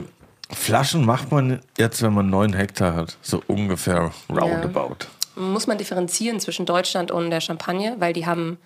Flaschen 0.49 1.06
macht 1.06 1.32
man 1.32 1.62
jetzt, 1.77 2.01
wenn 2.01 2.13
man 2.13 2.30
neun 2.30 2.54
Hektar 2.54 2.95
hat? 2.95 3.17
So 3.21 3.43
ungefähr 3.47 4.12
roundabout. 4.30 5.08
muss 5.36 5.67
man 5.67 5.77
differenzieren 5.77 6.39
zwischen 6.39 6.65
Deutschland 6.65 7.12
und 7.12 7.30
der 7.30 7.41
Champagne, 7.41 7.95
weil 7.99 8.13
die 8.13 8.25
haben, 8.25 8.58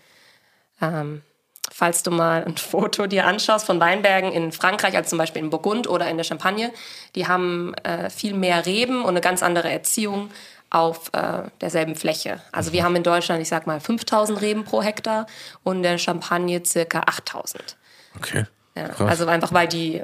ähm, 0.81 1.21
falls 1.69 2.01
du 2.03 2.11
mal 2.11 2.45
ein 2.45 2.57
Foto 2.57 3.07
dir 3.07 3.27
anschaust 3.27 3.65
von 3.65 3.79
Weinbergen 3.79 4.31
in 4.31 4.51
Frankreich, 4.51 4.95
als 4.95 5.09
zum 5.09 5.17
Beispiel 5.17 5.43
in 5.43 5.49
Burgund 5.49 5.87
oder 5.87 6.09
in 6.09 6.17
der 6.17 6.23
Champagne, 6.23 6.71
die 7.15 7.27
haben 7.27 7.73
äh, 7.83 8.09
viel 8.09 8.33
mehr 8.33 8.65
Reben 8.65 9.01
und 9.01 9.09
eine 9.09 9.21
ganz 9.21 9.43
andere 9.43 9.69
Erziehung 9.69 10.29
auf 10.75 11.09
äh, 11.13 11.43
derselben 11.61 11.95
Fläche. 11.95 12.41
Also 12.51 12.73
wir 12.73 12.83
haben 12.83 12.97
in 12.97 13.03
Deutschland, 13.03 13.41
ich 13.41 13.47
sag 13.47 13.65
mal, 13.65 13.79
5000 13.79 14.41
Reben 14.41 14.65
pro 14.65 14.83
Hektar 14.83 15.25
und 15.63 15.77
in 15.77 15.83
der 15.83 15.97
Champagne 15.97 16.61
circa 16.65 16.99
8000. 16.99 17.77
Okay. 18.17 18.43
Ja, 18.75 18.87
also 18.97 19.25
einfach, 19.25 19.53
weil 19.53 19.69
die 19.69 20.03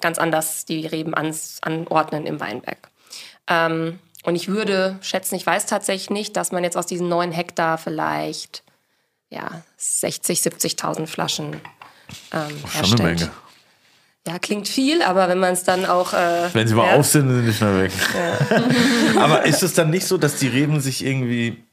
ganz 0.00 0.16
anders 0.18 0.64
die 0.64 0.86
Reben 0.86 1.14
ans, 1.14 1.58
anordnen 1.60 2.24
im 2.24 2.40
Weinberg. 2.40 2.88
Ähm, 3.46 3.98
und 4.24 4.36
ich 4.36 4.48
würde 4.48 4.96
schätzen, 5.02 5.34
ich 5.34 5.44
weiß 5.44 5.66
tatsächlich 5.66 6.08
nicht, 6.08 6.34
dass 6.36 6.50
man 6.50 6.64
jetzt 6.64 6.78
aus 6.78 6.86
diesen 6.86 7.10
neun 7.10 7.30
Hektar 7.30 7.76
vielleicht 7.76 8.62
ja, 9.28 9.62
60, 9.76 10.40
70.000 10.40 11.06
Flaschen 11.06 11.60
ähm, 12.32 12.48
Schon 12.48 12.70
herstellt. 12.70 13.00
eine 13.00 13.14
Menge. 13.16 13.30
Ja, 14.26 14.38
klingt 14.38 14.68
viel, 14.68 15.02
aber 15.02 15.28
wenn 15.28 15.38
man 15.40 15.52
es 15.52 15.64
dann 15.64 15.84
auch... 15.84 16.12
Äh, 16.12 16.48
Wenn 16.52 16.68
sie 16.68 16.74
mal 16.76 16.86
ja, 16.86 16.94
auf 16.96 17.06
sind, 17.06 17.28
sind 17.28 17.44
sie 17.44 17.52
schnell 17.52 17.82
weg. 17.84 17.92
Aber 19.16 19.44
ist 19.46 19.64
es 19.64 19.74
dann 19.74 19.90
nicht 19.90 20.06
so, 20.06 20.16
dass 20.16 20.36
die 20.36 20.46
Reben 20.46 20.80
sich 20.80 21.04
irgendwie, 21.04 21.64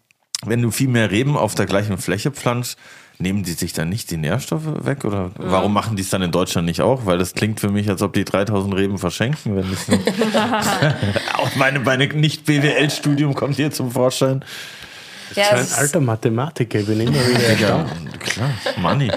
wenn 0.45 0.59
du 0.61 0.71
viel 0.71 0.87
mehr 0.87 1.11
Reben 1.11 1.37
auf 1.37 1.53
der 1.53 1.67
gleichen 1.67 1.99
Fläche 1.99 2.31
pflanzt, 2.31 2.79
nehmen 3.19 3.43
die 3.43 3.51
sich 3.51 3.73
dann 3.73 3.89
nicht 3.89 4.09
die 4.09 4.17
Nährstoffe 4.17 4.83
weg? 4.83 5.05
Oder 5.05 5.29
warum 5.35 5.73
machen 5.73 5.95
die 5.95 6.01
es 6.01 6.09
dann 6.09 6.23
in 6.23 6.31
Deutschland 6.31 6.65
nicht 6.65 6.81
auch? 6.81 7.05
Weil 7.05 7.19
das 7.19 7.35
klingt 7.35 7.59
für 7.59 7.69
mich, 7.69 7.87
als 7.87 8.01
ob 8.01 8.13
die 8.13 8.25
3000 8.25 8.73
Reben 8.75 8.97
verschenken. 8.97 9.55
Wenn 9.55 9.69
das 9.69 9.87
nicht 9.87 10.07
auch 11.35 11.55
meine, 11.55 11.79
meine 11.81 12.07
Nicht-BWL-Studium 12.07 13.35
kommt 13.35 13.57
hier 13.57 13.69
zum 13.69 13.91
Vorschein. 13.91 14.43
ja, 15.35 15.43
So 15.43 15.51
ein 15.51 15.57
es 15.61 15.67
ist- 15.67 15.77
alter 15.77 15.99
Mathematiker, 15.99 16.79
ich 16.79 16.87
bin 16.87 16.99
immer 17.01 17.13
wieder 17.27 17.43
erstaunt. 17.43 17.89
Ja, 18.11 18.17
klar, 18.17 18.49
Money. 18.77 19.11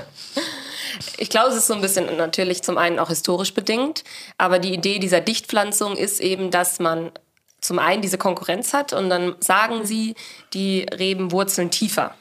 Ich 1.23 1.29
glaube, 1.29 1.51
es 1.51 1.57
ist 1.57 1.69
so 1.69 1.75
ein 1.75 1.81
bisschen 1.81 2.17
natürlich 2.17 2.65
zum 2.65 2.77
einen 2.79 2.99
auch 2.99 3.09
historisch 3.09 3.55
bedingt, 3.55 4.03
aber 4.39 4.59
die 4.59 4.75
Idee 4.75 4.99
dieser 4.99 5.21
Dichtpflanzung 5.21 5.97
ist 5.97 6.21
eben, 6.21 6.51
dass 6.51 6.81
man 6.81 7.13
zum 7.61 7.79
einen 7.79 8.03
diese 8.03 8.19
Konkurrenz 8.19 8.75
hat 8.75 8.93
und 8.93 9.09
dann 9.09 9.37
sagen 9.39 9.87
sie, 9.87 10.17
die 10.53 10.85
Reben 10.93 11.31
wurzeln 11.31 11.71
tiefer. 11.71 12.17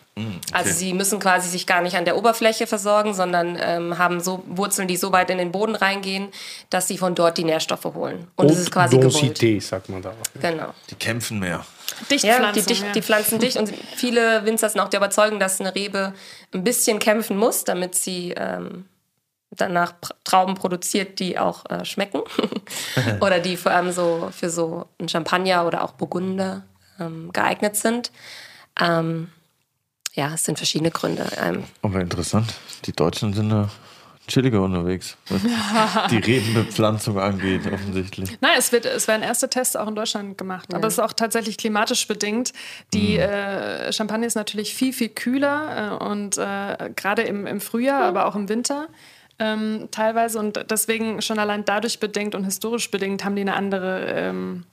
Also 0.52 0.72
sie 0.72 0.94
müssen 0.94 1.20
quasi 1.20 1.50
sich 1.50 1.66
gar 1.66 1.82
nicht 1.82 1.96
an 1.96 2.06
der 2.06 2.16
Oberfläche 2.16 2.68
versorgen, 2.68 3.16
sondern 3.16 3.58
ähm, 3.60 3.98
haben 3.98 4.20
so 4.20 4.44
Wurzeln, 4.46 4.88
die 4.88 4.98
so 4.98 5.12
weit 5.12 5.32
in 5.32 5.40
den 5.40 5.52
Boden 5.52 5.74
reingehen, 5.74 6.28
dass 6.70 6.88
sie 6.88 7.00
von 7.00 7.16
dort 7.16 7.40
die 7.40 7.44
Nährstoffe 7.44 7.86
holen. 7.86 8.28
Und 8.36 8.52
es 8.52 8.60
ist 8.60 8.70
quasi 8.70 8.98
gewollt. 8.98 9.16
Densité, 9.16 9.60
sagt 9.60 9.90
man 9.90 10.04
da 10.04 10.10
auch. 10.10 10.42
Genau. 10.42 10.76
Die 10.92 10.96
kämpfen 10.96 11.40
mehr. 11.40 11.66
Dichtpflanzung. 12.12 12.46
Ja, 12.46 12.52
die, 12.52 12.62
dicht, 12.62 12.84
ja. 12.84 12.92
die 12.92 13.02
pflanzen 13.02 13.40
dicht 13.40 13.58
und 13.58 13.74
viele 13.96 14.46
Winzer 14.46 14.70
sind 14.70 14.80
auch 14.80 14.90
der 14.90 15.00
Überzeugung, 15.00 15.40
dass 15.40 15.60
eine 15.60 15.74
Rebe 15.74 16.14
ein 16.54 16.64
bisschen 16.64 17.00
kämpfen 17.00 17.38
muss, 17.38 17.64
damit 17.64 17.96
sie 17.96 18.34
ähm, 18.38 18.86
danach 19.52 19.94
Trauben 20.24 20.56
produziert, 20.56 21.20
die 21.20 21.38
auch 21.38 21.70
äh, 21.70 21.86
schmecken. 21.86 22.22
oder 23.22 23.40
die 23.40 23.58
vor 23.58 23.72
allem 23.72 23.92
so 23.92 24.30
für 24.32 24.50
so 24.50 24.88
ein 25.00 25.10
Champagner 25.10 25.66
oder 25.68 25.84
auch 25.84 25.92
Burgunder 25.92 26.64
ähm, 27.00 27.32
geeignet 27.34 27.76
sind. 27.76 28.12
Ähm, 28.80 29.30
ja, 30.14 30.34
es 30.34 30.44
sind 30.44 30.58
verschiedene 30.58 30.92
Gründe. 30.92 31.26
Ähm, 31.42 31.64
Aber 31.82 32.00
interessant. 32.02 32.54
Die 32.86 32.92
Deutschen 32.92 33.34
sind 33.34 33.50
da 33.50 33.70
chilliger 34.28 34.62
unterwegs, 34.62 35.18
was 35.30 35.42
die 36.10 36.18
Rebenbepflanzung 36.26 37.20
angeht, 37.20 37.62
offensichtlich. 37.72 38.38
Nein, 38.40 38.54
es, 38.58 38.72
wird, 38.72 38.86
es 38.86 39.08
werden 39.08 39.24
erste 39.24 39.50
Tests 39.50 39.76
auch 39.76 39.88
in 39.88 39.96
Deutschland 39.96 40.38
gemacht. 40.38 40.74
Aber 40.74 40.88
es 40.88 40.94
ist 40.94 41.00
auch 41.00 41.14
tatsächlich 41.14 41.58
klimatisch 41.58 42.08
bedingt. 42.08 42.54
Die 42.94 43.18
äh, 43.18 43.92
Champagne 43.92 44.26
ist 44.26 44.36
natürlich 44.36 44.74
viel, 44.74 44.94
viel 44.94 45.10
kühler 45.10 46.00
äh, 46.02 46.06
und 46.06 46.38
äh, 46.38 46.92
gerade 46.96 47.24
im, 47.24 47.46
im 47.46 47.60
Frühjahr, 47.60 48.04
aber 48.04 48.26
auch 48.26 48.36
im 48.36 48.48
Winter 48.48 48.88
ähm, 49.40 49.90
teilweise. 49.92 50.40
Und 50.40 50.66
deswegen 50.70 51.22
schon 51.22 51.40
allein 51.40 51.66
dadurch 51.66 52.00
bedingt 52.00 52.36
und 52.36 52.44
historisch 52.44 52.92
bedingt 52.92 53.24
haben 53.24 53.36
die 53.36 53.42
eine 53.42 53.56
andere 53.56 54.06
ähm, 54.08 54.66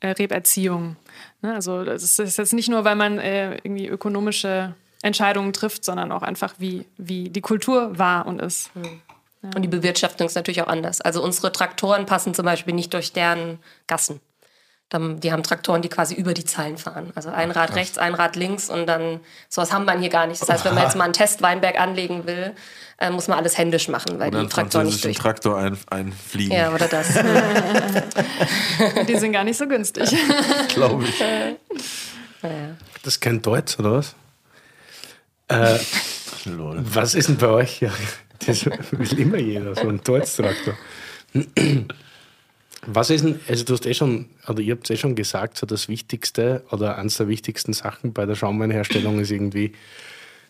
äh, 0.00 0.08
Reberziehung. 0.08 0.96
Ne? 1.42 1.54
Also 1.54 1.84
das 1.84 2.18
ist 2.18 2.38
jetzt 2.38 2.52
nicht 2.52 2.68
nur, 2.68 2.84
weil 2.84 2.96
man 2.96 3.18
äh, 3.18 3.56
irgendwie 3.56 3.86
ökonomische 3.86 4.74
Entscheidungen 5.02 5.52
trifft, 5.52 5.84
sondern 5.84 6.12
auch 6.12 6.22
einfach, 6.22 6.54
wie, 6.58 6.84
wie 6.96 7.30
die 7.30 7.40
Kultur 7.40 7.98
war 7.98 8.26
und 8.26 8.40
ist. 8.40 8.70
Ja. 8.74 8.82
Und 9.54 9.62
die 9.62 9.68
Bewirtschaftung 9.68 10.26
ist 10.26 10.34
natürlich 10.34 10.62
auch 10.62 10.66
anders. 10.66 11.00
Also 11.00 11.22
unsere 11.22 11.52
Traktoren 11.52 12.06
passen 12.06 12.34
zum 12.34 12.44
Beispiel 12.44 12.74
nicht 12.74 12.92
durch 12.92 13.12
deren 13.12 13.58
Gassen. 13.86 14.20
Die 14.92 15.32
haben 15.32 15.42
Traktoren, 15.42 15.82
die 15.82 15.88
quasi 15.88 16.14
über 16.14 16.32
die 16.32 16.44
Zeilen 16.44 16.78
fahren. 16.78 17.10
Also 17.16 17.30
ein 17.30 17.50
Rad 17.50 17.70
Ach, 17.72 17.76
rechts, 17.76 17.98
ein 17.98 18.14
Rad 18.14 18.36
links 18.36 18.70
und 18.70 18.86
dann, 18.86 19.18
sowas 19.48 19.72
haben 19.72 19.84
wir 19.84 19.98
hier 19.98 20.10
gar 20.10 20.28
nicht. 20.28 20.40
Das 20.40 20.48
heißt, 20.48 20.64
wenn 20.64 20.74
man 20.74 20.84
jetzt 20.84 20.94
mal 20.94 21.04
einen 21.04 21.12
Test 21.12 21.42
Weinberg 21.42 21.80
anlegen 21.80 22.24
will, 22.24 22.54
äh, 22.98 23.10
muss 23.10 23.26
man 23.26 23.36
alles 23.36 23.58
händisch 23.58 23.88
machen, 23.88 24.20
weil 24.20 24.28
oder 24.28 24.42
die 24.42 24.48
Traktoren 24.48 24.86
nicht 24.86 25.04
durch. 25.04 25.18
Traktor 25.18 25.58
ein, 25.58 25.76
einfliegen. 25.90 26.56
Ja, 26.56 26.72
oder 26.72 26.86
das. 26.86 27.08
die 29.08 29.18
sind 29.18 29.32
gar 29.32 29.42
nicht 29.42 29.58
so 29.58 29.66
günstig. 29.66 30.08
Glaube 30.74 31.04
ich. 31.04 31.18
Das 33.02 33.14
ist 33.14 33.20
kein 33.20 33.42
Deutsch, 33.42 33.78
oder 33.80 33.92
was? 33.92 34.14
Äh, 35.48 35.78
was 36.44 37.14
ist 37.16 37.28
denn 37.28 37.38
bei 37.38 37.48
euch? 37.48 37.80
Ja, 37.80 37.90
das 38.46 38.66
will 38.66 39.18
immer 39.18 39.38
jeder, 39.38 39.74
so 39.74 39.88
ein 39.88 40.00
Deutsch-Traktor. 40.02 40.74
Was 42.86 43.10
ist 43.10 43.24
denn, 43.24 43.40
also 43.48 43.64
du 43.64 43.72
hast 43.72 43.86
eh 43.86 43.94
schon, 43.94 44.26
oder 44.48 44.60
ihr 44.60 44.74
habt 44.74 44.88
es 44.88 44.94
eh 44.94 45.00
schon 45.00 45.14
gesagt, 45.14 45.58
so 45.58 45.66
das 45.66 45.88
Wichtigste 45.88 46.64
oder 46.70 46.96
eines 46.98 47.16
der 47.16 47.28
wichtigsten 47.28 47.72
Sachen 47.72 48.12
bei 48.12 48.26
der 48.26 48.34
Schaumweinherstellung 48.34 49.18
ist 49.20 49.30
irgendwie, 49.30 49.72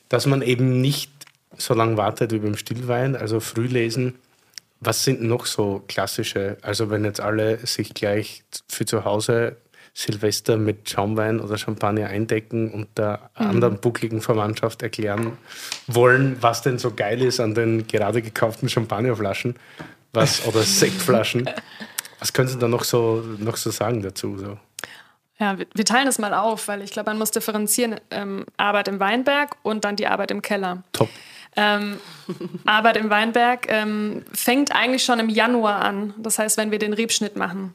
dass 0.09 0.27
man 0.27 0.43
eben 0.43 0.81
nicht 0.81 1.11
so 1.57 1.75
lange 1.75 1.97
wartet 1.97 2.33
wie 2.33 2.39
beim 2.39 2.57
Stillwein, 2.57 3.17
also 3.17 3.41
früh 3.41 3.67
lesen. 3.67 4.15
Was 4.81 5.05
sind 5.05 5.23
noch 5.23 5.47
so 5.47 5.83
klassische, 5.89 6.59
also 6.61 6.91
wenn 6.91 7.05
jetzt 7.05 7.21
alle 7.21 7.67
sich 7.67 7.95
gleich 7.95 8.45
für 8.69 8.85
zu 8.85 9.05
Hause 9.05 9.57
Silvester 9.95 10.59
mit 10.59 10.91
Schaumwein 10.91 11.41
oder 11.41 11.57
Champagner 11.57 12.09
eindecken 12.09 12.71
und 12.71 12.87
der 12.99 13.31
mhm. 13.39 13.47
anderen 13.47 13.81
buckligen 13.81 14.21
Verwandtschaft 14.21 14.83
erklären 14.83 15.39
wollen, 15.87 16.37
was 16.43 16.61
denn 16.61 16.79
so 16.79 16.93
geil 16.95 17.23
ist 17.23 17.41
an 17.41 17.55
den 17.55 17.87
gerade 17.87 18.21
gekauften 18.21 18.69
Champagnerflaschen 18.69 19.55
was, 20.13 20.47
oder 20.47 20.61
Sektflaschen. 20.63 21.49
Was 22.19 22.33
können 22.33 22.49
Sie 22.49 22.59
da 22.59 22.69
noch 22.69 22.85
so, 22.85 23.23
noch 23.39 23.57
so 23.57 23.71
sagen 23.71 24.03
dazu? 24.03 24.39
So? 24.39 24.59
Ja, 25.39 25.59
wir, 25.59 25.67
wir 25.75 25.85
teilen 25.85 26.07
das 26.07 26.19
mal 26.19 26.33
auf, 26.33 26.69
weil 26.69 26.83
ich 26.83 26.91
glaube, 26.91 27.11
man 27.11 27.19
muss 27.19 27.31
differenzieren. 27.31 28.01
Ähm, 28.11 28.47
Arbeit 28.57 28.89
im 28.89 29.01
Weinberg 29.01 29.57
und 29.63 29.85
dann 29.85 29.97
die 29.97 30.07
Arbeit 30.07 30.31
im 30.31 30.41
Keller. 30.41 30.83
Top. 30.93 31.11
Ähm, 31.57 31.99
Arbeit 32.67 32.99
im 32.99 33.09
Weinberg 33.09 33.67
ähm, 33.71 34.25
fängt 34.33 34.75
eigentlich 34.75 35.05
schon 35.05 35.19
im 35.19 35.29
Januar 35.29 35.83
an. 35.83 36.15
Das 36.19 36.39
heißt, 36.39 36.59
wenn 36.59 36.71
wir 36.71 36.79
den 36.79 36.93
Rebschnitt 36.93 37.37
machen. 37.37 37.75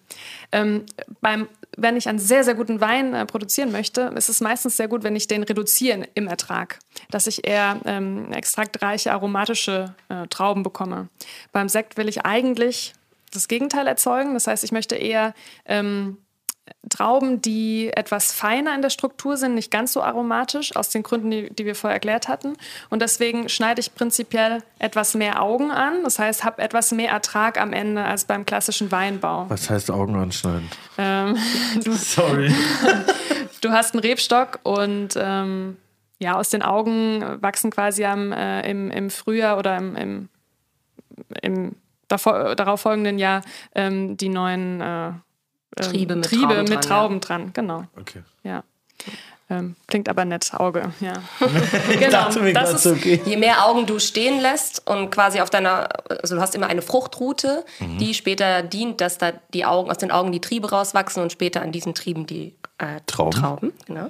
Ähm, 0.51 0.85
beim, 1.19 1.47
wenn 1.77 1.97
ich 1.97 2.07
einen 2.07 2.19
sehr, 2.19 2.43
sehr 2.43 2.53
guten 2.53 2.79
Wein 2.79 3.13
äh, 3.13 3.25
produzieren 3.25 3.71
möchte, 3.71 4.13
ist 4.15 4.29
es 4.29 4.39
meistens 4.39 4.77
sehr 4.77 4.87
gut, 4.87 5.03
wenn 5.03 5.15
ich 5.15 5.27
den 5.27 5.43
reduziere 5.43 6.07
im 6.13 6.27
Ertrag. 6.27 6.79
Dass 7.09 7.25
ich 7.25 7.47
eher 7.47 7.79
ähm, 7.85 8.31
extraktreiche, 8.31 9.11
aromatische 9.11 9.95
äh, 10.09 10.27
Trauben 10.27 10.61
bekomme. 10.61 11.09
Beim 11.51 11.67
Sekt 11.67 11.97
will 11.97 12.07
ich 12.07 12.23
eigentlich 12.25 12.93
das 13.31 13.47
Gegenteil 13.47 13.87
erzeugen. 13.87 14.33
Das 14.33 14.47
heißt, 14.47 14.63
ich 14.63 14.71
möchte 14.71 14.95
eher 14.95 15.33
ähm, 15.65 16.17
Trauben, 16.89 17.41
die 17.41 17.91
etwas 17.93 18.31
feiner 18.33 18.73
in 18.75 18.81
der 18.81 18.89
Struktur 18.89 19.37
sind, 19.37 19.55
nicht 19.55 19.71
ganz 19.71 19.93
so 19.93 20.01
aromatisch, 20.01 20.75
aus 20.75 20.89
den 20.89 21.03
Gründen, 21.03 21.31
die, 21.31 21.49
die 21.53 21.65
wir 21.65 21.75
vorher 21.75 21.95
erklärt 21.95 22.27
hatten. 22.27 22.55
Und 22.89 23.01
deswegen 23.01 23.49
schneide 23.49 23.79
ich 23.79 23.93
prinzipiell 23.93 24.63
etwas 24.79 25.13
mehr 25.13 25.41
Augen 25.41 25.71
an. 25.71 26.03
Das 26.03 26.19
heißt, 26.19 26.43
habe 26.43 26.61
etwas 26.61 26.91
mehr 26.91 27.11
Ertrag 27.11 27.59
am 27.59 27.71
Ende 27.71 28.03
als 28.03 28.25
beim 28.25 28.45
klassischen 28.45 28.91
Weinbau. 28.91 29.45
Was 29.49 29.69
heißt 29.69 29.91
Augen 29.91 30.15
anschneiden? 30.15 30.69
Ähm, 30.97 31.37
du, 31.83 31.93
Sorry. 31.93 32.53
du 33.61 33.71
hast 33.71 33.93
einen 33.93 34.01
Rebstock 34.01 34.59
und 34.63 35.15
ähm, 35.15 35.77
ja, 36.19 36.35
aus 36.35 36.49
den 36.49 36.61
Augen 36.61 37.41
wachsen 37.41 37.71
quasi 37.71 38.05
am, 38.05 38.31
äh, 38.31 38.69
im, 38.69 38.91
im 38.91 39.09
Frühjahr 39.09 39.57
oder 39.57 39.77
im, 39.77 39.95
im, 39.95 40.29
im 41.41 41.75
davor, 42.11 42.55
darauf 42.55 42.81
folgenden 42.81 43.19
Jahr 43.19 43.41
ähm, 43.75 44.17
die 44.17 44.29
neuen 44.29 44.81
äh, 44.81 45.07
ähm, 45.07 45.21
Triebe 45.75 46.15
mit 46.15 46.25
Triebe 46.25 46.53
Trauben, 46.53 46.59
mit 46.61 46.69
dran, 46.69 46.81
Trauben 46.81 47.15
ja. 47.15 47.19
dran. 47.19 47.53
Genau. 47.53 47.83
Okay. 47.99 48.23
Ja. 48.43 48.63
Ähm, 49.49 49.75
klingt 49.87 50.07
aber 50.07 50.23
nett, 50.23 50.53
Auge, 50.53 50.93
ja. 51.01 51.13
mir 52.41 52.53
das 52.53 52.73
ist, 52.73 52.83
so, 52.83 52.91
okay. 52.91 53.19
Je 53.25 53.35
mehr 53.35 53.65
Augen 53.67 53.85
du 53.85 53.99
stehen 53.99 54.39
lässt 54.39 54.87
und 54.87 55.09
quasi 55.09 55.41
auf 55.41 55.49
deiner, 55.49 55.89
also 56.09 56.35
du 56.35 56.41
hast 56.41 56.55
immer 56.55 56.67
eine 56.67 56.81
Fruchtroute, 56.81 57.65
Mhm. 57.79 57.97
die 57.97 58.13
später 58.13 58.61
dient, 58.63 59.01
dass 59.01 59.17
da 59.17 59.33
die 59.53 59.65
Augen, 59.65 59.91
aus 59.91 59.97
den 59.97 60.09
Augen 60.09 60.31
die 60.31 60.39
Triebe 60.39 60.69
rauswachsen 60.69 61.21
und 61.21 61.33
später 61.33 61.61
an 61.61 61.73
diesen 61.73 61.93
Trieben 61.95 62.25
die 62.25 62.55
äh, 62.77 63.01
Trauben. 63.07 63.41
Trauben 63.41 63.73
genau. 63.85 64.09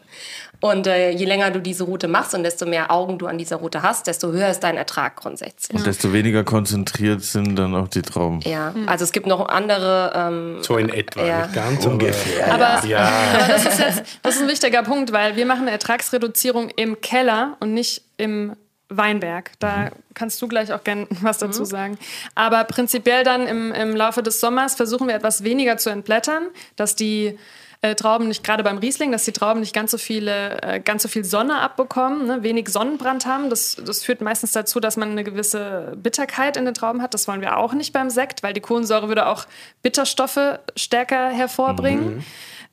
Und 0.61 0.87
äh, 0.87 1.09
je 1.09 1.25
länger 1.25 1.51
du 1.51 1.59
diese 1.59 1.83
Route 1.83 2.07
machst 2.07 2.33
und 2.35 2.43
desto 2.43 2.65
mehr 2.65 2.91
Augen 2.91 3.17
du 3.17 3.27
an 3.27 3.37
dieser 3.37 3.57
Route 3.57 3.81
hast, 3.81 4.07
desto 4.07 4.31
höher 4.31 4.47
ist 4.49 4.59
dein 4.61 4.77
Ertrag 4.77 5.15
grundsätzlich. 5.15 5.75
Und 5.77 5.85
desto 5.87 6.13
weniger 6.13 6.43
konzentriert 6.43 7.21
sind 7.23 7.55
dann 7.57 7.75
auch 7.75 7.87
die 7.87 8.03
Trauben. 8.03 8.39
Ja, 8.41 8.73
also 8.85 9.03
es 9.03 9.11
gibt 9.11 9.25
noch 9.27 9.49
andere. 9.49 10.13
Ähm, 10.15 10.57
So 10.61 10.77
in 10.77 10.89
etwa, 10.89 11.25
Ja. 11.25 11.41
nicht 11.43 11.53
ganz 11.55 11.85
Ungefähr. 11.85 12.53
aber 12.53 12.85
Ja, 12.85 13.09
Aber 13.33 13.47
das 13.53 13.65
ist 13.65 13.79
jetzt 13.79 14.03
das 14.21 14.35
ist 14.35 14.41
ein 14.43 14.47
wichtiger 14.47 14.83
Punkt, 14.83 15.11
weil 15.11 15.35
wir 15.35 15.45
machen 15.45 15.63
eine 15.63 15.71
Ertragsreduzierung 15.71 16.69
im 16.69 17.01
Keller 17.01 17.57
und 17.59 17.73
nicht 17.73 18.03
im 18.17 18.55
Weinberg. 18.89 19.51
Da 19.59 19.89
kannst 20.13 20.41
du 20.41 20.47
gleich 20.47 20.71
auch 20.73 20.83
gerne 20.83 21.07
was 21.21 21.37
dazu 21.39 21.65
sagen. 21.65 21.97
Aber 22.35 22.63
prinzipiell 22.65 23.23
dann 23.23 23.47
im, 23.47 23.71
im 23.71 23.95
Laufe 23.95 24.21
des 24.21 24.39
Sommers 24.39 24.75
versuchen 24.75 25.07
wir 25.07 25.15
etwas 25.15 25.43
weniger 25.43 25.77
zu 25.77 25.89
entblättern, 25.89 26.43
dass 26.75 26.95
die 26.95 27.39
äh, 27.81 27.95
Trauben 27.95 28.27
nicht, 28.27 28.43
gerade 28.43 28.63
beim 28.63 28.77
Riesling, 28.77 29.11
dass 29.11 29.25
die 29.25 29.31
Trauben 29.31 29.59
nicht 29.59 29.73
ganz 29.73 29.91
so, 29.91 29.97
viele, 29.97 30.61
äh, 30.61 30.79
ganz 30.79 31.01
so 31.01 31.09
viel 31.09 31.23
Sonne 31.23 31.59
abbekommen, 31.59 32.27
ne, 32.27 32.43
wenig 32.43 32.69
Sonnenbrand 32.69 33.25
haben. 33.25 33.49
Das, 33.49 33.75
das 33.83 34.03
führt 34.03 34.21
meistens 34.21 34.51
dazu, 34.51 34.79
dass 34.79 34.97
man 34.97 35.11
eine 35.11 35.23
gewisse 35.23 35.93
Bitterkeit 35.97 36.57
in 36.57 36.65
den 36.65 36.75
Trauben 36.75 37.01
hat. 37.01 37.13
Das 37.15 37.27
wollen 37.27 37.41
wir 37.41 37.57
auch 37.57 37.73
nicht 37.73 37.91
beim 37.91 38.11
Sekt, 38.11 38.43
weil 38.43 38.53
die 38.53 38.61
Kohlensäure 38.61 39.07
würde 39.07 39.25
auch 39.25 39.45
Bitterstoffe 39.81 40.59
stärker 40.75 41.29
hervorbringen. 41.29 42.23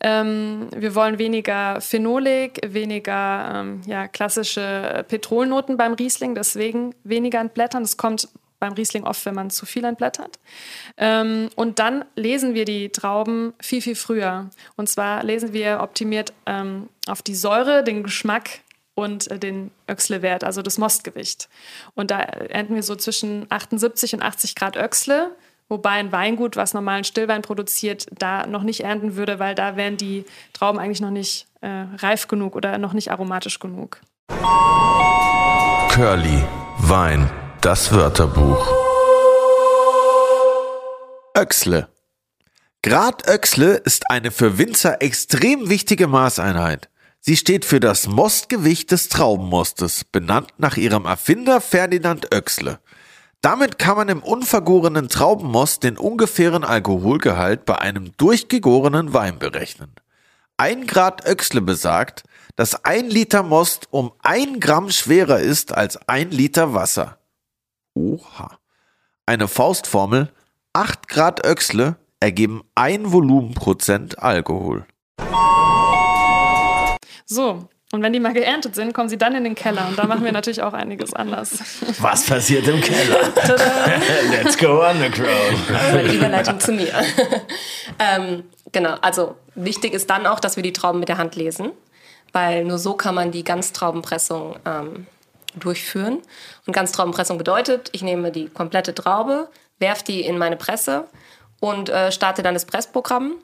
Ähm, 0.00 0.68
wir 0.76 0.94
wollen 0.94 1.18
weniger 1.18 1.80
Phenolik, 1.80 2.60
weniger 2.66 3.52
ähm, 3.54 3.80
ja, 3.86 4.06
klassische 4.08 5.04
Petrolnoten 5.08 5.76
beim 5.76 5.94
Riesling, 5.94 6.34
deswegen 6.34 6.94
weniger 7.02 7.40
entblättern. 7.40 7.82
Das 7.82 7.96
kommt 7.96 8.28
beim 8.58 8.72
Riesling 8.72 9.04
oft, 9.04 9.24
wenn 9.26 9.34
man 9.34 9.50
zu 9.50 9.66
viel 9.66 9.84
entblättert. 9.84 10.38
Ähm, 10.96 11.48
und 11.56 11.78
dann 11.78 12.04
lesen 12.16 12.54
wir 12.54 12.64
die 12.64 12.90
Trauben 12.90 13.54
viel, 13.60 13.82
viel 13.82 13.94
früher. 13.94 14.50
Und 14.76 14.88
zwar 14.88 15.22
lesen 15.24 15.52
wir 15.52 15.80
optimiert 15.80 16.32
ähm, 16.46 16.88
auf 17.06 17.22
die 17.22 17.34
Säure, 17.34 17.84
den 17.84 18.02
Geschmack 18.02 18.60
und 18.98 19.30
äh, 19.30 19.38
den 19.38 19.70
Öxle-Wert, 19.88 20.44
also 20.44 20.60
das 20.60 20.76
Mostgewicht. 20.78 21.48
Und 21.94 22.10
da 22.10 22.20
ernten 22.20 22.74
wir 22.74 22.82
so 22.82 22.96
zwischen 22.96 23.46
78 23.48 24.14
und 24.14 24.22
80 24.22 24.54
Grad 24.56 24.76
Öxle, 24.76 25.30
wobei 25.68 25.90
ein 25.90 26.10
Weingut, 26.10 26.56
was 26.56 26.74
normalen 26.74 27.04
Stillwein 27.04 27.42
produziert, 27.42 28.06
da 28.18 28.46
noch 28.46 28.64
nicht 28.64 28.80
ernten 28.80 29.14
würde, 29.14 29.38
weil 29.38 29.54
da 29.54 29.76
wären 29.76 29.96
die 29.96 30.24
Trauben 30.52 30.78
eigentlich 30.78 31.00
noch 31.00 31.10
nicht 31.10 31.46
äh, 31.60 31.84
reif 31.98 32.26
genug 32.26 32.56
oder 32.56 32.76
noch 32.78 32.92
nicht 32.92 33.12
aromatisch 33.12 33.60
genug. 33.60 34.00
Curly, 35.90 36.44
Wein, 36.78 37.30
das 37.60 37.92
Wörterbuch. 37.92 38.72
Öxle. 41.36 41.88
Grad 42.82 43.28
Öxle 43.28 43.74
ist 43.74 44.10
eine 44.10 44.30
für 44.30 44.58
Winzer 44.58 45.02
extrem 45.02 45.68
wichtige 45.68 46.06
Maßeinheit. 46.06 46.88
Sie 47.20 47.36
steht 47.36 47.64
für 47.64 47.80
das 47.80 48.06
Mostgewicht 48.06 48.92
des 48.92 49.08
Traubenmostes, 49.08 50.04
benannt 50.04 50.52
nach 50.58 50.76
ihrem 50.76 51.04
Erfinder 51.04 51.60
Ferdinand 51.60 52.32
Oechsle. 52.32 52.78
Damit 53.40 53.78
kann 53.78 53.96
man 53.96 54.08
im 54.08 54.22
unvergorenen 54.22 55.08
Traubenmost 55.08 55.82
den 55.82 55.98
ungefähren 55.98 56.64
Alkoholgehalt 56.64 57.64
bei 57.64 57.78
einem 57.78 58.16
durchgegorenen 58.16 59.12
Wein 59.14 59.38
berechnen. 59.38 59.94
Ein 60.56 60.86
Grad 60.86 61.26
Öxle 61.26 61.60
besagt, 61.60 62.22
dass 62.56 62.84
ein 62.84 63.10
Liter 63.10 63.42
Most 63.42 63.88
um 63.90 64.12
ein 64.22 64.60
Gramm 64.60 64.90
schwerer 64.90 65.40
ist 65.40 65.72
als 65.72 65.96
ein 66.08 66.30
Liter 66.30 66.74
Wasser. 66.74 67.17
Oha. 67.94 68.58
Eine 69.26 69.48
Faustformel, 69.48 70.32
8 70.72 71.08
Grad 71.08 71.46
Öxle 71.46 71.96
ergeben 72.20 72.62
ein 72.74 73.12
Volumenprozent 73.12 74.18
Alkohol. 74.18 74.86
So, 77.26 77.68
und 77.90 78.02
wenn 78.02 78.12
die 78.12 78.20
mal 78.20 78.34
geerntet 78.34 78.74
sind, 78.74 78.92
kommen 78.92 79.08
sie 79.08 79.16
dann 79.16 79.34
in 79.34 79.44
den 79.44 79.54
Keller. 79.54 79.86
Und 79.88 79.98
da 79.98 80.04
machen 80.04 80.22
wir 80.22 80.32
natürlich 80.32 80.62
auch 80.62 80.74
einiges 80.74 81.14
anders. 81.14 81.58
Was 82.00 82.26
passiert 82.26 82.68
im 82.68 82.80
Keller? 82.82 83.32
Let's 84.30 84.58
go 84.58 84.86
underground. 84.86 85.58
Das 85.68 85.94
war 85.94 86.02
die 86.02 86.16
Überleitung 86.16 86.60
zu 86.60 86.72
mir. 86.72 86.92
ähm, 87.98 88.44
genau, 88.72 88.94
also 89.00 89.36
wichtig 89.54 89.94
ist 89.94 90.10
dann 90.10 90.26
auch, 90.26 90.38
dass 90.38 90.56
wir 90.56 90.62
die 90.62 90.74
Trauben 90.74 91.00
mit 91.00 91.08
der 91.08 91.16
Hand 91.16 91.34
lesen, 91.34 91.70
weil 92.32 92.64
nur 92.64 92.78
so 92.78 92.92
kann 92.92 93.14
man 93.14 93.30
die 93.30 93.42
Ganztraubenpressung 93.42 94.56
ähm, 94.66 95.06
durchführen. 95.58 96.18
Und 96.66 96.72
Ganztraubenpressung 96.72 97.38
bedeutet, 97.38 97.88
ich 97.92 98.02
nehme 98.02 98.30
die 98.32 98.48
komplette 98.48 98.94
Traube, 98.94 99.48
werfe 99.78 100.04
die 100.04 100.20
in 100.22 100.38
meine 100.38 100.56
Presse 100.56 101.04
und 101.60 101.88
äh, 101.88 102.12
starte 102.12 102.42
dann 102.42 102.54
das 102.54 102.64
Pressprogramm. 102.64 103.34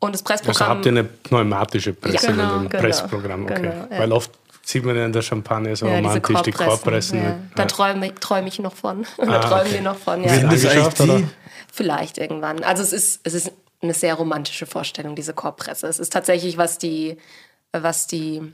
Und 0.00 0.14
das 0.14 0.22
Also 0.22 0.44
Pressprogramm. 0.44 0.68
habt 0.76 0.86
ihr 0.86 0.92
eine 0.92 1.04
pneumatische 1.04 1.92
Presse 1.92 2.26
Ja, 2.26 2.32
genau, 2.32 2.54
in 2.56 2.60
dem 2.62 2.68
genau, 2.68 2.82
Pressprogramm, 2.82 3.44
okay. 3.44 3.54
genau, 3.62 3.74
ja. 3.90 3.98
Weil 3.98 4.12
oft 4.12 4.30
sieht 4.62 4.84
man 4.84 4.94
ja 4.96 5.06
in 5.06 5.12
der 5.12 5.22
Champagne 5.22 5.74
so 5.74 5.86
Ja, 5.86 5.96
diese 6.00 6.08
romantisch, 6.08 6.42
die 6.42 6.52
Korbpressen. 6.52 7.22
Ja. 7.22 7.36
Da 7.56 7.64
träume 7.64 8.06
ich, 8.06 8.12
träum 8.14 8.46
ich 8.46 8.58
noch 8.58 8.74
von. 8.74 9.06
da 9.16 9.22
Ah, 9.24 9.38
träumen 9.40 9.60
okay. 9.66 9.72
wir 9.74 9.80
noch 9.82 9.96
von. 9.96 10.22
Ja. 10.22 10.28
Sind 10.34 10.52
das 10.52 10.66
eigentlich 10.66 10.94
die? 10.94 11.26
Vielleicht 11.72 12.18
irgendwann. 12.18 12.62
Also 12.62 12.82
es 12.82 12.92
ist, 12.92 13.20
es 13.24 13.34
ist 13.34 13.52
eine 13.80 13.94
sehr 13.94 14.14
romantische 14.14 14.66
Vorstellung, 14.66 15.14
diese 15.14 15.32
Korbpresse. 15.32 15.86
Es 15.86 15.98
ist 15.98 16.12
tatsächlich, 16.12 16.58
was 16.58 16.78
die, 16.78 17.16
was 17.72 18.06
die 18.06 18.52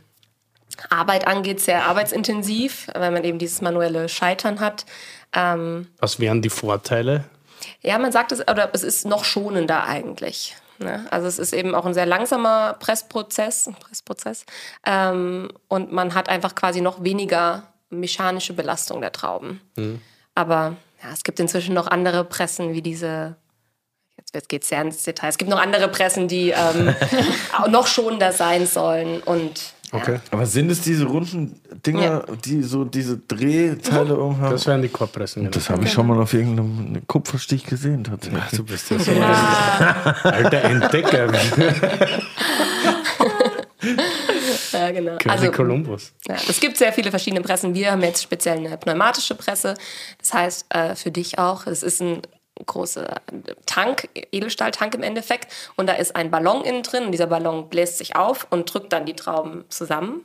Arbeit 0.91 1.27
angeht, 1.27 1.61
sehr 1.61 1.87
arbeitsintensiv, 1.87 2.89
weil 2.95 3.11
man 3.11 3.25
eben 3.25 3.39
dieses 3.39 3.61
manuelle 3.61 4.09
Scheitern 4.09 4.61
hat. 4.61 4.85
Ähm, 5.33 5.89
Was 5.99 6.20
wären 6.20 6.43
die 6.43 6.51
Vorteile? 6.51 7.25
ja, 7.81 7.99
man 7.99 8.12
sagt 8.12 8.33
es, 8.33 8.41
oder 8.41 8.70
es 8.72 8.83
ist 8.83 9.07
noch 9.07 9.25
schonender 9.25 9.85
eigentlich. 9.85 10.57
Ne? 10.79 11.07
Also 11.11 11.27
es 11.27 11.39
ist 11.39 11.53
eben 11.53 11.75
auch 11.75 11.87
ein 11.87 11.95
sehr 11.95 12.07
langsamer 12.07 12.75
Pressprozess, 12.75 13.70
Pressprozess. 13.81 14.45
Ähm, 14.85 15.51
und 15.68 15.93
man 15.93 16.14
hat 16.14 16.29
einfach 16.29 16.55
quasi 16.55 16.81
noch 16.81 17.05
weniger 17.05 17.64
mechanische 17.91 18.55
Belastung 18.55 19.01
der 19.01 19.12
Trauben. 19.12 19.61
Aber 20.35 20.77
ja, 21.03 21.11
es 21.12 21.22
gibt 21.22 21.39
inzwischen 21.39 21.75
noch 21.75 21.87
andere 21.87 22.25
Pressen 22.25 22.72
wie 22.72 22.83
diese. 22.83 23.37
Jetzt 24.33 24.49
geht 24.49 24.62
es 24.62 24.68
sehr 24.68 24.83
ins 24.83 25.05
Detail. 25.05 25.29
Es 25.29 25.39
gibt 25.39 25.51
noch 25.51 25.61
andere 25.61 25.87
Pressen, 25.87 26.27
die 26.27 26.51
ähm, 26.51 26.93
noch 27.68 27.87
schonender 27.87 28.33
sein 28.33 28.66
sollen. 28.66 29.22
Und 29.22 29.74
Okay. 29.95 30.18
Aber 30.32 30.45
sind 30.45 30.70
es 30.70 30.80
diese 30.80 31.05
runden 31.05 31.55
Dinger, 31.86 32.24
die 32.45 32.62
so 32.62 32.84
diese 32.84 33.16
Drehteile 33.16 34.16
um 34.16 34.40
haben? 34.40 34.51
Das 34.51 34.66
wären 34.66 34.82
die 34.82 34.88
Korbpressen. 34.88 35.42
Genau. 35.42 35.53
Das 35.55 35.70
habe 35.70 35.84
ich 35.84 35.92
schon 35.92 36.09
mal 36.09 36.20
auf 36.20 36.34
irgendeinem 36.34 37.07
Kupferstich 37.07 37.64
gesehen, 37.64 38.03
tatsächlich. 38.03 38.42
Ach, 38.45 38.51
du 38.51 38.64
bist 38.64 38.90
ja 38.90 38.99
so 38.99 39.12
ein 39.12 39.22
alter 39.22 40.64
Entdecker. 40.64 41.32
ja, 44.72 44.90
genau. 44.90 45.16
Quasi 45.18 45.49
Kolumbus. 45.51 46.12
Ja, 46.26 46.34
es 46.49 46.59
gibt 46.59 46.76
sehr 46.76 46.92
viele 46.92 47.11
verschiedene 47.11 47.42
Pressen. 47.42 47.74
Wir 47.74 47.92
haben 47.92 48.03
jetzt 48.03 48.22
speziell 48.22 48.59
eine 48.59 48.76
pneumatische 48.76 49.36
Presse. 49.36 49.74
Das 50.18 50.34
heißt, 50.34 50.66
äh, 50.70 50.97
für 50.97 51.12
dich 51.12 51.38
auch, 51.38 51.68
es 51.68 51.84
ist 51.84 52.03
ein 52.03 52.20
großer 52.67 53.21
Tank, 53.67 54.09
Edelstahltank 54.33 54.95
im 54.95 55.03
Endeffekt. 55.03 55.53
Und 55.77 55.89
da 55.89 55.95
ist 55.95 56.17
ein 56.17 56.31
Ballon 56.31 56.65
innen 56.65 56.83
drin. 56.83 57.07
Und 57.07 57.13
dieser 57.13 57.27
Ballon 57.27 57.69
bläst 57.69 57.99
sich 57.99 58.17
auf 58.17 58.47
und 58.51 58.73
drückt 58.73 58.93
dann 58.93 59.07
die 59.07 59.17
Trauben 59.17 59.65
zusammen. 59.69 60.23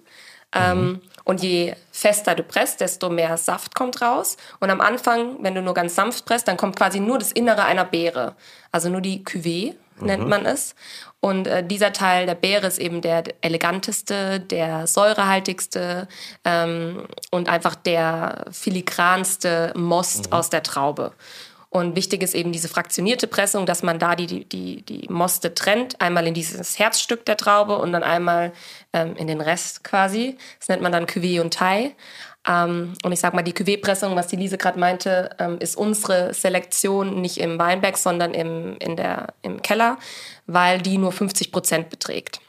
Ähm, 0.54 1.02
und 1.26 1.44
je 1.44 1.76
fester 1.92 2.34
du 2.34 2.44
presst, 2.44 2.82
desto 2.82 3.10
mehr 3.10 3.38
Saft 3.38 3.76
kommt 3.76 4.02
raus. 4.02 4.38
Und 4.60 4.72
am 4.72 4.82
Anfang, 4.82 5.44
wenn 5.44 5.54
du 5.54 5.62
nur 5.62 5.74
ganz 5.74 5.96
sanft 5.96 6.26
presst, 6.26 6.48
dann 6.48 6.58
kommt 6.58 6.76
quasi 6.76 7.00
nur 7.00 7.20
das 7.20 7.32
Innere 7.32 7.66
einer 7.66 7.86
Beere. 7.86 8.36
Also 8.72 8.90
nur 8.90 9.02
die 9.02 9.24
Cuvée 9.24 9.76
nennt 10.02 10.28
man 10.28 10.46
es. 10.46 10.76
Und 11.20 11.48
äh, 11.48 11.66
dieser 11.66 11.92
Teil 11.92 12.26
der 12.26 12.36
Beere 12.36 12.68
ist 12.68 12.80
eben 12.80 13.02
der 13.02 13.24
eleganteste, 13.42 14.40
der 14.40 14.88
säurehaltigste 14.88 16.08
ähm, 16.46 17.06
und 17.32 17.50
einfach 17.50 17.76
der 17.76 18.46
filigranste 18.52 19.74
Most 19.76 20.32
aus 20.32 20.50
der 20.50 20.64
Traube. 20.64 21.12
Und 21.72 21.96
wichtig 21.96 22.24
ist 22.24 22.34
eben 22.34 22.52
diese 22.52 22.68
fraktionierte 22.68 23.28
Pressung, 23.28 23.68
dass 23.68 23.84
man 23.84 24.00
da 24.00 24.16
die, 24.16 24.26
die, 24.26 24.46
die, 24.46 24.82
die 24.82 25.08
Moste 25.08 25.54
trennt, 25.54 26.02
einmal 26.02 26.26
in 26.26 26.34
dieses 26.34 26.80
Herzstück 26.80 27.26
der 27.26 27.38
Traube 27.38 27.78
und 27.78 27.94
dann 27.94 28.02
einmal 28.02 28.54
ähm, 28.92 29.16
in 29.16 29.28
den 29.28 29.40
Rest 29.40 29.84
quasi. 29.84 30.38
Das 30.58 30.68
nennt 30.68 30.82
man 30.82 30.92
dann 30.92 31.06
Cuvée 31.06 31.42
und 31.42 31.54
Taille. 31.54 31.92
Ähm, 32.48 32.96
und 33.04 33.12
ich 33.12 33.20
sag 33.20 33.36
mal, 33.36 33.44
die 33.44 33.54
Cuvée-Pressung, 33.54 34.16
was 34.16 34.28
die 34.28 34.36
Lise 34.36 34.58
gerade 34.58 34.80
meinte, 34.80 35.30
ähm, 35.38 35.60
ist 35.60 35.78
unsere 35.78 36.34
Selektion 36.34 37.22
nicht 37.22 37.38
im 37.38 37.60
Weinberg, 37.60 37.98
sondern 37.98 38.34
im, 38.34 38.78
in 38.80 38.96
der, 38.96 39.28
im 39.44 39.62
Keller, 39.62 40.00
weil 40.48 40.82
die 40.82 40.98
nur 40.98 41.12
50 41.12 41.52
Prozent 41.52 41.92
beträgt. 41.92 42.42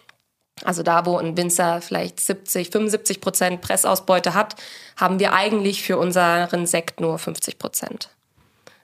Also 0.65 0.83
da, 0.83 1.05
wo 1.05 1.19
ein 1.19 1.37
Winzer 1.37 1.83
vielleicht 1.83 2.21
70, 2.21 2.71
75 2.71 3.21
Prozent 3.21 3.61
Pressausbeute 3.61 4.33
hat, 4.33 4.57
haben 4.97 5.19
wir 5.19 5.35
eigentlich 5.35 5.83
für 5.83 5.99
unseren 5.99 6.67
Sekt 6.67 7.01
nur 7.01 7.19
50 7.19 7.59
Prozent. 7.59 8.11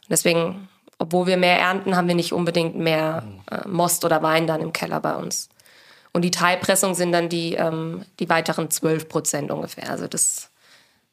Deswegen, 0.09 0.69
obwohl 0.99 1.27
wir 1.27 1.37
mehr 1.37 1.59
ernten, 1.59 1.97
haben 1.97 2.09
wir 2.09 2.15
nicht 2.15 2.33
unbedingt 2.33 2.77
mehr 2.77 3.25
äh, 3.51 3.67
Most 3.69 4.05
oder 4.05 4.23
Wein 4.23 4.47
dann 4.47 4.61
im 4.61 4.73
Keller 4.73 5.01
bei 5.01 5.15
uns. 5.17 5.49
Und 6.13 6.23
die 6.23 6.31
Teilpressung 6.31 6.95
sind 6.95 7.13
dann 7.13 7.29
die, 7.29 7.55
ähm, 7.55 8.05
die 8.21 8.29
weiteren 8.29 8.71
12 8.71 9.09
Prozent 9.09 9.51
ungefähr. 9.51 9.91
Also 9.91 10.07
das, 10.07 10.49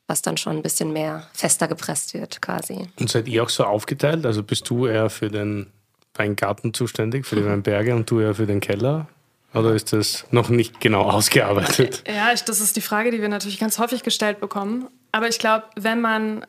was 0.08 0.22
dann 0.22 0.38
schon 0.38 0.56
ein 0.56 0.62
bisschen 0.62 0.94
mehr 0.94 1.28
fester 1.34 1.68
gepresst 1.68 2.14
wird 2.14 2.42
quasi. 2.42 2.88
Und 2.98 3.10
seid 3.10 3.28
ihr 3.28 3.44
auch 3.44 3.50
so 3.50 3.66
aufgeteilt? 3.66 4.26
Also 4.26 4.44
bist 4.44 4.70
du 4.70 4.88
eher 4.88 5.10
für 5.10 5.30
den 5.30 5.68
Weingarten 6.16 6.74
zuständig, 6.74 7.26
für 7.26 7.36
die 7.36 7.46
Weinberge 7.46 7.96
und 7.96 8.10
du 8.10 8.22
eher 8.22 8.36
für 8.36 8.46
den 8.46 8.62
Keller? 8.62 9.08
Oder 9.54 9.74
ist 9.74 9.94
das 9.94 10.26
noch 10.32 10.50
nicht 10.50 10.80
genau 10.80 11.02
ausgearbeitet? 11.10 12.04
Ja, 12.08 12.32
ich, 12.34 12.44
das 12.44 12.62
ist 12.62 12.76
die 12.76 12.82
Frage, 12.82 13.12
die 13.12 13.22
wir 13.22 13.30
natürlich 13.30 13.60
ganz 13.60 13.80
häufig 13.80 14.04
gestellt 14.04 14.40
bekommen. 14.40 14.88
Aber 15.12 15.28
ich 15.28 15.38
glaube, 15.38 15.66
wenn 15.76 16.02
man 16.02 16.46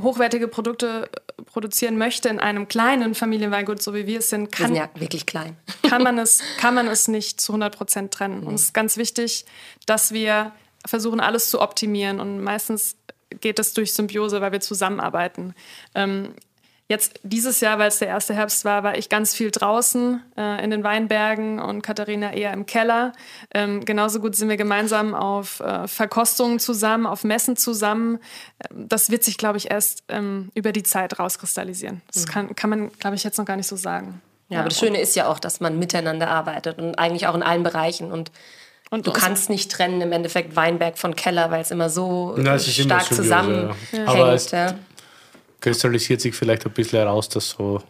hochwertige 0.00 0.48
Produkte 0.48 1.08
produzieren 1.52 1.98
möchte 1.98 2.28
in 2.28 2.38
einem 2.38 2.68
kleinen 2.68 3.14
Familienweingut, 3.14 3.82
so 3.82 3.94
wie 3.94 4.06
wir 4.06 4.20
es 4.20 4.30
sind, 4.30 4.52
Wir 4.52 4.66
sind 4.66 4.66
kann, 4.66 4.74
ja 4.74 4.90
wirklich 4.94 5.26
klein. 5.26 5.56
kann, 5.82 6.02
man, 6.02 6.18
es, 6.18 6.42
kann 6.58 6.74
man 6.74 6.86
es 6.86 7.08
nicht 7.08 7.40
zu 7.40 7.52
100 7.52 7.76
Prozent 7.76 8.12
trennen. 8.12 8.44
Und 8.44 8.54
es 8.54 8.64
ist 8.64 8.74
ganz 8.74 8.96
wichtig, 8.96 9.44
dass 9.86 10.12
wir 10.12 10.52
versuchen, 10.86 11.20
alles 11.20 11.50
zu 11.50 11.60
optimieren. 11.60 12.20
Und 12.20 12.42
meistens 12.42 12.96
geht 13.40 13.58
es 13.58 13.74
durch 13.74 13.92
Symbiose, 13.94 14.40
weil 14.40 14.52
wir 14.52 14.60
zusammenarbeiten. 14.60 15.54
Ähm, 15.94 16.34
Jetzt 16.90 17.20
dieses 17.22 17.60
Jahr, 17.60 17.78
weil 17.78 17.86
es 17.86 17.98
der 18.00 18.08
erste 18.08 18.34
Herbst 18.34 18.64
war, 18.64 18.82
war 18.82 18.98
ich 18.98 19.08
ganz 19.08 19.32
viel 19.32 19.52
draußen 19.52 20.22
äh, 20.36 20.64
in 20.64 20.70
den 20.72 20.82
Weinbergen 20.82 21.60
und 21.60 21.82
Katharina 21.82 22.32
eher 22.32 22.52
im 22.52 22.66
Keller. 22.66 23.12
Ähm, 23.54 23.84
genauso 23.84 24.18
gut 24.18 24.34
sind 24.34 24.48
wir 24.48 24.56
gemeinsam 24.56 25.14
auf 25.14 25.60
äh, 25.60 25.86
Verkostungen 25.86 26.58
zusammen, 26.58 27.06
auf 27.06 27.22
Messen 27.22 27.56
zusammen. 27.56 28.18
Ähm, 28.68 28.88
Das 28.88 29.08
wird 29.10 29.22
sich, 29.22 29.38
glaube 29.38 29.56
ich, 29.56 29.70
erst 29.70 30.02
ähm, 30.08 30.50
über 30.54 30.72
die 30.72 30.82
Zeit 30.82 31.16
rauskristallisieren. 31.20 32.02
Das 32.12 32.26
kann, 32.26 32.56
kann 32.56 32.68
man, 32.70 32.90
glaube 32.98 33.14
ich, 33.14 33.22
jetzt 33.22 33.38
noch 33.38 33.44
gar 33.46 33.56
nicht 33.56 33.68
so 33.68 33.76
sagen. 33.76 34.20
Ja, 34.48 34.58
aber 34.58 34.68
das 34.68 34.78
Schöne 34.80 35.00
ist 35.00 35.14
ja 35.14 35.28
auch, 35.28 35.38
dass 35.38 35.60
man 35.60 35.78
miteinander 35.78 36.28
arbeitet 36.28 36.78
und 36.80 36.98
eigentlich 36.98 37.28
auch 37.28 37.36
in 37.36 37.44
allen 37.44 37.62
Bereichen. 37.62 38.10
Und, 38.10 38.32
Und 38.90 39.06
du 39.06 39.12
kannst 39.12 39.48
nicht 39.48 39.70
trennen 39.70 40.00
im 40.00 40.10
Endeffekt 40.10 40.56
Weinberg 40.56 40.98
von 40.98 41.14
Keller, 41.14 41.52
weil 41.52 41.62
es 41.62 41.70
immer 41.70 41.88
so 41.88 42.34
Na, 42.36 42.54
immer 42.54 42.58
stark 42.58 43.02
Symbiose, 43.02 43.14
zusammenhängt. 43.14 43.74
ja. 43.92 44.06
Aber 44.06 44.32
es- 44.34 44.50
ja. 44.50 44.74
Kristallisiert 45.60 46.20
sich 46.20 46.34
vielleicht 46.34 46.64
ein 46.66 46.72
bisschen 46.72 46.98
heraus, 47.00 47.28
dass 47.28 47.50
so 47.50 47.82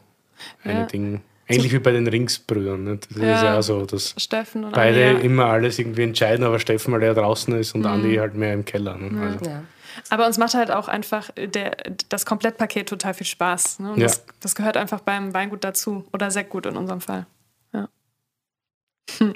eine 0.65 0.81
Ja. 0.81 0.87
Ding. 0.87 1.23
Ähnlich 1.49 1.73
wie 1.73 1.79
bei 1.81 1.91
den 1.91 2.07
Ringsbrüdern. 2.07 2.85
Ne? 2.85 2.97
Das 2.99 3.17
ist 3.17 3.23
Ja. 3.23 3.45
ja 3.45 3.59
auch 3.59 3.63
so, 3.63 3.85
dass 3.85 4.15
Steffen 4.17 4.65
und 4.65 4.73
beide 4.73 5.05
Anja. 5.11 5.21
immer 5.21 5.47
alles 5.47 5.79
irgendwie 5.81 6.05
entscheiden, 6.05 6.45
aber 6.45 6.61
Steffen 6.61 6.93
mal 6.93 7.03
eher 7.03 7.15
draußen 7.15 7.53
ist 7.59 7.75
und 7.75 7.85
Andi 7.87 8.17
halt 8.17 8.35
mehr 8.37 8.55
im 8.55 8.65
Keller. 8.65 8.97
Ne? 8.97 9.33
Also, 9.33 9.51
Ja. 9.51 9.63
Aber 10.11 10.27
uns 10.27 10.39
macht 10.39 10.55
halt 10.55 10.71
auch 10.71 10.87
einfach 10.87 11.31
der, 11.37 11.77
das 12.09 12.25
Komplettpaket 12.25 12.89
total 12.89 13.15
viel 13.15 13.27
Spaß. 13.27 13.81
Ne? 13.81 13.93
Und 13.93 13.99
Ja. 13.99 14.07
das, 14.07 14.25
das 14.39 14.55
gehört 14.55 14.77
einfach 14.77 15.01
beim 15.01 15.35
Weingut 15.35 15.65
dazu. 15.65 16.05
Oder 16.13 16.31
Sektgut 16.31 16.67
in 16.67 16.77
unserem 16.77 17.01
Fall. 17.01 17.27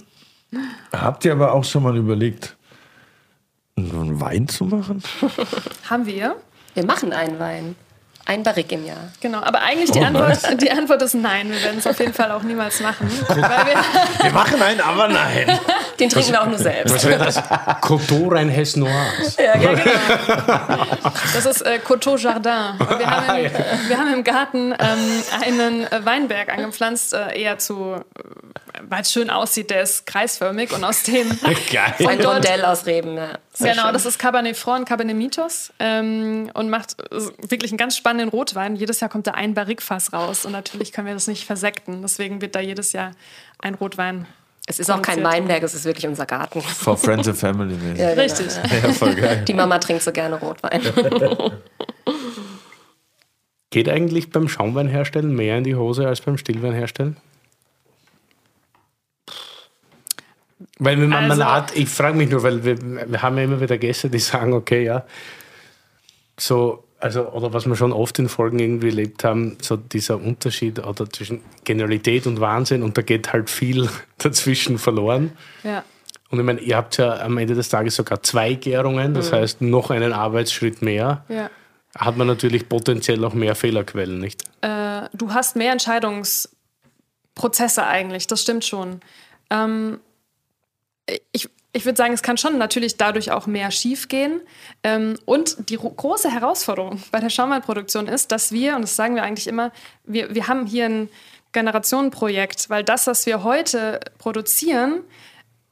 Habt 0.93 1.25
ihr 1.25 1.33
aber 1.33 1.53
auch 1.53 1.65
schon 1.65 1.83
mal 1.83 1.97
überlegt, 1.97 2.57
einen 3.77 4.21
Wein 4.21 4.47
zu 4.49 4.65
machen? 4.67 5.03
Haben 5.91 6.07
wir? 6.07 6.37
Wir 6.75 6.85
machen 6.87 7.13
einen 7.13 7.39
Wein. 7.41 7.75
Ein 8.27 8.43
Barrik 8.43 8.73
im 8.73 8.87
Jahr. 8.87 8.97
Genau, 9.21 9.43
aber 9.43 9.61
eigentlich 9.61 9.91
die, 9.91 9.99
Oh, 10.01 10.05
Antwort, 10.05 10.39
die 10.63 10.71
Antwort 10.71 11.03
ist 11.03 11.15
nein. 11.15 11.51
Wir 11.51 11.63
werden 11.63 11.79
es 11.79 11.87
auf 11.87 11.99
jeden 12.01 12.15
Fall 12.15 12.31
auch 12.31 12.43
niemals 12.43 12.81
machen. 12.81 13.07
weil 13.29 13.37
wir, 13.39 14.25
Wir 14.25 14.31
machen 14.33 14.63
einen, 14.63 14.81
aber 14.81 15.09
nein. 15.09 15.59
Den 16.01 16.09
trinken 16.09 16.33
wir 16.33 16.43
auch 16.43 16.47
nur 16.47 16.59
selbst. 16.59 16.95
Was 16.95 17.05
wäre 17.07 17.23
das? 17.25 17.43
Coteau 17.83 18.29
Rheinhesse 18.29 18.81
Noirs. 18.81 19.37
ja, 19.37 19.59
ja, 19.61 19.75
genau. 19.75 20.87
Das 21.35 21.45
ist 21.47 21.63
äh, 21.63 21.79
Coteau 21.81 22.17
Jardin. 22.17 22.79
Wir 22.99 23.11
haben 23.11 23.37
im, 23.45 23.53
wir 23.89 23.99
haben 23.99 24.15
im 24.15 24.25
Garten 24.25 24.73
ähm, 24.73 25.23
einen 25.45 25.85
äh, 25.93 26.05
Weinberg 26.05 26.49
angepflanzt, 26.49 27.13
äh, 27.13 27.39
eher 27.39 27.59
zu, 27.59 27.95
äh, 27.95 28.01
weil 28.89 29.03
es 29.03 29.13
schön 29.13 29.29
aussieht, 29.31 29.71
der 29.71 29.83
ist 29.83 30.07
kreisförmig 30.07 30.73
und 30.73 30.83
aus 30.83 31.03
dem 31.03 31.29
Geil. 31.73 31.95
Ein 32.09 32.21
Rondell 32.25 32.65
aus 32.65 32.87
Reben, 32.87 33.17
ja. 33.17 33.29
Genau, 33.61 33.83
schön. 33.85 33.93
das 33.93 34.05
ist 34.07 34.19
Cabernet 34.19 34.57
Franc 34.57 34.81
und 34.81 34.85
Cabernet 34.89 35.17
Mitos 35.17 35.73
ähm, 35.79 36.51
und 36.55 36.71
macht 36.71 36.97
äh, 37.13 37.21
wirklich 37.49 37.71
einen 37.71 37.79
ganz 37.79 37.97
spannenden 37.97 38.14
Rotwein. 38.29 38.77
Jedes 38.77 39.01
Jahr 39.01 39.11
kommt 39.11 39.27
da 39.27 39.33
ein 39.33 39.55
Barrikfass 39.55 40.13
raus 40.13 40.45
und 40.45 40.53
natürlich 40.53 40.93
können 40.93 41.07
wir 41.09 41.15
das 41.15 41.27
nicht 41.27 41.45
versekten. 41.45 42.03
Deswegen 42.03 42.41
wird 42.41 42.55
da 42.55 42.61
jedes 42.61 42.93
Jahr 42.93 43.13
ein 43.59 43.75
Rotwein. 43.75 44.27
Es 44.67 44.79
ist 44.79 44.91
auch 44.91 45.03
kein. 45.03 45.23
Weinberg, 45.23 45.63
es 45.63 45.75
ist 45.75 45.85
wirklich 45.85 46.07
unser 46.07 46.25
Garten. 46.25 46.63
For 46.63 46.97
Friends 46.97 47.29
and 47.29 47.37
Family. 47.37 47.75
mäßig. 47.77 47.99
Ja, 47.99 48.11
genau. 48.11 48.23
Richtig. 48.23 48.47
Ja, 48.83 48.93
voll 48.93 49.15
geil. 49.15 49.45
Die 49.47 49.55
Mama 49.55 49.79
trinkt 49.79 50.03
so 50.03 50.11
gerne 50.13 50.37
Rotwein. 50.37 50.81
Geht 53.71 53.89
eigentlich 53.89 54.31
beim 54.31 54.49
Schaumwein 54.49 54.89
herstellen 54.89 55.35
mehr 55.35 55.59
in 55.59 55.65
die 55.65 55.75
Hose 55.75 56.07
als 56.07 56.21
beim 56.21 56.39
Stillwein 56.39 56.73
herstellen? 56.73 57.17
Weil 60.79 61.01
wenn 61.01 61.09
man 61.09 61.25
Also- 61.25 61.43
Marmelade, 61.43 61.75
ich 61.75 61.89
frage 61.89 62.17
mich 62.17 62.31
nur, 62.31 62.43
weil 62.43 62.65
wir, 62.65 62.81
wir 63.11 63.23
haben 63.23 63.37
ja 63.37 63.45
immer 63.45 63.61
wieder 63.61 63.77
Gäste, 63.79 64.09
die 64.11 64.19
sagen, 64.19 64.53
okay, 64.53 64.85
ja, 64.85 65.05
so, 66.39 66.85
also, 67.05 67.29
oder 67.33 67.53
was 67.53 67.67
wir 67.67 67.77
schon 67.77 67.93
oft 67.93 68.19
in 68.19 68.31
Folgen 68.31 68.59
irgendwie 68.59 68.89
erlebt 68.89 69.25
haben, 69.25 69.59
so 69.61 69.77
dieser 69.77 70.17
Unterschied 70.17 70.79
oder 70.79 71.07
zwischen 71.11 71.43
Genialität 71.65 72.27
und 72.27 72.41
Wahnsinn 72.41 72.83
und 72.83 72.97
da 72.97 73.03
geht 73.03 73.35
halt 73.35 73.51
viel 73.51 73.91
dazwischen 74.19 74.79
verloren. 74.79 75.37
Ja. 75.65 75.85
Und 76.31 76.39
ich 76.39 76.47
meine, 76.47 76.61
ihr 76.61 76.79
habt 76.79 76.97
ja 76.97 77.21
am 77.21 77.37
Ende 77.37 77.55
des 77.55 77.69
Tages 77.69 77.97
sogar 77.97 78.23
zwei 78.23 78.55
Gärungen, 78.55 79.13
das 79.13 79.33
heißt 79.33 79.61
noch 79.61 79.91
einen 79.91 80.15
Arbeitsschritt 80.15 80.81
mehr. 80.81 81.27
Ja. 81.29 81.51
Hat 81.95 82.17
man 82.17 82.27
natürlich 82.27 82.71
potenziell 82.71 83.23
auch 83.23 83.35
mehr 83.35 83.55
Fehlerquellen, 83.55 84.19
nicht? 84.19 84.43
Äh, 84.63 85.03
du 85.13 85.35
hast 85.35 85.57
mehr 85.57 85.73
Entscheidungsprozesse 85.73 87.85
eigentlich, 87.85 88.29
das 88.29 88.41
stimmt 88.41 88.65
schon. 88.65 89.01
Ähm, 89.51 90.01
ich, 91.33 91.51
ich 91.77 91.85
würde 91.85 91.97
sagen, 91.97 92.15
es 92.15 92.23
kann 92.23 92.39
schon 92.39 92.57
natürlich 92.57 92.97
dadurch 92.97 93.31
auch 93.33 93.47
mehr 93.47 93.71
schiefgehen. 93.71 94.41
Ähm, 94.83 95.17
und 95.27 95.69
die 95.69 95.75
ro- 95.75 95.91
große 95.91 96.31
Herausforderung 96.31 97.03
bei 97.11 97.21
der 97.21 97.29
Schaumweinproduktion 97.29 98.07
ist, 98.07 98.33
dass 98.33 98.53
wir, 98.53 98.77
und 98.77 98.83
das 98.83 98.97
sagen 98.97 99.17
wir 99.17 99.25
eigentlich 99.25 99.49
immer, 99.49 99.73
wir, 100.05 100.35
wir 100.35 100.49
haben 100.49 100.67
hier 100.67 100.87
ein 100.87 101.09
Generationenprojekt, 101.53 102.71
weil 102.71 102.85
das, 102.85 103.07
was 103.07 103.27
wir 103.27 103.45
heute 103.45 104.01
produzieren, 104.19 105.01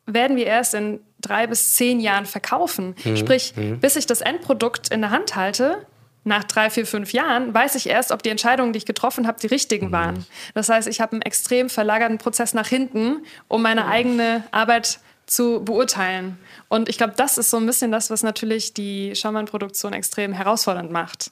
werden 0.06 0.36
wir 0.36 0.46
erst 0.46 0.74
in 0.74 1.00
drei 1.20 1.46
bis 1.46 1.74
zehn 1.76 2.00
Jahren 2.00 2.26
verkaufen. 2.26 2.94
Sprich, 3.16 3.54
bis 3.80 3.96
ich 3.96 4.06
das 4.06 4.20
Endprodukt 4.20 4.88
in 4.92 5.00
der 5.00 5.10
Hand 5.10 5.36
halte, 5.36 5.86
nach 6.24 6.44
drei, 6.44 6.70
vier, 6.70 6.86
fünf 6.86 7.12
Jahren, 7.12 7.52
weiß 7.52 7.74
ich 7.74 7.88
erst, 7.88 8.12
ob 8.12 8.22
die 8.22 8.30
Entscheidungen, 8.30 8.72
die 8.72 8.78
ich 8.78 8.86
getroffen 8.86 9.26
habe, 9.26 9.40
die 9.40 9.48
richtigen 9.48 9.90
waren. 9.90 10.24
Das 10.54 10.68
heißt, 10.68 10.86
ich 10.86 11.00
habe 11.00 11.12
einen 11.12 11.22
extrem 11.22 11.68
verlagerten 11.68 12.18
Prozess 12.18 12.54
nach 12.54 12.68
hinten, 12.68 13.24
um 13.48 13.62
meine 13.62 13.86
eigene 13.86 14.44
Arbeit 14.52 15.00
zu 15.26 15.64
beurteilen. 15.64 16.38
Und 16.68 16.88
ich 16.88 16.98
glaube, 16.98 17.14
das 17.16 17.38
ist 17.38 17.50
so 17.50 17.56
ein 17.56 17.66
bisschen 17.66 17.92
das, 17.92 18.10
was 18.10 18.22
natürlich 18.22 18.74
die 18.74 19.14
Schaumweinproduktion 19.14 19.92
extrem 19.92 20.32
herausfordernd 20.32 20.90
macht. 20.90 21.30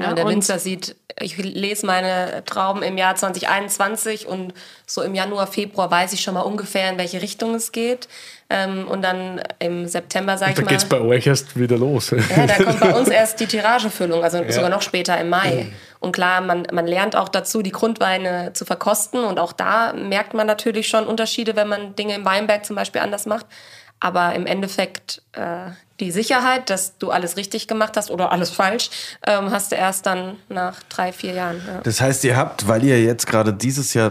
Ja, 0.00 0.10
und 0.10 0.16
der 0.16 0.24
und- 0.26 0.32
Winzer 0.32 0.58
sieht, 0.58 0.96
ich 1.18 1.36
lese 1.36 1.84
meine 1.84 2.42
Trauben 2.46 2.82
im 2.82 2.96
Jahr 2.96 3.14
2021 3.14 4.26
und 4.26 4.54
so 4.86 5.02
im 5.02 5.14
Januar, 5.14 5.46
Februar 5.46 5.90
weiß 5.90 6.12
ich 6.14 6.22
schon 6.22 6.34
mal 6.34 6.40
ungefähr, 6.40 6.90
in 6.90 6.98
welche 6.98 7.20
Richtung 7.20 7.54
es 7.54 7.72
geht. 7.72 8.08
Ähm, 8.48 8.88
und 8.88 9.02
dann 9.02 9.40
im 9.60 9.86
September, 9.86 10.36
sage 10.38 10.52
ich 10.52 10.56
Da 10.56 10.62
mal. 10.62 10.68
geht 10.70 10.78
es 10.78 10.84
bei 10.88 11.00
euch 11.00 11.26
erst 11.26 11.56
wieder 11.58 11.76
los. 11.76 12.10
Ja, 12.10 12.46
da 12.46 12.54
kommt 12.64 12.80
bei 12.80 12.94
uns 12.98 13.08
erst 13.08 13.38
die 13.38 13.46
Tiragefüllung, 13.46 14.24
also 14.24 14.38
sogar 14.48 14.70
noch 14.70 14.82
später 14.82 15.18
im 15.20 15.28
Mai. 15.28 15.68
Und 16.00 16.12
klar, 16.12 16.40
man, 16.40 16.66
man 16.72 16.86
lernt 16.86 17.14
auch 17.14 17.28
dazu, 17.28 17.62
die 17.62 17.70
Grundweine 17.70 18.52
zu 18.54 18.64
verkosten. 18.64 19.22
Und 19.22 19.38
auch 19.38 19.52
da 19.52 19.92
merkt 19.92 20.34
man 20.34 20.46
natürlich 20.48 20.88
schon 20.88 21.06
Unterschiede, 21.06 21.54
wenn 21.54 21.68
man 21.68 21.94
Dinge 21.94 22.14
im 22.14 22.24
Weinberg 22.24 22.64
zum 22.64 22.74
Beispiel 22.76 23.02
anders 23.02 23.26
macht. 23.26 23.46
Aber 24.00 24.34
im 24.34 24.46
Endeffekt 24.46 25.22
äh, 25.32 25.70
die 26.00 26.10
Sicherheit, 26.10 26.70
dass 26.70 26.98
du 26.98 27.10
alles 27.10 27.36
richtig 27.36 27.68
gemacht 27.68 27.96
hast 27.96 28.10
oder 28.10 28.32
alles 28.32 28.50
falsch, 28.50 28.90
ähm, 29.26 29.50
hast 29.50 29.72
du 29.72 29.76
erst 29.76 30.06
dann 30.06 30.36
nach 30.48 30.82
drei, 30.88 31.12
vier 31.12 31.32
Jahren. 31.32 31.62
Ja. 31.66 31.80
Das 31.82 32.00
heißt, 32.00 32.24
ihr 32.24 32.36
habt, 32.36 32.66
weil 32.66 32.82
ihr 32.84 33.02
jetzt 33.02 33.26
gerade 33.26 33.52
dieses 33.52 33.94
Jahr 33.94 34.10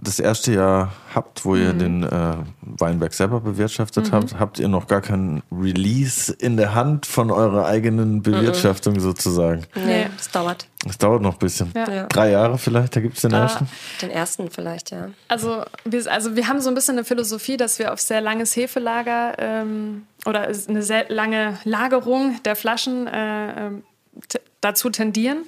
das 0.00 0.18
erste 0.18 0.52
Jahr 0.52 0.92
habt, 1.14 1.44
wo 1.44 1.54
ihr 1.54 1.72
den 1.72 2.02
äh, 2.02 2.34
Weinberg 2.62 3.14
selber 3.14 3.40
bewirtschaftet 3.40 4.10
habt, 4.10 4.38
habt 4.38 4.58
ihr 4.58 4.68
noch 4.68 4.86
gar 4.88 5.00
kein 5.00 5.42
Release 5.52 6.32
in 6.32 6.56
der 6.56 6.74
Hand 6.74 7.06
von 7.06 7.30
eurer 7.30 7.66
eigenen 7.66 8.20
Bewirtschaftung 8.22 8.98
sozusagen. 8.98 9.62
Nee, 9.74 10.06
das 10.16 10.30
dauert. 10.30 10.66
Das 10.84 10.98
dauert 10.98 11.22
noch 11.22 11.34
ein 11.34 11.38
bisschen. 11.38 11.72
Ja. 11.76 12.06
Drei 12.06 12.30
Jahre 12.30 12.58
vielleicht, 12.58 12.96
da 12.96 13.00
gibt 13.00 13.14
es 13.16 13.22
den 13.22 13.30
Da- 13.30 13.42
ersten. 13.42 13.68
Den 14.02 14.10
ersten 14.10 14.50
vielleicht, 14.50 14.90
ja. 14.90 15.10
Also 15.28 15.62
wir, 15.84 16.10
also 16.12 16.34
wir 16.34 16.48
haben 16.48 16.60
so 16.60 16.68
ein 16.68 16.74
bisschen 16.74 16.96
eine 16.96 17.04
Philosophie, 17.04 17.56
dass 17.56 17.78
wir 17.78 17.92
auf 17.92 18.00
sehr 18.00 18.20
langes 18.20 18.56
Hefelager 18.56 19.34
ähm, 19.38 20.06
oder 20.24 20.48
eine 20.68 20.82
sehr 20.82 21.06
lange 21.10 21.58
Lagerung 21.64 22.40
der 22.44 22.56
Flaschen 22.56 23.06
äh, 23.06 23.66
ähm, 23.66 23.82
t- 24.28 24.40
dazu 24.60 24.90
tendieren. 24.90 25.38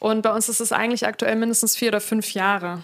Und 0.00 0.22
bei 0.22 0.32
uns 0.32 0.48
ist 0.48 0.60
es 0.60 0.72
eigentlich 0.72 1.06
aktuell 1.06 1.36
mindestens 1.36 1.76
vier 1.76 1.88
oder 1.88 2.00
fünf 2.00 2.34
Jahre. 2.34 2.80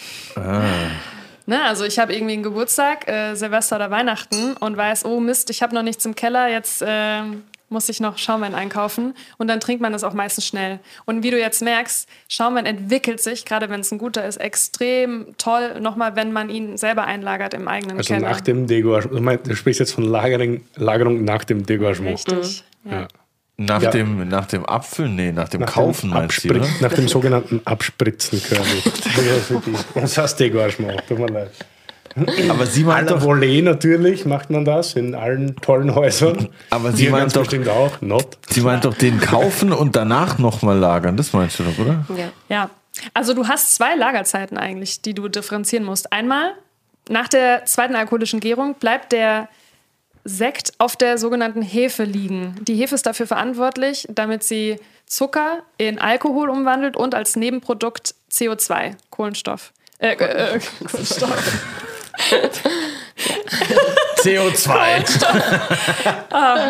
Ne, 1.46 1.62
also 1.62 1.84
ich 1.84 1.98
habe 1.98 2.14
irgendwie 2.14 2.34
einen 2.34 2.42
Geburtstag, 2.42 3.06
äh, 3.06 3.34
Silvester 3.34 3.76
oder 3.76 3.90
Weihnachten 3.90 4.56
und 4.56 4.76
weiß, 4.76 5.04
oh 5.04 5.20
Mist, 5.20 5.50
ich 5.50 5.62
habe 5.62 5.74
noch 5.74 5.82
nichts 5.82 6.04
im 6.06 6.14
Keller, 6.14 6.48
jetzt 6.48 6.80
äh, 6.80 7.22
muss 7.68 7.88
ich 7.88 8.00
noch 8.00 8.18
Schaumwein 8.18 8.54
einkaufen. 8.54 9.14
Und 9.38 9.48
dann 9.48 9.58
trinkt 9.60 9.80
man 9.82 9.92
das 9.92 10.04
auch 10.04 10.12
meistens 10.14 10.46
schnell. 10.46 10.78
Und 11.06 11.22
wie 11.22 11.30
du 11.30 11.38
jetzt 11.38 11.62
merkst, 11.62 12.08
Schaumwein 12.28 12.66
entwickelt 12.66 13.20
sich, 13.20 13.44
gerade 13.44 13.68
wenn 13.70 13.80
es 13.80 13.90
ein 13.90 13.98
guter 13.98 14.24
ist, 14.26 14.36
extrem 14.36 15.34
toll, 15.38 15.80
nochmal, 15.80 16.16
wenn 16.16 16.32
man 16.32 16.50
ihn 16.50 16.76
selber 16.76 17.04
einlagert 17.04 17.54
im 17.54 17.66
eigenen 17.68 17.96
Also 17.98 18.14
Keller. 18.14 18.28
nach 18.28 18.40
dem 18.40 18.66
Degorgement. 18.66 19.46
Du 19.46 19.56
sprichst 19.56 19.80
jetzt 19.80 19.92
von 19.92 20.04
Lagerung, 20.04 20.60
Lagerung 20.76 21.24
nach 21.24 21.44
dem 21.44 21.64
Degorgement. 21.66 22.18
Richtig. 22.30 22.64
Ja. 22.84 22.92
Ja. 23.00 23.08
Nach, 23.56 23.80
Ja. 23.82 23.90
dem, 23.92 24.28
nach 24.28 24.46
dem 24.46 24.66
Abfüllen, 24.66 25.14
nee, 25.14 25.30
nach 25.30 25.48
dem 25.48 25.60
Nach 25.60 25.72
Kaufen 25.72 26.10
dem 26.10 26.14
meinst 26.18 26.42
du? 26.42 26.54
Nach 26.80 26.92
dem 26.92 27.06
sogenannten 27.06 27.60
Abspritzen, 27.64 28.42
die- 28.50 30.00
Das 30.00 30.18
heißt 30.18 30.40
Degorgement, 30.40 31.02
tut 31.06 31.18
mir 31.20 31.26
leid. 31.28 31.50
Aber 32.48 32.66
sie 32.66 32.84
meint 32.84 33.10
Alter 33.10 33.20
doch, 33.20 33.26
Volée 33.28 33.62
natürlich 33.62 34.24
macht 34.24 34.50
man 34.50 34.64
das 34.64 34.94
in 34.94 35.14
allen 35.14 35.56
tollen 35.56 35.94
Häusern. 35.94 36.48
Aber 36.70 36.92
sie 36.92 37.04
Hier 37.04 37.10
meint 37.10 37.34
doch- 37.34 37.40
bestimmt 37.42 37.68
auch, 37.68 38.00
not. 38.00 38.38
sie 38.48 38.60
meint 38.60 38.84
doch 38.84 38.94
den 38.94 39.20
kaufen 39.20 39.72
und 39.72 39.96
danach 39.96 40.38
nochmal 40.38 40.78
lagern. 40.78 41.16
Das 41.16 41.32
meinst 41.32 41.58
du 41.58 41.64
doch, 41.64 41.78
oder? 41.78 42.04
Ja. 42.16 42.28
Ja, 42.48 42.70
also 43.14 43.34
du 43.34 43.48
hast 43.48 43.74
zwei 43.74 43.94
Lagerzeiten 43.96 44.56
eigentlich, 44.58 45.02
die 45.02 45.14
du 45.14 45.28
differenzieren 45.28 45.84
musst. 45.84 46.12
Einmal, 46.12 46.52
nach 47.08 47.28
der 47.28 47.64
zweiten 47.64 47.96
alkoholischen 47.96 48.40
Gärung 48.40 48.74
bleibt 48.74 49.12
der 49.12 49.48
Sekt 50.24 50.72
auf 50.78 50.96
der 50.96 51.18
sogenannten 51.18 51.60
Hefe 51.60 52.04
liegen. 52.04 52.54
Die 52.62 52.76
Hefe 52.76 52.94
ist 52.94 53.04
dafür 53.06 53.26
verantwortlich, 53.26 54.06
damit 54.08 54.42
sie 54.42 54.78
Zucker 55.06 55.58
in 55.76 55.98
Alkohol 55.98 56.48
umwandelt 56.48 56.96
und 56.96 57.14
als 57.14 57.36
Nebenprodukt 57.36 58.14
CO2, 58.32 58.92
Kohlenstoff. 59.10 59.72
Äh, 59.98 60.12
äh, 60.14 60.60
Kohlenstoff. 60.90 61.64
CO2. 64.18 64.76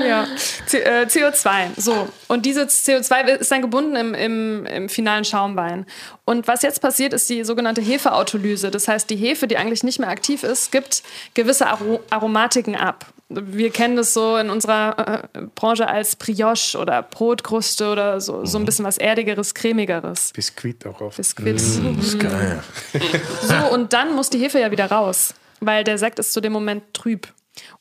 ja. 0.09 0.27
C 0.67 0.79
äh, 0.79 1.07
CO2. 1.07 1.69
So. 1.77 2.09
Und 2.29 2.47
dieses 2.47 2.87
CO2 2.87 3.27
ist 3.37 3.51
dann 3.51 3.63
gebunden 3.63 3.97
im, 3.97 4.15
im, 4.15 4.67
im 4.67 4.89
finalen 4.89 5.25
Schaumwein. 5.25 5.87
Und 6.25 6.49
was 6.49 6.63
jetzt 6.63 6.81
passiert, 6.81 7.13
ist 7.13 7.29
die 7.29 7.45
sogenannte 7.45 7.83
Hefeautolyse. 7.83 8.71
Das 8.71 8.89
heißt, 8.89 9.09
die 9.11 9.17
Hefe, 9.17 9.47
die 9.47 9.57
eigentlich 9.57 9.85
nicht 9.85 9.99
mehr 9.99 10.09
aktiv 10.09 10.43
ist, 10.43 10.73
gibt 10.73 11.03
gewisse 11.35 11.67
Aro 11.67 12.01
Aromatiken 12.11 12.77
ab. 12.77 13.07
Wir 13.29 13.71
kennen 13.71 13.97
das 13.97 14.13
so 14.13 14.37
in 14.37 14.51
unserer 14.51 15.23
äh, 15.35 15.43
Branche 15.55 15.89
als 15.89 16.15
Brioche 16.17 16.79
oder 16.79 17.03
Brotkruste 17.03 17.91
oder 17.91 18.21
so, 18.21 18.45
so 18.45 18.59
ein 18.59 18.65
bisschen 18.65 18.85
was 18.85 18.99
Erdigeres, 18.99 19.55
Cremigeres. 19.55 20.33
Biskuit 20.35 20.87
auch 20.87 21.01
auf. 21.01 21.17
Biskuit. 21.17 21.57
Geil. 22.19 22.63
So, 23.43 23.75
und 23.75 23.93
dann 23.93 24.15
muss 24.15 24.31
die 24.31 24.39
Hefe 24.39 24.61
ja 24.61 24.71
wieder 24.71 24.87
raus, 24.87 25.35
weil 25.61 25.85
der 25.85 25.99
Sekt 25.99 26.19
ist 26.19 26.33
zu 26.33 26.41
dem 26.41 26.53
Moment 26.53 26.83
trüb. 26.93 27.29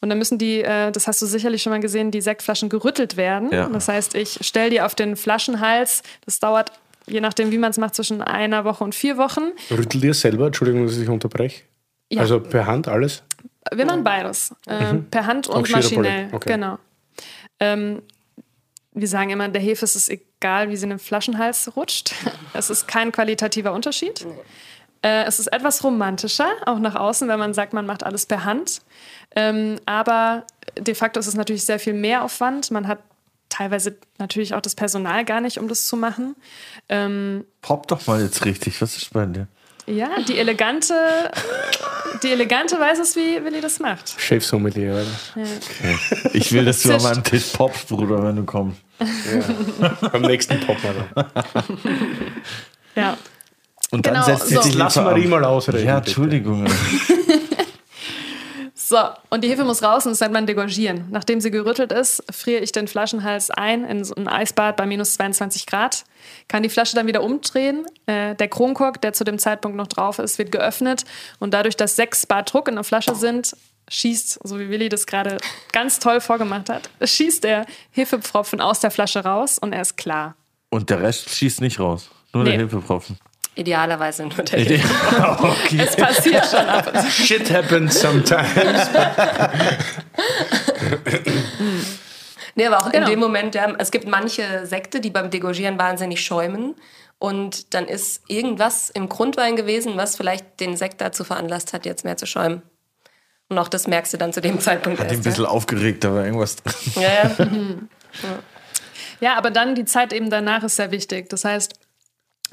Und 0.01 0.09
dann 0.09 0.17
müssen 0.17 0.37
die, 0.37 0.61
äh, 0.61 0.91
das 0.91 1.07
hast 1.07 1.21
du 1.21 1.25
sicherlich 1.25 1.61
schon 1.61 1.71
mal 1.71 1.79
gesehen, 1.79 2.11
die 2.11 2.21
Sektflaschen 2.21 2.69
gerüttelt 2.69 3.17
werden. 3.17 3.51
Ja. 3.51 3.67
Das 3.67 3.87
heißt, 3.87 4.15
ich 4.15 4.39
stelle 4.41 4.69
die 4.69 4.81
auf 4.81 4.95
den 4.95 5.15
Flaschenhals. 5.15 6.03
Das 6.25 6.39
dauert, 6.39 6.71
je 7.07 7.21
nachdem, 7.21 7.51
wie 7.51 7.57
man 7.57 7.71
es 7.71 7.77
macht, 7.77 7.95
zwischen 7.95 8.21
einer 8.21 8.65
Woche 8.65 8.83
und 8.83 8.95
vier 8.95 9.17
Wochen. 9.17 9.51
Rüttelt 9.71 10.03
ihr 10.03 10.13
selber? 10.13 10.47
Entschuldigung, 10.47 10.85
dass 10.85 10.97
ich 10.97 11.09
unterbreche. 11.09 11.63
Ja. 12.11 12.21
Also 12.21 12.39
per 12.39 12.67
Hand 12.67 12.87
alles? 12.87 13.23
Wir 13.77 13.85
machen 13.85 14.03
beides. 14.03 14.53
Ähm, 14.67 15.09
Per 15.09 15.25
Hand 15.25 15.47
und 15.47 15.65
Auch 15.65 15.69
maschinell. 15.69 16.29
okay. 16.31 16.53
Genau. 16.53 16.77
Ähm, 17.59 18.01
wir 18.93 19.07
sagen 19.07 19.29
immer, 19.31 19.47
der 19.49 19.61
Hefe 19.61 19.85
ist 19.85 19.95
es 19.95 20.09
egal, 20.09 20.69
wie 20.69 20.75
sie 20.75 20.83
in 20.83 20.91
den 20.91 20.99
Flaschenhals 20.99 21.75
rutscht. 21.75 22.13
Es 22.53 22.69
ist 22.69 22.87
kein 22.87 23.11
qualitativer 23.11 23.73
Unterschied. 23.73 24.25
Äh, 25.01 25.23
es 25.25 25.39
ist 25.39 25.47
etwas 25.47 25.83
romantischer, 25.83 26.51
auch 26.65 26.79
nach 26.79 26.95
außen, 26.95 27.27
wenn 27.27 27.39
man 27.39 27.53
sagt, 27.53 27.73
man 27.73 27.85
macht 27.85 28.03
alles 28.03 28.25
per 28.25 28.45
Hand. 28.45 28.81
Ähm, 29.35 29.79
aber 29.85 30.45
de 30.77 30.93
facto 30.93 31.19
ist 31.19 31.27
es 31.27 31.33
natürlich 31.33 31.65
sehr 31.65 31.79
viel 31.79 31.93
Mehraufwand. 31.93 32.69
Man 32.71 32.87
hat 32.87 32.99
teilweise 33.49 33.97
natürlich 34.19 34.53
auch 34.53 34.61
das 34.61 34.75
Personal 34.75 35.25
gar 35.25 35.41
nicht, 35.41 35.57
um 35.57 35.67
das 35.67 35.87
zu 35.87 35.97
machen. 35.97 36.35
Ähm, 36.89 37.45
Pop 37.61 37.87
doch 37.87 38.05
mal 38.07 38.21
jetzt 38.21 38.45
richtig. 38.45 38.81
Was 38.81 38.95
ist 38.97 39.11
bei 39.13 39.25
dir? 39.25 39.47
Ja, 39.87 40.09
die 40.27 40.37
elegante, 40.37 40.93
die 42.23 42.31
elegante 42.31 42.79
weiß 42.79 42.99
es, 42.99 43.15
wie 43.15 43.43
Willi 43.43 43.61
das 43.61 43.79
macht. 43.79 44.13
Chefsommelier, 44.17 44.93
oder? 45.35 45.45
Ich 46.33 46.51
will, 46.53 46.65
dass 46.65 46.81
du 46.83 46.93
an 46.93 47.01
meinen 47.03 47.23
Tisch 47.23 47.47
poppst, 47.53 47.89
Bruder, 47.89 48.23
wenn 48.23 48.35
du 48.37 48.43
kommst. 48.43 48.79
Beim 50.11 50.21
nächsten 50.21 50.59
Pop 50.61 50.77
dann. 50.83 51.25
Ja. 52.95 53.17
Und 53.91 54.03
Genau, 54.03 54.25
dann 54.25 54.37
setzt 54.37 54.49
so. 54.49 54.61
sich 54.61 54.71
die 54.71 54.77
Lass 54.77 54.95
Marie 54.95 55.27
mal 55.27 55.43
ausreden, 55.43 55.85
Ja. 55.85 55.97
Entschuldigung. 55.97 56.65
So, 58.85 58.97
und 59.29 59.45
die 59.45 59.49
Hefe 59.49 59.63
muss 59.63 59.81
raus 59.81 60.05
und 60.05 60.11
das 60.11 60.19
nennt 60.19 60.33
man 60.33 60.45
degorgieren. 60.45 61.05
Nachdem 61.09 61.39
sie 61.39 61.51
gerüttelt 61.51 61.93
ist, 61.93 62.21
friere 62.33 62.61
ich 62.61 62.73
den 62.73 62.89
Flaschenhals 62.89 63.49
ein 63.49 63.85
in 63.85 64.03
so 64.03 64.13
ein 64.15 64.27
Eisbad 64.27 64.75
bei 64.75 64.85
minus 64.85 65.13
22 65.13 65.65
Grad, 65.65 66.03
kann 66.49 66.63
die 66.63 66.69
Flasche 66.69 66.93
dann 66.93 67.07
wieder 67.07 67.23
umdrehen. 67.23 67.85
Äh, 68.07 68.35
der 68.35 68.49
Kronkork, 68.49 69.01
der 69.01 69.13
zu 69.13 69.23
dem 69.23 69.39
Zeitpunkt 69.39 69.77
noch 69.77 69.87
drauf 69.87 70.19
ist, 70.19 70.37
wird 70.37 70.51
geöffnet 70.51 71.05
und 71.39 71.53
dadurch, 71.53 71.77
dass 71.77 71.95
sechs 71.95 72.25
Bar 72.25 72.43
Druck 72.43 72.67
in 72.67 72.75
der 72.75 72.83
Flasche 72.83 73.15
sind, 73.15 73.55
schießt, 73.87 74.39
so 74.43 74.59
wie 74.59 74.67
Willi 74.69 74.89
das 74.89 75.05
gerade 75.07 75.37
ganz 75.71 75.99
toll 75.99 76.19
vorgemacht 76.19 76.67
hat, 76.67 76.89
schießt 77.01 77.43
der 77.45 77.65
Hefepfropfen 77.91 78.59
aus 78.59 78.81
der 78.81 78.91
Flasche 78.91 79.23
raus 79.23 79.57
und 79.59 79.71
er 79.71 79.81
ist 79.81 79.95
klar. 79.95 80.35
Und 80.71 80.89
der 80.89 81.01
Rest 81.01 81.29
schießt 81.29 81.61
nicht 81.61 81.79
raus. 81.79 82.09
Nur 82.33 82.43
Nee. 82.43 82.49
der 82.51 82.59
Hilfepropfen. 82.59 83.17
Idealerweise 83.55 84.23
nur 84.25 84.43
der 84.43 84.59
Hefe. 84.59 84.87
okay. 85.39 85.81
Es 85.85 85.95
passiert 85.95 86.45
schon 86.45 86.65
ab 86.67 86.91
und 86.93 87.01
zu. 87.01 87.09
Shit 87.11 87.51
happens 87.53 87.99
sometimes. 87.99 88.89
Nee, 92.55 92.67
aber 92.67 92.77
auch 92.85 92.91
Genau. 92.91 93.05
in 93.05 93.11
dem 93.11 93.19
Moment, 93.19 93.55
ja, 93.55 93.73
es 93.79 93.89
gibt 93.89 94.07
manche 94.07 94.65
Sekte, 94.67 94.99
die 95.01 95.09
beim 95.09 95.31
Degorgieren 95.31 95.79
wahnsinnig 95.79 96.23
schäumen. 96.23 96.75
Und 97.17 97.73
dann 97.73 97.87
ist 97.87 98.21
irgendwas 98.27 98.89
im 98.91 99.09
Grundwein 99.09 99.55
gewesen, 99.55 99.93
was 99.97 100.15
vielleicht 100.15 100.59
den 100.59 100.75
Sekt 100.77 101.01
dazu 101.01 101.23
veranlasst 101.23 101.73
hat, 101.73 101.85
jetzt 101.85 102.03
mehr 102.03 102.17
zu 102.17 102.25
schäumen. 102.27 102.61
Und 103.49 103.57
auch 103.57 103.69
das 103.69 103.87
merkst 103.87 104.13
du 104.13 104.17
dann 104.17 104.33
zu 104.33 104.41
dem 104.41 104.59
Zeitpunkt 104.59 104.99
Hat 104.99 105.07
ihn 105.07 105.11
ein 105.11 105.15
erst. 105.17 105.23
bisschen 105.23 105.45
aufgeregt, 105.45 106.03
da 106.03 106.13
war 106.13 106.25
irgendwas 106.25 106.57
drin. 106.57 106.73
Ja, 106.95 107.09
ja. 107.11 107.29
Ja, 109.19 109.37
aber 109.37 109.51
dann 109.51 109.73
die 109.73 109.85
Zeit 109.85 110.11
eben 110.11 110.29
danach 110.29 110.63
ist 110.63 110.75
sehr 110.75 110.91
wichtig. 110.91 111.29
Das 111.29 111.45
heißt, 111.45 111.73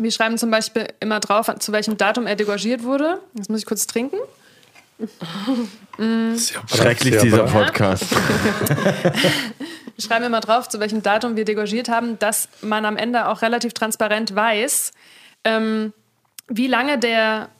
wir 0.03 0.11
schreiben 0.11 0.38
zum 0.38 0.51
Beispiel 0.51 0.88
immer 1.01 1.20
drauf, 1.20 1.51
zu 1.59 1.72
welchem 1.72 1.96
Datum 1.96 2.26
er 2.26 2.36
degorgiert 2.36 2.82
wurde. 2.82 3.20
Jetzt 3.34 3.51
muss 3.51 3.61
ich 3.61 3.66
kurz 3.66 3.86
trinken. 3.86 4.16
Schrecklich, 6.38 7.14
Sehr 7.14 7.22
dieser 7.22 7.44
brav. 7.44 7.53
Podcast. 7.53 8.07
Wir 10.01 10.07
schreiben 10.07 10.24
immer 10.24 10.40
drauf, 10.40 10.68
zu 10.68 10.80
welchem 10.80 11.03
Datum 11.03 11.36
wir 11.36 11.44
degorgiert 11.44 11.90
haben, 11.90 12.18
dass 12.18 12.48
man 12.62 12.86
am 12.86 12.96
Ende 12.96 13.28
auch 13.28 13.42
relativ 13.42 13.74
transparent 13.74 14.34
weiß, 14.34 14.92
ähm, 15.44 15.92
wie 16.48 16.68
lange 16.68 16.98
der 16.98 17.51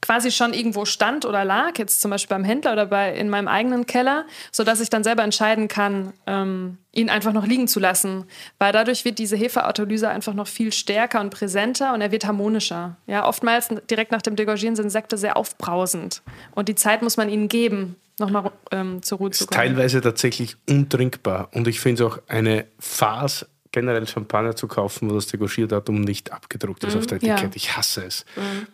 quasi 0.00 0.30
schon 0.30 0.54
irgendwo 0.54 0.84
stand 0.84 1.24
oder 1.24 1.44
lag, 1.44 1.78
jetzt 1.78 2.00
zum 2.00 2.10
Beispiel 2.10 2.36
beim 2.36 2.44
Händler 2.44 2.72
oder 2.72 2.86
bei, 2.86 3.14
in 3.14 3.28
meinem 3.28 3.48
eigenen 3.48 3.86
Keller, 3.86 4.24
sodass 4.50 4.80
ich 4.80 4.90
dann 4.90 5.04
selber 5.04 5.22
entscheiden 5.22 5.68
kann, 5.68 6.12
ähm, 6.26 6.78
ihn 6.92 7.10
einfach 7.10 7.32
noch 7.32 7.46
liegen 7.46 7.68
zu 7.68 7.80
lassen. 7.80 8.24
Weil 8.58 8.72
dadurch 8.72 9.04
wird 9.04 9.18
diese 9.18 9.36
Hefeautolyse 9.36 10.08
einfach 10.08 10.34
noch 10.34 10.46
viel 10.46 10.72
stärker 10.72 11.20
und 11.20 11.30
präsenter 11.30 11.92
und 11.94 12.00
er 12.00 12.10
wird 12.10 12.26
harmonischer. 12.26 12.96
Ja, 13.06 13.26
oftmals 13.26 13.68
direkt 13.90 14.12
nach 14.12 14.22
dem 14.22 14.36
Degorgieren 14.36 14.76
sind 14.76 14.90
Sekte 14.90 15.18
sehr 15.18 15.36
aufbrausend. 15.36 16.22
Und 16.54 16.68
die 16.68 16.74
Zeit 16.74 17.02
muss 17.02 17.16
man 17.16 17.28
ihnen 17.28 17.48
geben, 17.48 17.96
nochmal 18.18 18.50
ähm, 18.70 19.02
zur 19.02 19.18
Ruhe 19.18 19.30
zu 19.30 19.44
ist 19.44 19.48
kommen. 19.50 19.60
teilweise 19.60 20.00
tatsächlich 20.00 20.56
untrinkbar. 20.68 21.48
Und 21.52 21.68
ich 21.68 21.80
finde 21.80 22.04
es 22.04 22.10
auch 22.10 22.18
eine 22.28 22.66
Farce, 22.78 23.46
generell 23.72 24.06
Champagner 24.06 24.56
zu 24.56 24.66
kaufen, 24.66 25.08
wo 25.10 25.14
das 25.14 25.26
Degorgierdatum 25.28 26.00
nicht 26.00 26.32
abgedruckt 26.32 26.84
ist 26.84 26.96
auf 26.96 27.06
der 27.06 27.18
Ja. 27.18 27.34
Etikett. 27.34 27.56
Ich 27.56 27.76
hasse 27.76 28.04
es. 28.04 28.24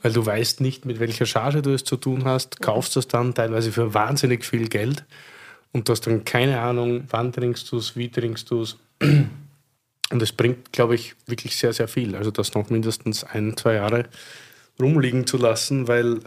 Weil 0.02 0.12
du 0.12 0.24
weißt 0.24 0.60
nicht, 0.60 0.84
mit 0.86 1.00
welcher 1.00 1.26
Charge 1.26 1.62
du 1.62 1.72
es 1.72 1.84
zu 1.84 1.96
tun 1.96 2.24
hast, 2.24 2.60
kaufst 2.62 2.96
das 2.96 3.06
dann 3.08 3.34
teilweise 3.34 3.72
für 3.72 3.92
wahnsinnig 3.94 4.44
viel 4.44 4.68
Geld 4.68 5.04
und 5.72 5.88
du 5.88 5.92
hast 5.92 6.06
dann 6.06 6.24
keine 6.24 6.60
Ahnung, 6.60 7.04
wann 7.10 7.32
trinkst 7.32 7.70
du 7.70 7.76
es, 7.76 7.96
wie 7.96 8.08
trinkst 8.08 8.50
du 8.50 8.62
es. 8.62 8.76
Und 10.08 10.22
es 10.22 10.30
bringt, 10.30 10.72
glaube 10.72 10.94
ich, 10.94 11.16
wirklich 11.26 11.56
sehr, 11.56 11.72
sehr 11.72 11.88
viel. 11.88 12.14
Also 12.14 12.30
das 12.30 12.54
noch 12.54 12.70
mindestens 12.70 13.24
ein, 13.24 13.56
zwei 13.56 13.74
Jahre 13.74 14.04
rumliegen 14.80 15.26
zu 15.26 15.36
lassen, 15.36 15.88
weil 15.88 16.20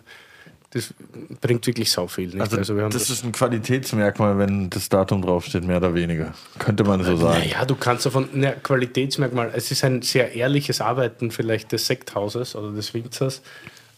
das 0.71 0.93
bringt 1.41 1.65
wirklich 1.65 1.91
sau 1.91 2.07
viel. 2.07 2.27
Nicht? 2.27 2.41
Also, 2.41 2.75
wir 2.75 2.83
haben 2.83 2.91
das 2.91 3.09
ist 3.09 3.23
ein 3.23 3.31
Qualitätsmerkmal, 3.31 4.37
wenn 4.37 4.69
das 4.69 4.87
Datum 4.87 5.21
draufsteht, 5.21 5.63
mehr 5.63 5.77
oder 5.77 5.95
weniger. 5.95 6.33
Könnte 6.59 6.83
man 6.83 7.03
so 7.03 7.15
sagen. 7.17 7.39
Naja, 7.39 7.65
du 7.65 7.75
kannst 7.75 8.05
davon, 8.05 8.29
na, 8.33 8.51
Qualitätsmerkmal, 8.51 9.51
es 9.55 9.71
ist 9.71 9.83
ein 9.83 10.03
sehr 10.03 10.33
ehrliches 10.33 10.79
Arbeiten 10.79 11.31
vielleicht 11.31 11.71
des 11.71 11.87
Sekthauses 11.87 12.55
oder 12.55 12.71
des 12.71 12.93
Winzers, 12.93 13.41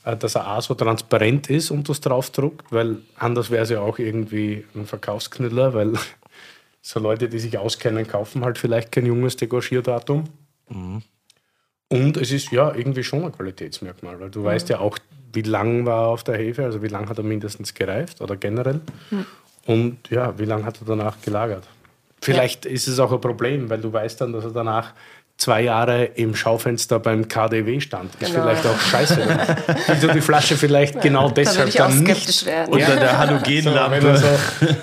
äh, 0.06 0.16
dass 0.16 0.36
er 0.36 0.48
A 0.48 0.62
so 0.62 0.74
transparent 0.74 1.50
ist 1.50 1.72
und 1.72 1.90
das 1.90 2.00
draufdruckt, 2.00 2.72
weil 2.72 3.00
anders 3.18 3.52
wäre 3.52 3.64
es 3.64 3.70
ja 3.70 3.82
auch 3.82 4.00
irgendwie 4.00 4.64
ein 4.74 4.86
Verkaufsknüller, 4.86 5.74
weil 5.74 5.94
so 6.82 7.02
Leute, 7.02 7.28
die 7.28 7.40
sich 7.40 7.58
auskennen, 7.58 8.08
kaufen 8.08 8.46
halt 8.46 8.58
vielleicht 8.58 8.94
kein 8.94 9.06
junges 9.06 9.36
Degorgierdatum. 9.36 10.30
Und 11.92 12.16
es 12.16 12.32
ist 12.32 12.54
ja 12.54 12.74
irgendwie 12.74 13.04
schon 13.04 13.26
ein 13.26 13.34
Qualitätsmerkmal, 13.34 14.18
weil 14.18 14.30
du 14.30 14.46
weißt 14.46 14.70
ja 14.70 14.80
auch, 14.80 14.98
wie 15.34 15.42
lang 15.42 15.86
war 15.86 16.06
er 16.06 16.08
auf 16.08 16.24
der 16.24 16.38
Hefe, 16.38 16.64
also 16.64 16.82
wie 16.82 16.88
lange 16.88 17.10
hat 17.10 17.18
er 17.18 17.26
mindestens 17.26 17.74
gereift 17.74 18.22
oder 18.22 18.38
generell. 18.38 18.80
Und 19.66 19.98
ja, 20.10 20.40
wie 20.40 20.46
lange 20.46 20.64
hat 20.64 20.80
er 20.82 20.86
danach 20.86 21.22
gelagert? 21.22 21.68
Vielleicht 22.22 22.66
ist 22.66 22.88
es 22.88 22.98
auch 22.98 23.12
ein 23.12 23.20
Problem, 23.20 23.70
weil 23.70 23.82
du 23.82 23.92
weißt 23.92 24.22
dann, 24.22 24.32
dass 24.32 24.46
er 24.46 24.52
danach 24.52 24.94
zwei 25.42 25.64
Jahre 25.64 26.06
im 26.06 26.36
Schaufenster 26.36 27.00
beim 27.00 27.28
KDW 27.28 27.80
stand. 27.80 28.14
Ist 28.20 28.32
Genau. 28.32 28.44
vielleicht 28.44 28.66
auch 28.68 28.80
scheiße. 28.80 29.18
Dann 29.88 30.00
du 30.02 30.08
die 30.14 30.22
Flasche 30.22 30.56
vielleicht 30.56 31.02
genau 31.02 31.30
Da 31.30 31.38
würde 31.38 31.42
deshalb 31.42 31.74
dann 31.74 32.04
nicht 32.04 32.46
werden. 32.46 32.72
Unter 32.72 32.86
der 32.86 32.96
wenn 32.96 33.02
er 33.02 33.18
Halogenlampe. 33.18 34.18
so, 34.18 34.28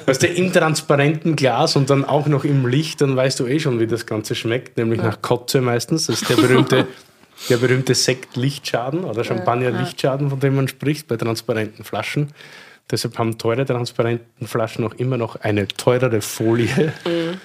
weißt 0.06 0.22
du, 0.24 0.26
im 0.26 0.52
transparenten 0.52 1.36
Glas 1.36 1.76
und 1.76 1.90
dann 1.90 2.04
auch 2.04 2.26
noch 2.26 2.42
im 2.44 2.66
Licht, 2.66 3.00
dann 3.00 3.14
weißt 3.14 3.38
du 3.38 3.46
eh 3.46 3.61
schon, 3.61 3.78
wie 3.78 3.86
das 3.86 4.04
Ganze 4.04 4.34
schmeckt, 4.34 4.76
nämlich 4.76 5.00
nach 5.00 5.22
Kotze 5.22 5.61
meistens. 5.61 6.06
Das 6.06 6.22
ist 6.22 6.28
der 6.28 6.34
berühmte, 6.34 6.88
der 7.48 7.59
berühmte 7.59 7.94
Sekt-Lichtschaden 7.94 9.04
oder 9.04 9.22
Champagner-Lichtschaden, 9.22 10.28
von 10.28 10.40
dem 10.40 10.56
man 10.56 10.66
spricht, 10.66 11.06
bei 11.06 11.16
transparenten 11.16 11.84
Flaschen. 11.84 12.32
Deshalb 12.91 13.18
haben 13.18 13.36
teure 13.36 13.66
transparenten 13.66 14.47
Flaschen 14.47 14.82
auch 14.86 14.95
immer 14.95 15.18
noch 15.18 15.36
eine 15.36 15.68
teurere 15.68 16.22
Folie, 16.22 16.93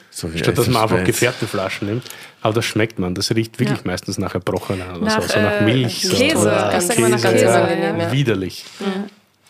So 0.10 0.34
wie 0.34 0.38
statt 0.38 0.58
dass 0.58 0.68
man 0.68 0.84
einfach 0.84 1.04
gefärbte 1.04 1.48
Flaschen 1.48 1.88
nimmt. 1.90 2.04
Aber 2.42 2.54
das 2.54 2.64
schmeckt 2.66 2.98
man. 2.98 3.14
Das 3.14 3.30
riecht 3.36 3.60
wirklich 3.60 3.80
Ja. 3.80 3.84
meistens 3.86 4.18
nach 4.18 4.34
Erbrochenen 4.36 4.90
oder 4.96 5.00
Nach, 5.06 5.22
so, 5.22 5.28
so 5.28 5.40
nach 5.42 5.60
äh, 5.62 5.64
Milch. 5.66 6.02
so. 6.08 6.16
Käse. 6.16 6.38
Oder 6.38 6.72
Das 6.72 6.88
denkt 6.88 7.02
man 7.02 7.12
nach 7.12 7.22
Käse, 7.22 7.44
ja. 7.46 7.98
ja. 7.98 8.12
Widerlich. 8.12 8.64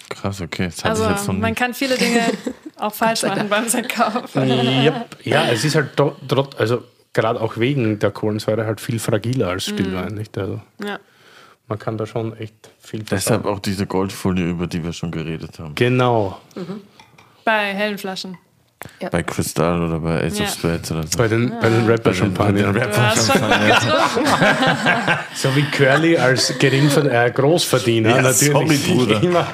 Krass, 0.10 0.42
okay. 0.42 0.66
Das 0.76 0.84
Also 0.84 1.04
ich 1.06 1.10
jetzt 1.12 1.28
noch 1.28 1.36
man 1.36 1.54
kann 1.56 1.74
viele 1.76 1.96
Dinge 1.96 2.22
auch 2.78 2.94
falsch 2.94 3.24
machen 3.24 3.48
beim 3.50 3.68
Sektkauf. 3.70 4.36
Yep. 4.36 5.18
Ja, 5.24 5.46
es 5.52 5.64
ist 5.64 5.76
halt 5.76 5.92
do- 6.00 6.16
trot, 6.28 6.56
also 6.60 6.84
gerade 7.14 7.40
auch 7.40 7.58
wegen 7.58 8.00
der 8.00 8.10
Kohlensäure 8.12 8.66
halt 8.66 8.82
viel 8.82 8.98
fragiler 9.00 9.50
als 9.50 9.66
Stillwein, 9.66 10.16
nicht? 10.16 10.36
Also 10.38 10.60
Ja. 10.84 11.00
Man 11.68 11.80
kann 11.80 11.98
da 11.98 12.06
schon 12.06 12.36
echt 12.38 12.72
viel 12.80 13.04
Deshalb 13.04 13.46
auch 13.46 13.60
diese 13.60 13.88
Goldfolie, 13.88 14.50
über 14.50 14.68
die 14.68 14.84
wir 14.84 14.94
schon 14.94 15.12
geredet 15.12 15.60
haben. 15.60 15.76
Genau. 15.76 16.40
Bei 17.46 17.74
hellen 17.74 17.98
Flaschen. 17.98 18.38
Ja. 19.02 19.10
Bei 19.10 19.24
Crystal 19.24 19.82
oder 19.82 20.00
bei 20.00 20.24
Ace 20.26 20.40
Ja. 20.40 20.46
of 20.46 20.52
Spades 20.54 20.92
oder 20.92 21.04
so. 21.04 21.18
Bei 21.18 21.28
den, 21.28 21.52
bei 21.62 21.70
den 21.70 21.88
hast 21.90 22.16
schon 22.16 22.34
gut 22.34 22.46
getroffen. 22.48 24.24
So 25.36 25.56
wie 25.56 25.64
Curly 25.64 26.18
als 26.18 26.54
Geringver 26.60 27.06
äh, 27.12 27.32
Großverdiener 27.32 28.10
Ja, 28.10 28.22
natürlich. 28.22 28.52
sorry, 28.54 28.78
Bruder. 28.96 29.20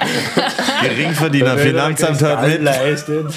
Geringverdiener, 0.81 1.57
Finanzamt 1.57 2.21
hat 2.21 2.47
mit. 2.47 2.61
leistet. 2.61 3.33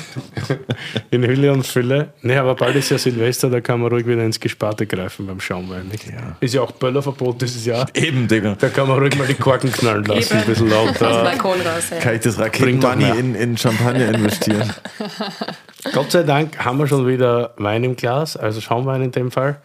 In 1.11 1.23
Hülle 1.25 1.53
und 1.53 1.67
Fülle. 1.67 2.13
Nee, 2.23 2.37
aber 2.37 2.55
bald 2.55 2.77
ist 2.77 2.91
ja 2.91 2.99
Silvester, 2.99 3.49
da 3.51 3.61
kann 3.61 3.81
man 3.81 3.91
ruhig 3.91 4.07
wieder 4.07 4.23
ins 4.25 4.39
Gesparte 4.41 4.87
greifen 4.87 5.27
beim 5.27 5.41
Schaumwein. 5.41 5.89
Nicht? 5.89 6.05
Ist 6.41 6.55
ja 6.55 6.63
auch 6.63 6.73
Böllerverbot 6.73 7.41
dieses 7.43 7.65
Jahr. 7.65 7.87
Eben, 7.95 8.29
Digga. 8.29 8.57
Da 8.59 8.69
kann 8.69 8.89
man 8.89 8.99
ruhig 8.99 9.17
mal 9.17 9.27
die 9.27 9.35
Korken 9.35 9.73
knallen 9.73 10.05
lassen, 10.05 10.37
ein 10.39 10.45
bisschen 10.45 10.73
Aus 10.73 10.93
dem 10.99 11.07
lauter. 11.09 11.23
Balkon 11.25 11.61
raus. 11.61 11.85
Ja. 11.91 11.99
Kann 11.99 12.15
ich 12.17 12.21
das 12.21 12.39
Raketenmoney 12.39 13.19
in, 13.19 13.35
in 13.35 13.57
Champagner 13.57 14.09
investieren? 14.09 14.73
Gott 15.93 16.13
sei 16.13 16.23
Dank 16.23 16.65
haben 16.65 16.79
wir 16.79 16.87
schon 16.87 17.07
wieder 17.07 17.55
Wein 17.57 17.83
im 17.85 17.97
Glas, 17.97 18.37
also 18.37 18.61
Schaumwein 18.61 19.03
in 19.03 19.11
dem 19.11 19.31
Fall. 19.31 19.61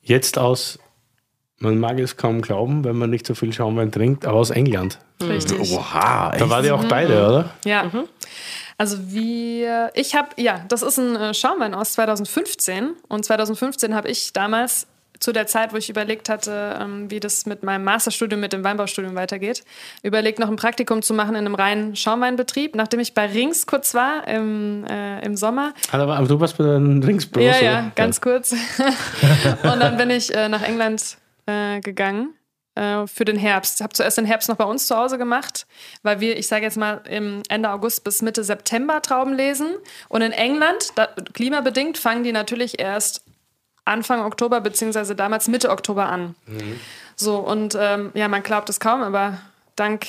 Jetzt 0.00 0.38
aus, 0.38 0.78
man 1.58 1.78
mag 1.78 1.98
es 1.98 2.16
kaum 2.16 2.40
glauben, 2.40 2.84
wenn 2.84 2.96
man 2.96 3.10
nicht 3.10 3.26
so 3.26 3.34
viel 3.34 3.52
Schaumwein 3.52 3.90
trinkt, 3.90 4.26
aber 4.26 4.38
aus 4.38 4.50
England. 4.50 4.98
Richtig. 5.22 5.72
Oha, 5.72 6.30
echt? 6.30 6.40
Da 6.40 6.50
war 6.50 6.62
die 6.62 6.70
auch 6.70 6.84
beide, 6.84 7.26
oder? 7.26 7.50
Ja. 7.64 7.90
Also 8.78 8.98
wir, 9.10 9.90
ich 9.94 10.14
habe, 10.14 10.28
ja, 10.36 10.64
das 10.68 10.82
ist 10.82 10.98
ein 10.98 11.16
äh, 11.16 11.34
Schaumwein 11.34 11.74
aus 11.74 11.94
2015 11.94 12.90
und 13.08 13.24
2015 13.24 13.94
habe 13.94 14.08
ich 14.08 14.32
damals 14.32 14.86
zu 15.20 15.32
der 15.32 15.46
Zeit, 15.46 15.72
wo 15.72 15.76
ich 15.76 15.90
überlegt 15.90 16.28
hatte, 16.28 16.78
ähm, 16.80 17.10
wie 17.10 17.20
das 17.20 17.46
mit 17.46 17.62
meinem 17.62 17.84
Masterstudium, 17.84 18.40
mit 18.40 18.52
dem 18.52 18.64
Weinbaustudium 18.64 19.14
weitergeht, 19.14 19.64
überlegt, 20.02 20.38
noch 20.38 20.48
ein 20.48 20.56
Praktikum 20.56 21.02
zu 21.02 21.14
machen 21.14 21.30
in 21.30 21.46
einem 21.46 21.54
reinen 21.54 21.96
Schaumweinbetrieb, 21.96 22.74
nachdem 22.74 23.00
ich 23.00 23.14
bei 23.14 23.26
Rings 23.26 23.66
kurz 23.66 23.94
war 23.94 24.26
im, 24.28 24.84
äh, 24.84 25.24
im 25.24 25.36
Sommer. 25.36 25.72
Ah, 25.90 25.98
Aber, 25.98 26.26
du 26.26 26.40
warst 26.40 26.58
bei 26.58 26.64
den 26.64 27.02
Ringsbros, 27.02 27.44
Ja, 27.44 27.60
ja, 27.60 27.92
ganz 27.94 28.20
kurz. 28.20 28.52
und 29.62 29.80
dann 29.80 29.96
bin 29.96 30.10
ich 30.10 30.34
äh, 30.34 30.48
nach 30.48 30.62
England 30.62 31.18
äh, 31.46 31.80
gegangen 31.80 32.34
äh, 32.76 33.06
für 33.06 33.24
den 33.24 33.36
Herbst. 33.36 33.80
Habe 33.80 33.92
zuerst 33.92 34.18
den 34.18 34.24
Herbst 34.24 34.48
noch 34.48 34.56
bei 34.56 34.64
uns 34.64 34.86
zu 34.86 34.96
Hause 34.96 35.18
gemacht, 35.18 35.66
weil 36.02 36.20
wir, 36.20 36.36
ich 36.38 36.46
sage 36.46 36.64
jetzt 36.64 36.76
mal, 36.76 37.00
im 37.08 37.42
Ende 37.48 37.70
August 37.70 38.04
bis 38.04 38.22
Mitte 38.22 38.44
September 38.44 39.02
Trauben 39.02 39.34
lesen. 39.34 39.68
Und 40.08 40.22
in 40.22 40.32
England, 40.32 40.90
da, 40.94 41.08
klimabedingt, 41.32 41.98
fangen 41.98 42.22
die 42.22 42.32
natürlich 42.32 42.78
erst 42.78 43.22
Anfang 43.86 44.20
Oktober 44.20 44.60
beziehungsweise 44.60 45.14
damals 45.14 45.48
Mitte 45.48 45.70
Oktober 45.70 46.06
an. 46.08 46.34
So, 47.14 47.38
und 47.38 47.76
ähm, 47.78 48.10
ja, 48.14 48.28
man 48.28 48.42
glaubt 48.42 48.68
es 48.68 48.80
kaum, 48.80 49.02
aber 49.02 49.38
dank 49.76 50.06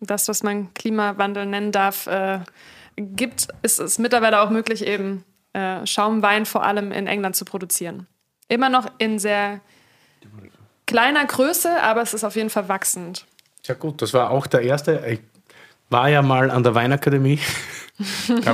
das, 0.00 0.28
was 0.28 0.42
man 0.42 0.72
Klimawandel 0.74 1.46
nennen 1.46 1.72
darf, 1.72 2.06
äh, 2.06 2.40
gibt, 2.96 3.48
ist 3.62 3.78
es 3.78 3.98
mittlerweile 3.98 4.40
auch 4.40 4.50
möglich, 4.50 4.86
eben 4.86 5.24
äh, 5.52 5.86
Schaumwein 5.86 6.46
vor 6.46 6.64
allem 6.64 6.92
in 6.92 7.06
England 7.06 7.36
zu 7.36 7.44
produzieren. 7.44 8.06
Immer 8.48 8.68
noch 8.68 8.86
in 8.98 9.18
sehr 9.18 9.60
kleiner 10.86 11.24
Größe, 11.24 11.82
aber 11.82 12.02
es 12.02 12.14
ist 12.14 12.24
auf 12.24 12.36
jeden 12.36 12.50
Fall 12.50 12.68
wachsend. 12.68 13.26
Ja 13.64 13.74
gut, 13.74 14.02
das 14.02 14.12
war 14.12 14.30
auch 14.30 14.46
der 14.46 14.62
erste. 14.62 15.04
Ich 15.06 15.20
war 15.92 16.08
ja 16.08 16.22
mal 16.22 16.50
an 16.50 16.62
der 16.62 16.74
Weinakademie. 16.74 17.38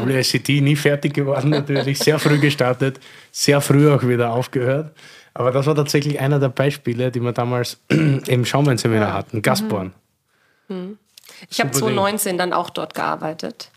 WSCT 0.06 0.48
nie 0.60 0.76
fertig 0.76 1.14
geworden, 1.14 1.50
natürlich. 1.50 1.98
Sehr 1.98 2.18
früh 2.18 2.38
gestartet, 2.38 3.00
sehr 3.30 3.60
früh 3.60 3.90
auch 3.90 4.02
wieder 4.02 4.32
aufgehört. 4.32 4.94
Aber 5.32 5.52
das 5.52 5.66
war 5.66 5.74
tatsächlich 5.74 6.20
einer 6.20 6.40
der 6.40 6.48
Beispiele, 6.48 7.10
die 7.10 7.20
wir 7.20 7.32
damals 7.32 7.78
im 7.88 8.44
Schaumweinseminar 8.44 9.14
hatten. 9.14 9.40
Gasborn. 9.40 9.92
Ich 11.48 11.60
habe 11.60 11.72
Super 11.72 11.86
Ding. 11.86 11.96
2019 11.96 12.38
dann 12.38 12.52
auch 12.52 12.70
dort 12.70 12.94
gearbeitet. 12.94 13.70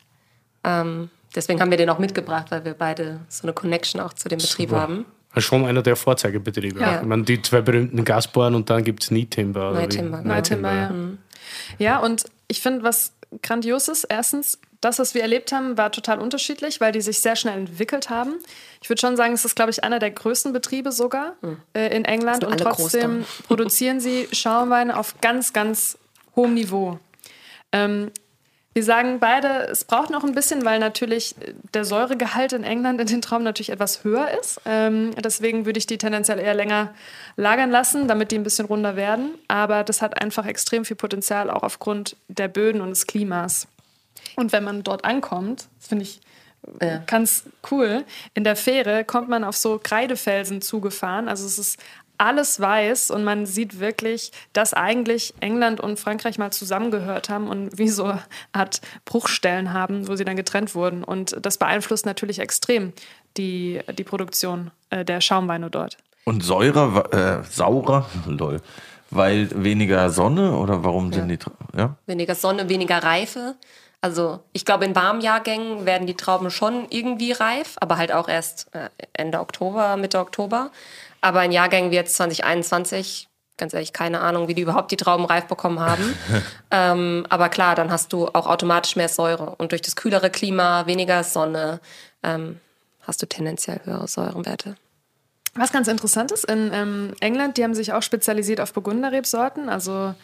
Ähm, 0.63 1.09
deswegen 1.35 1.61
haben 1.61 1.69
wir 1.69 1.77
den 1.77 1.89
auch 1.89 1.99
mitgebracht, 1.99 2.47
weil 2.49 2.65
wir 2.65 2.73
beide 2.73 3.19
so 3.29 3.43
eine 3.43 3.53
Connection 3.53 4.01
auch 4.01 4.13
zu 4.13 4.27
dem 4.27 4.39
Betrieb 4.39 4.71
haben. 4.71 5.05
Also 5.33 5.47
Schon 5.47 5.65
einer 5.65 5.81
der 5.81 5.95
Vorzeigebetriebe. 5.95 6.79
Ja. 6.79 7.01
Ich 7.01 7.07
meine, 7.07 7.23
die 7.23 7.41
zwei 7.41 7.61
berühmten 7.61 8.03
Gasborn 8.03 8.55
und 8.55 8.69
dann 8.69 8.83
gibt 8.83 9.03
es 9.03 9.11
wie? 9.11 9.73
Neutimber, 9.73 10.17
genau. 10.17 10.33
Neutimber, 10.33 10.73
ja. 10.73 10.91
Ja, 11.77 11.97
und 11.99 12.25
ich 12.47 12.61
finde, 12.61 12.83
was 12.83 13.13
grandios 13.41 13.87
ist, 13.87 14.05
erstens, 14.05 14.59
das, 14.81 14.97
was 14.97 15.13
wir 15.13 15.21
erlebt 15.21 15.51
haben, 15.51 15.77
war 15.77 15.91
total 15.91 16.19
unterschiedlich, 16.19 16.81
weil 16.81 16.91
die 16.91 17.01
sich 17.01 17.19
sehr 17.19 17.35
schnell 17.35 17.57
entwickelt 17.57 18.09
haben. 18.09 18.39
Ich 18.81 18.89
würde 18.89 18.99
schon 18.99 19.15
sagen, 19.15 19.33
es 19.33 19.45
ist, 19.45 19.55
glaube 19.55 19.69
ich, 19.69 19.83
einer 19.83 19.99
der 19.99 20.09
größten 20.09 20.53
Betriebe 20.53 20.91
sogar 20.91 21.35
äh, 21.73 21.95
in 21.95 22.03
England. 22.03 22.43
Und 22.43 22.59
trotzdem 22.59 23.25
produzieren 23.47 23.99
sie 23.99 24.27
Schaumweine 24.31 24.97
auf 24.97 25.21
ganz, 25.21 25.53
ganz 25.53 25.99
hohem 26.35 26.55
Niveau. 26.55 26.99
Ähm, 27.71 28.11
wir 28.73 28.83
sagen 28.83 29.19
beide, 29.19 29.67
es 29.67 29.83
braucht 29.83 30.09
noch 30.11 30.23
ein 30.23 30.33
bisschen, 30.33 30.63
weil 30.63 30.79
natürlich 30.79 31.35
der 31.73 31.83
Säuregehalt 31.83 32.53
in 32.53 32.63
England 32.63 33.01
in 33.01 33.07
den 33.07 33.21
Trauben 33.21 33.43
natürlich 33.43 33.69
etwas 33.71 34.03
höher 34.03 34.29
ist. 34.39 34.61
Ähm, 34.65 35.11
deswegen 35.21 35.65
würde 35.65 35.77
ich 35.77 35.87
die 35.87 35.97
tendenziell 35.97 36.39
eher 36.39 36.53
länger 36.53 36.93
lagern 37.35 37.69
lassen, 37.69 38.07
damit 38.07 38.31
die 38.31 38.35
ein 38.37 38.43
bisschen 38.43 38.65
runder 38.65 38.95
werden. 38.95 39.31
Aber 39.49 39.83
das 39.83 40.01
hat 40.01 40.21
einfach 40.21 40.45
extrem 40.45 40.85
viel 40.85 40.95
Potenzial, 40.95 41.49
auch 41.49 41.63
aufgrund 41.63 42.15
der 42.29 42.47
Böden 42.47 42.79
und 42.81 42.91
des 42.91 43.07
Klimas. 43.07 43.67
Und 44.37 44.53
wenn 44.53 44.63
man 44.63 44.83
dort 44.83 45.03
ankommt, 45.03 45.67
das 45.79 45.87
finde 45.89 46.03
ich 46.03 46.21
Ja. 46.79 46.99
ganz 47.07 47.43
cool, 47.71 48.05
in 48.35 48.43
der 48.43 48.55
Fähre 48.55 49.03
kommt 49.03 49.27
man 49.27 49.43
auf 49.43 49.57
so 49.57 49.79
Kreidefelsen 49.83 50.61
zugefahren. 50.61 51.27
Also 51.27 51.45
es 51.47 51.57
ist 51.57 51.79
alles 52.21 52.59
weiß 52.59 53.09
und 53.09 53.23
man 53.23 53.45
sieht 53.47 53.79
wirklich, 53.79 54.31
dass 54.53 54.73
eigentlich 54.73 55.33
England 55.39 55.79
und 55.79 55.99
Frankreich 55.99 56.37
mal 56.37 56.51
zusammengehört 56.51 57.29
haben 57.29 57.47
und 57.47 57.77
wie 57.79 57.89
so 57.89 58.05
eine 58.05 58.21
Art 58.53 58.79
Bruchstellen 59.05 59.73
haben, 59.73 60.07
wo 60.07 60.15
sie 60.15 60.23
dann 60.23 60.35
getrennt 60.35 60.75
wurden. 60.75 61.03
Und 61.03 61.35
das 61.41 61.57
beeinflusst 61.57 62.05
natürlich 62.05 62.39
extrem 62.39 62.93
die, 63.37 63.81
die 63.97 64.03
Produktion 64.03 64.69
äh, 64.91 65.03
der 65.03 65.19
Schaumweine 65.19 65.71
dort. 65.71 65.97
Und 66.23 66.43
säurer, 66.43 67.11
äh, 67.13 67.43
saurer, 67.43 68.07
lol, 68.27 68.61
weil 69.09 69.49
weniger 69.63 70.11
Sonne 70.11 70.55
oder 70.55 70.83
warum 70.83 71.11
sind 71.11 71.29
die, 71.29 71.39
ja? 71.75 71.97
Weniger 72.05 72.35
Sonne, 72.35 72.69
weniger 72.69 73.03
Reife. 73.03 73.55
Also 74.01 74.39
ich 74.53 74.65
glaube, 74.65 74.85
in 74.85 74.95
warmen 74.95 75.21
Jahrgängen 75.21 75.85
werden 75.85 76.07
die 76.07 76.15
Trauben 76.15 76.51
schon 76.51 76.87
irgendwie 76.89 77.31
reif, 77.31 77.75
aber 77.79 77.97
halt 77.97 78.11
auch 78.11 78.27
erst 78.27 78.73
äh, 78.73 78.89
Ende 79.13 79.39
Oktober, 79.39 79.97
Mitte 79.97 80.19
Oktober. 80.19 80.71
Aber 81.21 81.45
in 81.45 81.51
Jahrgängen 81.51 81.91
wie 81.91 81.95
jetzt 81.95 82.15
2021, 82.15 83.29
ganz 83.57 83.73
ehrlich, 83.73 83.93
keine 83.93 84.21
Ahnung, 84.21 84.47
wie 84.47 84.55
die 84.55 84.63
überhaupt 84.63 84.91
die 84.91 84.97
Trauben 84.97 85.25
reif 85.25 85.45
bekommen 85.45 85.79
haben. 85.79 86.15
ähm, 86.71 87.25
aber 87.29 87.49
klar, 87.49 87.75
dann 87.75 87.91
hast 87.91 88.11
du 88.11 88.27
auch 88.27 88.47
automatisch 88.47 88.95
mehr 88.95 89.09
Säure. 89.09 89.55
Und 89.57 89.71
durch 89.71 89.81
das 89.81 89.95
kühlere 89.95 90.29
Klima, 90.29 90.87
weniger 90.87 91.23
Sonne, 91.23 91.79
ähm, 92.23 92.59
hast 93.01 93.21
du 93.21 93.27
tendenziell 93.27 93.81
höhere 93.83 94.07
Säurenwerte. 94.07 94.75
Was 95.53 95.71
ganz 95.71 95.87
interessant 95.87 96.31
ist, 96.31 96.45
in 96.45 96.71
ähm, 96.73 97.13
England, 97.19 97.57
die 97.57 97.63
haben 97.63 97.73
sich 97.73 97.91
auch 97.93 98.01
spezialisiert 98.01 98.61
auf 98.61 98.71
Burgunderrebsorten, 98.73 99.67
also 99.67 100.15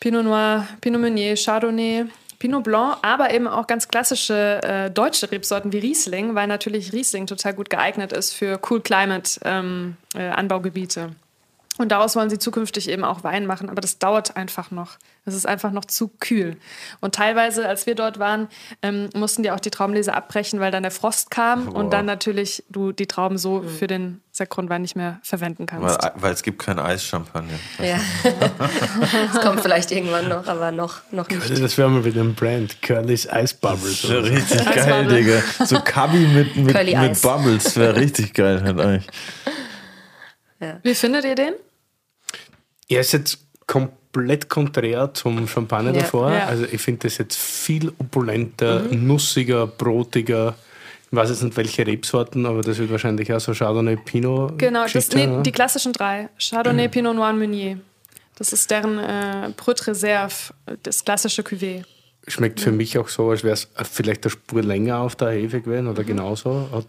Pinot 0.00 0.24
Noir, 0.24 0.66
Pinot 0.80 1.00
Meunier, 1.00 1.36
Chardonnay, 1.36 2.06
Pinot 2.42 2.64
Blanc, 2.64 2.96
aber 3.02 3.32
eben 3.32 3.46
auch 3.46 3.68
ganz 3.68 3.86
klassische 3.86 4.60
äh, 4.64 4.90
deutsche 4.90 5.30
Rebsorten 5.30 5.72
wie 5.72 5.78
Riesling, 5.78 6.34
weil 6.34 6.48
natürlich 6.48 6.92
Riesling 6.92 7.28
total 7.28 7.54
gut 7.54 7.70
geeignet 7.70 8.12
ist 8.12 8.32
für 8.32 8.58
Cool 8.68 8.80
Climate 8.80 9.38
ähm, 9.44 9.96
äh, 10.16 10.28
Anbaugebiete. 10.28 11.14
Und 11.78 11.90
daraus 11.90 12.16
wollen 12.16 12.28
sie 12.28 12.38
zukünftig 12.38 12.90
eben 12.90 13.02
auch 13.02 13.24
Wein 13.24 13.46
machen, 13.46 13.70
aber 13.70 13.80
das 13.80 13.98
dauert 13.98 14.36
einfach 14.36 14.70
noch. 14.70 14.98
Es 15.24 15.34
ist 15.34 15.46
einfach 15.46 15.70
noch 15.72 15.86
zu 15.86 16.08
kühl. 16.08 16.58
Und 17.00 17.14
teilweise, 17.14 17.66
als 17.66 17.86
wir 17.86 17.94
dort 17.94 18.18
waren, 18.18 18.48
ähm, 18.82 19.08
mussten 19.14 19.42
die 19.42 19.50
auch 19.50 19.60
die 19.60 19.70
Traubenlese 19.70 20.12
abbrechen, 20.12 20.60
weil 20.60 20.70
dann 20.70 20.82
der 20.82 20.92
Frost 20.92 21.30
kam 21.30 21.68
Wow. 21.68 21.74
und 21.74 21.92
dann 21.92 22.04
natürlich 22.04 22.62
du 22.68 22.92
die 22.92 23.06
Trauben 23.06 23.38
so 23.38 23.62
für 23.62 23.86
den 23.86 24.20
Sektgrundwein 24.32 24.82
nicht 24.82 24.96
mehr 24.96 25.18
verwenden 25.22 25.64
kannst. 25.64 26.02
Weil, 26.02 26.12
weil 26.16 26.32
es 26.34 26.42
gibt 26.42 26.62
kein 26.62 26.78
Eischampagner. 26.78 27.58
Ja. 27.78 27.98
das 29.32 29.42
kommt 29.42 29.60
vielleicht 29.60 29.92
irgendwann 29.92 30.28
noch, 30.28 30.46
aber 30.48 30.72
noch, 30.72 31.00
noch 31.10 31.28
nicht. 31.28 31.62
Das 31.62 31.78
wäre 31.78 31.88
mal 31.88 32.04
wieder 32.04 32.20
ein 32.20 32.34
Brand. 32.34 32.82
Curly's 32.82 33.26
Ice 33.32 33.54
Bubbles. 33.58 34.08
Wäre 34.08 34.24
richtig 34.24 34.74
geil, 34.74 35.06
Digga. 35.06 35.42
So 35.64 35.80
Kabi 35.80 36.18
mit, 36.18 36.56
mit, 36.56 36.74
mit. 36.74 37.22
Bubbles 37.22 37.76
wäre 37.76 37.96
richtig 37.96 38.34
geil 38.34 38.62
halt 38.62 38.78
eigentlich. 38.78 39.06
Wie 40.82 40.94
findet 40.94 41.24
ihr 41.24 41.34
den? 41.34 41.54
Er 42.88 43.00
ist 43.00 43.12
jetzt 43.12 43.38
komplett 43.66 44.48
konträr 44.48 45.12
zum 45.14 45.46
Champagner 45.48 45.92
Ja. 45.94 46.00
davor. 46.02 46.32
Ja. 46.32 46.46
Also 46.46 46.64
ich 46.70 46.80
finde 46.80 47.08
das 47.08 47.18
jetzt 47.18 47.36
viel 47.38 47.92
opulenter, 47.98 48.80
nussiger, 48.90 49.66
brotiger. 49.66 50.54
Ich 51.10 51.16
weiß 51.16 51.28
jetzt 51.30 51.42
nicht, 51.42 51.56
welche 51.56 51.86
Rebsorten, 51.86 52.46
aber 52.46 52.62
das 52.62 52.78
wird 52.78 52.90
wahrscheinlich 52.90 53.32
auch 53.32 53.40
so 53.40 53.52
Chardonnay, 53.52 53.96
Pinot. 53.96 54.58
Genau, 54.58 54.86
das, 54.90 55.10
nee, 55.12 55.26
ne? 55.26 55.42
die 55.42 55.52
klassischen 55.52 55.92
drei. 55.92 56.28
Chardonnay, 56.38 56.88
Pinot 56.88 57.14
Noir 57.14 57.30
und 57.30 57.38
Meunier. 57.38 57.78
Das 58.38 58.52
ist 58.52 58.70
deren 58.70 58.98
äh, 58.98 59.50
Brut 59.56 59.86
Reserve, 59.86 60.34
das 60.82 61.04
klassische 61.04 61.42
Cuvée. 61.42 61.84
Schmeckt 62.28 62.60
für 62.60 62.72
mich 62.72 62.96
auch 62.98 63.08
so, 63.08 63.30
als 63.30 63.44
wäre 63.44 63.54
es 63.54 63.68
vielleicht 63.90 64.24
eine 64.24 64.30
Spur 64.30 64.62
länger 64.62 64.98
auf 65.00 65.14
der 65.16 65.30
Hefe 65.32 65.60
gewesen 65.60 65.84
Mhm. 65.84 65.90
oder 65.90 66.04
genauso. 66.04 66.68
Hat 66.72 66.86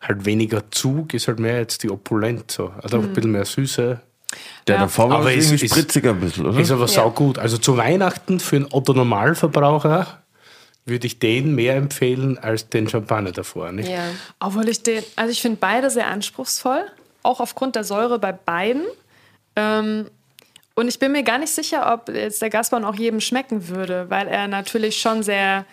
halt 0.00 0.24
weniger 0.24 0.70
Zug, 0.70 1.12
ist 1.14 1.28
halt 1.28 1.38
mehr 1.40 1.58
jetzt 1.58 1.82
die 1.82 1.90
Opulent 1.90 2.50
so. 2.50 2.72
Also 2.82 2.98
auch 2.98 3.02
Mhm. 3.02 3.08
ein 3.08 3.12
bisschen 3.14 3.32
mehr 3.32 3.44
Süße. 3.44 4.00
Der 4.66 4.74
Ja. 4.76 4.80
davor 4.82 5.08
war 5.10 5.18
Aber 5.20 5.32
ist- 5.32 5.46
irgendwie 5.46 5.64
ist- 5.64 5.72
spritziger 5.74 6.10
ein 6.10 6.20
bisschen, 6.20 6.46
oder? 6.46 6.58
Ist 6.60 6.70
aber 6.70 6.86
saugut. 6.86 7.38
Also 7.38 7.58
zu 7.58 7.76
Weihnachten 7.76 8.38
für 8.40 8.56
einen 8.56 8.68
Otto-Normalverbraucher 8.70 10.22
würde 10.84 11.06
ich 11.06 11.18
den 11.18 11.54
mehr 11.54 11.76
empfehlen 11.76 12.38
als 12.38 12.68
den 12.68 12.88
Champagner 12.88 13.32
davor. 13.32 13.72
Nicht? 13.72 13.88
Ja. 13.88 14.04
Obwohl 14.40 14.68
ich 14.68 14.82
den, 14.82 15.02
also 15.16 15.30
ich 15.32 15.40
finde 15.42 15.58
beide 15.60 15.90
sehr 15.90 16.06
anspruchsvoll, 16.08 16.84
auch 17.22 17.40
aufgrund 17.40 17.74
der 17.76 17.84
Säure 17.84 18.18
bei 18.18 18.32
beiden. 18.32 18.84
Ähm, 19.56 20.06
und 20.74 20.88
ich 20.88 20.98
bin 20.98 21.12
mir 21.12 21.22
gar 21.24 21.38
nicht 21.38 21.52
sicher, 21.52 21.92
ob 21.92 22.08
jetzt 22.14 22.40
der 22.40 22.50
Gaspar 22.50 22.86
auch 22.88 22.94
jedem 22.94 23.20
schmecken 23.20 23.68
würde, 23.68 24.06
weil 24.08 24.28
er 24.28 24.46
natürlich 24.48 24.98
schon 25.00 25.22
sehr, 25.22 25.64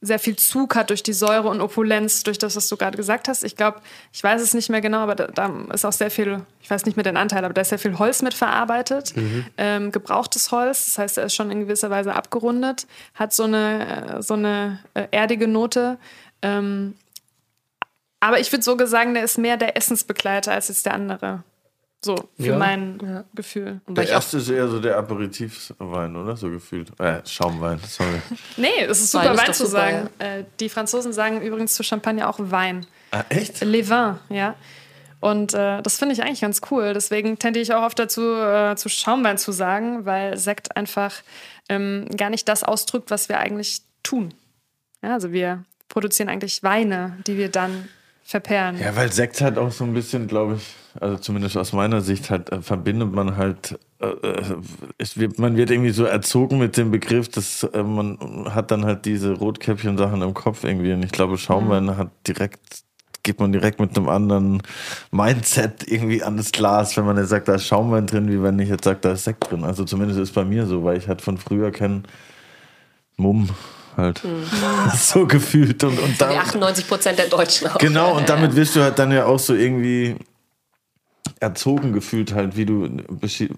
sehr 0.00 0.18
viel 0.18 0.36
Zug 0.36 0.76
hat 0.76 0.90
durch 0.90 1.02
die 1.02 1.12
Säure 1.12 1.48
und 1.48 1.60
Opulenz, 1.60 2.22
durch 2.22 2.38
das, 2.38 2.54
was 2.54 2.68
du 2.68 2.76
gerade 2.76 2.96
gesagt 2.96 3.26
hast. 3.26 3.42
Ich 3.42 3.56
glaube, 3.56 3.80
ich 4.12 4.22
weiß 4.22 4.40
es 4.40 4.54
nicht 4.54 4.68
mehr 4.68 4.80
genau, 4.80 4.98
aber 4.98 5.16
da, 5.16 5.26
da 5.26 5.52
ist 5.72 5.84
auch 5.84 5.92
sehr 5.92 6.10
viel, 6.10 6.42
ich 6.62 6.70
weiß 6.70 6.86
nicht 6.86 6.96
mehr 6.96 7.02
den 7.02 7.16
Anteil, 7.16 7.44
aber 7.44 7.52
da 7.52 7.62
ist 7.62 7.70
sehr 7.70 7.80
viel 7.80 7.98
Holz 7.98 8.22
mit 8.22 8.34
verarbeitet, 8.34 9.12
ähm, 9.56 9.90
gebrauchtes 9.90 10.52
Holz. 10.52 10.86
Das 10.86 10.98
heißt, 10.98 11.18
er 11.18 11.24
ist 11.24 11.34
schon 11.34 11.50
in 11.50 11.60
gewisser 11.60 11.90
Weise 11.90 12.14
abgerundet, 12.14 12.86
hat 13.14 13.32
so 13.32 13.44
eine, 13.44 14.18
äh, 14.18 14.22
so 14.22 14.34
eine 14.34 14.78
äh, 14.94 15.08
erdige 15.10 15.48
Note. 15.48 15.98
Ähm, 16.42 16.94
aber 18.20 18.38
ich 18.38 18.52
würde 18.52 18.64
sogar 18.64 18.86
sagen, 18.86 19.14
der 19.14 19.24
ist 19.24 19.38
mehr 19.38 19.56
der 19.56 19.76
Essensbegleiter 19.76 20.52
als 20.52 20.68
jetzt 20.68 20.86
der 20.86 20.94
andere. 20.94 21.42
So, 22.04 22.14
für 22.38 22.46
Ja. 22.46 22.56
mein 22.58 23.24
Gefühl. 23.34 23.80
Wobei 23.86 24.04
Der 24.04 24.12
erste 24.12 24.38
ist 24.38 24.48
eher 24.48 24.68
so 24.68 24.78
der 24.80 24.96
Aperitivwein, 24.96 26.14
oder? 26.14 26.36
So 26.36 26.48
gefühlt. 26.48 26.92
Äh, 27.00 27.22
Schaumwein, 27.26 27.80
sorry. 27.86 28.20
Nee, 28.56 28.68
es 28.88 29.00
ist 29.00 29.10
super, 29.10 29.30
Wein 29.30 29.38
Wein, 29.38 29.50
ist 29.50 29.56
zu 29.58 29.66
super, 29.66 29.78
sagen. 29.80 30.10
Äh, 30.18 30.44
die 30.60 30.68
Franzosen 30.68 31.12
sagen 31.12 31.40
übrigens 31.42 31.74
zu 31.74 31.82
Champagner 31.82 32.28
auch 32.28 32.38
Wein. 32.38 32.86
Ah, 33.10 33.24
echt? 33.30 33.60
Le 33.64 33.88
Vin, 33.88 34.14
ja. 34.28 34.54
Und 35.20 35.54
äh, 35.54 35.82
das 35.82 35.98
finde 35.98 36.14
ich 36.14 36.22
eigentlich 36.22 36.42
ganz 36.42 36.60
cool. 36.70 36.92
Deswegen 36.94 37.36
tendiere 37.40 37.62
ich 37.64 37.74
auch 37.74 37.82
oft 37.82 37.98
dazu, 37.98 38.22
äh, 38.34 38.76
zu 38.76 38.88
Schaumwein 38.88 39.36
zu 39.36 39.50
sagen, 39.50 40.06
weil 40.06 40.36
Sekt 40.36 40.76
einfach 40.76 41.12
ähm, 41.68 42.06
gar 42.16 42.30
nicht 42.30 42.48
das 42.48 42.62
ausdrückt, 42.62 43.10
was 43.10 43.28
wir 43.28 43.38
eigentlich 43.40 43.82
tun. 44.04 44.32
Ja, 45.02 45.14
also 45.14 45.32
wir 45.32 45.64
produzieren 45.88 46.28
eigentlich 46.28 46.62
Weine, 46.62 47.18
die 47.26 47.36
wir 47.36 47.48
dann 47.50 47.88
verperlen. 48.22 48.78
Ja, 48.78 48.94
weil 48.94 49.10
Sekt 49.12 49.40
halt 49.40 49.58
auch 49.58 49.72
so 49.72 49.82
ein 49.82 49.92
bisschen, 49.94 50.28
glaube 50.28 50.54
ich, 50.56 50.76
also 51.00 51.16
zumindest 51.16 51.56
aus 51.56 51.72
meiner 51.72 52.00
Sicht, 52.00 52.30
halt 52.30 52.50
äh, 52.50 52.60
verbindet 52.62 53.12
man 53.12 53.36
halt, 53.36 53.78
äh, 54.00 54.06
äh, 54.06 54.42
es 54.98 55.18
wird, 55.18 55.38
man 55.38 55.56
wird 55.56 55.70
irgendwie 55.70 55.90
so 55.90 56.04
erzogen 56.04 56.58
mit 56.58 56.76
dem 56.76 56.90
Begriff, 56.90 57.28
dass 57.28 57.62
äh, 57.62 57.82
man 57.82 58.18
hat 58.54 58.70
dann 58.70 58.84
halt 58.84 59.04
diese 59.04 59.32
Rotkäppchen-Sachen 59.32 60.22
im 60.22 60.34
Kopf 60.34 60.64
irgendwie. 60.64 60.92
Und 60.92 61.04
ich 61.04 61.12
glaube, 61.12 61.38
Schaumwein 61.38 61.96
hat 61.96 62.10
direkt, 62.26 62.82
geht 63.22 63.38
man 63.38 63.52
direkt 63.52 63.80
mit 63.80 63.96
einem 63.96 64.08
anderen 64.08 64.62
Mindset 65.10 65.86
irgendwie 65.86 66.22
an 66.22 66.36
das 66.36 66.52
Glas, 66.52 66.96
wenn 66.96 67.04
man 67.04 67.16
jetzt 67.16 67.28
sagt, 67.28 67.48
da 67.48 67.54
ist 67.54 67.66
Schaumwein 67.66 68.06
drin, 68.06 68.28
wie 68.28 68.42
wenn 68.42 68.58
ich 68.58 68.68
jetzt 68.68 68.84
sage, 68.84 68.98
da 69.00 69.12
ist 69.12 69.24
Sekt 69.24 69.50
drin. 69.50 69.64
Also 69.64 69.84
zumindest 69.84 70.18
ist 70.20 70.34
bei 70.34 70.44
mir 70.44 70.66
so, 70.66 70.84
weil 70.84 70.96
ich 70.96 71.08
halt 71.08 71.22
von 71.22 71.38
früher 71.38 71.70
kenne, 71.70 72.02
Mumm 73.16 73.48
halt. 73.96 74.22
so 74.96 75.26
gefühlt. 75.26 75.84
Und, 75.84 75.98
und 75.98 76.14
wie 76.14 76.18
da, 76.18 76.30
98 76.30 76.88
Prozent 76.88 77.18
der 77.18 77.26
Deutschen 77.26 77.68
auch. 77.68 77.78
Genau, 77.78 78.16
und 78.16 78.28
damit 78.28 78.56
wirst 78.56 78.76
du 78.76 78.80
halt 78.80 78.98
dann 78.98 79.12
ja 79.12 79.26
auch 79.26 79.38
so 79.38 79.54
irgendwie 79.54 80.16
erzogen 81.40 81.92
gefühlt 81.92 82.34
halt, 82.34 82.56
wie 82.56 82.66
du 82.66 82.88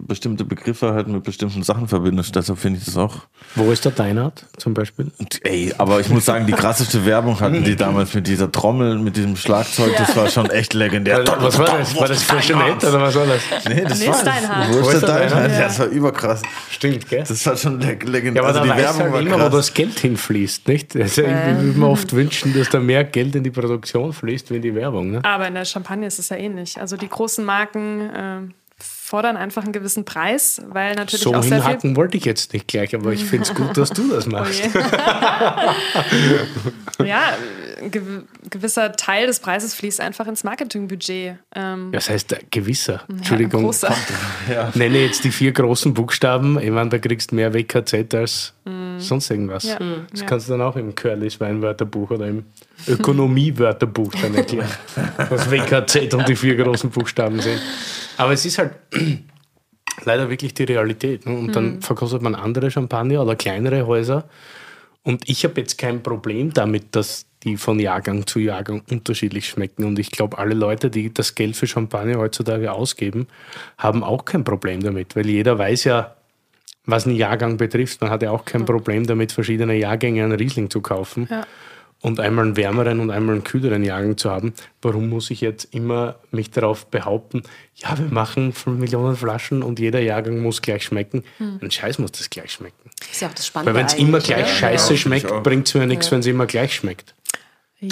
bestimmte 0.07 0.45
Begriffe 0.45 0.93
halt 0.93 1.09
mit 1.09 1.23
bestimmten 1.25 1.63
Sachen 1.63 1.89
verbindest. 1.89 2.35
Deshalb 2.37 2.59
finde 2.59 2.79
ich 2.79 2.85
das 2.85 2.97
auch. 2.97 3.17
Wo 3.55 3.71
ist 3.73 3.85
der 3.85 3.93
Deinart 3.93 4.45
zum 4.59 4.75
Beispiel? 4.75 5.11
Und, 5.19 5.45
ey, 5.47 5.73
aber 5.79 6.01
ich 6.01 6.09
muss 6.09 6.25
sagen, 6.27 6.47
die 6.47 6.53
krasseste 6.53 7.05
Werbung 7.07 7.41
hatten 7.41 7.65
die 7.65 7.77
damals 7.77 8.15
mit 8.15 8.27
dieser 8.27 8.51
Trommel, 8.53 8.99
mit 8.99 9.17
diesem 9.17 9.37
Schlagzeug. 9.37 9.95
Das 9.97 10.15
war 10.17 10.29
schon 10.29 10.51
echt 10.51 10.75
legendär. 10.75 11.25
Was 11.39 11.59
war 11.59 11.67
das? 11.79 11.97
War 11.99 12.09
das 12.09 12.23
für 12.23 12.39
Jeanette 12.41 12.89
oder 12.89 13.01
was 13.03 13.15
war 13.15 13.27
das? 13.27 13.41
Nee, 13.69 13.83
das 13.83 13.99
Nee, 14.01 14.09
war 14.09 14.15
Steinhardt. 14.15 14.73
Wo 14.75 14.79
ist 14.89 15.01
der? 15.01 15.09
Deinhardt? 15.09 15.51
Ja, 15.53 15.61
das 15.61 15.79
war 15.79 15.87
überkrass. 15.87 16.43
Stimmt, 16.71 17.09
gell? 17.09 17.25
Das 17.27 17.47
war 17.47 17.57
schon 17.57 17.81
leg- 17.81 18.05
legendär. 18.07 18.43
Ja, 18.43 18.49
aber 18.49 18.61
also 18.61 18.73
die 18.73 18.79
Werbung 18.79 19.13
halt 19.13 19.27
immer, 19.27 19.39
war 19.39 19.47
wo 19.47 19.57
krass. 19.57 19.67
das 19.67 19.75
Geld 19.75 19.99
hinfließt, 19.99 20.69
nicht? 20.69 20.97
Also 20.97 21.23
ich 21.23 21.29
würde 21.29 21.79
mir 21.79 21.89
oft 21.89 22.13
wünschen, 22.13 22.55
dass 22.57 22.69
da 22.69 22.79
mehr 22.81 23.05
Geld 23.05 23.35
in 23.35 23.43
die 23.45 23.51
Produktion 23.51 24.13
fließt 24.13 24.51
wie 24.51 24.57
in 24.57 24.63
die 24.63 24.75
Werbung. 24.75 25.11
Ne? 25.13 25.21
Aber 25.25 25.49
in 25.49 25.55
der 25.55 25.65
Champagne 25.65 26.07
ist 26.07 26.19
es 26.19 26.29
ja 26.29 26.37
ähnlich. 26.37 26.79
Also 26.81 26.97
die 26.97 27.09
großen 27.09 27.45
Marken 27.45 27.70
äh, 27.75 28.41
fordern 28.79 29.37
einfach 29.37 29.65
einen 29.65 29.73
gewissen 29.73 30.05
Preis, 30.05 30.63
weil 30.69 30.95
natürlich 30.95 31.21
So 31.23 31.31
auch 31.35 31.43
sehr 31.43 31.59
viel 31.59 31.63
hinhacken 31.67 31.97
wollte 31.97 32.17
ich 32.17 32.25
jetzt 32.25 32.53
nicht 32.53 32.69
gleich, 32.69 32.95
aber 32.95 33.13
ich 33.13 33.25
finde 33.25 33.43
es 33.45 33.55
gut, 33.55 33.77
dass 33.77 33.91
du 33.91 34.09
das 34.09 34.27
machst. 34.29 34.63
ja, 37.05 37.37
ein 37.81 37.91
gew 37.91 38.23
gewisser 38.49 38.93
Teil 38.93 39.27
des 39.27 39.41
Preises 39.41 39.75
fließt 39.75 40.01
einfach 40.01 40.27
ins 40.27 40.45
Marketingbudget. 40.45 41.37
Ähm, 41.55 41.91
Das 41.93 42.09
heißt, 42.11 42.33
äh, 42.33 42.39
gewisser. 42.51 43.03
Entschuldigung. 43.09 43.63
großer. 43.65 43.95
Nenne 44.75 44.99
jetzt 44.99 45.25
die 45.25 45.31
vier 45.31 45.53
großen 45.53 45.95
Buchstaben. 45.95 46.59
Ich 46.61 46.71
meine, 46.71 46.91
da 46.91 46.99
kriegst 46.99 47.31
du 47.31 47.37
mehr 47.37 47.53
WKZ 47.55 48.15
als 48.15 48.55
sonst 48.99 49.31
irgendwas. 49.31 49.65
Mm. 49.65 49.69
Ja. 49.69 49.81
Mm. 49.81 50.07
Das 50.11 50.21
Ja. 50.21 50.27
kannst 50.27 50.49
du 50.49 50.53
dann 50.53 50.63
auch 50.63 50.77
im 50.77 50.95
Curlys 50.95 51.41
Weinwörterbuch 51.41 52.11
oder 52.11 52.27
im 52.27 52.45
Ökonomie-Wörterbuch 52.87 54.13
dann 54.21 54.35
erklären, 54.35 54.69
was 55.29 55.51
WKZ 55.51 56.15
und 56.15 56.29
die 56.29 56.37
vier 56.37 56.57
großen 56.57 56.91
Buchstaben 56.91 57.41
sind. 57.41 57.61
Aber 58.17 58.33
es 58.33 58.45
ist 58.45 58.59
halt 58.59 58.73
leider 60.05 60.29
wirklich 60.31 60.55
die 60.55 60.65
Realität. 60.65 61.27
Ne? 61.27 61.37
Und 61.37 61.55
dann 61.57 61.81
verkostet 61.81 62.23
man 62.23 62.35
andere 62.35 62.71
Champagner 62.71 63.23
oder 63.23 63.37
kleinere 63.37 63.87
Häuser. 63.87 64.29
Und 65.03 65.29
ich 65.29 65.45
habe 65.45 65.61
jetzt 65.61 65.79
kein 65.79 66.03
Problem 66.03 66.53
damit, 66.53 66.95
dass 66.95 67.27
die 67.43 67.57
von 67.57 67.79
Jahrgang 67.81 68.27
zu 68.27 68.39
Jahrgang 68.39 68.83
unterschiedlich 68.91 69.49
schmecken. 69.49 69.85
Und 69.85 69.99
ich 69.99 70.11
glaube, 70.11 70.39
alle 70.39 70.55
Leute, 70.55 70.91
die 70.91 71.13
das 71.13 71.35
Geld 71.35 71.57
für 71.57 71.67
Champagner 71.67 72.19
heutzutage 72.19 72.71
ausgeben, 72.71 73.27
haben 73.79 74.05
auch 74.05 74.27
kein 74.27 74.45
Problem 74.45 74.83
damit, 74.83 75.17
weil 75.17 75.27
jeder 75.27 75.59
weiß 75.59 75.85
ja, 75.85 76.17
was 76.85 77.07
einen 77.07 77.17
Jahrgang 77.17 77.57
betrifft. 77.57 78.01
Man 78.03 78.11
hat 78.11 78.23
ja 78.23 78.31
auch 78.31 78.45
kein 78.45 78.65
Problem 78.67 79.07
damit, 79.07 79.33
verschiedene 79.33 79.75
Jahrgänge 79.75 80.25
an 80.25 80.33
Riesling 80.33 80.69
zu 80.69 80.81
kaufen 80.81 81.29
Ja. 81.31 81.47
Und 82.03 82.19
einmal 82.21 82.47
einen 82.47 82.57
wärmeren 82.57 83.01
und 83.01 83.11
einmal 83.11 83.35
einen 83.35 83.45
kühleren 83.45 83.85
Jahrgang 83.85 84.17
zu 84.17 84.31
haben. 84.31 84.55
Warum 84.83 85.09
muss 85.09 85.31
ich 85.31 85.41
jetzt 85.41 85.75
immer 85.75 86.17
mich 86.31 86.51
darauf 86.51 86.87
behaupten, 86.87 87.43
ja, 87.77 87.99
wir 87.99 88.07
machen 88.07 88.53
5 88.53 88.79
Millionen 88.79 89.17
Flaschen 89.17 89.63
und 89.63 89.79
jeder 89.79 90.01
Jahrgang 90.01 90.41
muss 90.41 90.63
gleich 90.63 90.83
schmecken? 90.85 91.25
Ein 91.39 91.71
Scheiß 91.71 91.99
muss 91.99 92.13
das 92.13 92.31
gleich 92.31 92.53
schmecken. 92.53 92.91
ist 93.11 93.21
ja 93.21 93.29
auch 93.29 93.35
das 93.35 93.47
Spannende. 93.47 93.73
Weil 93.75 93.81
wenn 93.81 93.87
es 93.87 93.95
immer 93.95 94.21
gleich 94.21 94.45
oder? 94.45 94.55
scheiße 94.55 94.93
Ja, 94.95 94.99
schmeckt, 94.99 95.43
bringt 95.43 95.69
es 95.69 95.75
mir 95.75 95.87
nichts, 95.87 96.11
wenn 96.11 96.21
es 96.21 96.27
immer 96.27 96.47
gleich 96.47 96.75
schmeckt. 96.75 97.15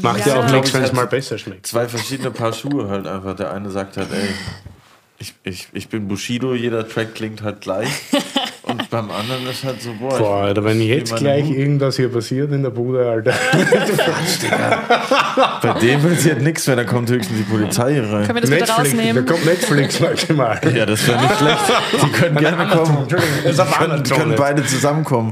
Macht 0.02 0.26
ja, 0.26 0.34
Ja. 0.36 0.46
auch 0.46 0.50
nichts, 0.52 0.72
wenn 0.74 0.82
es 0.82 0.92
mal 0.92 1.06
besser 1.06 1.38
schmeckt. 1.38 1.66
Zwei 1.66 1.88
verschiedene 1.88 2.30
Paar 2.30 2.52
Schuhe 2.52 2.88
halt 2.88 3.06
einfach. 3.06 3.34
Der 3.36 3.52
eine 3.52 3.70
sagt 3.70 3.96
halt, 3.96 4.09
ey, 4.12 4.28
ich, 5.20 5.34
ich, 5.42 5.68
ich 5.72 5.88
bin 5.88 6.06
Bushido, 6.08 6.54
jeder 6.54 6.88
Track 6.88 7.14
klingt 7.14 7.42
halt 7.42 7.60
gleich. 7.60 7.88
Und 8.62 8.90
beim 8.90 9.10
anderen 9.10 9.46
ist 9.48 9.64
halt 9.64 9.80
so, 9.80 9.94
boah. 9.98 10.18
Boah, 10.18 10.36
Alter, 10.42 10.62
wenn 10.62 10.80
jetzt 10.82 11.16
gleich 11.16 11.44
Hut- 11.46 11.56
irgendwas 11.56 11.96
hier 11.96 12.10
passiert 12.10 12.52
in 12.52 12.62
der 12.62 12.68
Bude, 12.70 13.08
Alter. 13.10 13.32
Bei 15.62 15.72
dem 15.80 16.02
passiert 16.02 16.42
nichts 16.42 16.66
mehr, 16.66 16.76
da 16.76 16.84
kommt 16.84 17.08
höchstens 17.10 17.38
die 17.38 17.44
Polizei 17.44 17.94
hier 17.94 18.02
rein. 18.02 18.26
Können 18.26 18.34
wir 18.34 18.40
das 18.42 18.50
bitte 18.50 18.64
da 18.66 18.74
rausnehmen? 18.74 19.26
kommt 19.26 19.44
Netflix 19.46 20.00
manchmal. 20.00 20.60
Ja, 20.76 20.86
das 20.86 21.06
wäre 21.08 21.20
nicht 21.20 21.36
schlecht. 21.38 21.58
Die 22.02 22.12
können 22.12 22.36
gerne 22.36 22.68
kommen. 22.68 23.06
Das 23.08 23.24
ist 23.44 23.58
Die 23.58 23.72
können, 23.72 24.02
können 24.02 24.34
beide 24.36 24.64
zusammenkommen. 24.66 25.30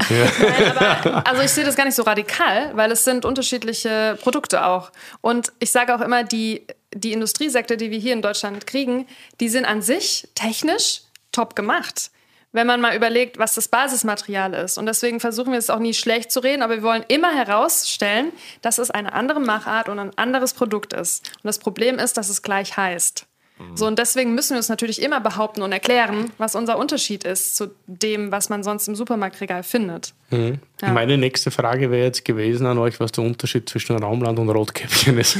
Also 1.25 1.43
ich 1.43 1.51
sehe 1.51 1.65
das 1.65 1.77
gar 1.77 1.85
nicht 1.85 1.95
so 1.95 2.03
radikal, 2.03 2.73
weil 2.75 2.91
es 2.91 3.05
sind 3.05 3.25
unterschiedliche 3.25 4.19
Produkte 4.23 4.65
auch. 4.65 4.91
Und 5.21 5.53
ich 5.59 5.71
sage 5.71 5.95
auch 5.95 6.01
immer, 6.01 6.25
die, 6.25 6.67
die 6.97 7.13
Industriesekte, 7.13 7.77
die 7.77 7.91
wir 7.91 7.99
hier 7.99 8.13
in 8.13 8.23
Deutschland 8.23 8.67
kriegen, 8.67 9.07
die 9.41 9.49
sind 9.49 9.65
an 9.65 9.83
sich 9.83 10.29
technisch 10.35 11.03
top 11.33 11.55
gemacht. 11.55 12.11
Wenn 12.53 12.67
man 12.67 12.81
mal 12.81 12.97
überlegt, 12.97 13.39
was 13.39 13.55
das 13.55 13.69
Basismaterial 13.69 14.55
ist. 14.55 14.79
Und 14.79 14.87
deswegen 14.87 15.21
versuchen 15.21 15.53
wir 15.53 15.59
es 15.59 15.69
auch 15.69 15.79
nie 15.79 15.93
schlecht 15.93 16.33
zu 16.33 16.41
reden, 16.41 16.63
aber 16.63 16.77
wir 16.77 16.83
wollen 16.83 17.05
immer 17.09 17.35
herausstellen, 17.35 18.33
dass 18.63 18.79
es 18.79 18.91
eine 18.91 19.13
andere 19.13 19.41
Machart 19.41 19.91
und 19.91 19.99
ein 19.99 20.17
anderes 20.17 20.55
Produkt 20.55 20.95
ist. 20.95 21.29
Und 21.37 21.45
das 21.45 21.59
Problem 21.59 21.99
ist, 21.99 22.17
dass 22.17 22.31
es 22.31 22.43
gleich 22.43 22.77
heißt. 22.77 23.27
So, 23.75 23.87
und 23.87 23.99
deswegen 23.99 24.35
müssen 24.35 24.51
wir 24.51 24.59
uns 24.59 24.69
natürlich 24.69 25.01
immer 25.01 25.19
behaupten 25.21 25.63
und 25.63 25.73
erklären, 25.73 26.31
was 26.37 26.55
unser 26.55 26.77
Unterschied 26.77 27.25
ist 27.25 27.57
zu 27.57 27.71
dem, 27.87 28.31
was 28.31 28.51
man 28.51 28.63
sonst 28.63 28.87
im 28.87 28.95
Supermarktregal 28.95 29.63
findet. 29.63 30.13
Ja. 30.31 30.93
Meine 30.93 31.17
nächste 31.17 31.51
Frage 31.51 31.91
wäre 31.91 32.05
jetzt 32.05 32.27
gewesen 32.27 32.67
an 32.67 32.77
euch, 32.77 33.01
was 33.01 33.13
der 33.13 33.25
Unterschied 33.25 33.67
zwischen 33.67 33.97
Raumland 33.97 34.39
und 34.39 34.51
Rotkäppchen 34.51 35.17
ist. 35.19 35.39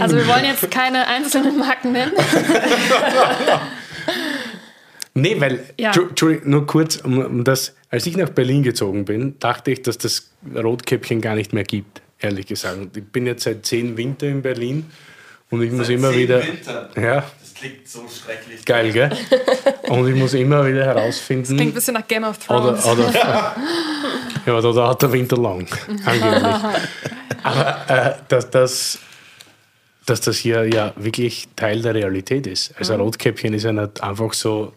Also 0.00 0.16
wir 0.16 0.26
wollen 0.26 0.44
jetzt 0.44 0.68
keine 0.72 1.06
einzelnen 1.06 1.58
Marken 1.58 1.92
nennen. 1.92 2.12
Nee, 5.16 5.40
weil, 5.40 5.60
Ja. 5.78 5.92
Nur 6.42 6.66
kurz, 6.66 7.00
das, 7.44 7.76
als 7.88 8.04
ich 8.06 8.16
nach 8.16 8.30
Berlin 8.30 8.64
gezogen 8.64 9.04
bin, 9.04 9.38
dachte 9.38 9.70
ich, 9.70 9.82
dass 9.82 9.96
das 9.96 10.32
Rotkäppchen 10.52 11.20
gar 11.20 11.36
nicht 11.36 11.52
mehr 11.52 11.62
gibt, 11.62 12.02
ehrlich 12.18 12.46
gesagt. 12.46 12.96
Ich 12.96 13.04
bin 13.04 13.24
jetzt 13.24 13.44
seit 13.44 13.64
zehn 13.64 13.96
Winter 13.96 14.26
in 14.26 14.42
Berlin 14.42 14.86
und 15.54 15.62
ich 15.62 15.72
muss 15.72 15.88
immer 15.88 16.14
wieder. 16.14 16.42
Ja, 16.96 17.24
Das 17.40 17.54
klingt 17.54 17.88
so 17.88 18.00
schrecklich. 18.08 18.64
geil, 18.64 18.92
gell? 18.92 19.10
Und 19.88 20.08
ich 20.08 20.14
muss 20.14 20.34
immer 20.34 20.66
wieder 20.66 20.84
herausfinden. 20.84 21.56
Klingt 21.56 21.72
ein 21.72 21.74
bisschen 21.74 21.94
nach 21.94 22.06
Game 22.06 22.24
of 22.24 22.38
Oder, 22.50 22.78
Thrones. 22.80 22.84
oder, 22.86 23.12
ja, 24.46 24.54
oder 24.58 24.72
da 24.74 24.88
hat 24.88 25.02
der 25.02 25.12
Winter 25.12 25.36
lang, 25.36 25.66
angeblich. 26.04 26.56
Aber 27.42 27.76
äh, 27.88 28.12
dass, 28.28 28.50
das, 28.50 28.98
dass 30.06 30.20
das 30.20 30.36
hier 30.38 30.64
ja 30.72 30.92
wirklich 30.96 31.48
Teil 31.56 31.82
der 31.82 31.94
Realität 31.94 32.46
ist. 32.46 32.74
Also 32.78 32.94
Rotkäppchen 32.96 33.54
ist 33.54 33.64
ja 33.64 33.72
nicht 33.72 34.02
einfach 34.02 34.32
so 34.32 34.72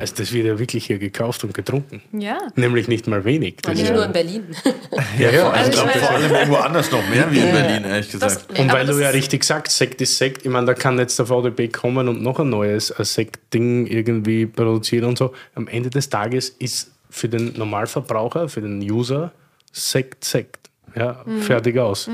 Also 0.00 0.14
das 0.16 0.32
wird 0.32 0.46
ja 0.46 0.58
wirklich 0.60 0.86
hier 0.86 0.98
gekauft 1.00 1.42
und 1.42 1.52
getrunken. 1.54 2.00
Ja. 2.12 2.38
Nämlich 2.54 2.86
nicht 2.86 3.08
mal 3.08 3.24
wenig. 3.24 3.56
Das 3.62 3.74
Nicht 3.74 3.82
ist 3.84 3.90
nur 3.90 4.00
ja, 4.00 4.06
in 4.06 4.12
Berlin. 4.12 4.44
ja, 5.18 5.30
ja. 5.30 5.50
Also 5.50 5.70
Ich 5.70 5.76
glaube 5.76 5.90
ich 5.92 6.00
vor 6.00 6.10
allem 6.12 6.30
irgendwo 6.32 6.54
anders 6.56 6.90
noch 6.92 7.08
mehr 7.10 7.28
wie 7.32 7.40
in 7.40 7.50
Berlin, 7.52 7.84
ehrlich 7.84 8.08
gesagt. 8.10 8.46
Das- 8.48 8.60
Und 8.60 8.72
weil 8.72 8.86
du 8.86 8.96
ja 9.00 9.08
richtig 9.10 9.42
sagst, 9.42 9.76
Sekt 9.76 10.00
ist 10.00 10.16
Sekt, 10.16 10.46
ich 10.46 10.50
meine, 10.52 10.66
da 10.66 10.74
kann 10.74 10.98
jetzt 10.98 11.18
der 11.18 11.26
VDB 11.26 11.66
kommen 11.68 12.06
und 12.08 12.22
noch 12.22 12.38
ein 12.38 12.48
neues 12.48 12.86
Sekt-Ding 12.96 13.86
irgendwie 13.88 14.46
produzieren 14.46 15.04
und 15.06 15.18
so. 15.18 15.32
Am 15.56 15.66
Ende 15.66 15.90
des 15.90 16.08
Tages 16.08 16.48
ist 16.50 16.92
für 17.10 17.28
den 17.28 17.54
Normalverbraucher, 17.56 18.48
für 18.48 18.60
den 18.60 18.80
User, 18.88 19.32
Sekt 19.72 20.24
Sekt. 20.24 20.70
Ja, 20.94 21.22
Mhm. 21.26 21.42
fertig 21.42 21.76
aus. 21.78 22.08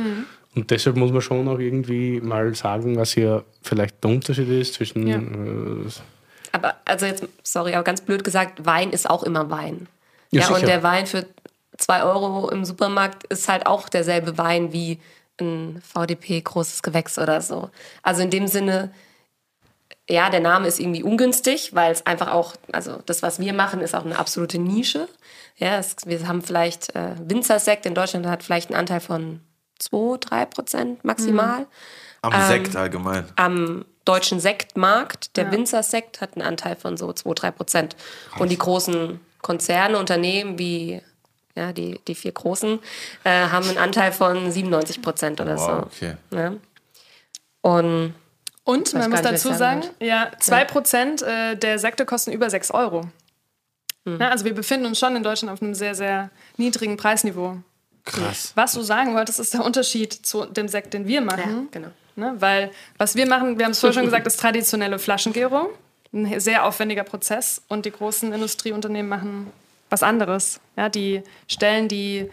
Und 0.57 0.71
deshalb 0.71 0.97
muss 0.97 1.13
man 1.13 1.21
schon 1.21 1.47
auch 1.49 1.59
irgendwie 1.59 2.21
mal 2.21 2.55
sagen, 2.55 2.97
was 2.97 3.13
hier 3.13 3.45
vielleicht 3.63 4.03
der 4.03 4.11
Unterschied 4.11 4.49
ist 4.49 4.75
zwischen 4.75 5.07
Ja. 5.07 5.17
äh, 5.17 5.21
Aber 6.55 6.77
also 6.85 7.05
jetzt, 7.05 7.25
sorry, 7.43 7.75
aber 7.75 7.83
ganz 7.83 8.01
blöd 8.01 8.23
gesagt, 8.23 8.65
Wein 8.65 8.91
ist 8.91 9.11
auch 9.11 9.25
immer 9.25 9.51
Wein. 9.51 9.89
Ja, 10.31 10.43
Ja, 10.43 10.49
und 10.55 10.63
der 10.63 10.85
Wein 10.85 11.07
für 11.07 11.27
2 11.79 12.05
Euro 12.05 12.49
im 12.49 12.65
Supermarkt 12.65 13.25
ist 13.25 13.49
halt 13.49 13.67
auch 13.67 13.89
derselbe 13.89 14.39
Wein 14.39 14.73
wie 14.73 15.01
ein 15.41 15.83
VDP 15.85 16.41
großes 16.43 16.85
Gewächs 16.85 17.19
oder 17.19 17.41
so. 17.41 17.71
Also 18.05 18.23
in 18.23 18.31
dem 18.31 18.47
Sinne, 18.47 18.93
ja, 20.09 20.31
der 20.31 20.39
Name 20.39 20.69
ist 20.69 20.79
irgendwie 20.79 21.03
ungünstig, 21.03 21.75
weil 21.75 21.91
es 21.91 22.07
einfach 22.07 22.31
auch, 22.31 22.55
also 22.71 23.03
das, 23.05 23.25
was 23.25 23.41
wir 23.41 23.53
machen, 23.53 23.81
ist 23.81 23.97
auch 23.97 24.05
eine 24.05 24.17
absolute 24.17 24.61
Nische. 24.61 25.09
Ja, 25.57 25.79
es, 25.79 25.97
wir 26.05 26.29
haben 26.29 26.43
vielleicht 26.43 26.95
äh, 26.95 27.17
Winzersekt 27.19 27.85
in 27.85 27.97
Deutschland 27.97 28.27
hat 28.27 28.45
vielleicht 28.45 28.71
einen 28.71 28.79
Anteil 28.79 29.01
von 29.01 29.41
2, 29.81 30.19
3 30.21 30.45
Prozent 30.45 31.05
maximal 31.05 31.67
Am 32.23 32.33
Ähm, 32.33 32.47
Sekt 32.47 32.77
allgemein. 32.77 33.25
am 33.35 33.85
deutschen 34.05 34.41
Sektmarkt. 34.41 35.37
Der 35.37 35.51
Winzersekt 35.51 36.21
hat 36.21 36.35
einen 36.35 36.47
Anteil 36.47 36.77
von 36.77 36.97
so 36.97 37.13
2, 37.13 37.33
3 37.35 37.51
Prozent. 37.51 37.97
Und 38.39 38.51
die 38.51 38.59
großen 38.59 39.21
Konzerne, 39.43 39.99
Unternehmen 39.99 40.59
wie 40.59 41.01
ja, 41.57 41.73
die, 41.73 42.01
die 42.09 42.15
vier 42.15 42.33
großen, 42.33 42.81
äh, 43.23 43.31
haben 43.31 43.69
einen 43.69 43.79
Anteil 43.79 44.13
von 44.13 44.51
97 44.51 45.03
Prozent 45.03 45.41
oder 45.41 45.57
Wow, 45.57 45.67
so. 45.67 45.73
okay. 45.87 46.17
Ja. 46.33 46.55
Und 47.61 48.15
Und 48.65 48.95
man 48.95 49.11
muss 49.11 49.23
dazu 49.23 49.53
sagen, 49.53 49.83
sagen 49.83 49.95
ja, 50.01 50.31
2% 50.41 51.25
äh, 51.25 51.57
der 51.57 51.79
Sekte 51.79 52.05
kosten 52.07 52.33
über 52.33 52.51
6 52.51 52.73
Euro. 52.73 53.03
Hm. 54.05 54.21
Ja, 54.21 54.31
also 54.31 54.45
wir 54.45 54.55
befinden 54.55 54.87
uns 54.87 54.99
schon 54.99 55.17
in 55.17 55.23
Deutschland 55.23 55.53
auf 55.53 55.63
einem 55.63 55.75
sehr, 55.75 55.95
sehr 55.95 56.31
niedrigen 56.57 56.97
Preisniveau. 56.97 57.59
Krass. 58.05 58.53
Was 58.55 58.73
du 58.73 58.83
sagen 58.83 59.15
wolltest, 59.15 59.41
ist 59.41 59.55
der 59.55 59.65
Unterschied 59.65 60.13
zu 60.13 60.45
dem 60.45 60.69
Sekt, 60.69 60.93
den 60.93 61.07
wir 61.07 61.17
ja, 61.17 61.21
machen. 61.21 61.69
genau. 61.71 61.89
Ne? 62.17 62.35
Weil 62.39 62.71
was 62.99 63.17
wir 63.17 63.27
machen, 63.27 63.59
wir 63.59 63.65
haben 63.65 63.73
es 63.73 63.81
vorher 63.81 63.95
schon 63.95 64.05
gesagt, 64.05 64.27
ist 64.27 64.41
traditionelle 64.41 64.99
Flaschengärung. 64.99 65.69
Ein 66.13 66.39
sehr 66.41 66.65
aufwendiger 66.65 67.03
Prozess. 67.05 67.63
Und 67.69 67.87
die 67.87 67.91
großen 67.91 68.33
Industrieunternehmen 68.33 69.09
machen 69.09 69.51
was 69.91 70.03
anderes. 70.03 70.61
Ja, 70.77 70.89
die 70.89 71.23
stellen 71.49 71.89
die 71.89 72.31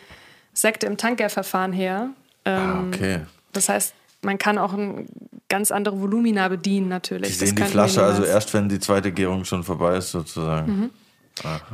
Sekte 0.53 0.85
im 0.85 0.97
Tankgärverfahren 0.97 1.73
her. 1.73 2.09
Ah, 2.43 2.79
Ähm, 2.79 2.91
okay. 2.93 3.19
Das 3.53 3.69
heißt, 3.69 3.93
man 4.21 4.37
kann 4.37 4.57
auch 4.57 4.73
ein 4.73 5.07
ganz 5.49 5.71
andere 5.71 5.99
Volumina 5.99 6.47
bedienen 6.47 6.87
natürlich. 6.87 7.33
Die 7.33 7.39
Das 7.39 7.49
sehen 7.49 7.55
die 7.55 7.63
Flasche 7.63 8.03
also 8.03 8.23
erst, 8.23 8.53
wenn 8.53 8.69
die 8.69 8.79
zweite 8.79 9.11
Gärung 9.11 9.45
schon 9.45 9.63
vorbei 9.63 9.97
ist, 9.97 10.11
sozusagen. 10.11 10.71
Mhm. 10.71 10.89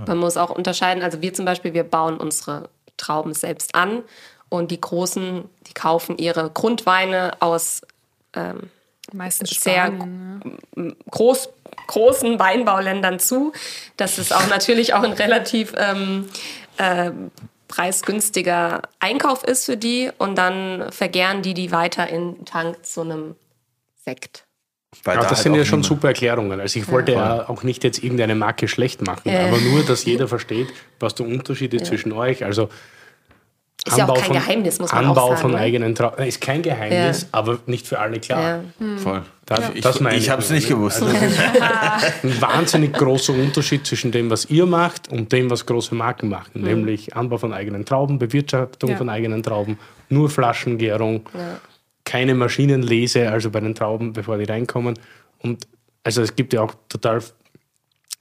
Man 0.06 0.18
muss 0.18 0.38
auch 0.38 0.50
unterscheiden, 0.50 1.04
also 1.04 1.22
wir 1.22 1.34
zum 1.34 1.46
Beispiel, 1.46 1.74
wir 1.74 1.84
bauen 1.84 2.18
unsere 2.18 2.70
Trauben 2.96 3.34
selbst 3.34 3.76
an 3.76 4.04
und 4.50 4.72
die 4.72 4.80
Großen, 4.80 5.44
die 5.68 5.74
kaufen 5.74 6.18
ihre 6.18 6.50
Grundweine 6.50 7.34
aus 7.42 7.82
Meistens 9.14 9.52
sehr 9.52 9.86
Spanien, 9.86 10.58
ja. 10.76 10.84
groß, 11.12 11.50
großen 11.88 12.40
Weinbauländern 12.40 13.20
zu. 13.20 13.54
Das 13.96 14.18
ist 14.18 14.34
auch 14.36 14.48
natürlich 14.48 14.94
auch 14.94 15.04
ein 15.04 15.14
relativ 15.14 15.74
ähm, 15.78 16.28
äh, 16.78 17.12
preisgünstiger 17.70 18.82
Einkauf 19.00 19.44
ist 19.44 19.66
für 19.66 19.78
die 19.78 20.12
und 20.18 20.38
dann 20.38 20.92
vergären 20.92 21.42
die 21.42 21.54
die 21.54 21.72
weiter 21.72 22.08
in 22.08 22.44
Tank 22.46 22.86
zu 22.86 23.02
einem 23.02 23.36
Sekt. 24.04 24.46
Weil 25.04 25.16
Ja, 25.16 25.22
da 25.22 25.30
das 25.30 25.40
halt 25.40 25.44
sind 25.44 25.56
ja 25.56 25.66
schon 25.66 25.84
super 25.84 26.10
Erklärungen. 26.10 26.60
Also 26.60 26.80
ich 26.80 26.90
wollte 26.90 27.14
ja 27.14 27.48
auch 27.50 27.64
nicht 27.64 27.84
jetzt 27.84 28.04
irgendeine 28.04 28.36
Marke 28.36 28.68
schlecht 28.68 29.06
machen, 29.06 29.32
Ja. 29.32 29.48
aber 29.48 29.58
nur, 29.60 29.84
dass 29.84 30.06
jeder 30.06 30.28
versteht, 30.28 30.68
was 31.00 31.16
der 31.16 31.28
Unterschied 31.28 31.74
ist 31.74 31.86
zwischen 31.86 32.12
euch. 32.14 32.44
Also 32.44 32.70
Ist 33.88 33.98
ja 33.98 34.08
auch 34.08 34.22
kein 34.22 34.34
Geheimnis, 34.34 34.80
muss 34.80 34.92
man 34.92 35.06
auch 35.06 35.10
Anbau 35.10 35.28
sagen, 35.30 35.42
von 35.42 35.52
ne? 35.52 35.58
eigenen 35.58 35.96
Trauben. 35.96 36.24
Ist 36.26 36.42
kein 36.42 36.62
Geheimnis, 36.62 37.22
Ja. 37.24 37.28
aber 37.32 37.60
nicht 37.66 37.88
für 37.88 38.00
alle 38.00 38.20
klar. 38.20 38.42
Ja. 38.80 38.98
Voll. 38.98 39.22
Das, 39.46 39.62
Ich, 39.74 39.82
das 39.82 40.02
meine 40.02 40.18
ich 40.18 40.30
habe 40.30 40.42
es 40.42 40.50
nicht 40.50 40.68
gewusst. 40.68 41.02
Also 41.02 41.16
ein 42.24 42.42
wahnsinnig 42.42 42.94
großer 42.94 43.34
Unterschied 43.34 43.86
zwischen 43.88 44.12
dem, 44.12 44.30
was 44.30 44.46
ihr 44.46 44.66
macht 44.66 45.10
und 45.10 45.32
dem, 45.32 45.50
was 45.50 45.66
große 45.66 45.96
Marken 45.96 46.30
machen. 46.30 46.62
Nämlich 46.62 47.16
Anbau 47.16 47.38
von 47.38 47.54
eigenen 47.54 47.86
Trauben, 47.86 48.20
Bewirtschaftung 48.20 48.90
Ja. 48.92 48.98
von 48.98 49.10
eigenen 49.10 49.44
Trauben, 49.44 49.80
nur 50.10 50.30
Flaschengärung, 50.30 51.22
keine 52.04 52.36
Maschinenlese, 52.36 53.30
also 53.30 53.50
bei 53.50 53.60
den 53.62 53.74
Trauben, 53.76 54.14
bevor 54.14 54.38
die 54.38 54.46
reinkommen. 54.46 55.00
Und 55.40 55.68
also 56.04 56.22
es 56.22 56.36
gibt 56.36 56.54
ja 56.54 56.62
auch 56.62 56.74
total 56.90 57.22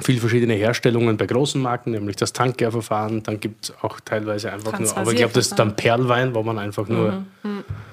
viel 0.01 0.21
verschiedene 0.21 0.55
Herstellungen 0.55 1.17
bei 1.17 1.27
großen 1.27 1.61
Marken, 1.61 1.93
nämlich 1.93 2.17
das 2.17 2.33
Tankgärverfahren. 2.33 3.23
Dann 3.23 3.41
gibt 3.41 3.65
es 3.67 3.75
auch 3.83 3.99
teilweise 4.01 4.53
einfach 4.53 4.79
nur, 4.79 4.97
aber 4.97 5.11
ich 5.13 5.17
glaube, 5.17 5.33
das 5.33 5.47
ist 5.47 5.59
dann 5.59 5.75
Perlwein, 5.75 6.35
wo 6.35 6.43
man 6.43 6.59
einfach 6.59 6.87
nur 6.87 7.25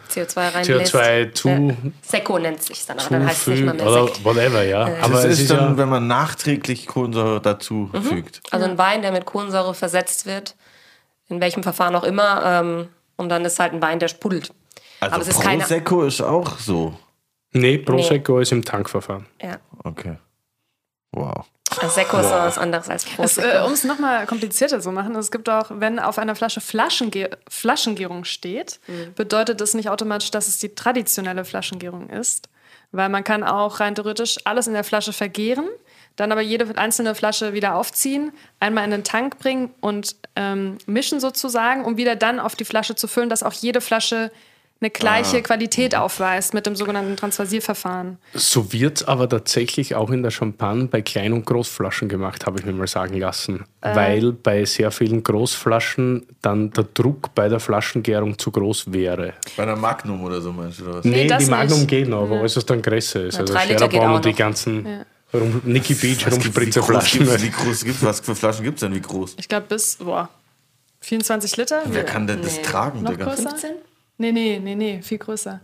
CO2 0.09 0.53
reinlässt. 0.53 0.93
CO2 0.95 1.33
zu, 1.33 1.47
Ja. 1.49 1.73
Seko 2.01 2.39
nennt 2.39 2.61
sich 2.61 2.85
dann, 2.85 2.99
aber 2.99 3.09
dann 3.09 3.25
heißt 3.25 3.41
es 3.41 3.47
nicht 3.47 3.59
zufügt 3.59 3.77
mehr 3.77 3.87
oder 3.87 4.09
whatever, 4.25 4.63
ja. 4.63 4.81
Aber 5.01 5.13
das 5.13 5.23
es 5.25 5.31
ist, 5.33 5.39
ist 5.41 5.51
dann, 5.51 5.71
ja, 5.71 5.77
wenn 5.77 5.89
man 5.89 6.07
nachträglich 6.07 6.87
Kohlensäure 6.87 7.39
dazu 7.39 7.89
fügt. 8.09 8.41
Also 8.51 8.65
ein 8.65 8.77
Wein, 8.77 9.01
der 9.01 9.11
mit 9.13 9.25
Kohlensäure 9.25 9.73
versetzt 9.73 10.25
wird, 10.25 10.55
in 11.29 11.39
welchem 11.39 11.63
Verfahren 11.63 11.95
auch 11.95 12.03
immer, 12.03 12.43
ähm, 12.45 12.87
und 13.15 13.29
dann 13.29 13.45
ist 13.45 13.59
halt 13.59 13.71
ein 13.73 13.81
Wein, 13.81 13.99
der 13.99 14.09
sprudelt. 14.09 14.51
Also 14.99 15.13
Aber 15.15 15.21
es 15.21 15.29
ist 15.29 15.41
keine- 15.41 15.59
Prosecco 15.59 16.03
ist 16.03 16.21
auch 16.21 16.57
so. 16.59 16.97
nee, 17.53 17.77
Prosecco 17.77 18.39
ist 18.39 18.51
im 18.51 18.63
Tankverfahren. 18.65 19.25
Ja. 19.41 19.57
Okay. 19.85 20.17
Wow. 21.13 21.45
Also 21.79 21.95
Seko 21.95 22.19
ist 22.19 22.29
was 22.29 22.57
anderes 22.57 22.89
als 22.89 23.05
Es, 23.05 23.15
Prosecco. 23.15 23.47
äh, 23.47 23.65
um 23.65 23.71
es 23.71 23.83
nochmal 23.83 24.25
komplizierter 24.27 24.79
zu 24.79 24.91
machen, 24.91 25.15
es 25.15 25.31
gibt 25.31 25.49
auch, 25.49 25.67
wenn 25.69 25.99
auf 25.99 26.19
einer 26.19 26.35
Flasche 26.35 26.61
Flaschenge 26.61 27.29
Flaschengärung 27.47 28.25
steht, 28.25 28.79
bedeutet 29.15 29.61
das 29.61 29.73
nicht 29.73 29.89
automatisch, 29.89 30.29
dass 30.31 30.47
es 30.47 30.59
die 30.59 30.75
traditionelle 30.75 31.45
Flaschengärung 31.45 32.09
ist. 32.09 32.49
Weil 32.91 33.09
man 33.09 33.23
kann 33.23 33.43
auch 33.43 33.79
rein 33.79 33.95
theoretisch 33.95 34.37
alles 34.43 34.67
in 34.67 34.73
der 34.73 34.83
Flasche 34.83 35.13
vergären, 35.13 35.67
dann 36.15 36.31
aber 36.31 36.41
jede 36.41 36.77
einzelne 36.77 37.15
Flasche 37.15 37.53
wieder 37.53 37.73
aufziehen, 37.75 38.31
einmal 38.59 38.85
in 38.85 38.91
den 38.91 39.03
Tank 39.03 39.39
bringen 39.39 39.71
und 39.81 40.15
ähm, 40.35 40.77
mischen 40.85 41.19
sozusagen, 41.19 41.85
um 41.85 41.97
wieder 41.97 42.15
dann 42.15 42.39
auf 42.39 42.55
die 42.55 42.65
Flasche 42.65 42.93
zu 42.93 43.07
füllen, 43.07 43.29
dass 43.29 43.41
auch 43.41 43.53
jede 43.53 43.81
Flasche 43.81 44.31
eine 44.83 44.89
gleiche 44.91 45.41
Qualität 45.41 45.95
aufweist 45.95 46.53
mit 46.53 46.65
dem 46.65 46.75
sogenannten 46.75 47.15
Transvasierverfahren. 47.15 48.17
So 48.33 48.73
wird 48.73 49.07
aber 49.07 49.29
tatsächlich 49.29 49.95
auch 49.95 50.09
in 50.11 50.23
der 50.23 50.31
Champagne 50.31 50.85
bei 50.85 51.01
Klein- 51.01 51.31
und 51.33 51.45
Großflaschen 51.45 52.09
gemacht, 52.09 52.45
habe 52.45 52.59
ich 52.59 52.65
mir 52.65 52.73
mal 52.73 52.87
sagen 52.87 53.17
lassen. 53.17 53.63
Weil 53.81 54.33
bei 54.33 54.65
sehr 54.65 54.91
vielen 54.91 55.23
Großflaschen 55.23 56.25
dann 56.41 56.71
der 56.71 56.83
Druck 56.93 57.33
bei 57.33 57.47
der 57.47 57.59
Flaschengärung 57.59 58.37
zu 58.37 58.51
groß 58.51 58.91
wäre. 58.91 59.33
Bei 59.55 59.63
einer 59.63 59.75
Magnum 59.75 60.23
oder 60.23 60.41
so 60.41 60.51
meinst 60.51 60.79
du 60.79 60.83
oder 60.85 60.95
was? 60.97 61.05
Nee, 61.05 61.27
das 61.27 61.45
die 61.45 61.49
Magnum 61.49 61.79
nicht. 61.79 61.89
geht 61.89 62.07
noch, 62.09 62.23
aber 62.23 62.39
alles, 62.39 62.57
was 62.57 62.65
dann 62.65 62.81
größer 62.81 63.25
ist. 63.25 63.39
Also 63.39 63.53
geht 63.53 63.79
Scherabon 63.79 63.99
auch 64.01 64.15
und 64.17 64.25
die 64.25 64.33
ganzen 64.33 65.05
rum, 65.33 65.61
Nicky 65.63 65.93
Beach 65.95 66.25
wie 66.25 66.29
Rumspritzerflaschen. 66.29 67.19
gibt's, 67.25 67.41
wie 67.43 67.49
groß 67.49 67.85
gibt's, 67.85 68.03
was 68.03 68.19
für 68.19 68.35
Flaschen 68.35 68.63
gibt 68.65 68.75
es 68.77 68.81
denn? 68.81 68.93
Wie 68.93 69.01
groß? 69.01 69.35
Ich 69.39 69.47
glaube 69.47 69.67
bis, 69.69 69.95
boah, 69.95 70.29
24 71.01 71.57
Liter? 71.57 71.81
Wer 71.85 72.03
kann 72.03 72.27
denn 72.27 72.41
das 72.41 72.57
Nee. 72.57 72.61
tragen, 72.63 73.01
Noch 73.03 73.11
Digga? 73.11 73.25
größer? 73.25 73.49
15? 73.49 73.71
Nee, 74.17 74.31
nee, 74.31 74.59
nee, 74.63 74.75
nee, 74.75 75.01
viel 75.01 75.17
größer. 75.17 75.59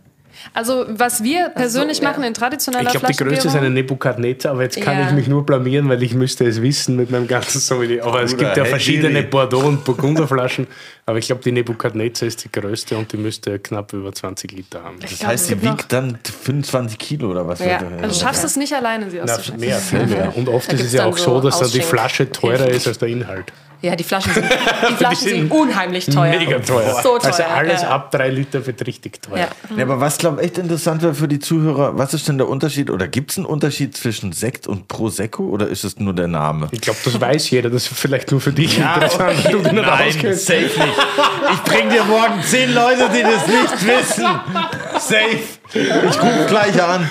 Also, 0.54 0.86
was 0.88 1.22
wir 1.22 1.48
persönlich 1.50 1.98
ja. 1.98 2.08
machen 2.08 2.22
in 2.22 2.34
traditioneller 2.34 2.84
Ich 2.84 2.90
glaube, 2.90 3.06
die 3.12 3.16
größte 3.16 3.48
ist 3.48 3.56
eine 3.56 3.70
Nebukadnezar, 3.70 4.52
aber 4.52 4.62
jetzt 4.62 4.80
kann 4.80 4.98
Ja. 4.98 5.08
ich 5.08 5.12
mich 5.12 5.28
nur 5.28 5.44
blamieren, 5.44 5.88
weil 5.88 6.02
ich 6.02 6.14
müsste 6.14 6.46
es 6.46 6.62
wissen 6.62 6.96
mit 6.96 7.10
meinem 7.10 7.26
ganzen 7.26 7.60
Sommelier. 7.60 8.04
Aber 8.04 8.22
es 8.22 8.36
gibt 8.36 8.56
ja 8.56 8.62
hey, 8.62 8.70
verschiedene. 8.70 9.22
Bordeaux- 9.24 9.66
und 9.66 9.84
Burgunderflaschen. 9.84 10.66
Aber 11.06 11.18
ich 11.18 11.26
glaube, 11.26 11.42
die 11.42 11.52
Nebukadnezar 11.52 12.28
ist 12.28 12.44
die 12.44 12.52
größte 12.52 12.96
und 12.96 13.12
die 13.12 13.16
müsste 13.16 13.58
knapp 13.58 13.92
über 13.92 14.12
20 14.12 14.52
Liter 14.52 14.82
haben. 14.82 14.98
Das 15.00 15.18
glaub, 15.18 15.30
heißt, 15.30 15.48
sie 15.48 15.62
wiegt 15.62 15.92
dann 15.92 16.18
25 16.22 16.98
Kilo 16.98 17.30
oder 17.30 17.46
was? 17.46 17.58
Ja. 17.60 17.78
Also, 18.00 18.20
du 18.20 18.24
schaffst 18.24 18.44
es 18.44 18.56
nicht 18.56 18.72
alleine, 18.72 19.10
sie 19.10 19.20
auszuschenken. 19.20 19.66
mehr, 19.66 19.78
viel 19.78 20.06
mehr. 20.06 20.36
Und 20.36 20.48
oft 20.48 20.72
ist 20.72 20.80
es 20.80 20.92
ja 20.92 21.06
auch 21.06 21.18
so 21.18 21.30
so, 21.30 21.40
dass 21.40 21.58
dann 21.58 21.70
die 21.70 21.80
Flasche 21.80 22.30
teurer 22.30 22.68
ist 22.68 22.86
als 22.86 22.98
der 22.98 23.08
Inhalt. 23.08 23.52
Ja, 23.82 23.96
die 23.96 24.04
Flaschen 24.04 24.32
sind, 24.34 24.44
die 24.90 24.94
Flaschen 24.94 25.16
sind 25.16 25.30
sind 25.30 25.52
unheimlich 25.52 26.06
teuer. 26.06 26.38
Mega 26.38 26.58
teuer. 26.58 27.00
So 27.02 27.18
teuer. 27.18 27.24
Also 27.24 27.42
alles 27.44 27.82
ja. 27.82 27.88
ab 27.88 28.10
drei 28.10 28.28
Liter 28.28 28.66
wird 28.66 28.86
richtig 28.86 29.22
teuer. 29.22 29.38
Ja. 29.38 29.76
Ja, 29.76 29.84
aber 29.84 30.00
was 30.00 30.18
glaube 30.18 30.42
echt 30.42 30.58
interessant 30.58 31.02
wäre 31.02 31.14
für 31.14 31.28
die 31.28 31.38
Zuhörer, 31.38 31.96
was 31.96 32.12
ist 32.12 32.28
denn 32.28 32.38
der 32.38 32.48
Unterschied 32.48 32.90
oder 32.90 33.08
gibt 33.08 33.30
es 33.30 33.38
einen 33.38 33.46
Unterschied 33.46 33.96
zwischen 33.96 34.32
Sekt 34.32 34.66
und 34.66 34.88
Prosecco 34.88 35.44
oder 35.44 35.68
ist 35.68 35.84
es 35.84 35.98
nur 35.98 36.14
der 36.14 36.28
Name? 36.28 36.68
Ich 36.72 36.80
glaube, 36.80 36.98
das 37.04 37.20
weiß 37.20 37.50
jeder. 37.50 37.70
Das 37.70 37.84
ist 37.84 37.98
vielleicht 37.98 38.30
nur 38.30 38.40
für 38.40 38.52
dich 38.52 38.78
interessant, 38.78 39.44
wenn 39.44 39.76
du 39.76 39.82
auskennst. 39.82 40.46
safe 40.46 40.62
nicht. 40.62 40.98
Ich 41.52 41.62
bring 41.62 41.88
dir 41.88 42.04
morgen 42.04 42.42
zehn 42.42 42.74
Leute, 42.74 43.08
die 43.14 43.22
das 43.22 43.46
nicht 43.46 43.86
wissen. 43.86 44.26
Safe. 44.98 45.60
Ich 45.72 46.22
rufe 46.22 46.46
gleich 46.48 46.82
an. 46.82 47.08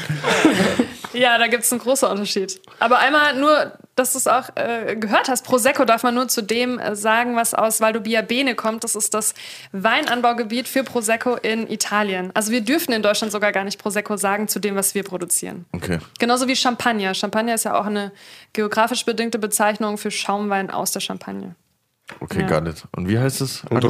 Ja, 1.14 1.38
da 1.38 1.48
gibt 1.48 1.64
es 1.64 1.72
einen 1.72 1.82
großen 1.82 2.08
Unterschied. 2.10 2.62
Aber 2.80 3.00
einmal 3.00 3.36
nur 3.36 3.74
dass 4.00 4.14
du 4.14 4.18
es 4.18 4.28
auch 4.28 4.50
äh, 4.56 4.96
gehört 4.96 5.30
hast. 5.30 5.46
Prosecco 5.46 5.86
darf 5.86 6.04
man 6.04 6.16
nur 6.16 6.28
zu 6.28 6.42
dem 6.42 6.80
äh, 6.80 6.96
sagen, 6.96 7.36
was 7.36 7.54
aus 7.54 7.82
Valdobia 7.82 8.22
Bene 8.22 8.56
kommt. 8.56 8.84
Das 8.84 8.96
ist 8.96 9.14
das 9.14 9.34
Weinanbaugebiet 9.72 10.68
für 10.68 10.84
Prosecco 10.84 11.36
in 11.36 11.70
Italien. 11.70 12.32
Also 12.34 12.52
wir 12.52 12.62
dürfen 12.62 12.94
in 12.94 13.04
Deutschland 13.04 13.32
sogar 13.32 13.52
gar 13.52 13.64
nicht 13.64 13.80
Prosecco 13.80 14.18
sagen 14.18 14.48
zu 14.48 14.60
dem, 14.60 14.76
was 14.76 14.96
wir 14.96 15.04
produzieren. 15.04 15.66
Okay. 15.74 16.00
Genauso 16.18 16.48
wie 16.48 16.56
Champagner. 16.56 17.14
Champagner 17.14 17.54
ist 17.54 17.66
ja 17.66 17.80
auch 17.80 17.86
eine 17.86 18.12
geografisch 18.54 19.06
bedingte 19.06 19.38
Bezeichnung 19.38 19.98
für 19.98 20.12
Schaumwein 20.12 20.72
aus 20.72 20.92
der 20.92 21.02
Champagne. 21.02 21.56
Okay, 22.20 22.42
Ja. 22.42 22.48
gar 22.48 22.62
nicht. 22.62 22.84
Und 22.96 23.08
wie 23.08 23.18
heißt 23.18 23.42
es? 23.42 23.62
Bene? 23.70 23.82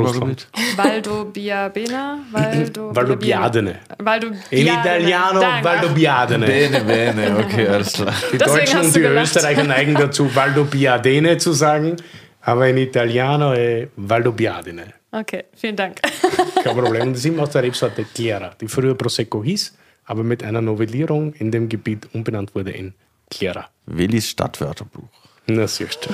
Valdo 2.31 2.95
Valdobbiadene. 2.95 3.79
Valdo 3.97 4.27
In 4.51 4.67
Italiano 4.67 5.39
Danke. 5.39 5.63
Valdobbiadene. 5.67 6.45
Bene, 6.45 6.81
bene, 6.81 7.37
okay, 7.37 7.67
alles 7.67 7.93
klar. 7.93 8.13
Die 8.31 8.37
Deswegen 8.37 8.57
Deutschen 8.65 8.79
und 8.81 8.95
die 8.95 8.99
gelacht. 8.99 9.25
Österreicher 9.25 9.63
neigen 9.63 9.95
dazu, 9.95 10.33
Valdobbiadene 10.35 11.37
zu 11.37 11.53
sagen, 11.53 11.95
aber 12.41 12.67
in 12.67 12.77
Italiano 12.77 13.53
è 13.53 13.87
Valdobbiadene. 13.95 14.93
Okay, 15.11 15.45
vielen 15.55 15.75
Dank. 15.75 15.99
Kein 16.63 16.75
Problem. 16.77 17.01
Und 17.03 17.11
das 17.13 17.19
ist 17.19 17.25
immer 17.25 17.43
aus 17.43 17.49
der 17.51 17.63
Rebsorte 17.63 18.05
Chiara, 18.15 18.51
die 18.61 18.67
früher 18.67 18.93
Prosecco 18.95 19.43
hieß, 19.43 19.75
aber 20.05 20.23
mit 20.23 20.43
einer 20.43 20.61
Novellierung 20.61 21.33
in 21.33 21.51
dem 21.51 21.67
Gebiet 21.67 22.07
umbenannt 22.13 22.53
wurde 22.53 22.71
in 22.71 22.93
Chiara. 23.31 23.69
Willis 23.87 24.29
Stadtwörterbuch. 24.29 25.07
Na, 25.49 25.67
siehst 25.67 26.05
du. 26.05 26.09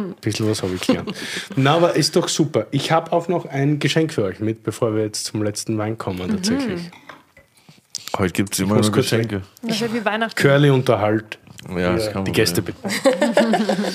Ein 0.00 0.14
bisschen 0.20 0.48
was 0.48 0.62
habe 0.62 0.74
ich 0.74 0.80
gelernt. 0.86 1.12
Na, 1.56 1.74
aber 1.76 1.94
ist 1.96 2.16
doch 2.16 2.28
super. 2.28 2.66
Ich 2.70 2.90
habe 2.90 3.12
auch 3.12 3.28
noch 3.28 3.44
ein 3.46 3.78
Geschenk 3.78 4.12
für 4.12 4.24
euch 4.24 4.40
mit, 4.40 4.62
bevor 4.62 4.94
wir 4.94 5.02
jetzt 5.04 5.26
zum 5.26 5.42
letzten 5.42 5.76
Wein 5.78 5.98
kommen, 5.98 6.28
tatsächlich. 6.30 6.90
Heute 8.16 8.32
gibt 8.32 8.54
es 8.54 8.60
immer 8.60 8.76
nur 8.80 8.90
Geschenke. 8.90 9.42
Das 9.62 9.80
wird 9.80 9.92
wie 9.94 10.04
Weihnachten. 10.04 10.34
Curly 10.40 10.70
unterhalt 10.70 11.38
Ja, 11.76 11.92
das 11.92 12.10
kann 12.10 12.24
die 12.24 12.30
man 12.30 12.36
Gäste 12.36 12.62
sehen. 12.62 12.74
bitte. 12.82 12.94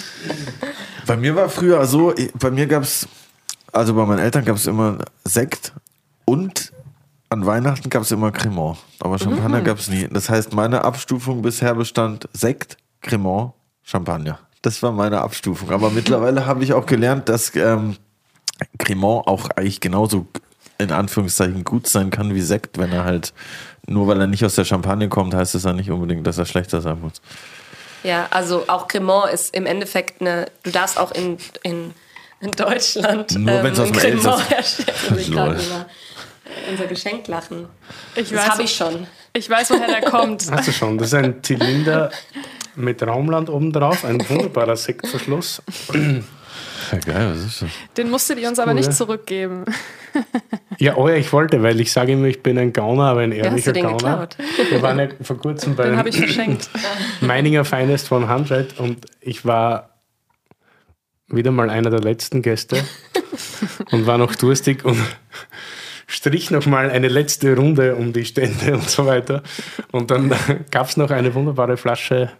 Bei 1.07 1.17
mir 1.17 1.35
war 1.35 1.49
früher 1.49 1.85
so, 1.85 2.15
ich- 2.15 2.31
bei 2.33 2.49
mir 2.51 2.65
gab 2.67 2.83
es, 2.83 3.07
also 3.71 3.93
bei 3.93 4.05
meinen 4.05 4.19
Eltern 4.19 4.45
gab 4.45 4.55
es 4.55 4.67
immer 4.67 4.99
Sekt 5.25 5.73
und 6.25 6.71
an 7.29 7.45
Weihnachten 7.45 7.89
gab 7.89 8.03
es 8.03 8.11
immer 8.11 8.31
Cremant. 8.31 8.77
Aber 8.99 9.17
Champagner 9.19 9.61
gab 9.61 9.79
es 9.79 9.89
nie. 9.89 10.07
Das 10.09 10.29
heißt, 10.29 10.53
meine 10.53 10.83
Abstufung 10.83 11.41
bisher 11.41 11.73
bestand 11.75 12.29
Sekt, 12.33 12.77
Cremant, 13.01 13.53
Champagner. 13.83 14.39
Das 14.61 14.81
war 14.81 14.91
meine 14.91 15.21
Abstufung. 15.21 15.71
Aber 15.71 15.89
mittlerweile 15.89 16.45
habe 16.45 16.63
ich 16.63 16.73
auch 16.73 16.85
gelernt, 16.85 17.27
dass 17.29 17.53
ähm, 17.55 17.97
Cremant 18.77 19.27
auch 19.27 19.49
eigentlich 19.55 19.79
genauso 19.81 20.25
in 20.77 20.91
Anführungszeichen 20.91 21.63
gut 21.63 21.87
sein 21.87 22.09
kann 22.09 22.33
wie 22.33 22.41
Sekt, 22.41 22.77
wenn 22.77 22.91
er 22.91 23.03
halt, 23.03 23.33
nur 23.87 24.07
weil 24.07 24.19
er 24.19 24.27
nicht 24.27 24.43
aus 24.45 24.55
der 24.55 24.65
Champagne 24.65 25.09
kommt, 25.09 25.33
heißt 25.33 25.55
es 25.55 25.63
ja 25.63 25.73
nicht 25.73 25.91
unbedingt, 25.91 26.25
dass 26.25 26.37
er 26.37 26.45
schlechter 26.45 26.81
sein 26.81 26.99
muss. 27.01 27.21
Ja, 28.03 28.27
also 28.31 28.65
auch 28.67 28.87
Cremant 28.87 29.31
ist 29.31 29.53
im 29.55 29.65
Endeffekt 29.65 30.19
eine. 30.21 30.47
Du 30.63 30.71
darfst 30.71 30.97
auch 30.99 31.11
in, 31.11 31.37
in, 31.63 31.93
in 32.41 32.51
Deutschland 32.51 33.33
ähm, 33.33 33.43
Nur 33.45 33.63
wenn's 33.63 33.79
aus 33.79 33.87
dem 33.91 33.95
Cremant 33.97 34.25
Elsass- 34.25 34.49
herstellen. 34.49 35.59
Unser 36.69 36.85
Geschenk 36.87 37.27
lachen. 37.27 37.67
Ich 38.15 38.29
Das 38.29 38.49
habe 38.49 38.63
ich 38.63 38.75
schon. 38.75 39.07
ich 39.33 39.49
weiß, 39.49 39.69
woher 39.71 39.87
der 39.87 40.01
kommt. 40.09 40.51
Hast 40.51 40.67
du 40.67 40.71
schon? 40.71 40.97
Das 40.97 41.07
ist 41.07 41.13
ein 41.13 41.41
Zylinder 41.43 42.11
mit 42.75 43.05
Raumland 43.05 43.49
obendrauf, 43.49 44.05
ein 44.05 44.19
wunderbarer 44.29 44.75
Sektverschluss. 44.75 45.61
Ja, 46.91 46.97
geil, 46.99 47.33
was 47.33 47.45
ist 47.45 47.61
das? 47.61 47.69
Den 47.97 48.09
musstet 48.09 48.39
ihr 48.39 48.49
uns 48.49 48.59
aber 48.59 48.71
cool, 48.71 48.75
nicht 48.75 48.87
ja. 48.87 48.91
zurückgeben. 48.91 49.65
Ja, 50.77 50.95
oh 50.97 51.07
ja, 51.07 51.15
ich 51.15 51.31
wollte, 51.33 51.63
weil 51.63 51.79
ich 51.79 51.91
sage 51.91 52.13
immer, 52.13 52.27
ich 52.27 52.43
bin 52.43 52.57
ein 52.57 52.73
Gauner, 52.73 53.05
aber 53.05 53.21
ein 53.21 53.31
hast 53.31 53.37
ehrlicher 53.37 53.73
du 53.73 53.81
den 53.81 53.83
Gauner. 53.83 54.27
geklaut? 54.27 54.37
Wir 54.69 54.81
waren 54.81 54.99
ja 54.99 55.07
vor 55.21 55.37
kurzem 55.37 55.75
bei 55.75 55.85
Den 55.85 55.97
habe 55.97 56.09
ich 56.09 56.17
verschenkt. 56.17 56.69
Meininger 57.21 57.65
Finest 57.65 58.07
von 58.07 58.23
100 58.23 58.79
und 58.79 59.05
ich 59.21 59.45
war 59.45 59.89
wieder 61.27 61.51
mal 61.51 61.69
einer 61.69 61.89
der 61.89 62.01
letzten 62.01 62.41
Gäste 62.41 62.83
und 63.91 64.05
war 64.05 64.17
noch 64.17 64.35
durstig 64.35 64.85
und 64.85 64.97
strich 66.07 66.51
noch 66.51 66.65
mal 66.65 66.91
eine 66.91 67.07
letzte 67.07 67.55
Runde 67.55 67.95
um 67.95 68.13
die 68.13 68.25
Stände 68.25 68.73
und 68.73 68.89
so 68.89 69.05
weiter. 69.05 69.41
Und 69.91 70.11
dann 70.11 70.35
gab 70.69 70.89
es 70.89 70.97
noch 70.97 71.11
eine 71.11 71.33
wunderbare 71.33 71.77
Flasche 71.77 72.31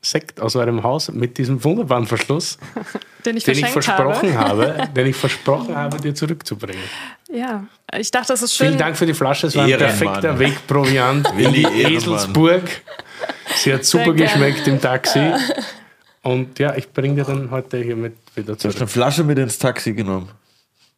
Sekt 0.00 0.40
aus 0.40 0.54
eurem 0.54 0.82
Haus 0.84 1.10
mit 1.10 1.38
diesem 1.38 1.62
wunderbaren 1.64 2.06
Verschluss, 2.06 2.56
Den 3.26 3.36
ich 3.36 3.44
den 3.44 3.58
ich 3.58 3.66
versprochen 3.66 4.38
habe. 4.38 4.74
habe, 4.78 4.88
den 4.96 5.06
ich 5.08 5.16
versprochen 5.16 5.74
habe, 5.74 5.98
dir 6.00 6.14
zurückzubringen. 6.14 6.82
Ja, 7.32 7.66
ich 7.98 8.10
dachte, 8.10 8.28
das 8.32 8.42
ist 8.42 8.54
schön. 8.54 8.68
Vielen 8.68 8.78
Dank 8.78 8.96
für 8.96 9.06
die 9.06 9.14
Flasche, 9.14 9.48
es 9.48 9.56
war 9.56 9.64
ein 9.64 9.70
Ehrenmann. 9.70 9.98
perfekter 9.98 10.38
Wegproviant 10.38 11.28
in 11.36 11.52
die. 11.52 11.64
Eselsburg. 11.64 12.62
Sie 13.56 13.72
hat 13.74 13.84
super 13.84 14.12
geschmeckt 14.14 14.66
im 14.68 14.80
Taxi. 14.80 15.32
Und 16.22 16.58
ja, 16.58 16.76
ich 16.76 16.92
bringe 16.92 17.16
dir 17.16 17.24
dann 17.24 17.50
heute 17.50 17.78
hier 17.78 17.96
mit 17.96 18.14
wieder 18.34 18.54
Du 18.54 18.54
hast 18.54 18.64
eine 18.66 18.72
zurück. 18.74 18.88
Flasche 18.90 19.24
mit 19.24 19.38
ins 19.38 19.58
Taxi 19.58 19.92
genommen. 19.94 20.28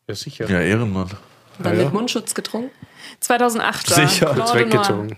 Ja, 0.08 0.14
sicher. 0.14 0.48
Ja, 0.50 0.60
Ehrenmann. 0.60 1.08
Dann 1.62 1.78
ja. 1.78 1.84
mit 1.84 1.92
Mundschutz 1.92 2.34
getrunken. 2.34 2.70
2008 3.20 3.90
war 3.90 4.08
Sicher. 4.08 4.34
Kurz 4.34 4.54
weggezogen. 4.54 5.16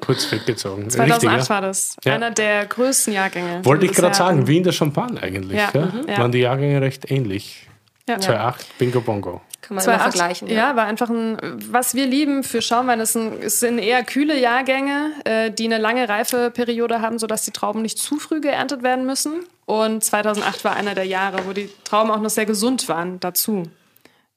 Kurz 0.00 0.30
weggezogen. 0.32 0.90
2008 0.90 1.22
Richtig, 1.22 1.48
ja? 1.48 1.54
war 1.54 1.60
das. 1.62 1.96
Ja. 2.04 2.14
Einer 2.14 2.30
der 2.30 2.66
größten 2.66 3.14
Jahrgänge. 3.14 3.64
Wollte 3.64 3.86
ich 3.86 3.92
gerade 3.92 4.14
sagen, 4.14 4.46
wie 4.46 4.58
in 4.58 4.64
der 4.64 4.72
Champagne 4.72 5.22
eigentlich. 5.22 5.58
Ja, 5.58 5.70
Ja, 5.72 5.86
mhm, 5.86 6.08
ja. 6.08 6.18
Waren 6.18 6.32
die 6.32 6.40
Jahrgänge 6.40 6.80
recht 6.80 7.10
ähnlich. 7.10 7.66
Ja. 8.08 8.16
2,8 8.16 8.54
Bingo 8.78 9.00
Bongo. 9.00 9.40
Kann 9.62 9.76
man 9.76 9.84
immer 9.84 9.98
2008, 9.98 10.02
vergleichen. 10.02 10.48
Ja, 10.48 10.74
war 10.74 10.86
einfach 10.86 11.10
ein, 11.10 11.38
was 11.70 11.94
wir 11.94 12.06
lieben 12.06 12.42
für 12.42 12.60
Schaumwein, 12.60 12.98
ist 13.00 13.14
ein, 13.14 13.40
es 13.40 13.60
sind 13.60 13.78
eher 13.78 14.02
kühle 14.02 14.38
Jahrgänge, 14.38 15.12
äh, 15.24 15.50
die 15.50 15.66
eine 15.66 15.78
lange 15.78 16.08
Reifeperiode 16.08 17.00
haben, 17.00 17.18
sodass 17.18 17.44
die 17.44 17.52
Trauben 17.52 17.82
nicht 17.82 17.98
zu 17.98 18.18
früh 18.18 18.40
geerntet 18.40 18.82
werden 18.82 19.06
müssen. 19.06 19.44
Und 19.66 20.02
2008 20.02 20.64
war 20.64 20.74
einer 20.74 20.94
der 20.94 21.04
Jahre, 21.04 21.46
wo 21.46 21.52
die 21.52 21.70
Trauben 21.84 22.10
auch 22.10 22.20
noch 22.20 22.30
sehr 22.30 22.46
gesund 22.46 22.88
waren 22.88 23.20
dazu. 23.20 23.64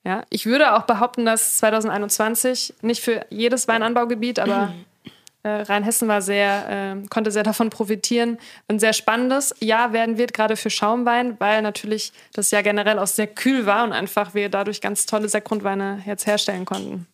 Ja, 0.05 0.23
ich 0.29 0.45
würde 0.45 0.75
auch 0.75 0.83
behaupten, 0.83 1.25
dass 1.25 1.57
2021 1.57 2.73
nicht 2.81 3.01
für 3.01 3.25
jedes 3.29 3.67
Weinanbaugebiet, 3.67 4.39
aber 4.39 4.73
äh, 5.43 5.49
Rheinhessen 5.49 6.09
war 6.09 6.21
sehr, 6.21 6.95
äh, 7.01 7.07
konnte 7.07 7.31
sehr 7.31 7.43
davon 7.43 7.69
profitieren. 7.69 8.37
Ein 8.67 8.79
sehr 8.79 8.91
spannendes 8.91 9.55
Jahr 9.59 9.93
werden 9.93 10.17
wird, 10.17 10.33
gerade 10.33 10.57
für 10.57 10.69
Schaumwein, 10.69 11.39
weil 11.39 11.61
natürlich 11.61 12.11
das 12.33 12.51
Jahr 12.51 12.63
generell 12.63 12.99
auch 12.99 13.07
sehr 13.07 13.27
kühl 13.27 13.65
war 13.65 13.85
und 13.85 13.93
einfach 13.93 14.33
wir 14.33 14.49
dadurch 14.49 14.81
ganz 14.81 15.05
tolle 15.05 15.29
Sektgrundweine 15.29 16.01
jetzt 16.05 16.27
herstellen 16.27 16.65
konnten. 16.65 17.07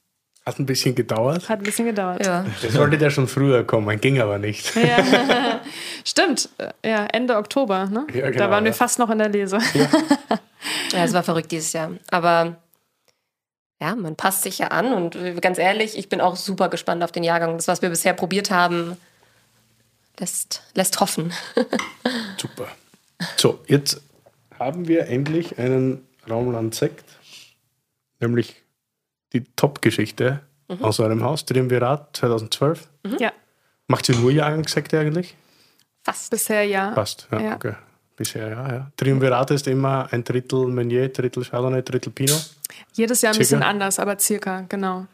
Hat 0.46 0.58
ein 0.58 0.66
bisschen 0.66 0.96
gedauert. 0.96 1.48
Hat 1.48 1.60
ein 1.60 1.64
bisschen 1.64 1.86
gedauert. 1.86 2.26
Ja. 2.26 2.44
Das 2.64 2.74
sollte 2.74 2.98
der 2.98 3.12
schon 3.12 3.28
früher 3.28 3.64
kommen, 3.64 4.02
ging 4.02 4.20
aber 4.20 4.40
nicht. 4.40 4.76
Ja. 4.76 5.62
Stimmt, 6.04 6.50
ja, 6.84 7.06
Ende 7.06 7.36
Oktober, 7.36 7.86
ne? 7.86 8.08
Ja, 8.14 8.22
da 8.22 8.32
genau, 8.32 8.50
waren 8.50 8.64
wir 8.64 8.72
ja. 8.72 8.76
fast 8.76 8.98
noch 8.98 9.12
in 9.12 9.20
der 9.20 9.30
Lese. 9.30 9.60
Ja, 9.76 11.04
es 11.04 11.14
war 11.14 11.22
verrückt 11.22 11.52
dieses 11.52 11.74
Jahr. 11.74 11.92
Aber 12.10 12.56
ja, 13.82 13.96
man 13.96 14.16
passt 14.16 14.44
sich 14.44 14.58
ja 14.60 14.68
an 14.68 14.94
und 14.94 15.16
äh, 15.16 15.34
ganz 15.36 15.58
ehrlich, 15.58 15.98
ich 15.98 16.10
bin 16.10 16.22
auch 16.22 16.36
super 16.36 16.70
gespannt 16.70 17.04
auf 17.04 17.12
den 17.12 17.24
Jahrgang. 17.24 17.56
Das, 17.58 17.68
was 17.68 17.82
wir 17.82 17.90
bisher 17.90 18.14
probiert 18.14 18.52
haben, 18.52 18.98
lässt, 20.20 20.64
lässt 20.74 21.00
hoffen. 21.00 21.32
Super. 22.38 22.68
So, 23.38 23.60
jetzt 23.68 24.02
haben 24.58 24.88
wir 24.88 25.08
endlich 25.08 25.58
einen 25.58 26.06
Raumland-Sekt, 26.30 27.06
nämlich 28.20 28.62
die 29.34 29.44
Top-Geschichte 29.56 30.42
aus 30.82 31.00
eurem 31.00 31.24
Haus, 31.24 31.46
Triumvirat 31.46 32.16
2012. 32.18 32.88
Ja, 33.20 33.32
Macht 33.90 34.08
ihr 34.08 34.16
nur 34.18 34.32
Jahrgangssekte 34.32 35.00
eigentlich? 35.00 35.36
Fast. 36.04 36.30
bisher 36.30 36.64
ja. 36.64 36.92
Passt, 36.92 37.28
ja, 37.32 37.42
Ja. 37.42 37.56
okay. 37.56 37.74
Bisher, 38.16 38.50
ja, 38.50 38.72
ja. 38.72 38.92
Triumvirat 38.98 39.50
ist 39.52 39.66
immer 39.68 40.08
ein 40.12 40.24
Drittel 40.24 40.68
Meunier, 40.68 41.10
Drittel 41.10 41.44
Chardonnay, 41.44 41.82
Drittel 41.82 42.12
Pinot. 42.12 42.56
Jedes 42.94 43.22
Jahr 43.22 43.32
ein 43.32 43.36
Circa? 43.36 43.40
bisschen 43.40 43.64
anders, 43.64 44.00
aber 44.00 44.20
circa, 44.20 44.62
genau. 44.70 45.08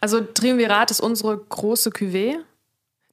Also 0.00 0.20
Triumvirat 0.20 0.90
ist 0.90 1.00
unsere 1.00 1.36
große 1.36 1.90
Cuvée. 1.90 2.38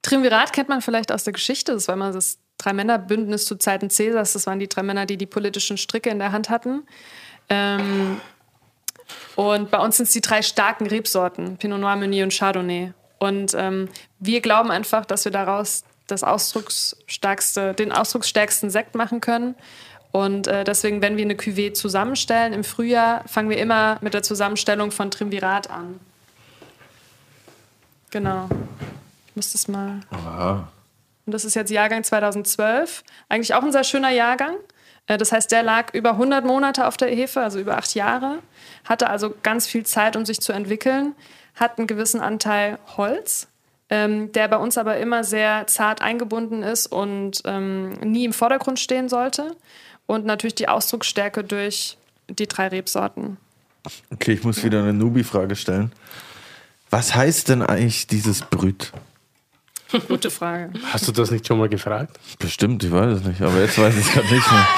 Triumvirat 0.02 0.52
kennt 0.52 0.68
man 0.68 0.80
vielleicht 0.82 1.12
aus 1.12 1.24
der 1.24 1.32
Geschichte. 1.32 1.72
Das 1.72 1.88
war 1.88 1.94
immer 1.94 2.12
das 2.12 2.38
Drei-Männer-Bündnis 2.58 3.46
zu 3.46 3.56
Zeiten 3.56 3.90
Cäsars. 3.90 4.32
Das 4.32 4.46
waren 4.46 4.58
die 4.58 4.68
drei 4.68 4.82
Männer, 4.82 5.06
die 5.06 5.16
die 5.16 5.26
politischen 5.26 5.76
Stricke 5.76 6.10
in 6.10 6.18
der 6.18 6.32
Hand 6.32 6.50
hatten. 6.50 6.82
Ähm, 7.48 8.20
und 9.36 9.70
bei 9.70 9.78
uns 9.78 9.96
sind 9.96 10.06
es 10.06 10.12
die 10.12 10.20
drei 10.20 10.42
starken 10.42 10.86
Rebsorten, 10.86 11.56
Pinot 11.56 11.80
Noir, 11.80 11.96
Meunier 11.96 12.24
und 12.24 12.32
Chardonnay. 12.32 12.92
Und 13.18 13.54
ähm, 13.54 13.88
wir 14.18 14.40
glauben 14.40 14.70
einfach, 14.70 15.04
dass 15.04 15.24
wir 15.24 15.32
daraus 15.32 15.84
das 16.06 16.24
ausdrucksstärkste, 16.24 17.74
den 17.74 17.92
ausdrucksstärksten 17.92 18.70
Sekt 18.70 18.94
machen 18.94 19.20
können. 19.20 19.54
Und 20.12 20.48
äh, 20.48 20.64
deswegen, 20.64 21.02
wenn 21.02 21.16
wir 21.16 21.24
eine 21.24 21.34
Cuvée 21.34 21.72
zusammenstellen 21.72 22.52
im 22.52 22.64
Frühjahr, 22.64 23.22
fangen 23.28 23.48
wir 23.48 23.58
immer 23.58 23.98
mit 24.00 24.12
der 24.14 24.22
Zusammenstellung 24.22 24.90
von 24.90 25.10
Triumvirat 25.10 25.70
an. 25.70 26.00
Genau. 28.10 28.48
Ich 29.28 29.36
muss 29.36 29.52
das 29.52 29.68
mal. 29.68 30.00
Aha. 30.10 30.68
Und 31.26 31.32
das 31.32 31.44
ist 31.44 31.54
jetzt 31.54 31.70
Jahrgang 31.70 32.02
2012. 32.02 33.04
Eigentlich 33.28 33.54
auch 33.54 33.62
ein 33.62 33.72
sehr 33.72 33.84
schöner 33.84 34.10
Jahrgang. 34.10 34.56
Äh, 35.06 35.16
Das 35.18 35.30
heißt, 35.32 35.52
der 35.52 35.62
lag 35.62 35.94
über 35.94 36.10
100 36.12 36.44
Monate 36.44 36.86
auf 36.86 36.96
der 36.96 37.08
Hefe, 37.08 37.40
also 37.40 37.60
über 37.60 37.76
acht 37.78 37.94
Jahre. 37.94 38.38
Hatte 38.84 39.08
also 39.08 39.32
ganz 39.42 39.66
viel 39.66 39.86
Zeit, 39.86 40.16
um 40.16 40.26
sich 40.26 40.40
zu 40.40 40.52
entwickeln. 40.52 41.14
Hat 41.54 41.78
einen 41.78 41.86
gewissen 41.86 42.20
Anteil 42.20 42.78
Holz. 42.96 43.46
ähm, 43.92 44.30
der 44.32 44.46
bei 44.48 44.56
uns 44.56 44.78
aber 44.78 44.98
immer 44.98 45.24
sehr 45.24 45.66
zart 45.66 46.00
eingebunden 46.00 46.62
ist 46.62 46.86
und 46.86 47.42
ähm, 47.44 47.90
nie 47.94 48.24
im 48.24 48.32
Vordergrund 48.32 48.78
stehen 48.78 49.08
sollte. 49.08 49.56
Und 50.10 50.26
natürlich 50.26 50.56
die 50.56 50.66
Ausdrucksstärke 50.66 51.44
durch 51.44 51.96
die 52.28 52.48
drei 52.48 52.66
Rebsorten. 52.66 53.36
Okay, 54.12 54.32
ich 54.32 54.42
muss 54.42 54.64
wieder 54.64 54.80
eine 54.80 54.92
Nubi-Frage 54.92 55.54
stellen. 55.54 55.92
Was 56.90 57.14
heißt 57.14 57.48
denn 57.48 57.62
eigentlich 57.62 58.08
dieses 58.08 58.42
Brüt? 58.42 58.90
Gute 60.08 60.32
Frage. 60.32 60.72
Hast 60.92 61.06
du 61.06 61.12
das 61.12 61.30
nicht 61.30 61.46
schon 61.46 61.60
mal 61.60 61.68
gefragt? 61.68 62.18
Bestimmt, 62.40 62.82
ich 62.82 62.90
weiß 62.90 63.18
es 63.18 63.24
nicht, 63.24 63.40
aber 63.40 63.60
jetzt 63.60 63.78
weiß 63.78 63.96
ich 63.96 64.04
es 64.04 64.12
gerade 64.12 64.34
nicht 64.34 64.50
mehr. 64.50 64.68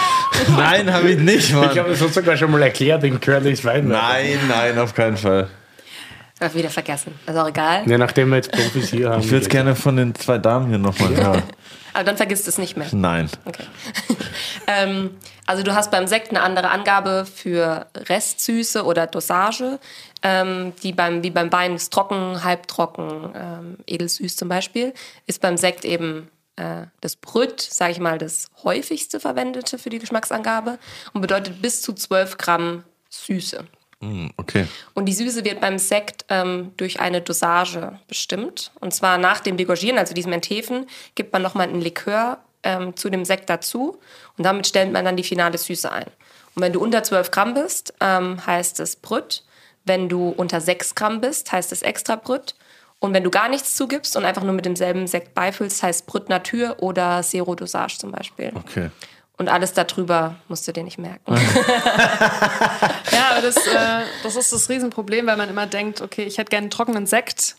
Nein, 0.58 0.92
habe 0.92 1.10
ich 1.12 1.18
nicht, 1.18 1.54
Mann. 1.54 1.70
Ich 1.70 1.76
das 1.76 1.88
hast 1.88 2.02
du 2.02 2.08
sogar 2.08 2.36
schon 2.36 2.50
mal 2.50 2.60
erklärt 2.60 3.02
in 3.04 3.18
Curly's 3.18 3.64
Wein. 3.64 3.88
Nein, 3.88 4.38
nein, 4.48 4.78
auf 4.78 4.92
keinen 4.92 5.16
Fall. 5.16 5.48
Hab 6.42 6.54
wieder 6.54 6.70
vergessen. 6.70 7.14
Ist 7.26 7.36
auch 7.36 7.48
egal. 7.48 7.88
Ja, 7.88 7.98
nachdem 7.98 8.30
wir 8.30 8.36
jetzt 8.36 8.50
Profis 8.50 8.90
hier 8.90 9.10
haben. 9.10 9.20
Ich 9.20 9.30
würde 9.30 9.44
es 9.44 9.48
gerne 9.48 9.76
von 9.76 9.96
den 9.96 10.14
zwei 10.14 10.38
Damen 10.38 10.68
hier 10.68 10.78
nochmal 10.78 11.16
hören. 11.16 11.42
Aber 11.94 12.04
dann 12.04 12.16
vergisst 12.16 12.48
es 12.48 12.58
nicht 12.58 12.76
mehr. 12.76 12.88
Nein. 12.92 13.28
Okay. 13.44 13.64
ähm, 14.66 15.10
also 15.46 15.62
du 15.62 15.74
hast 15.74 15.90
beim 15.90 16.06
Sekt 16.06 16.30
eine 16.30 16.42
andere 16.42 16.70
Angabe 16.70 17.26
für 17.32 17.86
Restsüße 17.94 18.84
oder 18.84 19.06
Dosage, 19.06 19.78
ähm, 20.22 20.72
die 20.82 20.92
beim, 20.92 21.22
wie 21.22 21.30
beim 21.30 21.52
Wein 21.52 21.74
ist 21.74 21.92
trocken, 21.92 22.42
halbtrocken, 22.42 23.32
ähm, 23.34 23.76
edelsüß 23.86 24.36
zum 24.36 24.48
Beispiel, 24.48 24.94
ist 25.26 25.40
beim 25.40 25.56
Sekt 25.56 25.84
eben 25.84 26.28
äh, 26.56 26.86
das 27.00 27.16
Brüt, 27.16 27.60
sage 27.60 27.92
ich 27.92 28.00
mal, 28.00 28.18
das 28.18 28.46
häufigste 28.64 29.20
verwendete 29.20 29.78
für 29.78 29.90
die 29.90 29.98
Geschmacksangabe 29.98 30.78
und 31.12 31.20
bedeutet 31.20 31.60
bis 31.60 31.82
zu 31.82 31.92
12 31.92 32.38
Gramm 32.38 32.84
Süße. 33.10 33.64
Hm, 34.02 34.32
Okay. 34.36 34.66
Und 34.94 35.06
die 35.06 35.12
Süße 35.12 35.44
wird 35.44 35.60
beim 35.60 35.78
Sekt 35.78 36.24
ähm, 36.28 36.72
durch 36.76 37.00
eine 37.00 37.20
Dosage 37.20 37.98
bestimmt. 38.08 38.72
Und 38.80 38.92
zwar 38.92 39.16
nach 39.16 39.40
dem 39.40 39.56
Degorgieren, 39.56 39.98
also 39.98 40.12
diesem 40.12 40.32
Enthefen, 40.32 40.86
gibt 41.14 41.32
man 41.32 41.40
nochmal 41.40 41.68
einen 41.68 41.80
Likör 41.80 42.38
ähm, 42.64 42.96
zu 42.96 43.08
dem 43.10 43.24
Sekt 43.24 43.48
dazu. 43.48 43.98
Und 44.36 44.44
damit 44.44 44.66
stellt 44.66 44.92
man 44.92 45.04
dann 45.04 45.16
die 45.16 45.22
finale 45.22 45.56
Süße 45.56 45.90
ein. 45.90 46.06
Und 46.54 46.62
wenn 46.62 46.72
du 46.72 46.80
unter 46.80 47.02
12 47.02 47.30
Gramm 47.30 47.54
bist, 47.54 47.94
ähm, 48.00 48.44
heißt 48.44 48.80
es 48.80 48.96
Brüt. 48.96 49.44
Wenn 49.84 50.08
du 50.08 50.28
unter 50.28 50.60
6 50.60 50.94
Gramm 50.94 51.20
bist, 51.20 51.50
heißt 51.52 51.72
es 51.72 51.82
extra 51.82 52.16
Brüt. 52.16 52.54
Und 52.98 53.14
wenn 53.14 53.24
du 53.24 53.30
gar 53.30 53.48
nichts 53.48 53.74
zugibst 53.74 54.16
und 54.16 54.24
einfach 54.24 54.42
nur 54.42 54.52
mit 54.52 54.64
demselben 54.64 55.06
Sekt 55.06 55.34
beifüllst, 55.34 55.82
heißt 55.82 56.06
Brüt 56.06 56.28
Natur 56.28 56.76
oder 56.80 57.22
Zero 57.22 57.54
Dosage 57.54 57.98
zum 57.98 58.12
Beispiel. 58.12 58.52
Okay. 58.54 58.90
Und 59.38 59.48
alles 59.48 59.72
darüber 59.72 60.36
musst 60.48 60.68
du 60.68 60.72
dir 60.72 60.84
nicht 60.84 60.98
merken. 60.98 61.34
Ja, 63.12 63.30
aber 63.32 63.42
das, 63.42 63.56
äh, 63.66 64.02
das 64.22 64.36
ist 64.36 64.52
das 64.52 64.68
Riesenproblem, 64.68 65.26
weil 65.26 65.36
man 65.36 65.48
immer 65.48 65.66
denkt, 65.66 66.00
okay, 66.00 66.24
ich 66.24 66.38
hätte 66.38 66.50
gerne 66.50 66.64
einen 66.64 66.70
trockenen 66.70 67.06
Sekt. 67.06 67.56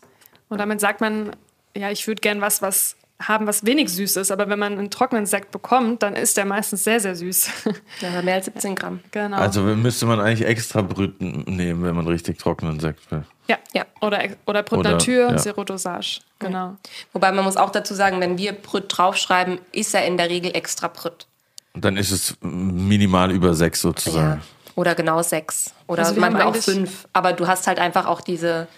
Und 0.48 0.58
damit 0.58 0.80
sagt 0.80 1.00
man, 1.00 1.34
ja, 1.76 1.90
ich 1.90 2.06
würde 2.06 2.20
gerne 2.20 2.40
was, 2.40 2.62
was 2.62 2.96
haben, 3.22 3.46
was 3.46 3.64
wenig 3.64 3.88
süß 3.90 4.16
ist. 4.16 4.30
Aber 4.30 4.48
wenn 4.48 4.58
man 4.58 4.78
einen 4.78 4.90
trockenen 4.90 5.26
Sekt 5.26 5.50
bekommt, 5.52 6.02
dann 6.02 6.16
ist 6.16 6.36
der 6.36 6.44
meistens 6.44 6.84
sehr, 6.84 7.00
sehr 7.00 7.14
süß. 7.16 7.48
Ja, 8.00 8.22
mehr 8.22 8.34
als 8.34 8.46
17 8.46 8.74
Gramm. 8.74 9.00
genau. 9.12 9.36
Also 9.36 9.62
müsste 9.62 10.06
man 10.06 10.20
eigentlich 10.20 10.46
extra 10.48 10.82
Brüten 10.82 11.44
nehmen, 11.46 11.82
wenn 11.84 11.94
man 11.94 12.06
richtig 12.06 12.38
trockenen 12.38 12.80
Sekt 12.80 13.10
will. 13.10 13.22
ja. 13.48 13.58
Ja. 13.72 13.84
Oder, 14.00 14.22
oder 14.46 14.62
Brut 14.62 14.80
Oder- 14.80 14.92
Natur, 14.92 15.30
ja. 15.30 15.36
Zero 15.36 15.64
Dosage. 15.64 16.20
Genau. 16.38 16.76
Wobei 17.12 17.32
man 17.32 17.44
muss 17.44 17.56
auch 17.56 17.70
dazu 17.70 17.94
sagen, 17.94 18.20
wenn 18.20 18.38
wir 18.38 18.52
Brüt 18.52 18.84
draufschreiben, 18.88 19.58
ist 19.72 19.94
er 19.94 20.04
in 20.06 20.16
der 20.16 20.28
Regel 20.30 20.54
extra 20.54 20.88
Brüt. 20.88 21.26
Und 21.74 21.84
dann 21.84 21.96
ist 21.96 22.10
es 22.12 22.36
minimal 22.40 23.32
über 23.32 23.54
sechs 23.54 23.80
sozusagen. 23.80 24.40
Oder 24.76 24.94
genau 24.94 25.22
sechs. 25.22 25.72
Oder 25.86 26.06
Also 26.06 26.20
manchmal 26.20 26.42
auch 26.42 26.56
fünf. 26.56 27.06
Aber 27.12 27.32
du 27.32 27.46
hast 27.46 27.66
halt 27.66 27.78
einfach 27.78 28.06
auch 28.06 28.20
diese, 28.20 28.68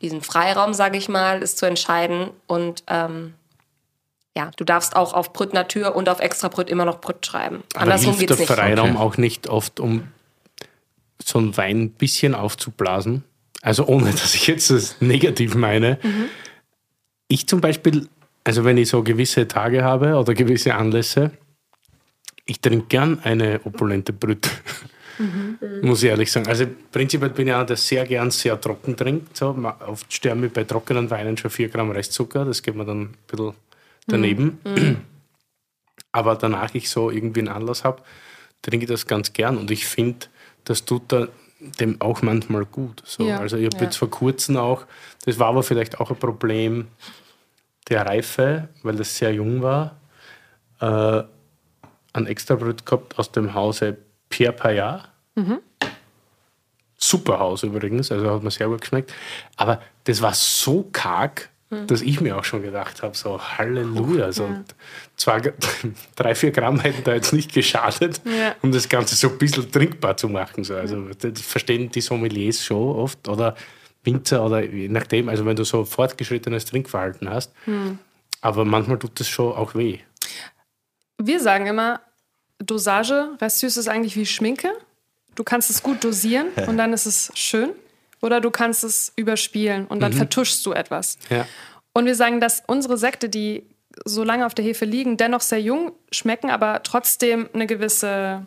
diesen 0.00 0.22
Freiraum, 0.22 0.74
sage 0.74 0.98
ich 0.98 1.08
mal, 1.08 1.42
es 1.42 1.56
zu 1.56 1.66
entscheiden. 1.66 2.30
Und 2.46 2.84
ähm, 2.88 3.34
ja, 4.36 4.50
du 4.56 4.64
darfst 4.64 4.96
auch 4.96 5.14
auf 5.14 5.32
Brüt 5.32 5.52
Natur 5.52 5.94
und 5.94 6.08
auf 6.08 6.20
extra 6.20 6.48
Brüt 6.48 6.68
immer 6.68 6.84
noch 6.84 7.00
Brüt 7.00 7.24
schreiben. 7.24 7.62
Aber 7.74 7.82
Andersrum 7.82 8.14
hilft 8.16 8.30
der 8.30 8.36
geht's 8.36 8.50
nicht. 8.50 8.58
Freiraum 8.58 8.90
Okay. 8.90 8.98
auch 8.98 9.16
nicht 9.16 9.48
oft, 9.48 9.80
um 9.80 10.08
so 11.24 11.38
einen 11.38 11.56
Wein 11.56 11.82
ein 11.82 11.90
bisschen 11.90 12.34
aufzublasen? 12.34 13.24
Also 13.62 13.86
ohne, 13.86 14.10
dass 14.10 14.34
ich 14.34 14.46
jetzt 14.46 14.70
das 14.70 15.00
negativ 15.00 15.54
meine. 15.54 15.98
Ich 17.28 17.46
zum 17.46 17.60
Beispiel, 17.60 18.08
also 18.44 18.64
wenn 18.64 18.76
ich 18.78 18.88
so 18.88 19.02
gewisse 19.02 19.46
Tage 19.48 19.84
habe 19.84 20.16
oder 20.16 20.34
gewisse 20.34 20.74
Anlässe, 20.74 21.30
ich 22.44 22.60
trinke 22.60 22.86
gern 22.86 23.20
eine 23.22 23.60
opulente 23.64 24.12
Brüt. 24.12 24.48
Muss 25.82 26.02
ich 26.02 26.08
ehrlich 26.08 26.32
sagen. 26.32 26.48
Also 26.48 26.66
prinzipiell 26.90 27.30
bin 27.30 27.46
ich 27.48 27.54
einer, 27.54 27.64
der 27.64 27.76
sehr 27.76 28.04
gern 28.06 28.30
sehr 28.30 28.60
trocken 28.60 28.96
trinkt. 28.96 29.36
So, 29.36 29.56
oft 29.86 30.12
sterben 30.12 30.40
mir 30.40 30.48
bei 30.48 30.64
trockenen 30.64 31.10
Weinen 31.10 31.36
schon 31.36 31.50
4 31.50 31.68
Gramm 31.68 31.90
Restzucker. 31.90 32.44
Das 32.44 32.62
geht 32.62 32.74
mir 32.74 32.84
dann 32.84 33.02
ein 33.02 33.14
bisschen 33.26 33.52
daneben. 34.06 34.58
Aber 36.12 36.34
danach 36.36 36.74
ich 36.74 36.90
so 36.90 37.10
irgendwie 37.10 37.40
einen 37.40 37.48
Anlass 37.48 37.84
habe, 37.84 38.02
trinke 38.62 38.84
ich 38.84 38.90
das 38.90 39.06
ganz 39.06 39.32
gern. 39.32 39.56
Und 39.56 39.70
ich 39.70 39.86
finde, 39.86 40.26
das 40.64 40.84
tut 40.84 41.02
da 41.08 41.28
dem 41.78 42.00
auch 42.00 42.22
manchmal 42.22 42.64
gut. 42.64 43.02
So. 43.06 43.24
Ja, 43.24 43.38
Also 43.38 43.56
ich 43.56 43.66
habe 43.66 43.76
ja. 43.76 43.84
jetzt 43.84 43.96
vor 43.96 44.10
kurzem 44.10 44.56
auch, 44.56 44.84
das 45.24 45.38
war 45.38 45.48
aber 45.48 45.62
vielleicht 45.62 46.00
auch 46.00 46.10
ein 46.10 46.16
Problem 46.16 46.88
der 47.88 48.06
Reife, 48.06 48.68
weil 48.82 48.96
das 48.96 49.16
sehr 49.16 49.32
jung 49.32 49.62
war, 49.62 49.96
äh, 50.80 51.22
ein 52.12 52.26
Extrabrot 52.26 52.84
gehabt 52.86 53.18
aus 53.18 53.32
dem 53.32 53.54
Hause 53.54 53.96
Pierre 54.28 54.52
Payard. 54.52 55.08
Super 56.96 57.38
Haus 57.40 57.62
übrigens, 57.64 58.12
also 58.12 58.30
hat 58.30 58.42
mir 58.42 58.50
sehr 58.50 58.68
gut 58.68 58.80
geschmeckt. 58.80 59.12
Aber 59.56 59.80
das 60.04 60.22
war 60.22 60.34
so 60.34 60.88
karg, 60.92 61.48
dass 61.86 62.02
ich 62.02 62.20
mir 62.20 62.36
auch 62.36 62.44
schon 62.44 62.62
gedacht 62.62 63.02
habe, 63.02 63.16
so 63.16 63.40
Halleluja. 63.40 64.26
Also 64.26 64.46
zwar 65.16 65.40
drei, 66.16 66.34
vier 66.34 66.50
Gramm 66.52 66.78
hätten 66.80 67.02
da 67.02 67.14
jetzt 67.14 67.32
nicht 67.32 67.52
geschadet, 67.52 68.20
Ja. 68.26 68.54
um 68.62 68.70
das 68.72 68.88
Ganze 68.88 69.16
so 69.16 69.30
ein 69.30 69.38
bisschen 69.38 69.72
trinkbar 69.72 70.16
zu 70.18 70.28
machen. 70.28 70.64
So. 70.64 70.74
Also 70.76 71.08
das 71.18 71.40
verstehen 71.40 71.90
die 71.90 72.02
Sommeliers 72.02 72.62
schon 72.64 72.94
oft 72.96 73.26
oder 73.26 73.56
Winzer 74.04 74.44
oder 74.44 74.62
je 74.62 74.88
nachdem, 74.88 75.28
also 75.28 75.46
wenn 75.46 75.56
du 75.56 75.64
so 75.64 75.84
fortgeschrittenes 75.84 76.66
Trinkverhalten 76.66 77.30
hast. 77.30 77.52
Aber 78.42 78.64
manchmal 78.64 78.98
tut 78.98 79.18
das 79.18 79.28
schon 79.28 79.52
auch 79.54 79.74
weh. 79.74 80.00
Wir 81.26 81.40
sagen 81.40 81.66
immer, 81.66 82.00
Dosage, 82.58 83.36
Restsüß 83.40 83.76
ist 83.76 83.88
eigentlich 83.88 84.16
wie 84.16 84.26
Schminke. 84.26 84.72
Du 85.34 85.44
kannst 85.44 85.70
es 85.70 85.82
gut 85.82 86.04
dosieren 86.04 86.48
und 86.66 86.76
dann 86.76 86.92
ist 86.92 87.06
es 87.06 87.30
schön. 87.34 87.70
Oder 88.20 88.40
du 88.40 88.50
kannst 88.50 88.84
es 88.84 89.12
überspielen 89.16 89.86
und 89.86 90.00
dann 90.00 90.12
vertuschst 90.12 90.64
du 90.64 90.72
etwas. 90.72 91.18
Ja. 91.28 91.46
Und 91.92 92.06
wir 92.06 92.14
sagen, 92.14 92.40
dass 92.40 92.62
unsere 92.66 92.96
Sekte, 92.96 93.28
die 93.28 93.66
so 94.04 94.22
lange 94.22 94.46
auf 94.46 94.54
der 94.54 94.64
Hefe 94.64 94.84
liegen, 94.84 95.16
dennoch 95.16 95.40
sehr 95.40 95.60
jung 95.60 95.92
schmecken, 96.12 96.50
aber 96.50 96.82
trotzdem 96.82 97.48
eine 97.52 97.66
gewisse 97.66 98.46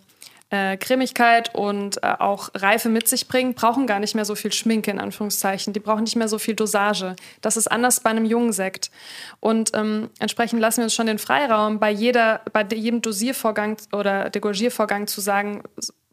äh, 0.49 0.77
Cremigkeit 0.77 1.53
und 1.55 1.97
äh, 2.03 2.13
auch 2.19 2.49
Reife 2.53 2.89
mit 2.89 3.07
sich 3.07 3.27
bringen, 3.27 3.55
brauchen 3.55 3.87
gar 3.87 3.99
nicht 3.99 4.15
mehr 4.15 4.25
so 4.25 4.35
viel 4.35 4.53
Schminke 4.53 4.91
in 4.91 4.99
Anführungszeichen. 4.99 5.73
Die 5.73 5.79
brauchen 5.79 6.03
nicht 6.03 6.15
mehr 6.15 6.27
so 6.27 6.37
viel 6.37 6.55
Dosage. 6.55 7.15
Das 7.41 7.57
ist 7.57 7.67
anders 7.67 7.99
bei 7.99 8.11
einem 8.11 8.25
jungen 8.25 8.53
Sekt. 8.53 8.91
Und 9.39 9.71
ähm, 9.73 10.09
entsprechend 10.19 10.59
lassen 10.59 10.77
wir 10.77 10.83
uns 10.85 10.93
schon 10.93 11.07
den 11.07 11.19
Freiraum, 11.19 11.79
bei, 11.79 11.91
jeder, 11.91 12.41
bei 12.53 12.63
de- 12.63 12.77
jedem 12.77 13.01
Dosiervorgang 13.01 13.77
oder 13.91 14.29
Degorgiervorgang 14.29 15.07
zu 15.07 15.19
sagen, 15.21 15.63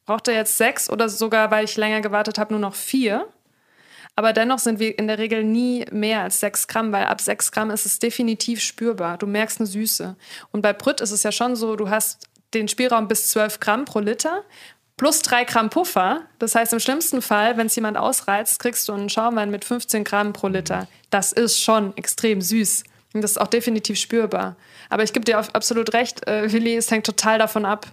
braucht 0.06 0.28
er 0.28 0.34
jetzt 0.34 0.56
sechs 0.56 0.88
oder 0.90 1.08
sogar, 1.08 1.50
weil 1.50 1.64
ich 1.64 1.76
länger 1.76 2.00
gewartet 2.00 2.38
habe, 2.38 2.52
nur 2.54 2.60
noch 2.60 2.74
vier. 2.74 3.26
Aber 4.14 4.32
dennoch 4.34 4.58
sind 4.58 4.78
wir 4.78 4.98
in 4.98 5.06
der 5.08 5.16
Regel 5.18 5.42
nie 5.42 5.86
mehr 5.90 6.20
als 6.20 6.40
6 6.40 6.66
Gramm, 6.68 6.92
weil 6.92 7.04
ab 7.06 7.20
6 7.20 7.50
Gramm 7.50 7.70
ist 7.70 7.86
es 7.86 7.98
definitiv 7.98 8.60
spürbar. 8.60 9.16
Du 9.16 9.26
merkst 9.26 9.58
eine 9.58 9.66
Süße. 9.66 10.16
Und 10.50 10.60
bei 10.60 10.74
Brüt 10.74 11.00
ist 11.00 11.12
es 11.12 11.22
ja 11.22 11.32
schon 11.32 11.56
so, 11.56 11.76
du 11.76 11.88
hast 11.88 12.28
den 12.54 12.68
Spielraum 12.68 13.08
bis 13.08 13.28
12 13.28 13.60
Gramm 13.60 13.84
pro 13.84 13.98
Liter 14.00 14.42
plus 14.96 15.20
3 15.22 15.44
Gramm 15.44 15.70
Puffer. 15.70 16.20
Das 16.38 16.54
heißt, 16.54 16.72
im 16.72 16.78
schlimmsten 16.80 17.22
Fall, 17.22 17.56
wenn 17.56 17.66
es 17.66 17.74
jemand 17.74 17.96
ausreizt, 17.96 18.58
kriegst 18.60 18.88
du 18.88 18.92
einen 18.92 19.08
Schaumwein 19.08 19.50
mit 19.50 19.64
15 19.64 20.04
Gramm 20.04 20.32
pro 20.32 20.48
Liter. 20.48 20.86
Das 21.10 21.32
ist 21.32 21.60
schon 21.60 21.96
extrem 21.96 22.40
süß. 22.40 22.84
Und 23.14 23.22
das 23.22 23.32
ist 23.32 23.38
auch 23.38 23.48
definitiv 23.48 23.98
spürbar. 23.98 24.56
Aber 24.90 25.02
ich 25.02 25.12
gebe 25.12 25.24
dir 25.24 25.38
auf- 25.40 25.54
absolut 25.54 25.92
recht, 25.92 26.26
äh, 26.28 26.50
Willi, 26.52 26.76
es 26.76 26.90
hängt 26.90 27.04
total 27.06 27.38
davon 27.38 27.64
ab, 27.64 27.86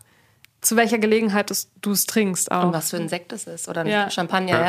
zu 0.61 0.75
welcher 0.75 0.97
Gelegenheit 0.97 1.51
du 1.81 1.91
es 1.91 2.05
trinkst. 2.05 2.51
Auch. 2.51 2.65
Und 2.65 2.73
was 2.73 2.89
für 2.91 2.97
ein 2.97 3.09
Sekt 3.09 3.31
es 3.33 3.45
ist 3.47 3.67
oder 3.69 3.81
ein 3.81 3.87
Ja. 3.87 4.09
Champagner, 4.11 4.61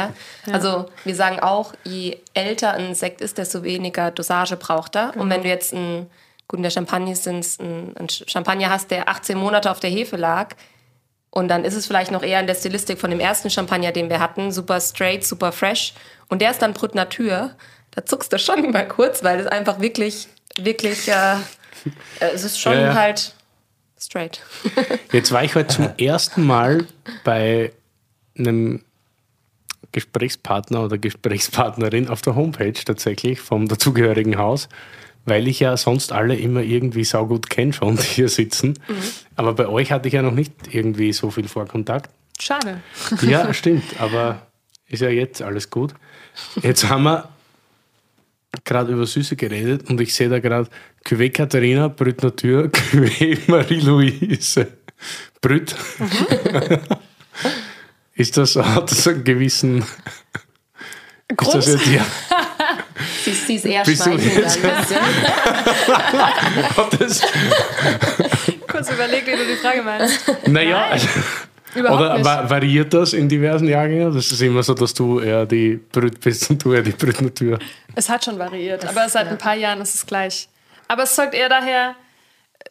ja. 0.47 0.53
Also 0.53 0.87
wir 1.05 1.15
sagen 1.17 1.41
auch, 1.41 1.75
je 1.85 2.19
älter 2.33 2.73
ein 2.75 2.95
Sekt 2.95 3.21
ist, 3.21 3.39
desto 3.39 3.65
weniger 3.65 4.11
Dosage 4.13 4.57
braucht 4.57 4.95
er. 4.97 5.17
Und 5.17 5.29
wenn 5.31 5.43
du 5.43 5.49
jetzt 5.49 5.73
ein, 5.75 6.09
gut, 6.51 6.59
in 6.59 6.65
der 6.65 6.71
Champagne 6.71 7.15
sind 7.15 7.47
ein, 7.61 7.97
ein 7.97 8.09
Champagner 8.09 8.71
hast, 8.71 8.91
der 8.91 9.09
18 9.09 9.39
Monate 9.39 9.71
auf 9.71 9.81
der 9.81 9.91
Hefe 9.91 10.17
lag, 10.17 10.55
und 11.31 11.49
dann 11.49 11.65
ist 11.65 11.75
es 11.75 11.87
vielleicht 11.87 12.11
noch 12.11 12.23
eher 12.23 12.41
in 12.41 12.47
der 12.47 12.55
Stilistik 12.55 12.99
von 12.99 13.11
dem 13.11 13.21
ersten 13.21 13.51
Champagner, 13.51 13.93
den 13.93 14.11
wir 14.11 14.19
hatten, 14.19 14.51
super 14.51 14.81
straight, 14.81 15.25
super 15.25 15.53
fresh. 15.53 15.95
Und 16.29 16.43
der 16.43 16.51
ist 16.51 16.61
dann 16.61 16.75
Brut 16.75 16.95
Natur. 16.95 17.53
Da 17.93 18.05
zuckst 18.05 18.33
du 18.33 18.39
schon 18.39 18.71
mal 18.73 18.87
kurz, 18.87 19.23
weil 19.23 19.41
es 19.41 19.47
einfach 19.47 19.81
wirklich, 19.81 20.29
wirklich, 20.59 21.09
äh, 21.09 21.35
äh, 21.35 22.33
es 22.35 22.45
ist 22.45 22.59
schon 22.61 22.75
ja. 22.75 22.95
halt 22.95 23.35
straight. 23.99 24.41
Jetzt 25.13 25.31
war 25.31 25.45
ich 25.45 25.55
heute 25.55 25.69
zum 25.69 25.91
ersten 25.99 26.45
Mal 26.45 26.87
bei 27.23 27.73
einem 28.37 28.83
Gesprächspartner 29.93 30.85
oder 30.85 30.99
Gesprächspartnerin 30.99 32.09
auf 32.09 32.23
der 32.23 32.35
Homepage 32.35 32.73
tatsächlich 32.73 33.41
vom 33.41 33.69
dazugehörigen 33.69 34.37
Haus, 34.37 34.69
weil 35.25 35.49
ich 35.49 35.61
ja 35.61 35.77
sonst 35.77 36.13
alle 36.13 36.37
immer 36.37 36.63
irgendwie 36.63 37.05
saugut 37.05 37.51
kenne 37.51 37.73
schon, 37.73 37.97
die 37.97 38.03
hier 38.17 38.29
sitzen. 38.29 38.79
Mhm. 38.89 38.95
Aber 39.37 39.55
bei 39.55 39.69
euch 39.69 39.93
hatte 39.93 40.09
ich 40.09 40.15
ja 40.15 40.23
noch 40.23 40.33
nicht 40.33 40.53
irgendwie 40.71 41.13
so 41.13 41.31
viel 41.31 41.49
Vorkontakt. 41.49 42.11
Schade. 42.39 42.81
Ja, 43.23 43.53
stimmt, 43.55 43.85
aber 43.99 44.47
ist 44.87 45.01
ja 45.01 45.11
jetzt 45.11 45.43
alles 45.43 45.71
gut. 45.71 45.95
Jetzt 46.63 46.89
haben 46.89 47.05
wir 47.05 47.29
gerade 48.65 48.93
über 48.93 49.07
Süße 49.07 49.37
geredet 49.37 49.89
und 49.89 50.01
ich 50.01 50.15
sehe 50.15 50.29
da 50.29 50.41
gerade 50.41 50.69
Cuvée 51.05 51.31
Katharina, 51.31 51.89
Brüt 51.89 52.23
Natur, 52.23 52.65
Cuvée 52.73 53.39
Marie-Louise. 53.47 54.67
Brüt. 55.41 55.75
Mhm. 55.99 56.79
ist 58.15 58.37
das, 58.37 58.57
hat 58.57 58.91
das 58.91 59.07
einen 59.09 59.25
gewissen 59.25 59.85
Grund? 61.37 61.55
Ist 61.55 61.75
das 61.75 61.87
jetzt, 61.87 61.95
ja. 61.95 62.07
Sie, 63.25 63.33
sie 63.33 63.55
ist 63.57 63.67
eher 63.67 63.85
schmeichelnd 63.85 64.23
Kurz 68.69 68.91
überlegt, 68.91 69.27
wie 69.27 69.37
du 69.37 69.47
die 69.47 69.57
Frage 69.57 69.83
meinst. 69.83 70.33
Naja, 70.47 70.87
also, 70.91 71.09
Überhaupt 71.75 72.01
Oder 72.01 72.15
nicht. 72.15 72.51
variiert 72.51 72.93
das 72.93 73.13
in 73.13 73.29
diversen 73.29 73.69
Jahrgängen? 73.69 74.13
Das 74.13 74.33
ist 74.33 74.43
immer 74.43 74.63
so, 74.63 74.75
dass 74.75 74.93
du 74.93 75.21
eher 75.21 75.47
die 75.47 75.77
Brüt 75.77 76.21
bist 76.21 76.51
und 76.51 76.65
du 76.65 76.73
eher 76.73 76.83
die 76.83 76.91
Brütnatur. 76.91 77.59
Es 77.95 78.09
hat 78.09 78.25
schon 78.25 78.39
variiert, 78.39 78.85
aber 78.87 79.09
seit 79.09 79.29
ein 79.29 79.39
paar 79.39 79.55
Jahren 79.55 79.81
ist 79.81 79.95
es 79.95 80.07
gleich. 80.07 80.49
Aber 80.89 81.05
es 81.05 81.15
zeugt 81.15 81.35
eher 81.35 81.49
daher, 81.49 81.95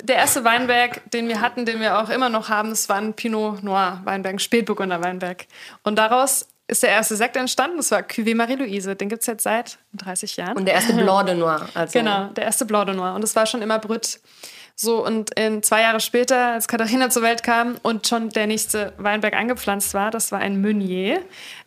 der 0.03 0.17
erste 0.17 0.43
Weinberg, 0.43 1.01
den 1.11 1.27
wir 1.29 1.41
hatten, 1.41 1.65
den 1.65 1.79
wir 1.79 1.99
auch 1.99 2.09
immer 2.09 2.29
noch 2.29 2.49
haben, 2.49 2.69
das 2.69 2.89
war 2.89 2.97
ein 2.97 3.13
Pinot 3.13 3.63
Noir 3.63 4.01
Weinberg, 4.03 4.35
ein 4.35 4.39
Spätburgunder 4.39 5.01
Weinberg. 5.01 5.45
Und 5.83 5.97
daraus 5.97 6.47
ist 6.69 6.83
der 6.83 6.91
erste 6.91 7.15
Sekt 7.15 7.35
entstanden, 7.35 7.77
das 7.77 7.89
war 7.91 8.01
Cuvée 8.01 8.35
Marie-Louise. 8.35 8.95
Den 8.95 9.09
gibt 9.09 9.21
es 9.21 9.27
jetzt 9.27 9.43
seit 9.43 9.79
30 9.93 10.37
Jahren. 10.37 10.55
Und 10.55 10.65
der 10.65 10.75
erste 10.75 10.93
Blanc 10.93 11.25
de 11.25 11.35
Noir. 11.35 11.67
Also 11.73 11.97
Genau, 11.97 12.25
der 12.27 12.43
erste 12.43 12.65
Blanc 12.65 12.85
de 12.85 12.95
Noir. 12.95 13.15
Und 13.15 13.23
es 13.23 13.35
war 13.35 13.45
schon 13.45 13.61
immer 13.61 13.79
Brüt. 13.79 14.19
So, 14.81 15.05
und 15.05 15.37
in 15.37 15.61
zwei 15.61 15.81
Jahre 15.81 15.99
später, 15.99 16.53
als 16.53 16.69
Katharina 16.69 17.09
zur 17.09 17.21
Welt 17.21 17.43
kam 17.43 17.75
und 17.83 18.07
schon 18.07 18.29
der 18.29 18.47
nächste 18.47 18.93
Weinberg 18.97 19.33
angepflanzt 19.33 19.93
war, 19.93 20.09
das 20.09 20.31
war 20.31 20.39
ein 20.39 20.61
Meunier, 20.61 21.21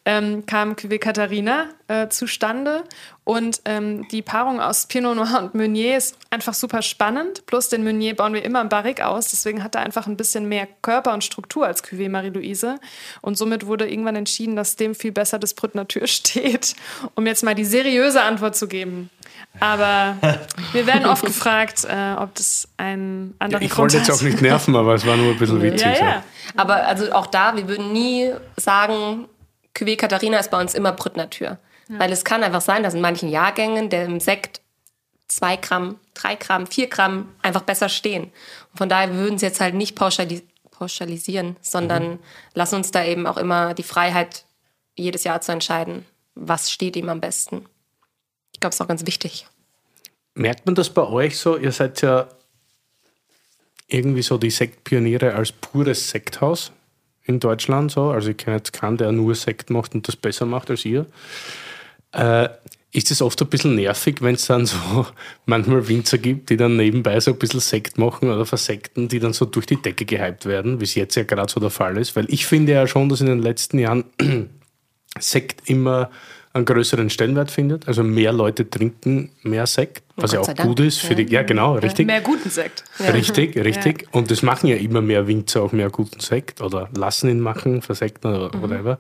ähm, 0.07 0.47
kam 0.47 0.73
Cuvée 0.73 0.99
Katharina 0.99 1.67
äh, 1.89 2.09
zustande. 2.09 2.85
Und 3.25 3.61
ähm, 3.67 4.09
die 4.09 4.23
Paarung 4.23 4.63
aus 4.63 4.87
Pinot 4.87 5.15
Noir 5.15 5.43
und 5.43 5.55
Meunier 5.55 5.99
ist 5.99 6.17
einfach 6.31 6.55
super 6.55 6.81
spannend. 6.81 7.45
Plus 7.45 7.69
den 7.69 7.85
Meunier 7.85 8.17
bauen 8.17 8.33
wir 8.33 8.47
immer 8.47 8.63
im 8.63 8.71
Barrique 8.71 9.07
aus. 9.07 9.29
Deswegen 9.29 9.63
hat 9.63 9.75
er 9.75 9.83
einfach 9.83 10.07
ein 10.07 10.17
bisschen 10.17 10.49
mehr 10.49 10.67
Körper 10.81 11.13
und 11.13 11.23
Struktur 11.23 11.67
als 11.67 11.85
Cuvée 11.85 12.09
Marie-Louise. 12.09 12.81
Und 13.21 13.37
somit 13.37 13.67
wurde 13.67 13.91
irgendwann 13.91 14.17
entschieden, 14.17 14.57
dass 14.57 14.77
dem 14.77 14.95
viel 14.95 15.13
besser 15.13 15.39
das 15.39 15.53
Brut 15.53 15.75
Natur 15.75 16.07
steht. 16.07 16.75
Um 17.15 17.27
jetzt 17.27 17.45
mal 17.45 17.55
die 17.55 17.67
seriöse 17.67 18.23
Antwort 18.23 18.57
zu 18.57 18.69
geben. 18.69 19.11
Aber 19.61 20.17
wir 20.73 20.87
werden 20.87 21.07
oft 21.07 21.25
gefragt, 21.25 21.85
äh, 21.85 22.15
ob 22.19 22.35
das 22.35 22.69
einen 22.77 23.35
anderen 23.39 23.65
Ich 23.65 23.71
Grund 23.71 23.93
wollte 23.93 23.99
jetzt 23.99 24.09
hat. 24.09 24.17
auch 24.17 24.23
nicht 24.23 24.41
nerven, 24.41 24.75
aber 24.77 24.95
es 24.95 25.07
war 25.07 25.17
nur 25.17 25.33
ein 25.33 25.39
bisschen 25.39 25.63
witzig. 25.63 25.99
Ja, 25.99 26.07
ja. 26.07 26.23
Aber 26.57 26.87
also 26.87 27.13
auch 27.13 27.27
da, 27.27 27.57
wir 27.57 27.69
würden 27.69 27.93
nie 27.93 28.33
sagen, 28.57 29.29
Cuvée 29.77 29.97
Katharina 29.97 30.39
ist 30.39 30.51
bei 30.51 30.61
uns 30.61 30.75
immer 30.75 30.93
Brüt 30.93 31.17
Natur. 31.17 31.59
Weil 31.89 32.11
es 32.13 32.25
kann 32.25 32.43
einfach 32.43 32.63
sein, 32.63 32.83
dass 32.83 32.95
in 32.95 33.01
manchen 33.03 33.29
Jahrgängen 33.29 33.91
der 33.91 34.07
im 34.07 34.19
Sekt 34.19 34.63
zwei 35.29 35.57
Gramm, 35.57 35.97
drei 36.15 36.37
Gramm, 36.37 36.67
vier 36.67 36.89
Gramm 36.89 37.29
einfach 37.43 37.63
besser 37.63 37.89
stehen. 37.89 38.25
Und 38.71 38.79
von 38.79 38.89
daher 38.89 39.15
würden 39.15 39.39
sie 39.39 39.47
jetzt 39.47 39.61
halt 39.61 39.75
nicht 39.75 39.95
pauschali 39.95 40.43
pauschalisieren, 40.71 41.57
sondern 41.61 42.19
lassen 42.55 42.77
uns 42.77 42.91
da 42.91 43.05
eben 43.05 43.27
auch 43.27 43.37
immer 43.37 43.73
die 43.75 43.85
Freiheit, 43.85 44.45
jedes 44.97 45.23
Jahr 45.23 45.41
zu 45.41 45.53
entscheiden, 45.53 46.05
was 46.35 46.73
steht 46.73 46.97
ihm 46.97 47.09
am 47.09 47.21
besten. 47.21 47.67
Ich 48.53 48.61
glaube, 48.61 48.71
es 48.71 48.77
ist 48.77 48.81
auch 48.81 48.89
ganz 48.89 49.07
wichtig. 49.07 49.47
Merkt 50.35 50.67
man 50.67 50.75
das 50.75 50.91
bei 50.91 51.03
euch 51.03 51.39
so? 51.39 51.57
Ihr 51.57 51.73
seid 51.73 52.01
ja 52.03 52.29
irgendwie 53.89 54.23
so 54.23 54.39
die 54.39 54.51
Sektpioniere 54.51 55.35
als 55.35 55.53
pures 55.53 56.11
Sekthaus 56.11 56.73
in 57.25 57.41
Deutschland. 57.41 57.91
So. 57.93 58.11
Also 58.11 58.31
ich 58.31 58.37
kenne 58.37 58.57
jetzt 58.57 58.73
keinen, 58.73 58.97
der 58.97 59.13
nur 59.13 59.35
Sekt 59.35 59.71
macht 59.71 59.95
und 59.95 60.09
das 60.09 60.17
besser 60.17 60.47
macht 60.47 60.71
als 60.71 60.85
ihr. 60.85 61.07
Äh, 62.13 62.49
ist 62.95 63.11
es 63.11 63.23
oft 63.23 63.41
ein 63.41 63.49
bisschen 63.49 63.75
nervig, 63.75 64.21
wenn 64.21 64.35
es 64.35 64.47
dann 64.47 64.67
so 64.67 65.07
manchmal 65.47 65.89
Winzer 65.89 66.19
gibt, 66.19 66.51
die 66.51 66.57
dann 66.57 66.77
nebenbei 66.77 67.19
so 67.21 67.33
ein 67.33 67.39
bisschen 67.39 67.61
Sekt 67.61 67.97
machen 67.97 68.31
oder 68.31 68.45
versekten, 68.45 69.09
die 69.09 69.19
dann 69.19 69.33
so 69.33 69.47
durch 69.47 69.67
die 69.67 69.81
Decke 69.81 70.05
gehypt 70.05 70.45
werden, 70.45 70.79
wie 70.79 70.85
es 70.85 70.95
jetzt 70.95 71.15
ja 71.15 71.23
gerade 71.23 71.51
so 71.51 71.59
der 71.59 71.71
Fall 71.71 71.97
ist? 71.97 72.15
Weil 72.17 72.27
ich 72.29 72.47
finde 72.47 72.73
ja 72.73 72.87
schon, 72.87 73.09
dass 73.09 73.23
in 73.23 73.27
den 73.27 73.41
letzten 73.41 73.79
Jahren 73.79 74.05
Sekt 75.19 75.69
immer 75.69 76.11
einen 76.55 76.65
größeren 76.65 77.09
Stellenwert 77.11 77.51
findet. 77.51 77.89
Also 77.89 78.03
mehr 78.03 78.33
Leute 78.33 78.69
trinken 78.69 79.31
mehr 79.43 79.67
Sekt, 79.67 80.03
was 80.17 80.31
Gott 80.31 80.35
ja 80.35 80.41
auch 80.41 80.47
Dank. 80.55 80.69
gut 80.69 80.81
ist 80.81 80.99
für 81.01 81.15
die. 81.15 81.31
Ja, 81.33 81.43
genau, 81.43 81.75
richtig. 81.77 82.07
Mehr 82.07 82.21
guten 82.21 82.51
Sekt. 82.51 82.85
Richtig, 83.01 83.57
richtig. 83.57 84.07
Und 84.13 84.31
das 84.31 84.43
machen 84.43 84.67
ja 84.67 84.77
immer 84.77 85.01
mehr 85.01 85.27
Winzer 85.27 85.63
auch 85.63 85.73
mehr 85.73 85.89
guten 85.91 86.21
Sekt 86.21 86.61
oder 86.61 86.89
lassen 86.97 87.31
ihn 87.31 87.41
machen, 87.41 87.81
versekten 87.83 88.35
oder 88.35 88.55
Mhm. 88.57 88.63
whatever. 88.63 88.99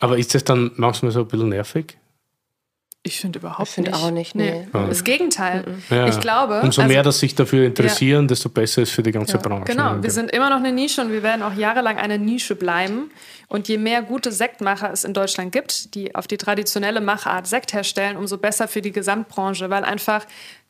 Aber 0.00 0.18
ist 0.18 0.34
das 0.34 0.44
dann 0.44 0.72
manchmal 0.76 1.12
so 1.12 1.20
ein 1.20 1.28
bisschen 1.28 1.48
nervig? 1.48 1.96
Ich 3.06 3.20
finde 3.20 3.38
überhaupt 3.38 3.68
Ich 3.68 3.74
finde 3.74 3.90
nicht. 3.90 4.02
auch 4.02 4.10
nicht, 4.10 4.34
nee. 4.34 4.66
Das 4.72 5.04
Gegenteil. 5.04 5.62
Ja. 5.90 6.08
Ich 6.08 6.20
glaube. 6.20 6.62
Umso 6.62 6.80
also- 6.80 6.92
mehr, 6.92 7.02
dass 7.02 7.18
sich 7.18 7.34
dafür 7.34 7.66
interessieren, 7.66 8.26
desto 8.28 8.48
besser 8.48 8.80
ist 8.80 8.92
für 8.92 9.02
die 9.02 9.12
ganze 9.12 9.36
Branche. 9.36 9.64
Genau, 9.66 10.02
wir 10.02 10.10
sind 10.10 10.30
immer 10.30 10.48
noch 10.48 10.56
eine 10.56 10.72
Nische 10.72 11.02
und 11.02 11.12
wir 11.12 11.22
werden 11.22 11.42
auch 11.42 11.52
jahrelang 11.52 11.98
eine 11.98 12.18
Nische 12.18 12.56
bleiben. 12.56 13.10
Und 13.48 13.68
je 13.68 13.76
mehr 13.76 14.00
gute 14.00 14.32
Sektmacher 14.32 14.90
es 14.90 15.04
in 15.04 15.12
Deutschland 15.12 15.52
gibt, 15.52 15.94
die 15.94 16.14
auf 16.14 16.26
die 16.26 16.38
traditionelle 16.38 17.02
Machart 17.02 17.46
Sekt 17.46 17.74
herstellen, 17.74 18.16
umso 18.16 18.38
besser 18.38 18.68
für 18.68 18.80
die 18.80 18.90
Gesamtbranche, 18.90 19.68
weil 19.68 19.84
einfach 19.84 20.24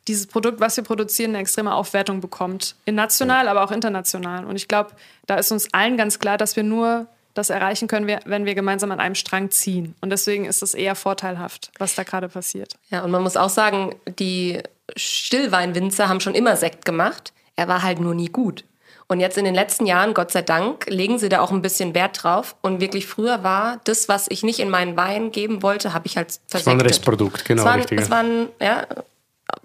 dieses 0.08 0.26
Produkt, 0.26 0.58
was 0.58 0.76
wir 0.76 0.82
produzieren, 0.82 1.30
eine 1.30 1.38
extreme 1.38 1.72
Aufwertung 1.72 2.20
bekommt. 2.20 2.74
In 2.84 2.96
national, 2.96 3.46
aber 3.46 3.62
auch 3.62 3.70
international. 3.70 4.44
Und 4.44 4.56
ich 4.56 4.66
glaube, 4.66 4.90
da 5.26 5.36
ist 5.36 5.52
uns 5.52 5.72
allen 5.72 5.96
ganz 5.96 6.18
klar, 6.18 6.36
dass 6.36 6.56
wir 6.56 6.64
nur 6.64 7.06
das 7.34 7.50
erreichen 7.50 7.88
können, 7.88 8.06
wir- 8.06 8.20
wenn 8.24 8.44
wir 8.46 8.54
gemeinsam 8.54 8.90
an 8.92 9.00
einem 9.00 9.14
Strang 9.16 9.50
ziehen. 9.50 9.94
Und 10.00 10.10
deswegen 10.10 10.44
ist 10.44 10.62
es 10.62 10.72
eher 10.74 10.94
vorteilhaft, 10.94 11.70
was 11.78 11.94
da 11.94 12.02
gerade 12.04 12.28
passiert. 12.28 12.74
Ja, 12.90 13.02
und 13.04 13.10
man 13.10 13.22
muss 13.22 13.36
auch 13.36 13.50
sagen, 13.50 13.94
die 14.18 14.60
Stillweinwinzer 14.96 16.08
haben 16.08 16.20
schon 16.20 16.34
immer 16.34 16.56
Sekt 16.56 16.84
gemacht. 16.84 17.32
Er 17.56 17.68
war 17.68 17.82
halt 17.82 18.00
nur 18.00 18.14
nie 18.14 18.28
gut. 18.28 18.64
Und 19.06 19.20
jetzt 19.20 19.36
in 19.36 19.44
den 19.44 19.54
letzten 19.54 19.86
Jahren, 19.86 20.14
Gott 20.14 20.30
sei 20.32 20.42
Dank, 20.42 20.86
legen 20.88 21.18
sie 21.18 21.28
da 21.28 21.40
auch 21.40 21.50
ein 21.50 21.60
bisschen 21.60 21.94
Wert 21.94 22.22
drauf. 22.22 22.56
Und 22.62 22.80
wirklich 22.80 23.06
früher 23.06 23.42
war 23.42 23.80
das, 23.84 24.08
was 24.08 24.26
ich 24.30 24.42
nicht 24.42 24.60
in 24.60 24.70
meinen 24.70 24.96
Wein 24.96 25.30
geben 25.30 25.62
wollte, 25.62 25.92
habe 25.92 26.06
ich 26.06 26.16
halt 26.16 26.28
versektet. 26.28 26.52
Das 26.54 26.66
war 26.66 26.72
ein 26.72 26.80
Restprodukt, 26.80 27.44
genau, 27.44 27.62
Es 27.62 27.66
waren, 27.66 27.80
richtig. 27.80 28.00
es 28.00 28.10
waren 28.10 28.48
ja, 28.60 28.86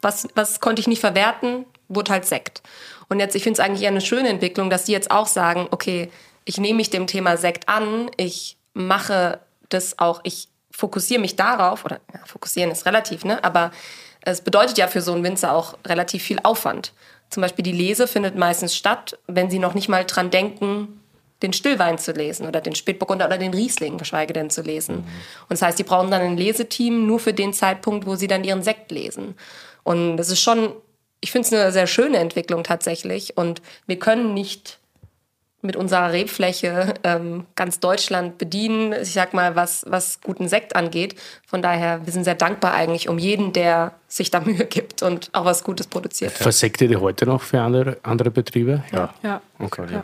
was, 0.01 0.27
was 0.35 0.59
konnte 0.59 0.81
ich 0.81 0.87
nicht 0.87 0.99
verwerten, 0.99 1.65
wurde 1.87 2.11
halt 2.11 2.25
Sekt. 2.25 2.61
Und 3.07 3.19
jetzt, 3.19 3.33
ich 3.35 3.43
finde 3.43 3.59
es 3.61 3.65
eigentlich 3.65 3.81
eher 3.83 3.89
eine 3.89 4.01
schöne 4.01 4.27
Entwicklung, 4.29 4.69
dass 4.69 4.83
die 4.85 4.91
jetzt 4.91 5.09
auch 5.09 5.25
sagen, 5.27 5.67
okay, 5.71 6.11
ich 6.49 6.57
nehme 6.57 6.77
mich 6.77 6.89
dem 6.89 7.05
Thema 7.05 7.37
Sekt 7.37 7.69
an, 7.69 8.09
ich 8.17 8.57
mache 8.73 9.39
das 9.69 9.99
auch, 9.99 10.21
ich 10.23 10.47
fokussiere 10.71 11.21
mich 11.21 11.35
darauf, 11.35 11.85
oder 11.85 11.99
ja, 12.11 12.21
fokussieren 12.25 12.71
ist 12.71 12.87
relativ, 12.87 13.23
ne? 13.23 13.43
Aber 13.43 13.69
es 14.21 14.41
bedeutet 14.41 14.79
ja 14.79 14.87
für 14.87 15.01
so 15.01 15.13
einen 15.13 15.23
Winzer 15.23 15.53
auch 15.53 15.77
relativ 15.85 16.23
viel 16.23 16.39
Aufwand. 16.41 16.91
Zum 17.29 17.41
Beispiel 17.41 17.61
die 17.61 17.71
Lese 17.71 18.07
findet 18.07 18.35
meistens 18.35 18.75
statt, 18.75 19.19
wenn 19.27 19.51
sie 19.51 19.59
noch 19.59 19.75
nicht 19.75 19.89
mal 19.89 20.05
dran 20.05 20.31
denken, 20.31 20.99
den 21.43 21.53
Stillwein 21.53 21.99
zu 21.99 22.13
lesen 22.13 22.47
oder 22.47 22.61
den 22.61 22.73
Spätburgunder 22.73 23.27
oder 23.27 23.37
den 23.37 23.53
Riesling, 23.53 23.99
geschweige 23.99 24.33
denn 24.33 24.49
zu 24.49 24.63
lesen. 24.63 24.95
Und 24.95 25.05
das 25.49 25.61
heißt, 25.61 25.77
die 25.77 25.83
brauchen 25.83 26.09
dann 26.09 26.21
ein 26.21 26.35
Leseteam 26.35 27.05
nur 27.05 27.19
für 27.19 27.33
den 27.33 27.53
Zeitpunkt, 27.53 28.07
wo 28.07 28.15
sie 28.15 28.27
dann 28.27 28.43
ihren 28.43 28.63
Sekt 28.63 28.89
lesen. 28.89 29.35
Und 29.83 30.17
das 30.17 30.29
ist 30.29 30.41
schon, 30.41 30.73
ich 31.21 31.31
finde 31.31 31.47
es 31.47 31.53
eine 31.53 31.71
sehr 31.71 31.85
schöne 31.85 32.17
Entwicklung 32.17 32.63
tatsächlich. 32.63 33.37
Und 33.37 33.61
wir 33.85 33.99
können 33.99 34.33
nicht 34.33 34.78
mit 35.61 35.75
unserer 35.75 36.11
Rebfläche 36.11 36.93
ähm, 37.03 37.45
ganz 37.55 37.79
Deutschland 37.79 38.37
bedienen, 38.37 38.93
ich 38.93 39.13
sag 39.13 39.33
mal, 39.33 39.55
was, 39.55 39.85
was 39.87 40.21
guten 40.21 40.47
Sekt 40.47 40.75
angeht. 40.75 41.15
Von 41.45 41.61
daher, 41.61 42.05
wir 42.05 42.13
sind 42.13 42.23
sehr 42.23 42.35
dankbar 42.35 42.73
eigentlich 42.73 43.09
um 43.09 43.19
jeden, 43.19 43.51
der 43.51 43.93
sich 44.07 44.31
da 44.31 44.39
Mühe 44.45 44.65
gibt 44.65 45.03
und 45.03 45.29
auch 45.33 45.45
was 45.45 45.63
Gutes 45.63 45.87
produziert. 45.87 46.31
Versektet 46.31 46.91
ihr 46.91 47.01
heute 47.01 47.25
noch 47.25 47.41
für 47.41 47.61
andere, 47.61 47.97
andere 48.03 48.31
Betriebe? 48.31 48.83
Ja. 48.91 49.13
Ja. 49.21 49.41
Okay. 49.59 50.01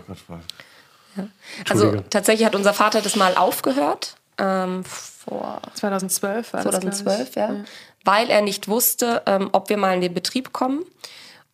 Also 1.69 1.86
Entschuldigung. 1.86 2.10
tatsächlich 2.10 2.45
hat 2.45 2.56
unser 2.56 2.73
Vater 2.73 3.02
das 3.02 3.15
mal 3.15 3.36
aufgehört, 3.36 4.15
ähm, 4.38 4.84
vor 4.84 5.61
2012 5.73 6.53
war 6.53 6.64
das, 6.64 6.80
glaub 6.80 6.94
ich. 6.94 6.99
2012, 6.99 7.36
ja, 7.36 7.56
weil 8.03 8.30
er 8.30 8.41
nicht 8.41 8.68
wusste, 8.68 9.22
ähm, 9.26 9.49
ob 9.53 9.69
wir 9.69 9.77
mal 9.77 9.95
in 9.95 10.02
den 10.02 10.14
Betrieb 10.14 10.52
kommen. 10.53 10.84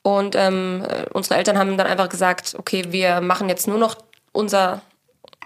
Und 0.03 0.35
ähm, 0.35 0.83
äh, 0.87 1.05
unsere 1.13 1.35
Eltern 1.35 1.57
haben 1.57 1.77
dann 1.77 1.87
einfach 1.87 2.09
gesagt, 2.09 2.55
okay, 2.57 2.85
wir 2.89 3.21
machen 3.21 3.49
jetzt 3.49 3.67
nur 3.67 3.77
noch 3.77 3.97
unser, 4.31 4.81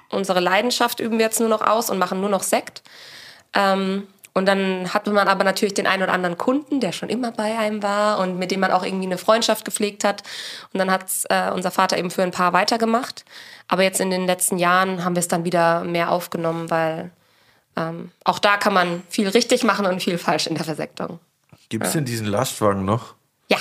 unsere 0.10 0.40
Leidenschaft 0.40 1.00
üben 1.00 1.18
wir 1.18 1.26
jetzt 1.26 1.40
nur 1.40 1.50
noch 1.50 1.62
aus 1.62 1.90
und 1.90 1.98
machen 1.98 2.22
nur 2.22 2.30
noch 2.30 2.44
Sekt. 2.44 2.84
Ähm, 3.54 4.08
und 4.38 4.48
dann 4.48 4.94
hatte 4.94 5.12
man 5.12 5.30
aber 5.30 5.46
natürlich 5.46 5.74
den 5.74 5.88
einen 5.88 6.04
oder 6.04 6.12
anderen 6.12 6.38
Kunden, 6.38 6.82
der 6.82 6.92
schon 6.92 7.08
immer 7.08 7.32
bei 7.32 7.58
einem 7.58 7.82
war 7.82 8.20
und 8.20 8.38
mit 8.38 8.52
dem 8.52 8.60
man 8.60 8.72
auch 8.72 8.84
irgendwie 8.84 9.06
eine 9.06 9.18
Freundschaft 9.18 9.64
gepflegt 9.64 10.04
hat. 10.04 10.24
Und 10.74 10.80
dann 10.80 10.92
hat 10.92 11.06
äh, 11.30 11.52
unser 11.52 11.72
Vater 11.72 11.98
eben 11.98 12.12
für 12.12 12.22
ein 12.22 12.32
paar 12.32 12.52
weitergemacht. 12.52 13.24
Aber 13.70 13.84
jetzt 13.84 14.02
in 14.02 14.12
den 14.12 14.26
letzten 14.26 14.58
Jahren 14.58 15.06
haben 15.06 15.16
wir 15.16 15.22
es 15.22 15.30
dann 15.30 15.46
wieder 15.46 15.86
mehr 15.86 16.12
aufgenommen, 16.12 16.70
weil 16.70 17.12
ähm, 17.78 18.12
auch 18.26 18.40
da 18.40 18.58
kann 18.58 18.74
man 18.74 19.04
viel 19.10 19.30
richtig 19.30 19.64
machen 19.64 19.86
und 19.86 20.04
viel 20.04 20.18
falsch 20.18 20.48
in 20.48 20.56
der 20.56 20.66
Versektung. 20.66 21.20
Gibt 21.70 21.86
es 21.86 21.94
denn 21.94 22.04
diesen 22.04 22.28
Lastwagen 22.28 22.84
noch? 22.84 23.16
Ja, 23.48 23.58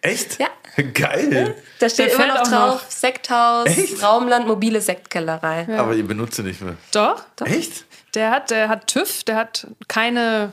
Echt? 0.00 0.38
Ja. 0.40 0.48
Geil. 0.94 1.54
da 1.78 1.88
steht 1.88 2.12
Der 2.12 2.14
immer 2.14 2.26
noch 2.28 2.42
drauf, 2.48 2.82
noch. 2.82 2.90
Sekthaus, 2.90 3.66
Echt? 3.66 4.02
Raumland, 4.02 4.46
mobile 4.46 4.80
Sektkellerei. 4.80 5.66
Aber 5.76 5.94
ihr 5.94 6.06
benutzt 6.06 6.34
sie 6.36 6.42
nicht 6.42 6.60
mehr. 6.62 6.76
Doch, 6.92 7.22
Echt? 7.44 7.84
der 8.14 8.30
hat, 8.30 8.50
der 8.50 8.68
hat 8.68 8.86
TÜV, 8.86 9.24
der 9.24 9.36
hat 9.36 9.66
keine, 9.88 10.52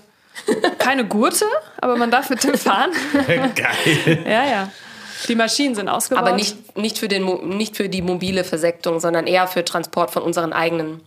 keine 0.77 1.05
Gurte, 1.05 1.45
aber 1.79 1.95
man 1.95 2.11
darf 2.11 2.29
mit 2.29 2.43
dem 2.43 2.57
fahren. 2.57 2.91
Geil. 3.55 4.23
Ja, 4.25 4.45
ja. 4.45 4.71
Die 5.27 5.35
Maschinen 5.35 5.75
sind 5.75 5.89
ausgebaut. 5.89 6.25
Aber 6.25 6.35
nicht, 6.35 6.77
nicht, 6.77 6.97
für 6.97 7.07
den, 7.07 7.25
nicht 7.57 7.75
für 7.75 7.89
die 7.89 8.01
mobile 8.01 8.43
Versektung, 8.43 8.99
sondern 8.99 9.27
eher 9.27 9.47
für 9.47 9.65
Transport 9.65 10.11
von 10.11 10.23
unseren 10.23 10.53
eigenen 10.53 11.01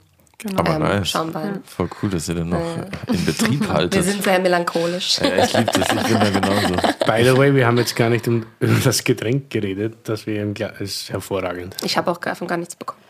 Aber 0.56 0.74
ähm, 0.74 0.82
nice. 0.82 1.08
Schaumwein. 1.10 1.62
Voll 1.64 1.88
cool, 2.02 2.10
dass 2.10 2.28
ihr 2.28 2.34
den 2.34 2.48
noch 2.48 2.60
in 3.06 3.24
Betrieb 3.24 3.60
Wir 3.66 3.68
haltet. 3.72 4.04
sind 4.04 4.22
sehr 4.24 4.38
melancholisch. 4.40 5.18
ja, 5.18 5.44
ich 5.44 5.52
liebe 5.52 5.70
das, 5.72 5.88
ich 5.88 6.08
bin 6.08 6.18
da 6.18 6.30
genauso. 6.30 6.74
By 7.06 7.24
the 7.24 7.36
way, 7.36 7.54
wir 7.54 7.66
haben 7.66 7.78
jetzt 7.78 7.94
gar 7.94 8.10
nicht 8.10 8.26
um, 8.28 8.44
über 8.60 8.80
das 8.82 9.04
Getränk 9.04 9.50
geredet, 9.50 9.96
das 10.04 10.26
wir 10.26 10.42
im 10.42 10.54
Glas 10.54 10.80
ist 10.80 11.10
hervorragend. 11.10 11.76
Ich 11.84 11.96
habe 11.96 12.10
auch 12.10 12.18
davon 12.18 12.48
gar 12.48 12.56
nichts 12.56 12.74
bekommen. 12.76 13.00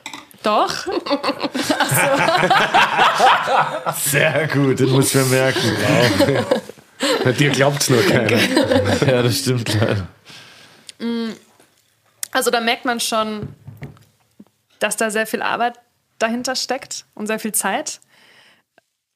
Doch. 0.42 0.74
Sehr 3.96 4.48
gut, 4.48 4.80
den 4.80 4.90
muss 4.90 5.14
mir 5.14 5.24
merken. 5.24 5.76
Bei 7.24 7.32
dir 7.32 7.50
glaubt 7.50 7.80
es 7.82 7.90
nur 7.90 8.02
keiner. 8.02 8.38
Ja, 9.06 9.22
das 9.22 9.38
stimmt 9.38 9.72
leider. 9.74 10.08
Also 12.32 12.50
da 12.50 12.60
merkt 12.60 12.84
man 12.84 12.98
schon, 12.98 13.48
dass 14.80 14.96
da 14.96 15.10
sehr 15.10 15.26
viel 15.28 15.42
Arbeit 15.42 15.78
dahinter 16.22 16.54
steckt 16.56 17.04
und 17.14 17.26
sehr 17.26 17.38
viel 17.38 17.52
Zeit. 17.52 18.00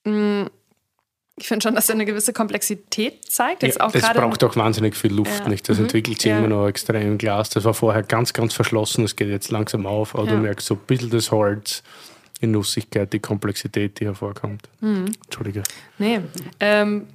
Mm, 0.05 0.45
Ich 1.39 1.49
finde 1.49 1.65
schon, 1.65 1.75
dass 1.75 1.91
er 1.91 1.97
eine 1.97 2.07
gewisse 2.07 2.33
Komplexität 2.33 3.31
zeigt. 3.31 3.63
Jetzt 3.63 3.79
auch 3.79 3.95
es 3.95 4.01
gerade 4.03 4.19
braucht 4.21 4.43
auch 4.43 4.57
wahnsinnig 4.57 4.97
viel 4.97 5.13
Luft, 5.13 5.41
Ja. 5.41 5.49
nicht? 5.49 5.69
Das 5.69 5.79
entwickelt 5.79 6.19
sich 6.23 6.31
Ja. 6.31 6.39
immer 6.39 6.49
noch 6.49 6.67
extrem 6.67 7.03
im 7.03 7.19
Glas. 7.19 7.51
Das 7.51 7.65
war 7.65 7.75
vorher 7.75 8.03
ganz, 8.03 8.33
ganz 8.33 8.55
verschlossen. 8.55 9.05
Es 9.05 9.17
geht 9.17 9.29
jetzt 9.29 9.51
langsam 9.51 9.85
auf, 9.85 10.15
aber 10.15 10.27
du 10.27 10.33
Ja. 10.35 10.41
merkst 10.41 10.67
so 10.67 10.75
ein 10.77 10.81
bisschen 10.87 11.11
das 11.11 11.31
Holz, 11.31 11.83
die 12.41 12.47
Nussigkeit, 12.47 13.13
die 13.13 13.19
Komplexität, 13.19 14.01
die 14.01 14.07
hervorkommt. 14.07 14.63
Mhm. 14.81 15.13
Entschuldige. 15.27 15.63
Nee. 15.99 16.21
Ähm, 16.59 17.07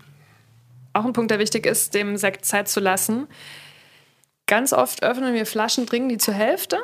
auch 0.93 1.05
ein 1.05 1.13
Punkt, 1.13 1.31
der 1.31 1.39
wichtig 1.39 1.65
ist, 1.65 1.95
dem 1.95 2.15
Sekt 2.17 2.45
Zeit 2.45 2.67
zu 2.69 2.79
lassen. 2.79 3.25
Ganz 4.45 4.71
oft 4.71 5.01
öffnen 5.01 5.33
wir 5.33 5.47
Flaschen, 5.47 5.87
trinken 5.87 6.09
die 6.09 6.17
zur 6.19 6.35
Hälfte 6.35 6.77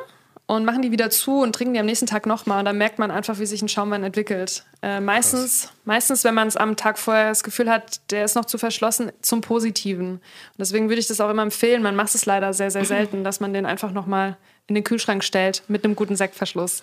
und 0.48 0.64
machen 0.64 0.80
die 0.80 0.90
wieder 0.90 1.10
zu 1.10 1.42
und 1.42 1.54
trinken 1.54 1.74
die 1.74 1.80
am 1.80 1.84
nächsten 1.84 2.06
Tag 2.06 2.24
nochmal. 2.24 2.60
Und 2.60 2.64
dann 2.64 2.78
merkt 2.78 2.98
man 2.98 3.10
einfach, 3.10 3.38
wie 3.38 3.44
sich 3.44 3.60
ein 3.60 3.68
Schaumwein 3.68 4.02
entwickelt. 4.02 4.64
Äh, 4.80 4.98
meistens, 4.98 5.70
meistens, 5.84 6.24
wenn 6.24 6.34
man 6.34 6.48
es 6.48 6.56
am 6.56 6.74
Tag 6.74 6.98
vorher 6.98 7.28
das 7.28 7.44
Gefühl 7.44 7.70
hat, 7.70 8.00
der 8.10 8.24
ist 8.24 8.34
noch 8.34 8.46
zu 8.46 8.56
verschlossen, 8.56 9.12
zum 9.20 9.42
Positiven. 9.42 10.12
Und 10.12 10.20
deswegen 10.58 10.88
würde 10.88 11.00
ich 11.00 11.06
das 11.06 11.20
auch 11.20 11.28
immer 11.28 11.42
empfehlen. 11.42 11.82
Man 11.82 11.94
macht 11.94 12.14
es 12.14 12.24
leider 12.24 12.54
sehr, 12.54 12.70
sehr 12.70 12.84
selten, 12.86 13.24
dass 13.24 13.40
man 13.40 13.52
den 13.52 13.66
einfach 13.66 13.92
nochmal 13.92 14.38
in 14.68 14.74
den 14.74 14.84
Kühlschrank 14.84 15.22
stellt 15.22 15.62
mit 15.68 15.84
einem 15.84 15.94
guten 15.94 16.16
Sektverschluss. 16.16 16.82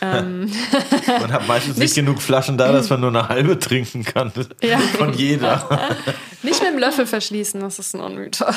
Man 0.00 1.32
hat 1.32 1.46
meistens 1.46 1.76
nicht, 1.76 1.94
genug 1.94 2.22
Flaschen 2.22 2.56
da, 2.56 2.72
dass 2.72 2.88
man 2.88 3.00
nur 3.00 3.10
eine 3.10 3.28
halbe 3.28 3.58
trinken 3.58 4.04
kann. 4.04 4.32
Ja. 4.62 4.78
Von 4.78 5.12
jeder. 5.14 5.88
Nicht 6.42 6.62
mit 6.62 6.72
dem 6.72 6.78
Löffel 6.78 7.06
verschließen, 7.06 7.60
das 7.60 7.78
ist 7.78 7.94
ein 7.94 8.00
Unmythos. 8.00 8.56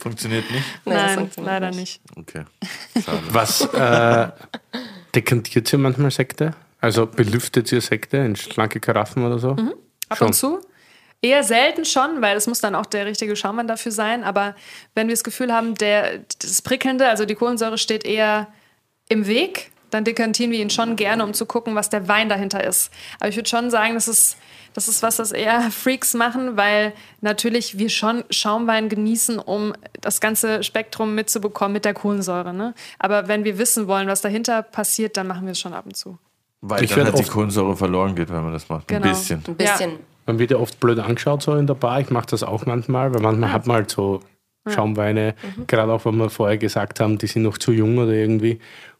Funktioniert 0.00 0.50
nicht? 0.50 0.64
Nein, 0.84 1.18
funktioniert 1.18 1.52
leider 1.52 1.70
nicht. 1.70 2.00
nicht. 2.16 2.18
Okay. 2.18 2.44
Schade. 3.02 3.22
Was 3.30 3.60
äh, 3.62 4.28
dekantiert 5.14 5.72
ihr 5.72 5.78
manchmal 5.78 6.10
Sekte? 6.10 6.54
Also 6.80 7.06
belüftet 7.06 7.72
ihr 7.72 7.80
Sekte 7.80 8.18
in 8.18 8.36
schlanke 8.36 8.80
Karaffen 8.80 9.24
oder 9.24 9.38
so? 9.38 9.54
Mhm. 9.54 9.74
Ab 10.08 10.18
Schon. 10.18 10.26
und 10.28 10.32
zu. 10.34 10.60
Eher 11.22 11.42
selten 11.42 11.84
schon, 11.84 12.20
weil 12.20 12.36
es 12.36 12.46
muss 12.46 12.60
dann 12.60 12.74
auch 12.74 12.86
der 12.86 13.06
richtige 13.06 13.34
Schaumwein 13.36 13.66
dafür 13.66 13.90
sein. 13.92 14.22
Aber 14.22 14.54
wenn 14.94 15.08
wir 15.08 15.14
das 15.14 15.24
Gefühl 15.24 15.52
haben, 15.52 15.74
der, 15.74 16.20
das 16.40 16.62
Prickelnde, 16.62 17.08
also 17.08 17.24
die 17.24 17.34
Kohlensäure 17.34 17.78
steht 17.78 18.04
eher 18.04 18.48
im 19.08 19.26
Weg, 19.26 19.70
dann 19.90 20.04
dekantieren 20.04 20.50
wir 20.52 20.60
ihn 20.60 20.70
schon 20.70 20.96
gerne, 20.96 21.24
um 21.24 21.32
zu 21.34 21.46
gucken, 21.46 21.74
was 21.74 21.88
der 21.90 22.08
Wein 22.08 22.28
dahinter 22.28 22.64
ist. 22.64 22.90
Aber 23.20 23.28
ich 23.28 23.36
würde 23.36 23.48
schon 23.48 23.70
sagen, 23.70 23.94
das 23.94 24.08
ist, 24.08 24.36
das 24.74 24.88
ist 24.88 25.02
was, 25.02 25.16
das 25.16 25.32
eher 25.32 25.60
Freaks 25.70 26.14
machen, 26.14 26.56
weil 26.56 26.92
natürlich 27.20 27.78
wir 27.78 27.88
schon 27.88 28.24
Schaumwein 28.30 28.88
genießen, 28.88 29.38
um 29.38 29.72
das 30.00 30.20
ganze 30.20 30.62
Spektrum 30.62 31.14
mitzubekommen 31.14 31.72
mit 31.72 31.84
der 31.84 31.94
Kohlensäure. 31.94 32.52
Ne? 32.52 32.74
Aber 32.98 33.28
wenn 33.28 33.44
wir 33.44 33.58
wissen 33.58 33.86
wollen, 33.86 34.08
was 34.08 34.20
dahinter 34.20 34.62
passiert, 34.62 35.16
dann 35.16 35.26
machen 35.26 35.44
wir 35.46 35.52
es 35.52 35.60
schon 35.60 35.72
ab 35.74 35.86
und 35.86 35.96
zu. 35.96 36.18
Weil 36.60 36.82
Ich 36.84 36.94
dann 36.94 37.04
halt 37.04 37.18
die 37.18 37.24
Kohlensäure 37.24 37.76
verloren 37.76 38.14
geht, 38.14 38.28
wenn 38.30 38.42
man 38.42 38.52
das 38.52 38.68
macht. 38.68 38.90
Ein 38.90 39.02
Genau. 39.02 39.14
bisschen. 39.14 39.42
Ein 39.46 39.54
bisschen. 39.54 39.92
Man 40.26 40.38
wird 40.40 40.50
ja 40.50 40.56
oft 40.56 40.80
blöd 40.80 40.98
angeschaut 40.98 41.42
so 41.42 41.54
in 41.54 41.66
der 41.68 41.74
Bar. 41.74 42.00
Ich 42.00 42.10
mache 42.10 42.26
das 42.26 42.42
auch 42.42 42.66
manchmal, 42.66 43.14
weil 43.14 43.20
manchmal 43.20 43.52
hat 43.52 43.66
man 43.66 43.76
halt 43.76 43.90
so 43.90 44.20
Schaumweine, 44.68 45.36
gerade 45.68 45.92
auch, 45.92 46.04
wenn 46.04 46.16
wir 46.16 46.28
vorher 46.28 46.58
gesagt 46.58 46.98
haben, 46.98 47.18
die 47.18 47.28
sind 47.28 47.42
noch 47.42 47.56
zu 47.58 47.70
jung 47.70 47.98
oder 47.98 48.10
irgendwie. 48.12 48.58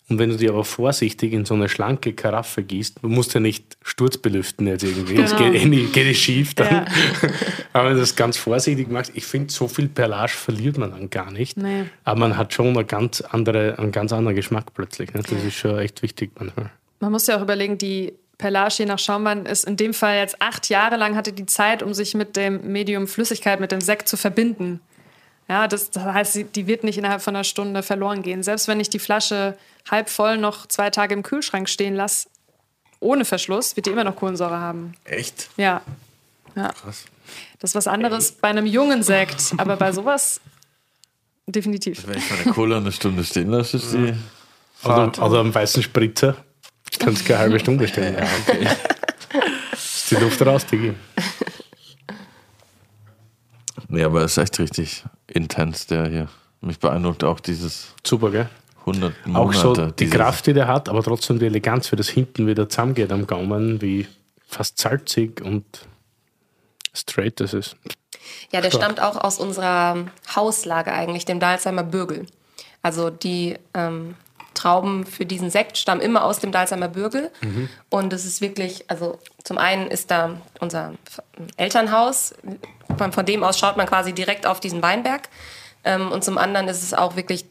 Und 0.08 0.20
wenn 0.20 0.30
du 0.30 0.36
die 0.36 0.48
aber 0.48 0.64
vorsichtig 0.64 1.32
in 1.32 1.44
so 1.44 1.54
eine 1.54 1.68
schlanke 1.68 2.12
Karaffe 2.12 2.62
gießt, 2.62 2.98
du 3.02 3.08
musst 3.08 3.34
ja 3.34 3.40
nicht 3.40 3.76
sturzbelüften 3.82 4.66
jetzt 4.68 4.84
irgendwie, 4.84 5.16
es 5.20 5.34
Genau. 5.34 5.50
geht 5.50 5.62
eh 5.62 5.64
nicht, 5.64 5.92
geht 5.92 6.06
eh 6.06 6.14
schief 6.14 6.54
dann. 6.54 6.72
Ja. 6.72 6.84
aber 7.72 7.88
wenn 7.88 7.94
du 7.94 8.00
das 8.00 8.14
ganz 8.14 8.36
vorsichtig 8.36 8.88
machst, 8.88 9.10
ich 9.14 9.24
finde, 9.24 9.52
so 9.52 9.66
viel 9.66 9.88
Perlage 9.88 10.32
verliert 10.32 10.78
man 10.78 10.92
dann 10.92 11.10
gar 11.10 11.32
nicht. 11.32 11.56
Nee. 11.56 11.86
Aber 12.04 12.20
man 12.20 12.36
hat 12.36 12.54
schon 12.54 12.68
eine 12.68 12.84
ganz 12.84 13.20
andere, 13.20 13.78
einen 13.78 13.90
ganz 13.90 14.12
anderen 14.12 14.36
Geschmack 14.36 14.74
plötzlich. 14.74 15.12
Ne? 15.12 15.22
Das 15.28 15.42
ist 15.44 15.54
schon 15.54 15.76
echt 15.78 16.02
wichtig 16.02 16.30
manchmal. 16.38 16.70
Man 17.00 17.10
muss 17.10 17.26
ja 17.26 17.36
auch 17.36 17.42
überlegen, 17.42 17.76
die 17.76 18.12
Perlage 18.38 18.74
je 18.78 18.86
nach 18.86 18.98
Schaumwein 18.98 19.44
ist 19.44 19.64
in 19.64 19.76
dem 19.76 19.92
Fall 19.92 20.18
jetzt 20.18 20.40
acht 20.40 20.68
Jahre 20.68 20.96
lang 20.96 21.16
hatte 21.16 21.32
die 21.32 21.46
Zeit, 21.46 21.82
um 21.82 21.94
sich 21.94 22.14
mit 22.14 22.36
dem 22.36 22.70
Medium 22.70 23.08
Flüssigkeit, 23.08 23.60
mit 23.60 23.72
dem 23.72 23.80
Sekt 23.80 24.08
zu 24.08 24.16
verbinden. 24.16 24.80
Ja, 25.48 25.68
das, 25.68 25.90
das 25.90 26.02
heißt, 26.04 26.56
die 26.56 26.66
wird 26.66 26.82
nicht 26.82 26.98
innerhalb 26.98 27.22
von 27.22 27.36
einer 27.36 27.44
Stunde 27.44 27.82
verloren 27.82 28.22
gehen. 28.22 28.42
Selbst 28.42 28.66
wenn 28.66 28.80
ich 28.80 28.90
die 28.90 28.98
Flasche 28.98 29.56
halb 29.88 30.10
voll 30.10 30.38
noch 30.38 30.66
zwei 30.66 30.90
Tage 30.90 31.14
im 31.14 31.22
Kühlschrank 31.22 31.68
stehen 31.68 31.94
lasse, 31.94 32.28
ohne 32.98 33.24
Verschluss, 33.24 33.76
wird 33.76 33.86
die 33.86 33.90
immer 33.90 34.04
noch 34.04 34.16
Kohlensäure 34.16 34.58
haben. 34.58 34.94
Echt? 35.04 35.50
Ja. 35.56 35.82
ja. 36.56 36.72
Krass. 36.72 37.04
Das 37.60 37.70
ist 37.70 37.74
was 37.74 37.86
anderes 37.86 38.32
bei 38.32 38.48
einem 38.48 38.66
jungen 38.66 39.02
Sekt, 39.02 39.52
aber 39.56 39.76
bei 39.76 39.92
sowas 39.92 40.40
definitiv. 41.46 42.06
Wenn 42.06 42.18
ich 42.18 42.30
meine 42.30 42.52
Cola 42.52 42.78
eine 42.78 42.92
Stunde 42.92 43.24
stehen 43.24 43.50
lasse, 43.50 43.76
ist 43.76 43.92
die. 43.92 44.14
Oder, 44.84 45.12
oder 45.22 45.40
am 45.40 45.54
weißen 45.54 45.82
Spritzer. 45.82 46.36
Kannst 46.98 47.24
keine 47.24 47.40
halbe 47.40 47.60
Stunde 47.60 47.86
stehen. 47.88 48.14
Ja, 48.14 48.26
okay. 48.46 48.68
Ist 49.72 50.10
die 50.10 50.16
Luft 50.16 50.44
raus, 50.44 50.66
Digi. 50.66 50.94
Nee, 53.88 54.04
aber 54.04 54.22
es 54.22 54.32
ist 54.32 54.38
echt 54.38 54.58
richtig 54.58 55.04
intens, 55.36 55.86
der 55.86 56.08
hier. 56.08 56.28
Mich 56.60 56.78
beeindruckt 56.78 57.22
auch 57.22 57.40
dieses 57.40 57.94
Super, 58.04 58.30
gell? 58.30 58.48
100 58.80 59.12
Auch 59.34 59.52
Monate. 59.52 59.58
so 59.60 59.86
die 59.90 60.08
Kraft, 60.08 60.46
die 60.46 60.52
der 60.52 60.68
hat, 60.68 60.88
aber 60.88 61.02
trotzdem 61.02 61.38
die 61.38 61.46
Eleganz, 61.46 61.90
wie 61.90 61.96
das 61.96 62.08
hinten 62.08 62.46
wieder 62.46 62.68
zusammengeht 62.68 63.10
am 63.12 63.26
Gaumen, 63.26 63.82
wie 63.82 64.06
fast 64.46 64.78
salzig 64.78 65.40
und 65.40 65.64
straight 66.94 67.40
das 67.40 67.52
ist. 67.52 67.76
Ja, 68.52 68.60
der 68.60 68.70
Stark. 68.70 68.84
stammt 68.84 69.00
auch 69.00 69.16
aus 69.16 69.38
unserer 69.38 70.06
Hauslage 70.34 70.92
eigentlich, 70.92 71.24
dem 71.24 71.40
Dalsheimer 71.40 71.82
Bürgel. 71.82 72.26
Also 72.82 73.10
die 73.10 73.56
ähm, 73.74 74.14
Trauben 74.56 75.06
für 75.06 75.26
diesen 75.26 75.50
Sekt 75.50 75.78
stammen 75.78 76.00
immer 76.00 76.24
aus 76.24 76.40
dem 76.40 76.50
Dalsheimer 76.50 76.88
Bürgel. 76.88 77.30
Und 77.90 78.12
es 78.12 78.24
ist 78.24 78.40
wirklich, 78.40 78.84
also 78.88 79.18
zum 79.44 79.58
einen 79.58 79.88
ist 79.88 80.10
da 80.10 80.40
unser 80.58 80.94
Elternhaus, 81.56 82.34
von, 82.98 83.12
von 83.12 83.26
dem 83.26 83.44
aus 83.44 83.58
schaut 83.58 83.76
man 83.76 83.86
quasi 83.86 84.12
direkt 84.12 84.46
auf 84.46 84.60
diesen 84.60 84.82
Weinberg. 84.82 85.28
Ähm, 85.84 86.10
und 86.10 86.24
zum 86.24 86.38
anderen 86.38 86.68
ist 86.68 86.82
es 86.82 86.94
auch 86.94 87.16
wirklich 87.16 87.44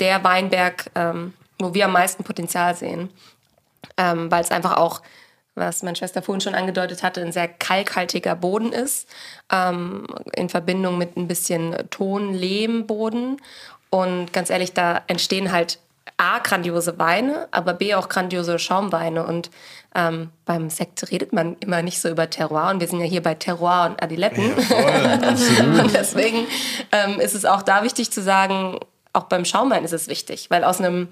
der 0.00 0.24
Weinberg, 0.24 0.90
ähm, 0.94 1.34
wo 1.58 1.74
wir 1.74 1.84
am 1.84 1.92
meisten 1.92 2.24
Potenzial 2.24 2.74
sehen. 2.74 3.10
Ähm, 3.96 4.30
Weil 4.30 4.42
es 4.42 4.50
einfach 4.50 4.76
auch, 4.76 5.02
was 5.54 5.82
meine 5.82 5.96
Schwester 5.96 6.22
vorhin 6.22 6.40
schon 6.40 6.54
angedeutet 6.54 7.02
hatte, 7.02 7.20
ein 7.20 7.32
sehr 7.32 7.48
kalkhaltiger 7.48 8.34
Boden 8.34 8.72
ist, 8.72 9.08
ähm, 9.52 10.06
in 10.34 10.48
Verbindung 10.48 10.98
mit 10.98 11.16
ein 11.16 11.28
bisschen 11.28 11.76
Ton-Lehm-Boden. 11.90 13.40
Und 13.90 14.32
ganz 14.32 14.50
ehrlich, 14.50 14.72
da 14.72 15.02
entstehen 15.06 15.52
halt 15.52 15.78
A, 16.18 16.40
grandiose 16.40 16.98
Weine, 16.98 17.48
aber 17.52 17.72
B, 17.72 17.94
auch 17.94 18.08
grandiose 18.08 18.58
Schaumweine. 18.58 19.24
Und 19.24 19.50
ähm, 19.94 20.30
beim 20.44 20.68
Sekt 20.68 21.10
redet 21.10 21.32
man 21.32 21.56
immer 21.60 21.80
nicht 21.82 22.00
so 22.00 22.08
über 22.08 22.28
Terroir. 22.28 22.70
Und 22.70 22.80
wir 22.80 22.88
sind 22.88 23.00
ja 23.00 23.06
hier 23.06 23.22
bei 23.22 23.34
Terroir 23.34 23.86
und 23.88 24.02
Adiletten. 24.02 24.52
Und 24.52 25.94
deswegen 25.94 26.46
ähm, 26.92 27.20
ist 27.20 27.34
es 27.34 27.44
auch 27.44 27.62
da 27.62 27.84
wichtig 27.84 28.10
zu 28.10 28.20
sagen, 28.20 28.78
auch 29.12 29.24
beim 29.24 29.44
Schaumwein 29.44 29.84
ist 29.84 29.92
es 29.92 30.08
wichtig, 30.08 30.50
weil 30.50 30.64
aus 30.64 30.80
einem 30.80 31.08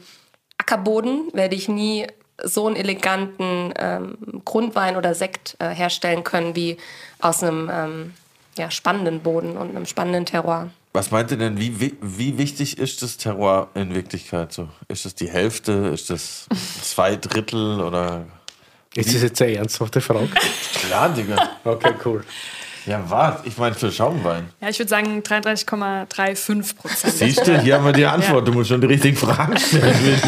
Ackerboden 0.58 1.30
werde 1.32 1.54
ich 1.54 1.68
nie 1.68 2.06
so 2.42 2.66
einen 2.66 2.76
eleganten 2.76 3.72
ähm, 3.78 4.42
Grundwein 4.44 4.96
oder 4.96 5.14
Sekt 5.14 5.56
äh, 5.58 5.68
herstellen 5.68 6.24
können 6.24 6.54
wie 6.54 6.76
aus 7.20 7.42
einem 7.42 7.70
ähm, 7.72 8.14
ja, 8.58 8.70
spannenden 8.70 9.20
Boden 9.20 9.56
und 9.56 9.70
einem 9.70 9.86
spannenden 9.86 10.26
Terroir. 10.26 10.70
Was 10.96 11.10
meint 11.10 11.30
ihr 11.30 11.36
denn, 11.36 11.60
wie, 11.60 11.78
wi- 11.78 11.96
wie 12.00 12.38
wichtig 12.38 12.78
ist 12.78 13.02
das 13.02 13.18
Terroir 13.18 13.68
in 13.74 13.94
Wirklichkeit 13.94 14.50
so? 14.54 14.70
Ist 14.88 15.04
das 15.04 15.14
die 15.14 15.28
Hälfte? 15.28 15.72
Ist 15.92 16.08
das 16.08 16.46
zwei 16.82 17.16
Drittel 17.16 17.82
oder 17.82 18.24
Ist 18.94 19.14
das 19.14 19.20
jetzt 19.20 19.42
eine 19.42 19.56
ernsthafte 19.56 20.00
Frage? 20.00 20.30
Klar, 20.86 21.10
Digga. 21.10 21.50
Okay, 21.64 21.92
cool. 22.06 22.24
Ja, 22.86 23.02
was? 23.08 23.36
Ich 23.44 23.58
meine 23.58 23.74
für 23.74 23.90
Schaumwein. 23.90 24.48
Ja, 24.60 24.68
ich 24.68 24.78
würde 24.78 24.88
sagen 24.88 25.20
33,35 25.20 26.76
Prozent. 26.76 27.14
Siehst 27.14 27.46
du, 27.46 27.60
hier 27.60 27.74
haben 27.76 27.84
wir 27.84 27.92
die 27.92 28.06
Antwort. 28.06 28.46
Du 28.46 28.52
musst 28.52 28.68
schon 28.68 28.80
die 28.80 28.86
richtigen 28.86 29.16
Fragen 29.16 29.56
stellen. 29.58 29.92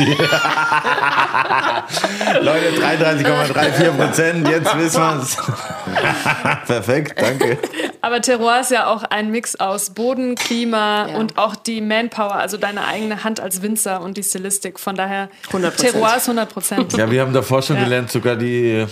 Leute, 2.42 2.72
33,34 2.80 3.90
Prozent, 3.92 4.48
jetzt 4.48 4.76
wissen 4.76 5.00
wir 5.00 5.20
es. 5.22 5.36
Perfekt, 6.66 7.20
danke. 7.20 7.58
Aber 8.00 8.20
Terroir 8.20 8.60
ist 8.60 8.70
ja 8.70 8.86
auch 8.86 9.04
ein 9.04 9.30
Mix 9.30 9.56
aus 9.56 9.90
Boden, 9.90 10.34
Klima 10.34 11.08
Ja. 11.08 11.16
und 11.16 11.38
auch 11.38 11.56
die 11.56 11.80
Manpower, 11.80 12.34
also 12.36 12.56
deine 12.56 12.86
eigene 12.86 13.24
Hand 13.24 13.40
als 13.40 13.62
Winzer 13.62 14.00
und 14.00 14.16
die 14.16 14.22
Stilistik. 14.22 14.78
Von 14.80 14.96
daher, 14.96 15.28
100%. 15.52 15.70
Terroir 15.76 16.16
ist 16.16 16.24
100 16.28 16.52
Prozent. 16.52 16.92
Ja, 16.96 17.10
wir 17.10 17.20
haben 17.22 17.32
davor 17.32 17.62
schon 17.62 17.76
Ja. 17.76 17.84
gelernt, 17.84 18.10
sogar 18.10 18.36
die 18.36 18.86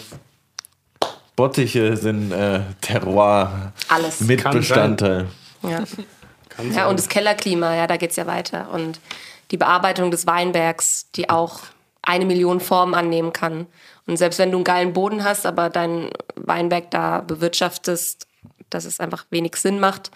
Bottiche 1.37 1.97
sind 1.97 2.33
äh, 2.33 2.61
Terroir 2.81 3.73
Alles. 3.89 4.21
Mitbestandteil. 4.21 5.27
Ja. 5.63 5.85
Ja, 6.75 6.89
und 6.89 6.99
das 6.99 7.09
Kellerklima, 7.09 7.75
ja, 7.75 7.87
da 7.87 7.99
geht 7.99 8.11
es 8.11 8.17
ja 8.17 8.27
weiter. 8.27 8.71
Und 8.73 8.99
die 9.51 9.59
Bearbeitung 9.59 10.11
des 10.11 10.27
Weinbergs, 10.27 11.11
die 11.15 11.29
auch 11.29 11.61
eine 12.03 12.25
Million 12.25 12.61
Formen 12.61 12.95
annehmen 12.95 13.33
kann. 13.33 13.67
Und 14.07 14.17
selbst 14.17 14.39
wenn 14.39 14.51
du 14.51 14.59
einen 14.59 14.65
geilen 14.65 14.93
Boden 14.93 15.25
hast, 15.25 15.45
aber 15.45 15.69
dein 15.69 16.11
Weinberg 16.37 16.91
da 16.91 17.21
bewirtschaftest, 17.21 18.27
dass 18.71 18.85
es 18.85 19.01
einfach 19.01 19.27
wenig 19.31 19.57
Sinn 19.57 19.81
macht, 19.81 20.11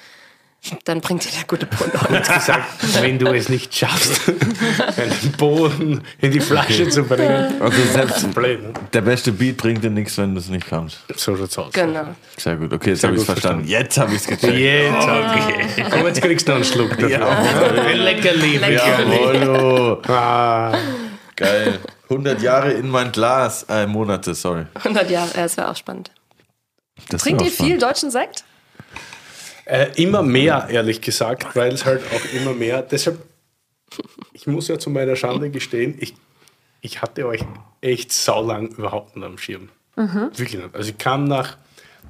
dann 0.84 1.00
bringt 1.00 1.24
dir 1.24 1.30
der 1.30 1.44
gute 1.46 1.64
Boden 1.66 1.92
auch 1.98 2.10
nichts. 2.10 2.28
gesagt, 2.28 2.64
wenn 3.00 3.18
du 3.18 3.32
es 3.32 3.48
nicht 3.48 3.74
schaffst, 3.74 4.20
einen 4.96 5.32
Boden 5.38 6.02
in 6.20 6.30
die 6.32 6.40
Flasche 6.40 6.88
zu 6.88 7.02
bringen. 7.02 7.60
Also 7.60 7.82
selbst 7.92 8.34
Blöd, 8.34 8.60
der 8.92 9.00
beste 9.00 9.32
Beat 9.32 9.56
bringt 9.56 9.82
dir 9.82 9.90
nichts, 9.90 10.18
wenn 10.18 10.34
du 10.34 10.40
es 10.40 10.48
nicht 10.48 10.66
kannst. 10.66 10.98
So 11.16 11.34
schaut's 11.36 11.56
aus. 11.56 11.72
Genau. 11.72 12.14
Sehr 12.36 12.56
gut, 12.56 12.72
okay, 12.72 12.90
jetzt 12.90 13.04
habe 13.04 13.14
ich 13.14 13.22
es 13.22 13.26
gut 13.26 13.38
verstanden. 13.38 13.66
Jetzt 13.68 13.96
habe 13.98 14.12
ich 14.14 14.20
es 14.20 14.26
gecheckt. 14.26 14.54
Jetzt, 14.54 14.94
okay. 14.96 15.84
Komm, 15.90 16.06
jetzt 16.06 16.22
kriegst 16.22 16.46
du 16.46 16.52
noch 16.52 16.56
einen 16.56 16.64
Schluck 16.64 16.90
dafür. 16.90 17.08
Ja. 17.10 17.92
Leckerli. 17.94 18.56
Leckerli. 18.58 19.16
Jawohl, 19.38 20.02
Ah, 20.08 20.76
geil. 21.36 21.78
100 22.10 22.42
Jahre 22.42 22.72
in 22.72 22.88
mein 22.90 23.12
Glas. 23.12 23.62
Äh, 23.68 23.86
Monate, 23.86 24.34
sorry. 24.34 24.66
100 24.74 25.10
Jahre, 25.10 25.30
ja, 25.36 25.42
das 25.44 25.56
wäre 25.56 25.70
auch 25.70 25.76
spannend. 25.76 26.10
Das 27.08 27.22
Trinkt 27.22 27.42
ihr 27.42 27.50
viel 27.50 27.78
deutschen 27.78 28.10
Sekt? 28.10 28.44
Äh, 29.70 29.90
immer 30.02 30.22
mehr, 30.22 30.66
ehrlich 30.68 31.00
gesagt, 31.00 31.54
weil 31.54 31.72
es 31.72 31.84
halt 31.84 32.02
auch 32.12 32.34
immer 32.34 32.54
mehr. 32.54 32.82
Deshalb, 32.82 33.18
ich 34.32 34.46
muss 34.46 34.68
ja 34.68 34.78
zu 34.78 34.90
meiner 34.90 35.14
Schande 35.14 35.50
gestehen, 35.50 35.94
ich, 35.98 36.14
ich 36.80 37.02
hatte 37.02 37.26
euch 37.26 37.44
echt 37.80 38.12
saulang 38.12 38.68
überhaupt 38.68 39.16
nicht 39.16 39.24
am 39.24 39.38
Schirm. 39.38 39.68
Wirklich 39.96 40.54
nicht. 40.54 40.74
Also 40.74 40.90
ich 40.90 40.98
kam 40.98 41.24
nach 41.24 41.56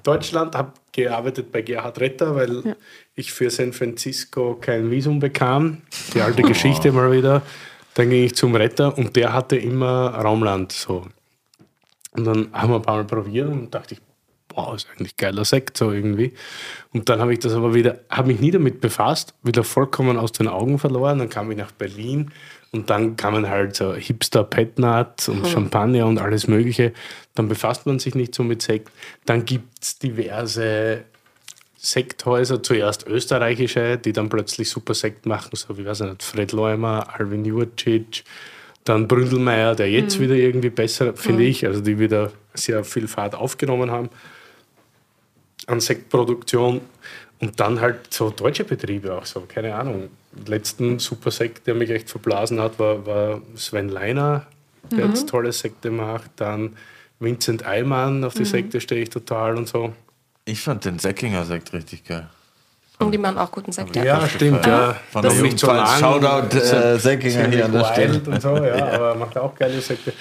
Deutschland, 0.03 0.55
habe 0.55 0.73
gearbeitet 0.93 1.53
bei 1.53 1.63
Gerhard 1.63 2.01
Retter, 2.01 2.35
weil 2.35 2.77
ich 3.15 3.33
für 3.33 3.51
San 3.51 3.73
Francisco 3.73 4.57
kein 4.61 4.91
Visum 4.91 5.21
bekam. 5.21 5.83
Die 6.15 6.21
alte 6.21 6.43
Geschichte 6.43 6.93
mal 6.93 7.13
wieder. 7.13 7.43
Dann 7.95 8.11
ging 8.11 8.25
ich 8.25 8.35
zum 8.37 8.55
Retter 8.55 8.97
und 8.97 9.17
der 9.17 9.33
hatte 9.33 9.57
immer 9.57 10.15
Raumland 10.15 10.73
so. 10.73 11.07
Und 12.13 12.25
dann 12.25 12.49
haben 12.53 12.71
wir 12.71 12.77
ein 12.77 12.83
paar 12.83 12.97
Mal 12.97 13.05
probiert 13.05 13.49
und 13.49 13.75
dachte 13.75 13.95
ich, 13.95 14.01
boah, 14.55 14.75
ist 14.75 14.89
eigentlich 14.91 15.17
geiler 15.17 15.45
Sekt 15.45 15.77
so 15.77 15.93
irgendwie. 15.93 16.33
Und 16.93 17.09
dann 17.09 17.21
habe 17.21 17.33
ich 17.33 17.39
das 17.39 17.55
aber 17.55 17.75
wieder, 17.75 18.01
habe 18.11 18.29
mich 18.29 18.41
nie 18.41 18.51
damit 18.51 18.81
befasst, 18.81 19.35
wieder 19.43 19.65
vollkommen 19.65 20.19
aus 20.19 20.33
den 20.33 20.49
Augen 20.49 20.79
verloren. 20.79 21.19
Dann 21.19 21.29
kam 21.29 21.51
ich 21.51 21.57
nach 21.57 21.73
Berlin 21.73 22.31
und 22.73 22.91
dann 22.91 23.17
kamen 23.17 23.49
halt 23.49 23.77
so 23.77 23.95
Hipster 23.95 24.45
Petnat 24.45 25.29
und 25.29 25.47
Champagner 25.49 26.07
und 26.07 26.19
alles 26.19 26.47
Mögliche. 26.47 26.93
Dann 27.35 27.49
befasst 27.49 27.87
man 27.87 27.99
sich 27.99 28.15
nicht 28.15 28.35
so 28.35 28.43
mit 28.43 28.63
Sekt. 28.63 28.91
Dann 29.25 29.45
gibt 29.45 29.83
es 29.83 29.99
diverse 29.99 31.05
Sekthäuser, 31.77 32.63
zuerst 32.63 33.07
österreichische, 33.07 33.97
die 33.97 34.13
dann 34.13 34.29
plötzlich 34.29 34.69
super 34.69 34.95
Sekt 34.95 35.25
machen, 35.25 35.51
so 35.55 35.79
wie 35.79 35.87
weiß 35.87 36.03
ich 36.03 36.09
nicht, 36.09 36.23
Fred 36.23 36.53
Leumer, 36.53 37.09
Alvin 37.19 37.45
Jurcic, 37.45 38.25
dann 38.85 39.09
Bründelmeier, 39.09 39.75
der 39.75 39.91
jetzt 39.91 40.21
wieder 40.21 40.35
irgendwie 40.35 40.69
besser, 40.69 41.15
finde 41.15 41.45
ich, 41.45 41.67
also 41.67 41.81
die 41.81 41.99
wieder 41.99 42.33
sehr 42.53 42.85
viel 42.85 43.09
Fahrt 43.09 43.35
aufgenommen 43.35 43.91
haben 43.91 44.11
an 45.71 45.81
Sektproduktion 45.81 46.81
und 47.41 47.59
dann 47.61 47.81
halt 47.81 48.13
so 48.13 48.31
deutsche 48.31 48.65
Betriebe 48.65 49.15
auch 49.17 49.25
so, 49.27 49.41
keine 49.49 49.75
Ahnung. 49.75 50.09
Letzten 50.47 50.99
super 50.99 51.31
Sekt, 51.31 51.67
der 51.67 51.75
mich 51.75 51.91
echt 51.91 52.11
verblasen 52.11 52.61
hat, 52.61 52.79
war, 52.79 53.05
war 53.07 53.41
Sven 53.57 53.89
Leiner, 53.89 54.47
der 54.91 55.07
jetzt 55.07 55.29
tolle 55.29 55.53
Sekte 55.53 55.91
macht, 55.91 56.31
dann 56.37 56.77
Vincent 57.19 57.65
Eimann, 57.67 58.25
auf 58.25 58.35
die 58.35 58.45
Sekte 58.45 58.81
stehe 58.81 59.03
ich 59.03 59.11
total 59.11 59.57
und 59.57 59.69
so. 59.69 59.93
Ich 60.45 60.61
fand 60.61 60.85
den 60.85 60.99
Säckinger 60.99 61.45
Sekt 61.45 61.73
richtig 61.73 62.05
geil. 62.05 62.29
Und 62.99 63.13
die 63.13 63.19
machen 63.19 63.39
auch 63.39 63.51
guten 63.51 63.73
Sekt. 63.73 63.97
Ja, 63.97 64.05
Ja. 64.05 64.29
stimmt, 64.29 64.65
ja. 64.67 64.95
Von 65.11 65.23
Das 65.23 65.35
der 65.35 65.43
nicht 65.43 65.59
so 65.59 65.67
lang. 65.69 65.87
Shoutout 65.99 66.57
äh, 66.57 66.99
Säckinger 66.99 67.49
hier 67.49 67.65
an 67.65 67.73
der 67.73 67.85
Stelle. 67.85 68.21
Und 68.27 68.43
so, 68.43 68.57
ja, 68.57 68.93
aber 68.93 69.15
macht 69.15 69.37
auch 69.39 69.55
geile 69.55 69.81
Sekte. 69.81 70.13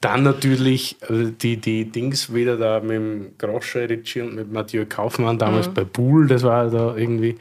Dann 0.00 0.22
natürlich 0.22 0.96
äh, 1.02 1.32
die, 1.32 1.56
die 1.56 1.90
Dings 1.90 2.32
wieder 2.32 2.56
da 2.56 2.80
mit 2.80 2.92
dem 2.92 3.38
Grosche 3.38 3.88
Ritchie 3.88 4.20
und 4.22 4.34
mit 4.34 4.52
Mathieu 4.52 4.86
Kaufmann, 4.88 5.38
damals 5.38 5.68
bei 5.68 5.84
Buhl, 5.84 6.28
das 6.28 6.42
war 6.44 6.70
da 6.70 6.96
irgendwie. 6.96 7.36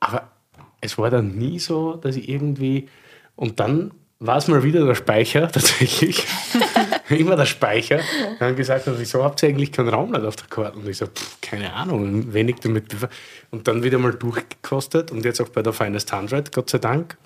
Aber 0.00 0.28
es 0.80 0.98
war 0.98 1.10
dann 1.10 1.36
nie 1.36 1.58
so, 1.58 1.94
dass 1.94 2.16
ich 2.16 2.28
irgendwie. 2.28 2.88
Und 3.36 3.60
dann 3.60 3.92
war 4.18 4.38
es 4.38 4.48
mal 4.48 4.64
wieder 4.64 4.84
der 4.84 4.96
Speicher, 4.96 5.48
tatsächlich. 5.52 6.26
Immer 7.08 7.36
der 7.36 7.46
Speicher. 7.46 8.00
Dann 8.40 8.56
gesagt, 8.56 8.88
also, 8.88 9.00
wieso 9.00 9.22
habt 9.22 9.42
ihr 9.42 9.48
eigentlich 9.48 9.72
keinen 9.72 9.88
Raumland 9.88 10.26
auf 10.26 10.36
der 10.36 10.48
Karte? 10.48 10.78
Und 10.78 10.88
ich 10.88 10.96
so, 10.98 11.06
pff, 11.06 11.40
keine 11.40 11.72
Ahnung, 11.72 12.34
wenig 12.34 12.56
damit. 12.60 12.94
Und 13.50 13.68
dann 13.68 13.82
wieder 13.84 13.98
mal 13.98 14.12
durchgekostet 14.12 15.12
und 15.12 15.24
jetzt 15.24 15.40
auch 15.40 15.48
bei 15.48 15.62
der 15.62 15.72
Finest 15.72 16.12
100, 16.12 16.52
Gott 16.52 16.68
sei 16.68 16.78
Dank. 16.78 17.16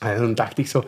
Also 0.00 0.24
dann 0.24 0.34
dachte 0.34 0.62
ich 0.62 0.70
so, 0.70 0.84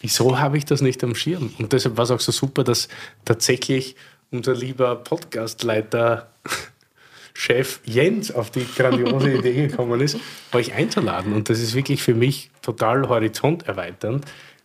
wieso 0.00 0.38
habe 0.38 0.58
ich 0.58 0.64
das 0.64 0.80
nicht 0.80 1.02
am 1.04 1.14
Schirm? 1.14 1.52
Und 1.58 1.72
deshalb 1.72 1.96
war 1.96 2.04
es 2.04 2.10
auch 2.10 2.20
so 2.20 2.32
super, 2.32 2.64
dass 2.64 2.88
tatsächlich 3.24 3.96
unser 4.30 4.54
lieber 4.54 4.96
Podcastleiter 4.96 6.30
Chef 7.34 7.80
Jens 7.84 8.34
auf 8.34 8.50
die 8.50 8.66
grandiose 8.76 9.32
Idee 9.34 9.68
gekommen 9.68 10.00
ist, 10.00 10.18
euch 10.52 10.74
einzuladen. 10.74 11.32
Und 11.32 11.48
das 11.48 11.60
ist 11.60 11.74
wirklich 11.74 12.02
für 12.02 12.14
mich 12.14 12.50
total 12.62 13.08
horizonterweiternd, 13.08 14.24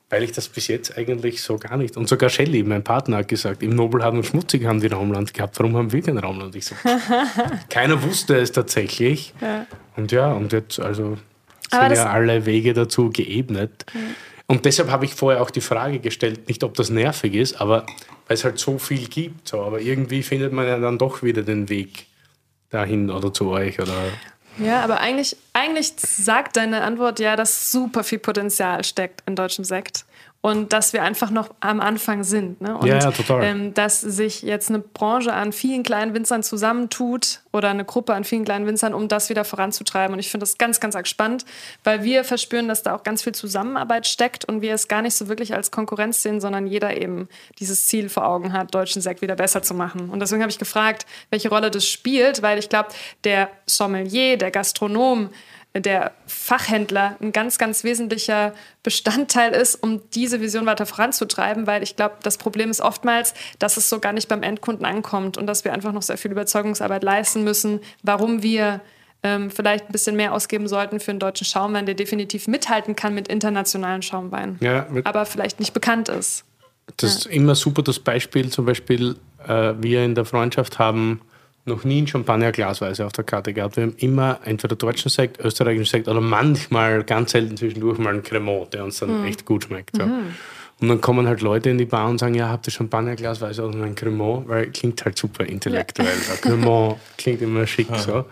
weil 0.09 0.23
ich 0.23 0.31
das 0.31 0.49
bis 0.49 0.67
jetzt 0.67 0.97
eigentlich 0.97 1.41
so 1.41 1.57
gar 1.57 1.77
nicht. 1.77 1.97
Und 1.97 2.07
sogar 2.07 2.29
Shelley, 2.29 2.63
mein 2.63 2.83
Partner, 2.83 3.17
hat 3.17 3.27
gesagt, 3.27 3.63
im 3.63 3.75
Nobelhart 3.75 4.13
und 4.13 4.25
Schmutzig 4.25 4.65
haben 4.65 4.81
die 4.81 4.87
Raumland 4.87 5.33
gehabt. 5.33 5.57
Warum 5.59 5.77
haben 5.77 5.91
wir 5.91 6.01
kein 6.01 6.17
Raumland? 6.17 6.55
Ich 6.55 6.65
so, 6.65 6.75
keiner 7.69 8.01
wusste 8.01 8.37
es 8.37 8.51
tatsächlich. 8.51 9.33
Ja. 9.39 9.67
Und 9.95 10.11
ja, 10.11 10.31
und 10.31 10.51
jetzt 10.51 10.79
also 10.79 11.17
sind 11.71 11.91
ja 11.91 12.09
alle 12.09 12.45
Wege 12.45 12.73
dazu 12.73 13.09
geebnet. 13.09 13.85
Und 14.53 14.65
deshalb 14.65 14.91
habe 14.91 15.03
ich 15.05 15.15
vorher 15.15 15.41
auch 15.41 15.49
die 15.49 15.61
Frage 15.61 15.97
gestellt, 15.97 16.47
nicht 16.47 16.63
ob 16.63 16.75
das 16.75 16.91
nervig 16.91 17.33
ist, 17.33 17.59
aber 17.59 17.87
weil 18.27 18.35
es 18.35 18.43
halt 18.43 18.59
so 18.59 18.77
viel 18.77 19.07
gibt. 19.07 19.47
So. 19.47 19.63
Aber 19.63 19.81
irgendwie 19.81 20.21
findet 20.21 20.53
man 20.53 20.67
ja 20.67 20.77
dann 20.77 20.99
doch 20.99 21.23
wieder 21.23 21.41
den 21.41 21.69
Weg 21.69 22.05
dahin 22.69 23.09
oder 23.09 23.33
zu 23.33 23.49
euch. 23.49 23.79
Oder 23.79 23.95
Ja, 24.59 24.83
aber 24.83 24.99
eigentlich, 24.99 25.35
eigentlich 25.53 25.93
sagt 25.97 26.55
deine 26.55 26.83
Antwort 26.83 27.19
ja, 27.19 27.35
dass 27.35 27.71
super 27.71 28.03
viel 28.03 28.19
Potenzial 28.19 28.83
steckt 28.83 29.23
in 29.25 29.35
deutschem 29.35 29.65
Sekt. 29.65 30.05
Und 30.45 30.73
dass 30.73 30.91
wir 30.91 31.03
einfach 31.03 31.31
noch 31.31 31.51
am 31.61 31.79
Anfang 31.79 32.25
sind. 32.25 32.59
Ne? 32.59 32.77
Und 32.77 32.85
Ja, 32.85 32.99
ja, 32.99 33.11
total. 33.11 33.45
Ähm, 33.45 33.73
dass 33.73 34.01
sich 34.01 34.41
jetzt 34.41 34.67
eine 34.67 34.79
Branche 34.79 35.31
an 35.31 35.53
vielen 35.53 35.83
kleinen 35.83 36.13
Winzern 36.13 36.43
zusammentut 36.43 37.39
oder 37.53 37.69
eine 37.69 37.85
Gruppe 37.85 38.13
an 38.13 38.25
vielen 38.25 38.43
kleinen 38.43 38.67
Winzern, 38.67 38.93
um 38.93 39.07
das 39.07 39.29
wieder 39.29 39.45
voranzutreiben. 39.45 40.13
Und 40.13 40.19
ich 40.19 40.29
finde 40.29 40.43
das 40.43 40.57
ganz, 40.57 40.81
ganz 40.81 40.97
arg 40.97 41.07
spannend, 41.07 41.45
weil 41.85 42.03
wir 42.03 42.25
verspüren, 42.25 42.67
dass 42.67 42.83
da 42.83 42.93
auch 42.93 43.03
ganz 43.03 43.23
viel 43.23 43.33
Zusammenarbeit 43.33 44.05
steckt 44.05 44.43
und 44.43 44.61
wir 44.61 44.73
es 44.73 44.89
gar 44.89 45.01
nicht 45.01 45.15
so 45.15 45.29
wirklich 45.29 45.53
als 45.53 45.71
Konkurrenz 45.71 46.21
sehen, 46.21 46.41
sondern 46.41 46.67
jeder 46.67 46.97
eben 46.97 47.29
dieses 47.59 47.87
Ziel 47.87 48.09
vor 48.09 48.27
Augen 48.27 48.51
hat, 48.51 48.75
deutschen 48.75 49.01
Sekt 49.01 49.21
wieder 49.21 49.37
besser 49.37 49.61
zu 49.61 49.73
machen. 49.73 50.09
Und 50.09 50.19
deswegen 50.19 50.41
habe 50.41 50.51
ich 50.51 50.59
gefragt, 50.59 51.05
welche 51.29 51.47
Rolle 51.47 51.71
das 51.71 51.87
spielt, 51.87 52.41
weil 52.41 52.59
ich 52.59 52.67
glaube, 52.67 52.89
der 53.23 53.49
Sommelier, 53.65 54.37
der 54.37 54.51
Gastronom, 54.51 55.29
der 55.75 56.11
Fachhändler 56.27 57.17
ein 57.19 57.31
ganz, 57.31 57.57
ganz 57.57 57.83
wesentlicher 57.83 58.53
Bestandteil 58.83 59.53
ist, 59.53 59.75
um 59.75 60.01
diese 60.11 60.39
Vision 60.39 60.65
weiter 60.67 60.85
voranzutreiben, 60.85 61.65
weil 61.65 61.81
ich 61.81 61.95
glaube, 61.95 62.15
das 62.21 62.37
Problem 62.37 62.69
ist 62.69 62.79
oftmals, 62.79 63.33
dass 63.57 63.77
es 63.77 63.89
so 63.89 63.99
gar 63.99 64.13
nicht 64.13 64.27
beim 64.27 64.43
Endkunden 64.43 64.85
ankommt 64.85 65.37
und 65.37 65.47
dass 65.47 65.65
wir 65.65 65.73
einfach 65.73 65.91
noch 65.91 66.03
sehr 66.03 66.17
viel 66.17 66.31
Überzeugungsarbeit 66.31 67.03
leisten 67.03 67.43
müssen, 67.43 67.79
warum 68.03 68.43
wir 68.43 68.81
ähm, 69.23 69.49
vielleicht 69.49 69.89
ein 69.89 69.91
bisschen 69.91 70.15
mehr 70.15 70.33
ausgeben 70.33 70.67
sollten 70.67 70.99
für 70.99 71.11
einen 71.11 71.19
deutschen 71.19 71.45
Schaumwein, 71.45 71.85
der 71.85 71.95
definitiv 71.95 72.47
mithalten 72.47 72.95
kann 72.95 73.15
mit 73.15 73.27
internationalen 73.27 74.01
Schaumweinen, 74.03 74.57
Ja, 74.61 74.85
aber 75.05 75.25
vielleicht 75.25 75.59
nicht 75.59 75.73
bekannt 75.73 76.09
ist. 76.09 76.43
das 76.97 77.15
ist 77.15 77.25
immer 77.27 77.55
super, 77.55 77.81
das 77.81 77.99
Beispiel. 77.99 78.49
Zum 78.49 78.65
Beispiel, 78.65 79.15
äh, 79.47 79.73
wir 79.79 80.03
in 80.03 80.13
der 80.13 80.25
Freundschaft 80.25 80.77
haben 80.77 81.21
noch 81.65 81.83
nie 81.83 82.01
ein 82.01 82.07
Champagner 82.07 82.51
glasweise 82.51 83.05
auf 83.05 83.13
der 83.13 83.23
Karte 83.23 83.53
gehabt. 83.53 83.77
Wir 83.77 83.83
haben 83.83 83.95
immer 83.97 84.39
entweder 84.43 84.75
deutschen 84.75 85.09
Sekt, 85.09 85.39
österreichischen 85.39 85.89
Sekt 85.89 86.07
oder 86.07 86.21
manchmal 86.21 87.03
ganz 87.03 87.31
selten 87.31 87.55
zwischendurch 87.55 87.97
mal 87.97 88.13
einen 88.13 88.23
Cremant, 88.23 88.73
der 88.73 88.83
uns 88.83 88.99
dann 88.99 89.25
echt 89.25 89.45
gut 89.45 89.65
schmeckt. 89.65 89.95
So. 89.95 90.03
Und 90.03 90.89
dann 90.89 90.99
kommen 90.99 91.27
halt 91.27 91.41
Leute 91.41 91.69
in 91.69 91.77
die 91.77 91.85
Bar 91.85 92.09
und 92.09 92.17
sagen, 92.17 92.35
ja, 92.35 92.49
habt 92.49 92.67
ihr 92.67 92.71
Champagnerglas, 92.71 93.39
weiß 93.39 93.57
ich, 93.57 93.63
oder 93.63 93.81
ein 93.83 93.95
Cremant, 93.95 94.47
weil 94.49 94.71
klingt 94.71 95.05
halt 95.05 95.17
super 95.17 95.45
intellektuell. 95.45 96.17
Ja. 96.27 96.35
Cremant 96.35 96.97
klingt 97.17 97.41
immer 97.41 97.65
schick 97.65 97.87
so. 97.95 98.25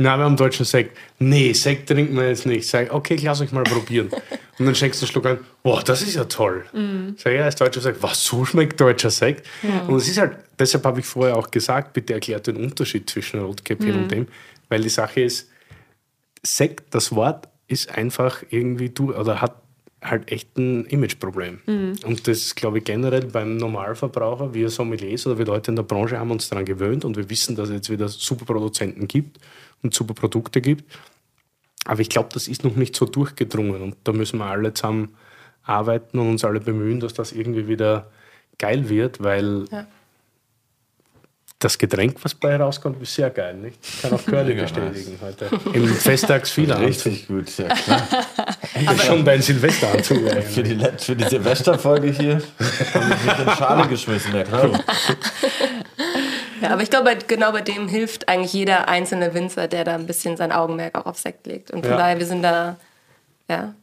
Na, 0.00 0.16
wir 0.16 0.24
haben 0.24 0.36
deutschen 0.36 0.64
Sekt. 0.64 0.96
Nee, 1.18 1.52
Sekt 1.52 1.86
trinken 1.86 2.16
wir 2.16 2.26
jetzt 2.26 2.46
nicht. 2.46 2.66
Sag, 2.66 2.90
okay, 2.90 3.14
ich 3.16 3.22
lass 3.22 3.42
euch 3.42 3.52
mal 3.52 3.64
probieren. 3.64 4.08
Und 4.58 4.64
dann 4.64 4.74
schenkst 4.74 5.02
du 5.02 5.04
einen 5.04 5.12
Schluck 5.12 5.26
ein. 5.26 5.38
Boah, 5.62 5.82
das 5.82 6.00
ist 6.00 6.14
ja 6.14 6.24
toll. 6.24 6.64
Mhm. 6.72 7.16
Sag, 7.18 7.34
ja, 7.34 7.46
ist 7.46 7.60
deutscher 7.60 7.82
Sekt. 7.82 8.02
Was, 8.02 8.24
so 8.24 8.46
schmeckt 8.46 8.80
deutscher 8.80 9.10
Sekt? 9.10 9.46
Ja. 9.62 9.82
Und 9.82 9.96
es 9.96 10.08
ist 10.08 10.16
halt, 10.16 10.38
deshalb 10.58 10.84
habe 10.86 11.00
ich 11.00 11.06
vorher 11.06 11.36
auch 11.36 11.50
gesagt, 11.50 11.92
bitte 11.92 12.14
erklärt 12.14 12.46
den 12.46 12.56
Unterschied 12.56 13.10
zwischen 13.10 13.40
Rotkäppchen 13.40 13.94
mhm. 13.94 14.02
und 14.02 14.10
dem. 14.10 14.28
Weil 14.70 14.80
die 14.80 14.88
Sache 14.88 15.20
ist, 15.20 15.50
Sekt, 16.42 16.94
das 16.94 17.14
Wort 17.14 17.48
ist 17.68 17.94
einfach 17.94 18.42
irgendwie, 18.48 18.88
du, 18.88 19.14
oder 19.14 19.42
hat 19.42 19.59
halt 20.02 20.30
echt 20.32 20.56
ein 20.56 20.86
Imageproblem. 20.86 21.60
Mhm. 21.66 21.94
Und 22.04 22.26
das 22.26 22.54
glaube 22.54 22.78
ich 22.78 22.84
generell 22.84 23.26
beim 23.26 23.56
Normalverbraucher, 23.56 24.54
wir 24.54 24.70
Sommeliers 24.70 25.26
oder 25.26 25.38
wir 25.38 25.46
Leute 25.46 25.70
in 25.70 25.76
der 25.76 25.82
Branche 25.82 26.18
haben 26.18 26.30
uns 26.30 26.48
daran 26.48 26.64
gewöhnt 26.64 27.04
und 27.04 27.16
wir 27.16 27.28
wissen, 27.28 27.56
dass 27.56 27.68
es 27.68 27.74
jetzt 27.74 27.90
wieder 27.90 28.08
super 28.08 28.46
Produzenten 28.46 29.08
gibt 29.08 29.38
und 29.82 29.94
super 29.94 30.14
Produkte 30.14 30.60
gibt. 30.60 30.84
Aber 31.84 32.00
ich 32.00 32.08
glaube, 32.08 32.30
das 32.32 32.48
ist 32.48 32.64
noch 32.64 32.76
nicht 32.76 32.96
so 32.96 33.06
durchgedrungen 33.06 33.82
und 33.82 33.96
da 34.04 34.12
müssen 34.12 34.38
wir 34.38 34.46
alle 34.46 34.72
zusammen 34.74 35.14
arbeiten 35.62 36.18
und 36.18 36.28
uns 36.28 36.44
alle 36.44 36.60
bemühen, 36.60 37.00
dass 37.00 37.14
das 37.14 37.32
irgendwie 37.32 37.68
wieder 37.68 38.10
geil 38.58 38.88
wird, 38.88 39.22
weil 39.22 39.66
ja. 39.70 39.86
Das 41.60 41.76
Getränk, 41.76 42.16
was 42.22 42.34
bei 42.34 42.56
rauskommt, 42.56 43.00
ist 43.02 43.14
sehr 43.14 43.30
geil. 43.30 43.54
Nicht? 43.54 43.78
Ich 43.82 44.02
kann 44.02 44.12
auch 44.12 44.24
Curly 44.24 44.54
bestätigen 44.60 45.18
heute. 45.20 45.50
Im 45.72 45.86
Festtagsfieler. 45.88 46.80
Richtig 46.80 47.28
gut, 47.28 47.56
ja 47.58 47.68
klar. 47.68 48.08
Aber 48.86 48.98
schon 48.98 49.24
beim 49.24 49.42
Silvesteranzug. 49.42 50.18
für, 50.42 50.62
die, 50.62 50.78
für 50.98 51.14
die 51.14 51.24
Silvesterfolge 51.24 52.08
hier 52.08 52.42
habe 52.94 53.14
ich 53.14 53.24
mich 53.24 53.46
in 53.46 53.56
Schale 53.56 53.88
geschmissen, 53.88 54.34
ja 54.34 54.44
klar. 54.44 54.84
Ja, 56.62 56.70
aber 56.70 56.82
ich 56.82 56.90
glaube, 56.90 57.16
genau 57.26 57.52
bei 57.52 57.62
dem 57.62 57.88
hilft 57.88 58.28
eigentlich 58.28 58.52
jeder 58.52 58.88
einzelne 58.88 59.32
Winzer, 59.32 59.66
der 59.66 59.84
da 59.84 59.94
ein 59.94 60.06
bisschen 60.06 60.36
sein 60.36 60.52
Augenmerk 60.52 60.94
auch 60.94 61.06
auf 61.06 61.18
Sekt 61.18 61.46
legt. 61.46 61.70
Und 61.70 61.82
von 61.82 61.92
ja. 61.92 61.96
daher, 61.96 62.18
wir 62.18 62.26
sind 62.26 62.42
da 62.42 62.76
ja, 63.48 63.74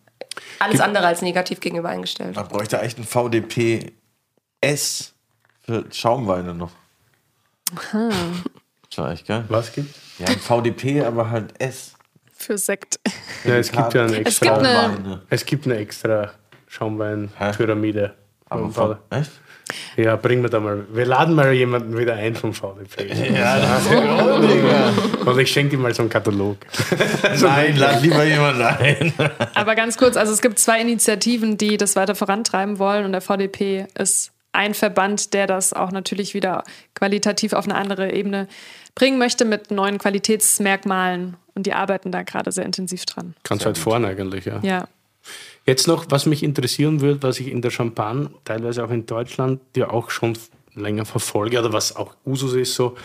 alles 0.59 0.79
andere 0.79 1.07
als 1.07 1.21
negativ 1.21 1.59
gegenüber 1.59 1.89
eingestellt. 1.89 2.35
Man 2.35 2.47
bräuchte 2.47 2.79
eigentlich 2.79 2.97
ein 2.99 3.03
VDP 3.03 3.93
S 4.61 5.13
für 5.65 5.85
Schaumweine 5.91 6.53
noch. 6.53 6.71
Aha. 7.75 8.09
Das 8.89 8.99
war 8.99 9.11
echt 9.11 9.27
geil. 9.27 9.43
Was 9.49 9.73
gibt? 9.73 9.93
Ja, 10.17 10.27
ein 10.27 10.39
VDP, 10.39 11.01
aber 11.01 11.29
halt 11.29 11.53
S. 11.59 11.93
Für 12.33 12.57
Sekt. 12.57 12.99
Ja, 13.43 13.57
es 13.57 13.69
gibt 13.71 13.93
ja 13.93 14.05
eine 14.05 14.15
extra, 14.15 14.25
es 14.29 14.39
gibt 14.39 14.65
eine, 14.65 15.21
es 15.29 15.45
gibt 15.45 15.65
eine 15.65 15.75
extra 15.75 16.31
Schaumwein-Pyramide. 16.67 18.13
Echt? 19.09 19.31
Ja, 19.97 20.15
bringen 20.15 20.43
wir 20.43 20.49
da 20.49 20.59
mal. 20.61 20.85
Wir 20.93 21.05
laden 21.05 21.35
mal 21.35 21.51
jemanden 21.51 21.97
wieder 21.97 22.13
ein 22.13 22.35
vom 22.35 22.53
VDP. 22.53 23.07
Ja, 23.33 23.59
das 23.59 23.85
ist 23.85 23.91
ja 23.91 24.93
Und 25.25 25.39
ich 25.39 25.51
schenke 25.51 25.75
ihm 25.75 25.81
mal 25.81 25.93
so 25.93 26.03
einen 26.03 26.09
Katalog. 26.09 26.57
Nein, 27.41 27.75
lad 27.75 28.01
lieber 28.01 28.23
jemanden 28.23 28.61
ein. 28.61 29.13
Aber 29.53 29.75
ganz 29.75 29.97
kurz, 29.97 30.15
also 30.15 30.31
es 30.31 30.41
gibt 30.41 30.59
zwei 30.59 30.79
Initiativen, 30.79 31.57
die 31.57 31.75
das 31.75 31.97
weiter 31.97 32.15
vorantreiben 32.15 32.79
wollen 32.79 33.03
und 33.05 33.11
der 33.11 33.21
VDP 33.21 33.87
ist 33.97 34.31
ein 34.57 34.73
Verband, 34.73 35.33
der 35.33 35.47
das 35.47 35.71
auch 35.71 35.91
natürlich 35.91 36.33
wieder 36.33 36.63
qualitativ 36.95 37.53
auf 37.53 37.65
eine 37.65 37.75
andere 37.75 38.11
Ebene 38.11 38.47
bringen 38.95 39.19
möchte 39.19 39.45
mit 39.45 39.71
neuen 39.71 39.99
Qualitätsmerkmalen 39.99 41.37
und 41.53 41.67
die 41.67 41.73
arbeiten 41.73 42.11
da 42.11 42.23
gerade 42.23 42.51
sehr 42.51 42.65
intensiv 42.65 43.05
dran. 43.05 43.35
Ganz 43.43 43.65
weit 43.65 43.77
vorne 43.77 44.07
eigentlich, 44.07 44.45
ja. 44.45 44.59
Ja. 44.63 44.87
Jetzt 45.65 45.87
noch, 45.87 46.05
was 46.09 46.25
mich 46.25 46.41
interessieren 46.41 47.01
würde, 47.01 47.21
was 47.21 47.39
ich 47.39 47.49
in 47.49 47.61
der 47.61 47.69
Champagne, 47.69 48.31
teilweise 48.45 48.83
auch 48.83 48.89
in 48.89 49.05
Deutschland, 49.05 49.61
ja 49.75 49.89
auch 49.89 50.09
schon 50.09 50.37
länger 50.73 51.05
verfolge, 51.05 51.59
oder 51.59 51.73
was 51.73 51.95
auch 51.95 52.15
Usus 52.25 52.53
ist, 52.53 52.73
so 52.73 52.97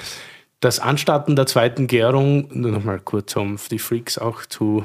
das 0.60 0.78
Anstarten 0.78 1.36
der 1.36 1.46
zweiten 1.46 1.86
Gärung, 1.86 2.48
nur 2.52 2.70
noch 2.70 2.84
mal 2.84 3.00
kurz, 3.00 3.36
um 3.36 3.58
die 3.70 3.80
Freaks 3.80 4.16
auch 4.16 4.46
zu 4.46 4.84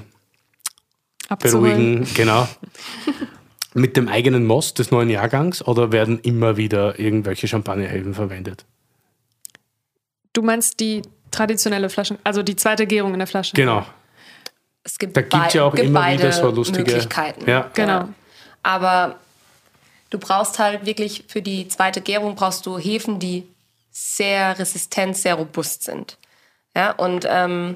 Abzuholen. 1.30 1.64
beruhigen, 1.64 2.08
genau. 2.16 2.48
Mit 3.78 3.96
dem 3.96 4.08
eigenen 4.08 4.46
Most 4.46 4.80
des 4.80 4.90
neuen 4.90 5.10
Jahrgangs 5.10 5.62
oder 5.62 5.92
werden 5.92 6.20
immer 6.22 6.58
wieder 6.58 7.00
irgendwelche 7.00 7.48
Champagnerhelfen 7.48 8.16
verwendet? 8.16 8.66
Du 10.34 10.42
meinst 10.42 10.80
die 10.80 11.04
traditionelle 11.30 11.90
Flasche, 11.90 12.18
also 12.24 12.42
die 12.42 12.56
zweite 12.56 12.88
Gärung 12.88 13.14
in 13.14 13.20
der 13.20 13.28
Flasche? 13.28 13.56
Genau. 13.56 13.86
Es 14.84 14.98
gibt, 14.98 15.16
da 15.16 15.22
gibt 15.22 15.54
ja 15.54 15.64
auch 15.64 15.76
immer 15.76 16.12
wieder 16.12 16.32
so 16.32 16.50
lustige 16.50 16.92
Möglichkeiten. 16.92 17.48
Ja. 17.48 17.70
Genau. 17.76 18.10
Aber 18.64 19.18
du 20.10 20.18
brauchst 20.18 20.58
halt 20.58 20.86
wirklich 20.88 21.26
für 21.28 21.44
die 21.44 21.68
zweite 21.68 22.02
Gärung 22.02 22.34
brauchst 22.34 22.66
du 22.66 22.80
Hefen, 22.80 23.20
die 23.20 23.44
sehr 23.92 24.58
resistent, 24.58 25.18
sehr 25.18 25.36
robust 25.36 25.84
sind. 25.84 26.18
Ja, 26.76 26.94
und 26.94 27.28
ähm, 27.30 27.76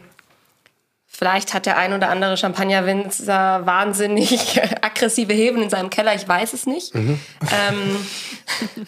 vielleicht 1.22 1.54
hat 1.54 1.68
der 1.68 1.78
ein 1.78 1.94
oder 1.94 2.10
andere 2.10 2.36
Champagnerwinzer 2.36 3.64
wahnsinnig 3.64 4.60
aggressive 4.82 5.32
Hefen 5.32 5.62
in 5.62 5.70
seinem 5.70 5.92
Keller, 5.92 6.16
ich 6.16 6.28
weiß 6.28 6.54
es 6.54 6.66
nicht. 6.66 6.96
Mhm. 6.96 7.20
Ähm, 7.42 8.08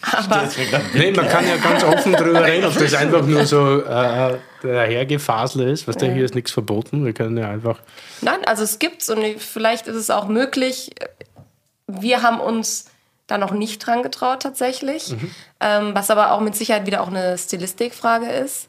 aber 0.02 0.48
nee, 0.94 1.12
man 1.12 1.28
kann 1.28 1.46
ja 1.46 1.58
ganz 1.58 1.84
offen 1.84 2.12
drüber 2.12 2.44
reden, 2.44 2.66
ob 2.66 2.76
das 2.76 2.92
einfach 2.94 3.24
nur 3.24 3.46
so 3.46 3.82
äh, 3.84 4.38
dahergefasel 4.62 5.68
ist. 5.68 5.86
Was 5.86 5.94
ja. 5.94 6.06
der 6.06 6.14
hier 6.14 6.24
ist 6.24 6.34
nichts 6.34 6.50
verboten. 6.50 7.04
Wir 7.04 7.12
können 7.12 7.38
ja 7.38 7.48
einfach. 7.48 7.78
Nein, 8.20 8.44
also 8.46 8.64
es 8.64 8.80
gibt's 8.80 9.08
und 9.10 9.22
vielleicht 9.40 9.86
ist 9.86 9.94
es 9.94 10.10
auch 10.10 10.26
möglich. 10.26 10.90
Wir 11.86 12.22
haben 12.22 12.40
uns 12.40 12.86
da 13.28 13.38
noch 13.38 13.52
nicht 13.52 13.78
dran 13.78 14.02
getraut 14.02 14.42
tatsächlich, 14.42 15.10
mhm. 15.10 15.30
ähm, 15.60 15.94
was 15.94 16.10
aber 16.10 16.32
auch 16.32 16.40
mit 16.40 16.56
Sicherheit 16.56 16.84
wieder 16.86 17.02
auch 17.02 17.08
eine 17.08 17.38
Stilistikfrage 17.38 18.26
ist. 18.26 18.68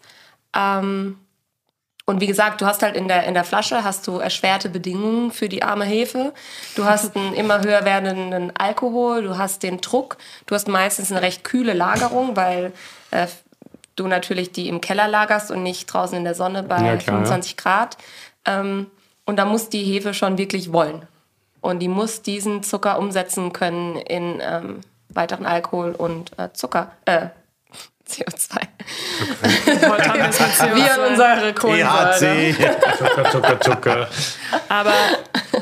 Ähm, 0.56 1.18
und 2.06 2.22
wie 2.22 2.27
gesagt, 2.27 2.61
du 2.61 2.68
hast 2.68 2.84
halt 2.84 2.95
in 2.95 3.07
der, 3.07 3.23
in 3.23 3.34
der 3.34 3.44
Flasche 3.44 3.84
hast 3.84 4.06
du 4.07 4.19
erschwerte 4.19 4.69
Bedingungen 4.69 5.32
für 5.32 5.49
die 5.49 5.64
arme 5.64 5.86
Hefe. 5.86 6.34
Du 6.76 6.86
hast 6.86 7.15
einen 7.15 7.34
immer 7.34 7.61
höher 7.61 7.84
werdenden 7.84 8.56
Alkohol, 8.56 9.23
du 9.23 9.38
hast 9.40 9.64
den 9.64 9.82
Druck, 9.82 10.18
du 10.45 10.53
hast 10.53 10.68
meistens 10.68 11.11
eine 11.11 11.23
recht 11.23 11.44
kühle 11.44 11.73
Lagerung, 11.73 12.36
weil 12.36 12.73
äh, 13.10 13.26
du 13.95 14.07
natürlich 14.07 14.52
die 14.52 14.69
im 14.69 14.82
Keller 14.82 15.07
lagerst 15.07 15.49
und 15.49 15.64
nicht 15.64 15.88
draußen 15.88 16.15
in 16.15 16.26
der 16.26 16.36
Sonne 16.36 16.61
bei 16.61 16.77
ja, 16.77 16.95
klar, 16.98 17.18
25 17.18 17.57
Grad. 17.57 17.98
Ähm, 18.45 18.86
und 19.26 19.38
da 19.38 19.45
muss 19.45 19.69
die 19.69 19.84
Hefe 19.84 20.14
schon 20.14 20.38
wirklich 20.38 20.72
wollen. 20.72 21.07
Und 21.60 21.80
die 21.80 21.88
muss 21.88 22.22
diesen 22.22 22.61
Zucker 22.61 22.99
umsetzen 22.99 23.52
können 23.52 23.95
in 23.95 24.40
ähm, 24.41 24.82
weiteren 25.10 25.48
Alkohol 25.48 25.94
und 25.94 26.38
äh, 26.38 26.53
Zucker, 26.53 26.91
äh, 27.06 27.30
CO2. 28.10 28.57
Okay. 29.41 30.76
Wie 30.76 30.90
an 30.90 31.11
unsere 31.11 31.53
Kohlensäure. 31.53 32.77
Zucker, 32.98 33.32
Zucker, 33.32 33.61
Zucker. 33.61 34.10
Aber 34.69 34.94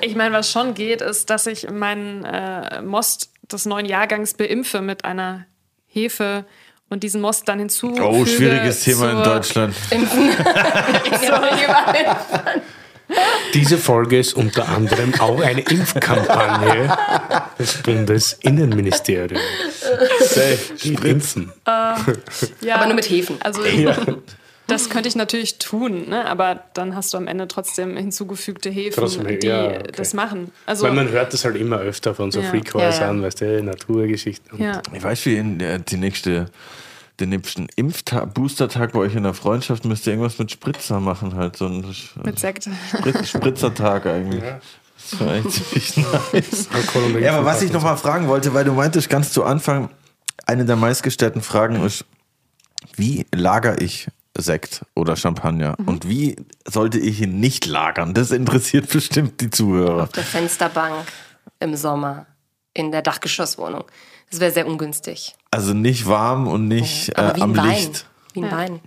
ich 0.02 0.16
meine, 0.16 0.36
was 0.36 0.52
schon 0.52 0.74
geht, 0.74 1.02
ist, 1.02 1.30
dass 1.30 1.48
ich 1.48 1.70
meinen 1.70 2.26
äh, 2.26 2.82
Most 2.82 3.30
des 3.52 3.66
neuen 3.66 3.86
Jahrgangs 3.86 4.34
beimpfe 4.34 4.82
mit 4.82 5.06
einer 5.06 5.46
Hefe 5.88 6.46
und 6.90 7.04
diesen 7.04 7.22
Most 7.22 7.48
dann 7.48 7.60
hinzu. 7.60 7.96
Oh, 8.00 8.26
schwieriges 8.26 8.84
Thema 8.84 9.12
in 9.12 9.24
Deutschland. 9.24 9.76
Impfen. 9.90 10.30
Diese 13.54 13.78
Folge 13.78 14.20
ist 14.20 14.34
unter 14.34 14.70
anderem 14.70 15.14
auch 15.20 15.42
eine 15.42 15.62
Impfkampagne 15.62 16.98
des 17.60 17.82
Bundesinnenministeriums. 17.84 19.42
Die 20.84 20.94
impfen. 20.94 21.52
Äh, 21.66 21.96
ja, 22.62 22.76
aber 22.76 22.86
nur 22.88 22.96
mit 22.96 23.10
Hefen. 23.10 23.38
Also, 23.42 23.64
ja. 23.64 23.96
Das 24.68 24.90
könnte 24.90 25.10
ich 25.10 25.16
natürlich 25.16 25.58
tun, 25.58 26.10
ne? 26.10 26.26
aber 26.26 26.64
dann 26.74 26.96
hast 26.96 27.14
du 27.14 27.18
am 27.18 27.28
Ende 27.28 27.48
trotzdem 27.48 27.98
hinzugefügte 27.98 28.70
Hefen, 28.70 28.96
trotzdem, 28.96 29.40
die 29.40 29.46
ja, 29.46 29.68
okay. 29.68 29.92
das 29.96 30.14
machen. 30.14 30.52
Also, 30.66 30.86
Weil 30.86 30.94
man 30.94 31.10
hört 31.10 31.34
das 31.34 31.44
halt 31.44 31.58
immer 31.58 31.80
öfter 31.80 32.16
von 32.16 32.32
so 32.32 32.40
ja. 32.40 32.50
Freakhäusern, 32.50 33.18
ja, 33.18 33.24
weißt 33.24 33.42
du, 33.42 33.64
Naturgeschichten. 33.64 34.62
Ja. 34.62 34.82
Ich 34.94 35.04
weiß, 35.04 35.26
wie 35.26 35.36
in 35.36 35.60
der, 35.60 35.80
die 35.80 35.98
nächste 35.98 36.46
den 37.24 37.30
nächsten 37.30 37.68
Impf-Booster-Tag 37.76 38.94
bei 38.94 39.00
euch 39.00 39.16
in 39.16 39.24
der 39.24 39.34
Freundschaft 39.34 39.86
müsst 39.86 40.06
ihr 40.06 40.14
irgendwas 40.14 40.38
mit 40.40 40.52
Spritzer 40.52 41.00
machen, 41.00 41.36
halt 41.36 41.56
so 41.58 41.66
ein 41.66 41.86
mit 42.24 42.40
Sekt. 42.40 42.70
Sprit 42.90 43.28
Spritzertag 43.28 44.06
eigentlich. 44.06 44.44
Ja. 44.44 44.60
Das 45.12 45.20
war 45.20 45.36
echt 45.36 45.52
ziemlich 45.52 45.98
nice. 46.34 46.70
ja, 47.20 47.36
aber 47.38 47.46
was 47.46 47.62
ich 47.62 47.72
noch 47.72 47.84
mal 47.84 47.98
fragen 47.98 48.28
wollte, 48.28 48.54
weil 48.54 48.64
du 48.66 48.74
meintest 48.74 49.10
ganz 49.10 49.32
zu 49.34 49.44
Anfang, 49.44 49.90
eine 50.46 50.66
der 50.66 50.76
meistgestellten 50.76 51.42
Fragen 51.42 51.84
ist, 51.84 52.06
wie 52.96 53.26
lagere 53.34 53.78
ich 53.80 54.08
Sekt 54.38 54.86
oder 54.96 55.16
Champagner? 55.16 55.76
Mhm. 55.78 55.88
Und 55.88 56.10
wie 56.10 56.36
sollte 56.66 57.00
ich 57.00 57.22
ihn 57.22 57.40
nicht 57.40 57.66
lagern? 57.66 58.14
Das 58.14 58.32
interessiert 58.32 58.90
bestimmt 58.92 59.42
die 59.42 59.50
Zuhörer. 59.50 60.04
Auf 60.04 60.12
der 60.12 60.24
Fensterbank 60.24 61.06
im 61.60 61.76
Sommer 61.76 62.26
in 62.74 62.92
der 62.92 63.02
Dachgeschosswohnung. 63.02 63.84
Das 64.34 64.40
wäre 64.40 64.52
sehr 64.52 64.66
ungünstig. 64.66 65.36
Also 65.52 65.76
nicht 65.76 66.08
warm 66.08 66.48
und 66.48 66.68
nicht 66.68 67.10
äh, 67.10 67.22
am 67.40 67.56
Wein. 67.56 67.70
Licht. 67.70 68.08
Wie 68.34 68.40
ein 68.40 68.50
ja. 68.50 68.58
Wein. 68.58 68.80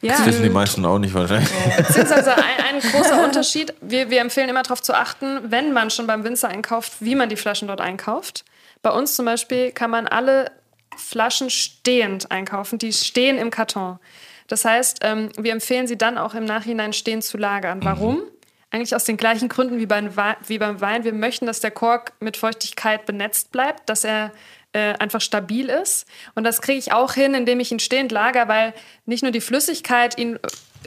Ja. 0.00 0.12
Das 0.12 0.26
wissen 0.26 0.44
die 0.44 0.50
meisten 0.50 0.86
auch 0.86 1.00
nicht 1.00 1.12
wahrscheinlich. 1.12 1.50
Beziehungsweise 1.76 2.36
ein, 2.36 2.74
ein 2.74 2.80
großer 2.80 3.24
Unterschied, 3.24 3.74
wir, 3.80 4.08
wir 4.10 4.20
empfehlen 4.20 4.48
immer 4.48 4.62
darauf 4.62 4.80
zu 4.80 4.94
achten, 4.94 5.50
wenn 5.50 5.72
man 5.72 5.90
schon 5.90 6.06
beim 6.06 6.22
Winzer 6.22 6.46
einkauft, 6.46 6.92
wie 7.00 7.16
man 7.16 7.28
die 7.28 7.34
Flaschen 7.34 7.66
dort 7.66 7.80
einkauft. 7.80 8.44
Bei 8.82 8.90
uns 8.90 9.16
zum 9.16 9.24
Beispiel 9.24 9.72
kann 9.72 9.90
man 9.90 10.06
alle 10.06 10.52
Flaschen 10.96 11.50
stehend 11.50 12.30
einkaufen. 12.30 12.78
Die 12.78 12.92
stehen 12.92 13.36
im 13.36 13.50
Karton. 13.50 13.98
Das 14.46 14.64
heißt, 14.64 15.00
ähm, 15.02 15.30
wir 15.36 15.50
empfehlen 15.50 15.88
sie 15.88 15.98
dann 15.98 16.18
auch 16.18 16.34
im 16.34 16.44
Nachhinein 16.44 16.92
stehend 16.92 17.24
zu 17.24 17.36
lagern. 17.36 17.80
Warum? 17.82 18.22
Eigentlich 18.70 18.94
aus 18.94 19.02
den 19.02 19.16
gleichen 19.16 19.48
Gründen 19.48 19.80
wie 19.80 19.86
beim, 19.86 20.16
Wein, 20.16 20.36
wie 20.46 20.58
beim 20.58 20.80
Wein. 20.80 21.02
Wir 21.02 21.12
möchten, 21.12 21.46
dass 21.46 21.58
der 21.58 21.72
Kork 21.72 22.12
mit 22.20 22.36
Feuchtigkeit 22.36 23.06
benetzt 23.06 23.50
bleibt, 23.50 23.88
dass 23.88 24.04
er 24.04 24.30
äh, 24.74 24.94
einfach 24.98 25.20
stabil 25.20 25.68
ist. 25.68 26.06
Und 26.34 26.44
das 26.44 26.60
kriege 26.60 26.78
ich 26.78 26.92
auch 26.92 27.14
hin, 27.14 27.34
indem 27.34 27.60
ich 27.60 27.72
ihn 27.72 27.78
stehend 27.78 28.12
lager, 28.12 28.48
weil 28.48 28.74
nicht 29.06 29.22
nur 29.22 29.32
die 29.32 29.40
Flüssigkeit 29.40 30.18
ihn 30.18 30.38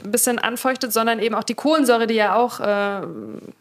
ein 0.04 0.12
bisschen 0.12 0.38
anfeuchtet, 0.38 0.92
sondern 0.92 1.18
eben 1.18 1.34
auch 1.34 1.42
die 1.42 1.54
Kohlensäure, 1.54 2.06
die 2.06 2.14
ja 2.14 2.36
auch 2.36 2.60
äh, 2.60 3.06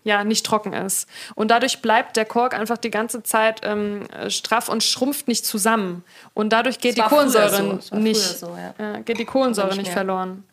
ja, 0.03 0.23
nicht 0.23 0.45
trocken 0.45 0.73
ist. 0.73 1.07
Und 1.35 1.49
dadurch 1.49 1.81
bleibt 1.81 2.17
der 2.17 2.25
Kork 2.25 2.53
einfach 2.53 2.77
die 2.77 2.91
ganze 2.91 3.23
Zeit 3.23 3.61
ähm, 3.63 4.03
straff 4.27 4.69
und 4.69 4.83
schrumpft 4.83 5.27
nicht 5.27 5.45
zusammen. 5.45 6.03
Und 6.33 6.51
dadurch 6.51 6.79
geht 6.79 6.97
die 6.97 7.01
Kohlensäure 7.01 7.79
so. 7.81 7.95
nicht, 7.95 8.19
so, 8.19 8.55
ja. 8.79 8.97
äh, 8.97 9.01
geht 9.01 9.19
die 9.19 9.25
Kohlensäure 9.25 9.69
nicht, 9.69 9.77
nicht 9.77 9.91
verloren. 9.91 10.43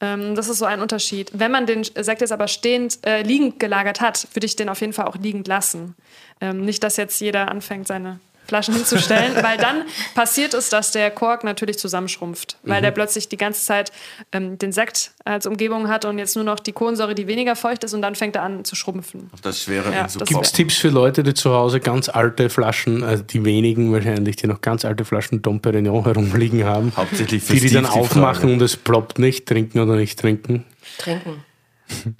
Ähm, 0.00 0.34
das 0.34 0.48
ist 0.48 0.58
so 0.58 0.64
ein 0.64 0.80
Unterschied. 0.80 1.30
Wenn 1.34 1.50
man 1.50 1.66
den 1.66 1.84
Sekt 1.84 2.20
jetzt 2.20 2.32
aber 2.32 2.48
stehend, 2.48 3.04
äh, 3.04 3.22
liegend 3.22 3.58
gelagert 3.58 4.00
hat, 4.00 4.26
würde 4.34 4.46
ich 4.46 4.56
den 4.56 4.68
auf 4.68 4.80
jeden 4.80 4.92
Fall 4.92 5.06
auch 5.06 5.16
liegend 5.16 5.46
lassen. 5.48 5.94
Ähm, 6.40 6.64
nicht, 6.64 6.82
dass 6.82 6.96
jetzt 6.96 7.20
jeder 7.20 7.50
anfängt, 7.50 7.86
seine 7.86 8.20
Flaschen 8.50 8.74
hinzustellen, 8.74 9.34
weil 9.42 9.56
dann 9.56 9.84
passiert 10.14 10.54
es, 10.54 10.68
dass 10.68 10.90
der 10.90 11.10
Kork 11.10 11.44
natürlich 11.44 11.78
zusammenschrumpft, 11.78 12.58
weil 12.64 12.80
mhm. 12.80 12.84
der 12.84 12.90
plötzlich 12.90 13.28
die 13.28 13.36
ganze 13.36 13.64
Zeit 13.64 13.92
ähm, 14.32 14.58
den 14.58 14.72
Sekt 14.72 15.12
als 15.24 15.46
Umgebung 15.46 15.88
hat 15.88 16.04
und 16.04 16.18
jetzt 16.18 16.34
nur 16.34 16.44
noch 16.44 16.58
die 16.58 16.72
Kohlensäure, 16.72 17.14
die 17.14 17.28
weniger 17.28 17.54
feucht 17.54 17.84
ist 17.84 17.94
und 17.94 18.02
dann 18.02 18.16
fängt 18.16 18.36
er 18.36 18.42
an 18.42 18.64
zu 18.64 18.74
schrumpfen. 18.74 19.30
Auf 19.32 19.40
das 19.40 19.62
Schwere 19.62 19.92
ja, 19.92 20.06
Gibt 20.24 20.44
es 20.44 20.52
Tipps 20.52 20.76
für 20.76 20.88
Leute, 20.88 21.22
die 21.22 21.32
zu 21.32 21.52
Hause 21.52 21.78
ganz 21.78 22.08
alte 22.08 22.50
Flaschen, 22.50 23.04
also 23.04 23.22
die 23.22 23.44
wenigen 23.44 23.92
wahrscheinlich, 23.92 24.36
die 24.36 24.48
noch 24.48 24.60
ganz 24.60 24.84
alte 24.84 25.04
Flaschen 25.04 25.42
Dom 25.42 25.60
Perignon 25.60 26.04
herumliegen 26.04 26.64
haben, 26.64 26.92
Hauptsächlich 26.96 27.42
für 27.44 27.54
die, 27.54 27.60
die 27.60 27.70
dann 27.70 27.86
aufmachen 27.86 28.52
und 28.52 28.60
es 28.60 28.76
ploppt 28.76 29.20
nicht, 29.20 29.46
trinken 29.46 29.78
oder 29.78 29.94
nicht 29.94 30.18
trinken? 30.18 30.64
Trinken. 30.98 31.44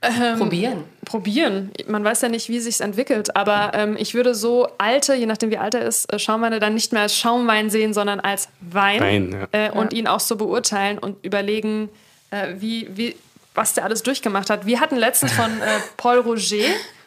Ähm, 0.02 0.38
probieren. 0.38 0.84
Probieren. 1.04 1.70
Man 1.86 2.04
weiß 2.04 2.22
ja 2.22 2.28
nicht, 2.28 2.48
wie 2.48 2.60
sich 2.60 2.80
entwickelt, 2.80 3.36
aber 3.36 3.72
ähm, 3.74 3.96
ich 3.98 4.14
würde 4.14 4.34
so 4.34 4.68
alte, 4.78 5.14
je 5.14 5.26
nachdem 5.26 5.50
wie 5.50 5.58
alt 5.58 5.74
er 5.74 5.82
ist, 5.82 6.12
äh, 6.12 6.18
Schaumweine 6.18 6.58
dann 6.58 6.74
nicht 6.74 6.92
mehr 6.92 7.02
als 7.02 7.16
Schaumwein 7.16 7.70
sehen, 7.70 7.94
sondern 7.94 8.20
als 8.20 8.48
Wein, 8.60 9.00
Wein 9.00 9.48
ja. 9.52 9.66
äh, 9.66 9.70
und 9.70 9.92
ja. 9.92 9.98
ihn 9.98 10.06
auch 10.06 10.20
so 10.20 10.36
beurteilen 10.36 10.98
und 10.98 11.24
überlegen, 11.24 11.88
äh, 12.30 12.54
wie, 12.58 12.88
wie, 12.94 13.16
was 13.54 13.74
der 13.74 13.84
alles 13.84 14.02
durchgemacht 14.02 14.50
hat. 14.50 14.66
Wir 14.66 14.80
hatten 14.80 14.96
letztens 14.96 15.32
von 15.32 15.50
äh, 15.60 15.80
Paul 15.96 16.18
Roger 16.18 16.64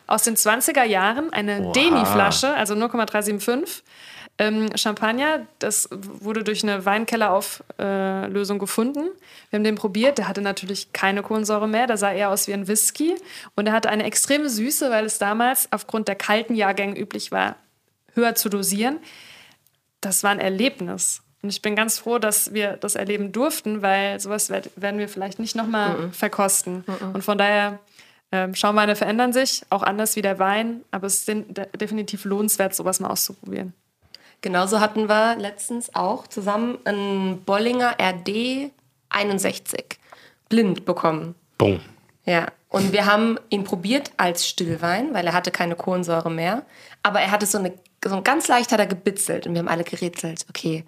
aus 0.08 0.24
den 0.24 0.36
20er 0.36 0.84
Jahren 0.84 1.32
eine 1.32 1.72
Demi-Flasche, 1.72 2.54
also 2.54 2.76
0,375 2.76 3.84
ähm, 4.40 4.70
Champagner, 4.76 5.46
das 5.60 5.90
wurde 5.92 6.44
durch 6.44 6.64
eine 6.64 6.86
Weinkellerauflösung 6.86 8.58
äh, 8.58 8.60
gefunden. 8.60 9.10
Wir 9.50 9.58
haben 9.58 9.64
den 9.64 9.76
probiert, 9.76 10.18
der 10.18 10.28
hatte 10.28 10.42
natürlich 10.42 10.92
keine 10.92 11.22
Kohlensäure 11.22 11.68
mehr, 11.68 11.86
der 11.86 11.98
sah 11.98 12.12
eher 12.12 12.30
aus 12.30 12.48
wie 12.48 12.54
ein 12.54 12.68
Whisky 12.68 13.16
und 13.56 13.68
er 13.68 13.74
hatte 13.74 13.90
eine 13.90 14.04
extreme 14.04 14.50
Süße, 14.50 14.90
weil 14.90 15.06
es 15.06 15.20
damals 15.20 15.72
aufgrund 15.72 16.08
der 16.08 16.16
kalten 16.16 16.56
Jahrgänge 16.56 17.00
üblich 17.00 17.32
war, 17.32 17.58
höher 18.14 18.34
zu 18.34 18.50
dosieren. 18.50 18.98
Das 20.02 20.24
war 20.24 20.32
ein 20.32 20.40
Erlebnis. 20.40 21.22
Und 21.44 21.50
ich 21.50 21.62
bin 21.62 21.76
ganz 21.76 22.00
froh, 22.00 22.20
dass 22.20 22.54
wir 22.54 22.78
das 22.78 22.96
erleben 22.96 23.34
durften, 23.34 23.82
weil 23.82 24.20
sowas 24.20 24.50
werden 24.50 24.98
wir 24.98 25.10
vielleicht 25.10 25.40
nicht 25.40 25.56
nochmal 25.56 25.96
-mm. 25.96 26.12
verkosten. 26.12 26.86
Mm 26.88 27.16
und 27.16 27.24
von 27.24 27.38
daher, 27.38 27.80
ähm, 28.32 28.56
Schaumweine 28.56 28.96
verändern 28.96 29.32
sich, 29.32 29.62
auch 29.70 29.84
anders 29.84 30.16
wie 30.16 30.22
der 30.22 30.40
Wein, 30.40 30.82
aber 30.90 31.06
es 31.06 31.28
ist 31.28 31.46
definitiv 31.80 32.26
lohnenswert, 32.26 32.74
sowas 32.74 33.00
mal 33.00 33.10
auszuprobieren. 33.10 33.74
Genauso 34.44 34.82
hatten 34.82 35.08
wir 35.08 35.38
letztens 35.38 35.96
auch 35.96 36.28
zusammen 36.28 36.78
einen 36.84 37.44
Bollinger 37.46 37.96
RD 37.98 38.72
61 39.08 39.98
blind 40.50 40.84
bekommen. 40.84 41.36
Boom. 41.58 41.80
Ja, 42.26 42.48
und 42.68 42.92
wir 42.92 43.06
haben 43.06 43.40
ihn 43.50 43.64
probiert 43.64 44.12
als 44.18 44.46
Stillwein, 44.46 45.14
weil 45.14 45.26
er 45.26 45.34
hatte 45.34 45.50
keine 45.50 45.76
Kohlensäure 45.76 46.30
mehr. 46.30 46.64
Aber 47.04 47.22
er 47.22 47.32
hatte 47.32 47.46
so 47.46 47.58
eine, 47.58 47.74
so 48.04 48.22
ganz 48.22 48.50
leicht 48.50 48.74
hat 48.74 48.80
er 48.82 48.86
gebitzelt 48.86 49.48
und 49.48 49.54
wir 49.54 49.60
haben 49.60 49.70
alle 49.70 49.86
gerätselt, 49.86 50.46
okay, 50.50 50.84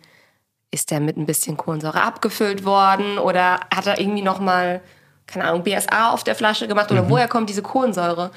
ist 0.71 0.91
der 0.91 0.99
mit 0.99 1.15
ein 1.15 1.25
bisschen 1.25 1.55
Kohlensäure 1.55 2.01
abgefüllt 2.01 2.65
worden 2.65 3.17
oder 3.17 3.61
hat 3.73 3.87
er 3.87 4.01
irgendwie 4.01 4.21
nochmal, 4.21 4.81
keine 5.27 5.45
Ahnung, 5.45 5.63
BSA 5.63 6.11
auf 6.11 6.25
der 6.25 6.35
Flasche 6.35 6.67
gemacht 6.67 6.91
oder 6.91 7.03
mhm. 7.03 7.09
woher 7.09 7.29
kommt 7.29 7.49
diese 7.49 7.61
Kohlensäure? 7.61 8.31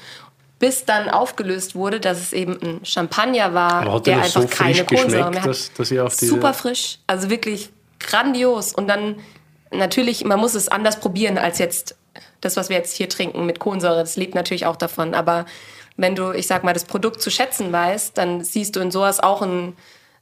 Bis 0.59 0.85
dann 0.85 1.09
aufgelöst 1.09 1.73
wurde, 1.73 1.99
dass 1.99 2.19
es 2.19 2.33
eben 2.33 2.59
ein 2.61 2.85
Champagner 2.85 3.53
war, 3.53 4.01
der 4.01 4.17
einfach 4.17 4.41
so 4.41 4.47
keine 4.47 4.85
Kohlensäure 4.85 5.31
mehr 5.31 5.41
hat. 5.41 5.49
Dass, 5.49 5.73
dass 5.73 5.89
ihr 5.89 6.05
auf 6.05 6.15
diese 6.15 6.31
Super 6.31 6.53
frisch, 6.53 6.99
also 7.07 7.29
wirklich 7.29 7.69
grandios. 7.99 8.73
Und 8.73 8.87
dann 8.87 9.15
natürlich, 9.71 10.25
man 10.25 10.39
muss 10.39 10.55
es 10.55 10.67
anders 10.67 10.99
probieren 10.99 11.37
als 11.37 11.59
jetzt 11.59 11.95
das, 12.41 12.57
was 12.57 12.69
wir 12.69 12.77
jetzt 12.77 12.95
hier 12.95 13.07
trinken 13.09 13.45
mit 13.45 13.59
Kohlensäure. 13.59 13.99
Das 13.99 14.17
lebt 14.17 14.35
natürlich 14.35 14.65
auch 14.65 14.75
davon. 14.75 15.13
Aber 15.13 15.45
wenn 15.95 16.15
du, 16.15 16.31
ich 16.31 16.47
sag 16.47 16.63
mal, 16.63 16.73
das 16.73 16.85
Produkt 16.85 17.21
zu 17.21 17.29
schätzen 17.29 17.71
weißt, 17.71 18.17
dann 18.17 18.43
siehst 18.43 18.75
du 18.75 18.81
in 18.81 18.91
sowas 18.91 19.19
auch 19.19 19.41
einen, 19.41 19.77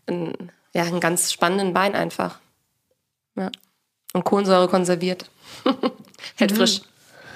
einen, 0.07 0.51
ja, 0.73 0.83
einen 0.83 0.99
ganz 0.99 1.31
spannenden 1.31 1.73
Wein 1.75 1.95
einfach. 1.95 2.39
Ja. 3.35 3.51
Und 4.13 4.23
Kohlensäure 4.23 4.67
konserviert. 4.67 5.29
Hält 6.35 6.51
mhm. 6.51 6.55
frisch. 6.55 6.81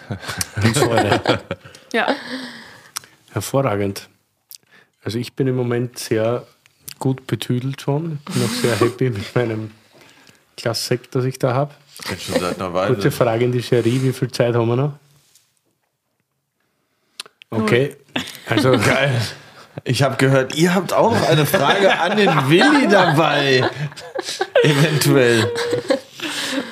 ja. 1.94 2.07
Hervorragend. 3.32 4.10
Also 5.03 5.18
ich 5.18 5.34
bin 5.34 5.48
im 5.48 5.56
Moment 5.56 5.98
sehr 5.98 6.45
gut 6.99 7.26
betüdelt 7.28 7.82
schon. 7.82 8.20
Ich 8.28 8.34
bin 8.34 8.44
auch 8.44 8.49
sehr 8.49 8.80
happy 8.80 9.10
mit 9.10 9.36
meinem 9.36 9.72
Glas 10.56 10.86
Sekt, 10.86 11.16
das 11.16 11.26
ich 11.26 11.40
da 11.40 11.53
habe. 11.53 11.74
Schon 12.20 12.40
seit 12.40 12.60
einer 12.60 12.74
Weile. 12.74 12.94
Kurze 12.94 13.12
Frage 13.12 13.45
in 13.45 13.52
die 13.52 13.62
Serie, 13.62 14.02
wie 14.03 14.14
viel 14.14 14.32
Zeit 14.32 14.56
haben 14.56 14.68
wir 14.68 14.76
noch? 14.76 14.94
Okay, 17.49 17.95
also 18.48 18.72
geil. 18.78 19.20
Ich 19.84 20.03
habe 20.03 20.18
gehört, 20.18 20.56
ihr 20.56 20.76
habt 20.76 20.94
auch 20.94 21.12
noch 21.12 21.28
eine 21.30 21.45
Frage 21.45 21.98
an 21.99 22.18
den 22.18 22.30
Willi 22.49 22.88
dabei. 22.90 23.70
Eventuell. 24.64 25.52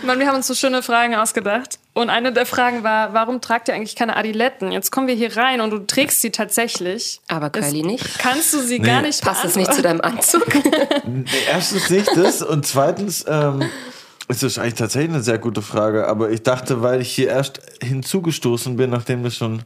Mann, 0.03 0.19
wir 0.19 0.27
haben 0.27 0.35
uns 0.35 0.47
so 0.47 0.53
schöne 0.53 0.81
Fragen 0.81 1.15
ausgedacht. 1.15 1.79
Und 1.93 2.09
eine 2.09 2.31
der 2.31 2.45
Fragen 2.45 2.83
war, 2.83 3.13
warum 3.13 3.41
tragt 3.41 3.67
ihr 3.67 3.73
eigentlich 3.73 3.95
keine 3.95 4.15
Adiletten? 4.15 4.71
Jetzt 4.71 4.91
kommen 4.91 5.07
wir 5.07 5.15
hier 5.15 5.35
rein 5.35 5.59
und 5.59 5.71
du 5.71 5.79
trägst 5.79 6.21
sie 6.21 6.31
tatsächlich. 6.31 7.19
Aber 7.27 7.49
Curly 7.49 7.83
nicht. 7.83 8.19
Kannst 8.19 8.53
du 8.53 8.59
sie 8.59 8.79
nee. 8.79 8.85
gar 8.85 9.01
nicht 9.01 9.21
Passt 9.21 9.43
es 9.43 9.55
nicht 9.55 9.73
zu 9.73 9.81
deinem 9.81 10.01
Anzug? 10.01 10.45
Erstens 11.51 11.89
nicht 11.89 12.15
das 12.15 12.41
und 12.41 12.65
zweitens 12.65 13.25
ähm, 13.27 13.63
ist 14.29 14.43
das 14.43 14.57
eigentlich 14.57 14.75
tatsächlich 14.75 15.13
eine 15.13 15.23
sehr 15.23 15.39
gute 15.39 15.61
Frage. 15.61 16.07
Aber 16.07 16.29
ich 16.29 16.43
dachte, 16.43 16.81
weil 16.81 17.01
ich 17.01 17.11
hier 17.11 17.29
erst 17.29 17.61
hinzugestoßen 17.81 18.77
bin, 18.77 18.91
nachdem 18.91 19.23
wir 19.23 19.31
schon 19.31 19.63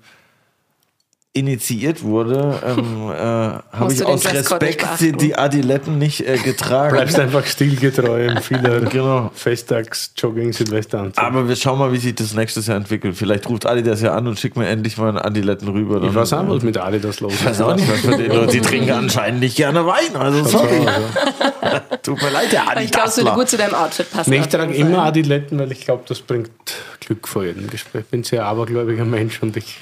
initiiert 1.33 2.03
wurde, 2.03 2.59
ähm, 2.63 3.09
äh, 3.11 3.15
habe 3.15 3.91
ich 3.91 4.05
aus 4.05 4.31
Respekt 4.31 4.85
die, 4.99 5.11
die, 5.13 5.35
Adiletten 5.35 5.97
nicht 5.97 6.27
äh, 6.27 6.37
getragen. 6.37 6.93
Bleibst 6.93 7.19
einfach 7.19 7.45
stilgetreu 7.45 8.27
im 8.27 8.37
vieler 8.37 8.81
genau. 8.89 9.31
Festtags, 9.33 10.11
Jogging, 10.15 10.53
Silvester. 10.53 11.11
Aber 11.15 11.47
wir 11.47 11.55
schauen 11.55 11.79
mal, 11.79 11.91
wie 11.91 11.97
sich 11.97 12.13
das 12.13 12.35
nächstes 12.35 12.67
Jahr 12.67 12.77
entwickelt. 12.77 13.17
Vielleicht 13.17 13.49
ruft 13.49 13.65
Adidas 13.65 14.01
ja 14.01 14.13
an 14.15 14.27
und 14.27 14.39
schickt 14.39 14.57
mir 14.57 14.67
endlich 14.67 14.97
mal 14.97 15.09
einen 15.09 15.17
Adiletten 15.17 15.67
rüber. 15.69 15.99
Dann, 15.99 16.09
ich 16.09 16.15
weiß 16.15 16.33
auch, 16.33 16.47
was 16.47 16.61
mit 16.61 16.77
Adidas 16.77 17.19
los 17.19 17.33
ist. 17.33 17.41
Ich 17.41 17.45
weiß 17.47 17.61
auch 17.61 17.75
nicht, 17.75 17.91
was 17.91 18.03
mit 18.03 18.19
denen 18.19 18.47
Die 18.49 18.61
trinken 18.61 18.91
anscheinend 18.91 19.39
nicht 19.39 19.57
gerne 19.57 19.85
Wein. 19.87 20.15
Also 20.15 20.43
sorry. 20.43 20.85
Tut 22.03 22.21
mir 22.21 22.29
leid, 22.31 22.51
der 22.51 22.63
Adidas. 22.67 22.83
Ich 22.83 22.91
glaube, 22.91 23.09
es 23.09 23.17
würde 23.17 23.31
gut 23.31 23.49
zu 23.49 23.57
deinem 23.57 23.75
Outfit 23.75 24.11
passen. 24.11 24.29
Nee, 24.29 24.39
ich 24.39 24.47
trage 24.47 24.73
immer 24.73 25.03
Adiletten, 25.03 25.57
weil 25.57 25.71
ich 25.71 25.85
glaube, 25.85 26.03
das 26.05 26.19
bringt 26.19 26.51
Glück 26.99 27.27
vor 27.29 27.45
jedem 27.45 27.69
Gespräch. 27.69 28.01
Ich 28.03 28.09
bin 28.09 28.19
ein 28.19 28.23
sehr 28.25 28.45
abergläubiger 28.45 29.05
Mensch 29.05 29.41
und 29.41 29.55
ich, 29.55 29.77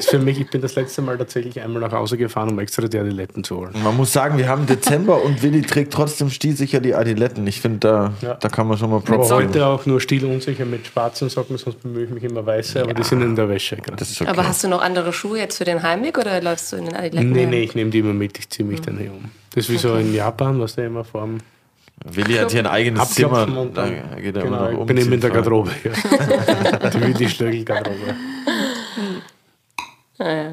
für 0.00 0.18
mich, 0.18 0.40
ich 0.40 0.50
bin 0.50 0.60
das 0.60 0.74
letzte 0.74 1.00
Mal 1.00 1.16
tatsächlich 1.16 1.60
einmal 1.60 1.80
nach 1.80 1.92
Hause 1.92 2.16
gefahren, 2.16 2.50
um 2.50 2.58
extra 2.58 2.88
die 2.88 2.98
Adiletten 2.98 3.44
zu 3.44 3.58
holen. 3.58 3.72
Man 3.84 3.96
muss 3.96 4.12
sagen, 4.12 4.36
wir 4.36 4.48
haben 4.48 4.66
Dezember 4.66 5.22
und 5.22 5.42
Willi 5.42 5.62
trägt 5.62 5.92
trotzdem 5.92 6.28
stilsicher 6.28 6.80
die 6.80 6.94
Adiletten. 6.94 7.46
Ich 7.46 7.60
finde, 7.60 7.78
da, 7.78 8.12
ja. 8.20 8.34
da 8.34 8.48
kann 8.48 8.66
man 8.66 8.76
schon 8.76 8.90
mal 8.90 9.00
probieren. 9.00 9.30
heute 9.30 9.66
auch 9.66 9.86
nur 9.86 10.00
stilunsicher 10.00 10.64
mit 10.64 10.88
schwarzen 10.88 11.28
Socken, 11.28 11.56
sonst 11.56 11.80
bemühe 11.82 12.04
ich 12.04 12.10
mich 12.10 12.24
immer 12.24 12.44
weiße, 12.44 12.80
aber 12.80 12.88
ja. 12.88 12.94
die 12.94 13.04
sind 13.04 13.22
in 13.22 13.36
der 13.36 13.48
Wäsche. 13.48 13.76
Okay. 13.78 14.26
Aber 14.26 14.46
hast 14.46 14.64
du 14.64 14.68
noch 14.68 14.82
andere 14.82 15.12
Schuhe 15.12 15.38
jetzt 15.38 15.58
für 15.58 15.64
den 15.64 15.84
Heimweg 15.84 16.18
oder 16.18 16.40
läufst 16.40 16.72
du 16.72 16.76
in 16.76 16.86
den 16.86 16.96
Adiletten? 16.96 17.30
Nee, 17.30 17.46
nee, 17.46 17.62
ich 17.62 17.76
nehme 17.76 17.90
die 17.90 18.00
immer 18.00 18.12
mit, 18.12 18.38
ich 18.38 18.50
ziehe 18.50 18.68
mich 18.68 18.80
mhm. 18.80 18.84
dann 18.86 18.98
hier 18.98 19.12
um. 19.12 19.30
Das 19.54 19.64
ist 19.64 19.70
wie 19.70 19.74
okay. 19.74 19.88
so 19.88 19.96
in 19.96 20.14
Japan, 20.14 20.60
was 20.60 20.74
der 20.74 20.86
immer 20.86 21.04
vorm 21.04 21.38
Willi 22.04 22.34
hat 22.34 22.50
hier 22.50 22.60
ein 22.60 22.66
eigenes 22.66 23.10
Zimmer. 23.10 23.46
Da 23.74 23.88
geht 23.88 24.36
er 24.36 24.42
genau, 24.42 24.46
immer 24.46 24.70
noch. 24.70 24.80
Ich 24.80 24.86
bin 24.86 24.96
eben 24.98 25.12
in 25.12 25.20
der 25.20 25.30
Garderobe. 25.30 25.72
Ja. 25.82 26.90
die 26.90 27.00
Willi-Stöckel-Garderobe. 27.00 28.14
Ja. 30.18 30.52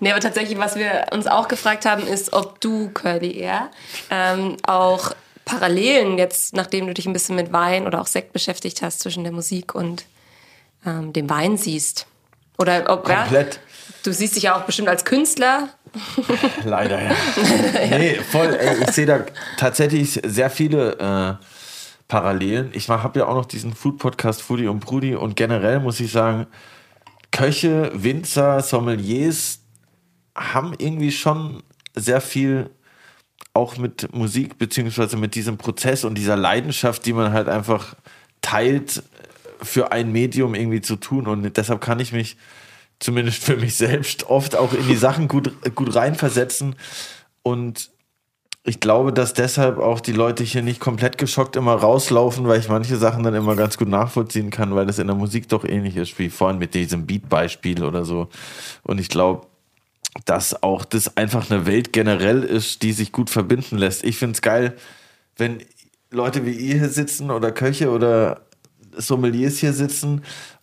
Nee, 0.00 0.10
aber 0.10 0.20
tatsächlich, 0.20 0.58
was 0.58 0.76
wir 0.76 1.06
uns 1.12 1.26
auch 1.26 1.48
gefragt 1.48 1.86
haben, 1.86 2.06
ist, 2.06 2.32
ob 2.32 2.60
du, 2.60 2.90
Curly 2.90 3.38
Air, 3.38 3.70
ähm, 4.10 4.56
auch 4.66 5.12
Parallelen 5.44 6.18
jetzt, 6.18 6.54
nachdem 6.54 6.86
du 6.86 6.94
dich 6.94 7.06
ein 7.06 7.12
bisschen 7.12 7.36
mit 7.36 7.52
Wein 7.52 7.86
oder 7.86 8.00
auch 8.00 8.06
Sekt 8.06 8.32
beschäftigt 8.32 8.82
hast, 8.82 9.00
zwischen 9.00 9.22
der 9.22 9.32
Musik 9.32 9.74
und 9.74 10.04
ähm, 10.84 11.12
dem 11.12 11.30
Wein 11.30 11.56
siehst. 11.56 12.06
Oder 12.58 12.90
ob 12.90 13.04
Komplett. 13.04 13.54
Ja, 13.54 13.60
du 14.02 14.12
siehst 14.12 14.36
dich 14.36 14.44
ja 14.44 14.56
auch 14.56 14.62
bestimmt 14.62 14.88
als 14.88 15.04
Künstler 15.04 15.68
Leider, 16.64 17.02
ja. 17.90 17.98
Nee, 17.98 18.14
voll. 18.14 18.54
Ey, 18.54 18.82
ich 18.82 18.90
sehe 18.90 19.06
da 19.06 19.24
tatsächlich 19.56 20.20
sehr 20.24 20.50
viele 20.50 20.98
äh, 20.98 21.44
Parallelen. 22.08 22.70
Ich 22.72 22.88
habe 22.88 23.18
ja 23.18 23.26
auch 23.26 23.34
noch 23.34 23.46
diesen 23.46 23.74
Food-Podcast 23.74 24.42
Foodie 24.42 24.66
und 24.66 24.80
Brudi 24.80 25.14
und 25.14 25.36
generell 25.36 25.80
muss 25.80 26.00
ich 26.00 26.12
sagen, 26.12 26.46
Köche, 27.30 27.90
Winzer, 27.94 28.60
Sommeliers 28.60 29.60
haben 30.34 30.74
irgendwie 30.78 31.12
schon 31.12 31.62
sehr 31.94 32.20
viel 32.20 32.70
auch 33.54 33.76
mit 33.76 34.14
Musik 34.14 34.58
beziehungsweise 34.58 35.16
mit 35.16 35.34
diesem 35.34 35.58
Prozess 35.58 36.04
und 36.04 36.16
dieser 36.16 36.36
Leidenschaft, 36.36 37.04
die 37.04 37.12
man 37.12 37.32
halt 37.32 37.48
einfach 37.48 37.94
teilt, 38.40 39.02
für 39.62 39.92
ein 39.92 40.10
Medium 40.10 40.54
irgendwie 40.54 40.80
zu 40.80 40.96
tun. 40.96 41.26
Und 41.26 41.56
deshalb 41.56 41.80
kann 41.80 42.00
ich 42.00 42.12
mich 42.12 42.36
zumindest 43.02 43.42
für 43.42 43.56
mich 43.56 43.76
selbst 43.76 44.24
oft 44.24 44.56
auch 44.56 44.72
in 44.72 44.86
die 44.86 44.96
Sachen 44.96 45.28
gut, 45.28 45.52
gut 45.74 45.94
reinversetzen. 45.94 46.76
Und 47.42 47.90
ich 48.64 48.78
glaube, 48.78 49.12
dass 49.12 49.34
deshalb 49.34 49.78
auch 49.78 50.00
die 50.00 50.12
Leute 50.12 50.44
hier 50.44 50.62
nicht 50.62 50.78
komplett 50.78 51.18
geschockt 51.18 51.56
immer 51.56 51.74
rauslaufen, 51.74 52.46
weil 52.46 52.60
ich 52.60 52.68
manche 52.68 52.96
Sachen 52.96 53.24
dann 53.24 53.34
immer 53.34 53.56
ganz 53.56 53.76
gut 53.76 53.88
nachvollziehen 53.88 54.50
kann, 54.50 54.74
weil 54.76 54.86
das 54.86 55.00
in 55.00 55.08
der 55.08 55.16
Musik 55.16 55.48
doch 55.48 55.64
ähnlich 55.64 55.96
ist, 55.96 56.16
wie 56.20 56.30
vorhin 56.30 56.58
mit 56.58 56.74
diesem 56.74 57.06
Beat-Beispiel 57.06 57.82
oder 57.82 58.04
so. 58.04 58.28
Und 58.84 59.00
ich 59.00 59.08
glaube, 59.08 59.48
dass 60.24 60.62
auch 60.62 60.84
das 60.84 61.16
einfach 61.16 61.50
eine 61.50 61.66
Welt 61.66 61.92
generell 61.92 62.44
ist, 62.44 62.82
die 62.82 62.92
sich 62.92 63.10
gut 63.10 63.30
verbinden 63.30 63.78
lässt. 63.78 64.04
Ich 64.04 64.16
finde 64.16 64.34
es 64.34 64.42
geil, 64.42 64.76
wenn 65.36 65.58
Leute 66.12 66.46
wie 66.46 66.52
ihr 66.52 66.78
hier 66.78 66.90
sitzen 66.90 67.32
oder 67.32 67.50
Köche 67.50 67.90
oder 67.90 68.42
Sommeliers 68.96 69.58
hier 69.58 69.72
sitzen 69.72 70.22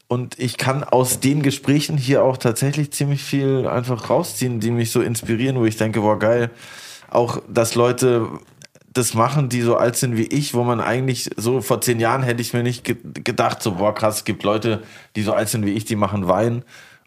und 0.09 0.39
ich 0.39 0.57
kann 0.57 0.83
aus 0.83 1.19
den 1.19 1.43
Gesprächen 1.43 1.95
hier 1.95 2.23
auch 2.23 2.37
tatsächlich 2.37 2.91
ziemlich 2.91 3.21
viel 3.23 3.67
einfach 3.67 4.09
rausziehen, 4.09 4.59
die 4.59 4.71
mich 4.71 4.89
so 4.89 5.01
inspirieren, 5.01 5.57
wo 5.57 5.65
ich 5.65 5.77
denke, 5.77 6.01
boah, 6.01 6.17
geil. 6.17 6.49
Auch, 7.11 7.43
dass 7.47 7.75
Leute 7.75 8.27
das 8.91 9.13
machen, 9.13 9.49
die 9.49 9.61
so 9.61 9.77
alt 9.77 9.97
sind 9.97 10.17
wie 10.17 10.25
ich, 10.25 10.55
wo 10.55 10.63
man 10.63 10.81
eigentlich 10.81 11.29
so 11.37 11.61
vor 11.61 11.79
zehn 11.81 11.99
Jahren 11.99 12.23
hätte 12.23 12.41
ich 12.41 12.53
mir 12.53 12.63
nicht 12.63 12.83
gedacht, 13.23 13.61
so, 13.61 13.75
boah, 13.75 13.93
krass, 13.93 14.17
es 14.17 14.23
gibt 14.25 14.41
Leute, 14.41 14.81
die 15.15 15.21
so 15.21 15.33
alt 15.33 15.47
sind 15.47 15.63
wie 15.63 15.73
ich, 15.73 15.85
die 15.85 15.95
machen 15.95 16.27
Wein. 16.27 16.63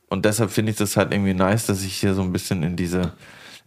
Und 0.09 0.25
deshalb 0.25 0.53
finde 0.53 0.71
ich 0.71 0.79
das 0.79 0.97
halt 0.97 1.13
irgendwie 1.13 1.35
nice, 1.35 1.67
dass 1.67 1.83
ich 1.83 1.95
hier 1.95 2.15
so 2.15 2.23
ein 2.23 2.33
bisschen 2.33 2.63
in 2.63 2.77
diese 2.77 3.15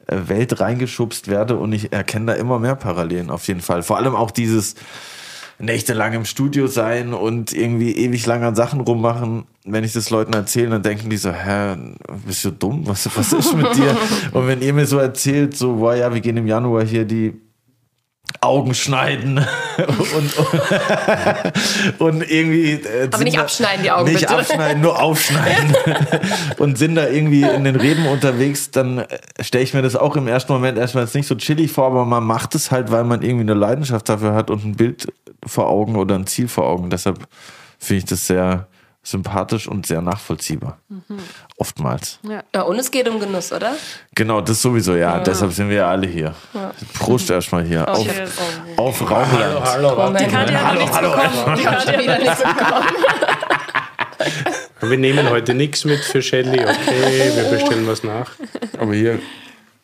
äh, 0.07 0.15
Welt 0.27 0.61
reingeschubst 0.61 1.27
werde 1.27 1.57
und 1.57 1.73
ich 1.73 1.91
erkenne 1.91 2.27
da 2.27 2.33
immer 2.35 2.57
mehr 2.57 2.75
Parallelen 2.75 3.29
auf 3.29 3.49
jeden 3.49 3.61
Fall. 3.61 3.83
Vor 3.83 3.97
allem 3.97 4.15
auch 4.15 4.31
dieses 4.31 4.75
nächtelang 5.59 6.13
im 6.13 6.25
Studio 6.25 6.67
sein 6.67 7.13
und 7.13 7.53
irgendwie 7.53 7.95
ewig 7.95 8.25
lang 8.25 8.43
an 8.43 8.55
Sachen 8.55 8.81
rummachen. 8.81 9.45
Wenn 9.63 9.83
ich 9.83 9.93
das 9.93 10.09
Leuten 10.09 10.33
erzähle, 10.33 10.69
dann 10.69 10.83
denken 10.83 11.09
die 11.09 11.17
so, 11.17 11.31
hä, 11.31 11.75
bist 12.25 12.43
du 12.45 12.51
dumm? 12.51 12.85
Was, 12.85 13.09
was 13.15 13.33
ist 13.33 13.55
mit 13.55 13.75
dir? 13.75 13.95
und 14.33 14.47
wenn 14.47 14.61
ihr 14.61 14.73
mir 14.73 14.85
so 14.85 14.97
erzählt, 14.97 15.55
so, 15.55 15.77
boah, 15.77 15.95
ja, 15.95 16.13
wir 16.13 16.21
gehen 16.21 16.37
im 16.37 16.47
Januar 16.47 16.83
hier 16.83 17.05
die 17.05 17.33
Augen 18.41 18.73
schneiden 18.73 19.37
und, 19.77 20.37
und, 20.37 21.99
und 21.99 22.31
irgendwie. 22.31 22.73
Äh, 22.73 23.09
Aber 23.11 23.23
nicht 23.23 23.39
abschneiden 23.39 23.83
die 23.83 23.91
Augen. 23.91 24.11
Nicht 24.11 24.21
bitte. 24.21 24.37
abschneiden, 24.37 24.81
nur 24.81 25.01
aufschneiden. 25.01 25.75
und 26.57 26.77
sind 26.77 26.95
da 26.95 27.07
irgendwie 27.07 27.41
in 27.41 27.63
den 27.63 27.75
Reben 27.75 28.05
unterwegs, 28.07 28.71
dann 28.71 28.99
äh, 28.99 29.07
stelle 29.41 29.63
ich 29.63 29.73
mir 29.73 29.81
das 29.81 29.95
auch 29.95 30.15
im 30.15 30.27
ersten 30.27 30.53
Moment 30.53 30.77
erstmal 30.77 31.05
jetzt 31.05 31.15
nicht 31.15 31.27
so 31.27 31.35
chillig 31.35 31.71
vor, 31.71 31.87
aber 31.87 32.05
man 32.05 32.23
macht 32.23 32.55
es 32.55 32.71
halt, 32.71 32.91
weil 32.91 33.03
man 33.03 33.21
irgendwie 33.21 33.41
eine 33.41 33.53
Leidenschaft 33.53 34.09
dafür 34.09 34.33
hat 34.33 34.49
und 34.49 34.63
ein 34.63 34.75
Bild 34.75 35.07
vor 35.45 35.67
Augen 35.67 35.95
oder 35.95 36.15
ein 36.15 36.27
Ziel 36.27 36.47
vor 36.47 36.65
Augen. 36.65 36.89
Deshalb 36.89 37.19
finde 37.79 37.99
ich 37.99 38.05
das 38.05 38.27
sehr 38.27 38.67
sympathisch 39.05 39.67
und 39.67 39.85
sehr 39.85 40.01
nachvollziehbar. 40.01 40.79
Mhm. 40.89 41.19
Oftmals. 41.57 42.19
Ja. 42.23 42.43
ja. 42.53 42.61
und 42.63 42.77
es 42.77 42.91
geht 42.91 43.07
um 43.07 43.19
Genuss, 43.19 43.53
oder? 43.53 43.75
Genau, 44.13 44.41
das 44.41 44.61
sowieso, 44.61 44.95
ja. 44.95 45.17
ja. 45.17 45.19
Deshalb 45.19 45.53
sind 45.53 45.69
wir 45.69 45.77
ja 45.77 45.89
alle 45.89 46.07
hier. 46.07 46.33
Ja. 46.53 46.71
Prost 46.93 47.29
erstmal 47.29 47.63
hier. 47.63 47.87
auf, 47.87 48.07
auf 48.77 49.01
Raumland. 49.09 49.65
Hallo, 49.65 49.97
hallo. 49.97 50.17
Die 50.17 50.25
hat 50.25 50.51
hallo, 50.51 50.89
hallo, 50.91 51.11
bekommen. 51.11 51.57
Die 51.57 51.63
Katja 51.63 51.99
wieder 51.99 52.19
nichts 52.19 52.43
bekommen. 52.43 52.87
Wir 54.81 54.97
nehmen 54.97 55.29
heute 55.29 55.53
nichts 55.53 55.85
mit 55.85 55.99
für 55.99 56.21
Shelly, 56.21 56.59
okay, 56.59 57.31
wir 57.35 57.43
bestellen 57.49 57.87
was 57.87 58.03
nach. 58.03 58.31
Aber 58.77 58.93
hier, 58.93 59.19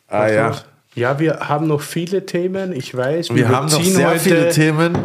ah 0.08 0.28
ja. 0.28 0.56
Ja, 0.94 1.18
wir 1.18 1.40
haben 1.40 1.68
noch 1.68 1.80
viele 1.80 2.26
Themen. 2.26 2.74
Ich 2.74 2.94
weiß, 2.94 3.30
wir, 3.30 3.36
wir 3.36 3.48
haben 3.48 3.66
noch 3.66 3.82
sehr 3.82 4.10
heute, 4.10 4.20
viele 4.20 4.50
Themen. 4.50 4.98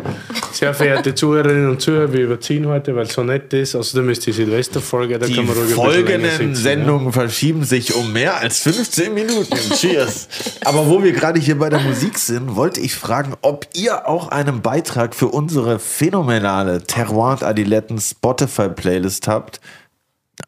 Sehr 0.52 0.74
verehrte 0.74 1.16
Zuhörerinnen 1.16 1.70
und 1.70 1.82
Zuhörer, 1.82 2.12
wir 2.12 2.26
überziehen 2.26 2.68
heute, 2.68 2.94
weil 2.94 3.06
es 3.06 3.14
so 3.14 3.24
nett 3.24 3.54
ist. 3.54 3.74
Außerdem 3.74 4.10
ist 4.10 4.26
die 4.26 4.34
Silvesterfolge, 4.34 5.18
da 5.18 5.28
die 5.28 5.36
kann 5.36 5.46
man 5.46 5.56
ruhig 5.56 5.74
folgenden 5.74 6.30
sitzen, 6.30 6.56
Sendungen 6.56 7.06
ja? 7.06 7.12
verschieben 7.14 7.64
sich 7.64 7.96
um 7.96 8.12
mehr 8.12 8.36
als 8.38 8.60
15 8.64 9.14
Minuten. 9.14 9.56
Cheers. 9.76 10.28
Aber 10.66 10.90
wo 10.90 11.02
wir 11.02 11.14
gerade 11.14 11.40
hier 11.40 11.58
bei 11.58 11.70
der 11.70 11.80
Musik 11.80 12.18
sind, 12.18 12.58
wollte 12.58 12.82
ich 12.82 12.94
fragen, 12.94 13.36
ob 13.42 13.66
ihr 13.74 14.10
auch 14.10 14.28
einen 14.28 14.62
Beitrag 14.62 15.16
für 15.16 15.28
unsere 15.28 15.80
phänomenale 15.80 16.84
Terroir 16.84 17.42
Adiletten 17.42 18.02
Spotify 18.02 18.68
Playlist 18.68 19.30
habt. 19.30 19.62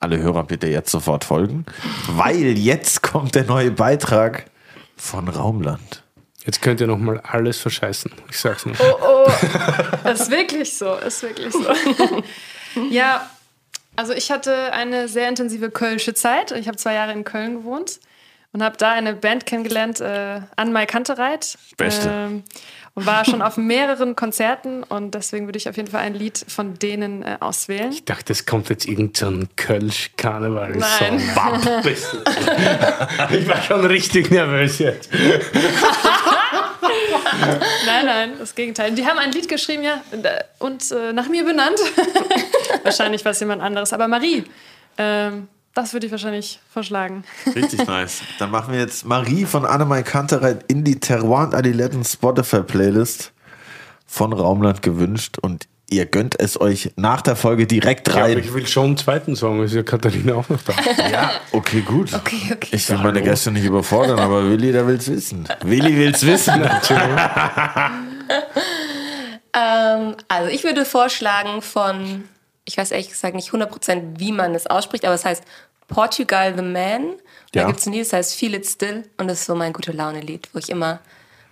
Alle 0.01 0.17
Hörer 0.17 0.43
bitte 0.43 0.67
jetzt 0.67 0.91
sofort 0.91 1.23
folgen, 1.23 1.65
weil 2.09 2.57
jetzt 2.57 3.03
kommt 3.03 3.35
der 3.35 3.45
neue 3.45 3.71
Beitrag 3.71 4.45
von 4.99 5.27
Raumland. 5.27 6.03
Jetzt 6.45 6.61
könnt 6.61 6.81
ihr 6.81 6.87
noch 6.87 6.97
mal 6.97 7.19
alles 7.19 7.59
verscheißen. 7.59 8.11
Ich 8.29 8.39
sag's 8.39 8.65
nur. 8.65 8.75
Oh, 8.79 9.25
oh. 9.25 10.09
ist 10.09 10.29
wirklich 10.31 10.77
so. 10.77 10.95
Ist 10.95 11.23
wirklich 11.23 11.53
so. 11.53 12.23
ja, 12.89 13.29
also 13.95 14.13
ich 14.13 14.31
hatte 14.31 14.71
eine 14.73 15.07
sehr 15.07 15.29
intensive 15.29 15.69
kölsche 15.69 16.13
Zeit. 16.13 16.51
Ich 16.51 16.67
habe 16.67 16.77
zwei 16.77 16.93
Jahre 16.93 17.11
in 17.11 17.23
Köln 17.23 17.55
gewohnt 17.57 17.99
und 18.51 18.63
habe 18.63 18.77
da 18.77 18.91
eine 18.91 19.13
Band 19.13 19.45
kennengelernt, 19.45 20.01
äh, 20.01 20.41
Anmai 20.55 20.85
Kantereit. 20.85 21.57
Beste. 21.77 22.09
Ähm, 22.09 22.43
und 22.99 23.05
war 23.05 23.25
schon 23.25 23.41
auf 23.41 23.57
mehreren 23.57 24.15
Konzerten 24.15 24.83
und 24.83 25.15
deswegen 25.15 25.47
würde 25.47 25.57
ich 25.57 25.69
auf 25.69 25.77
jeden 25.77 25.89
Fall 25.89 26.01
ein 26.01 26.13
Lied 26.13 26.43
von 26.47 26.77
denen 26.79 27.23
äh, 27.23 27.37
auswählen. 27.39 27.91
Ich 27.91 28.03
dachte, 28.05 28.33
es 28.33 28.45
kommt 28.45 28.69
jetzt 28.69 28.85
irgendein 28.87 29.47
Kölsch-Karneval-Song. 29.55 31.19
ich 33.31 33.47
war 33.47 33.61
schon 33.61 33.85
richtig 33.85 34.31
nervös 34.31 34.79
jetzt. 34.79 35.09
nein, 37.85 38.05
nein, 38.05 38.31
das 38.37 38.53
Gegenteil. 38.55 38.91
Die 38.91 39.05
haben 39.05 39.17
ein 39.17 39.31
Lied 39.31 39.47
geschrieben, 39.47 39.83
ja, 39.83 40.01
und 40.59 40.91
äh, 40.91 41.13
nach 41.13 41.29
mir 41.29 41.45
benannt. 41.45 41.79
Wahrscheinlich 42.83 43.23
war 43.23 43.31
es 43.31 43.39
jemand 43.39 43.61
anderes, 43.61 43.93
aber 43.93 44.07
Marie. 44.07 44.43
Ähm, 44.97 45.47
das 45.73 45.93
würde 45.93 46.07
ich 46.07 46.11
wahrscheinlich 46.11 46.59
vorschlagen. 46.71 47.23
Richtig 47.55 47.85
nice. 47.87 48.21
Dann 48.39 48.51
machen 48.51 48.73
wir 48.73 48.79
jetzt 48.79 49.05
Marie 49.05 49.45
von 49.45 49.65
Annemai 49.65 50.03
Kantereit 50.03 50.65
in 50.67 50.83
die 50.83 50.99
Terroir 50.99 51.53
Adiletten 51.53 52.03
Spotify 52.03 52.61
Playlist 52.61 53.31
von 54.05 54.33
Raumland 54.33 54.81
gewünscht 54.81 55.37
und 55.39 55.67
ihr 55.89 56.05
gönnt 56.05 56.39
es 56.39 56.59
euch 56.59 56.91
nach 56.95 57.21
der 57.21 57.35
Folge 57.35 57.67
direkt 57.67 58.13
rein. 58.13 58.33
Ja, 58.33 58.39
ich 58.39 58.53
will 58.53 58.67
schon 58.67 58.85
einen 58.85 58.97
zweiten 58.97 59.35
Song, 59.35 59.63
ist 59.63 59.73
ja 59.73 59.83
Katharina 59.83 60.33
auch 60.35 60.49
noch 60.49 60.61
da. 60.61 60.73
ja, 61.11 61.31
okay, 61.51 61.81
gut. 61.81 62.13
Okay, 62.13 62.51
okay. 62.53 62.69
Ich 62.71 62.89
will 62.89 62.97
meine 62.97 63.21
Gäste 63.21 63.51
nicht 63.51 63.65
überfordern, 63.65 64.19
aber 64.19 64.49
Willi, 64.49 64.71
der 64.71 64.87
will 64.87 64.95
es 64.95 65.09
wissen. 65.09 65.47
Willi 65.61 65.95
will 65.95 66.13
es 66.13 66.25
wissen. 66.25 66.61
ähm, 69.53 70.15
also 70.27 70.49
ich 70.51 70.63
würde 70.63 70.85
vorschlagen 70.85 71.61
von 71.61 72.23
ich 72.69 72.77
weiß 72.77 72.91
ehrlich 72.91 73.09
gesagt 73.09 73.35
nicht 73.35 73.49
100% 73.49 74.19
wie 74.19 74.31
man 74.31 74.53
es 74.53 74.67
ausspricht, 74.67 75.03
aber 75.03 75.15
es 75.15 75.25
heißt 75.25 75.43
Portugal 75.87 76.53
the 76.55 76.61
Man. 76.61 77.15
Da 77.51 77.65
gibt 77.65 77.79
es 77.79 77.87
ein 77.87 77.93
Lied, 77.93 78.05
das 78.05 78.13
heißt 78.13 78.35
Feel 78.35 78.53
It 78.53 78.67
Still 78.67 79.09
und 79.17 79.27
das 79.27 79.39
ist 79.39 79.45
so 79.47 79.55
mein 79.55 79.73
gute 79.73 79.91
Laune-Lied, 79.91 80.49
wo 80.53 80.59
ich 80.59 80.69
immer 80.69 80.99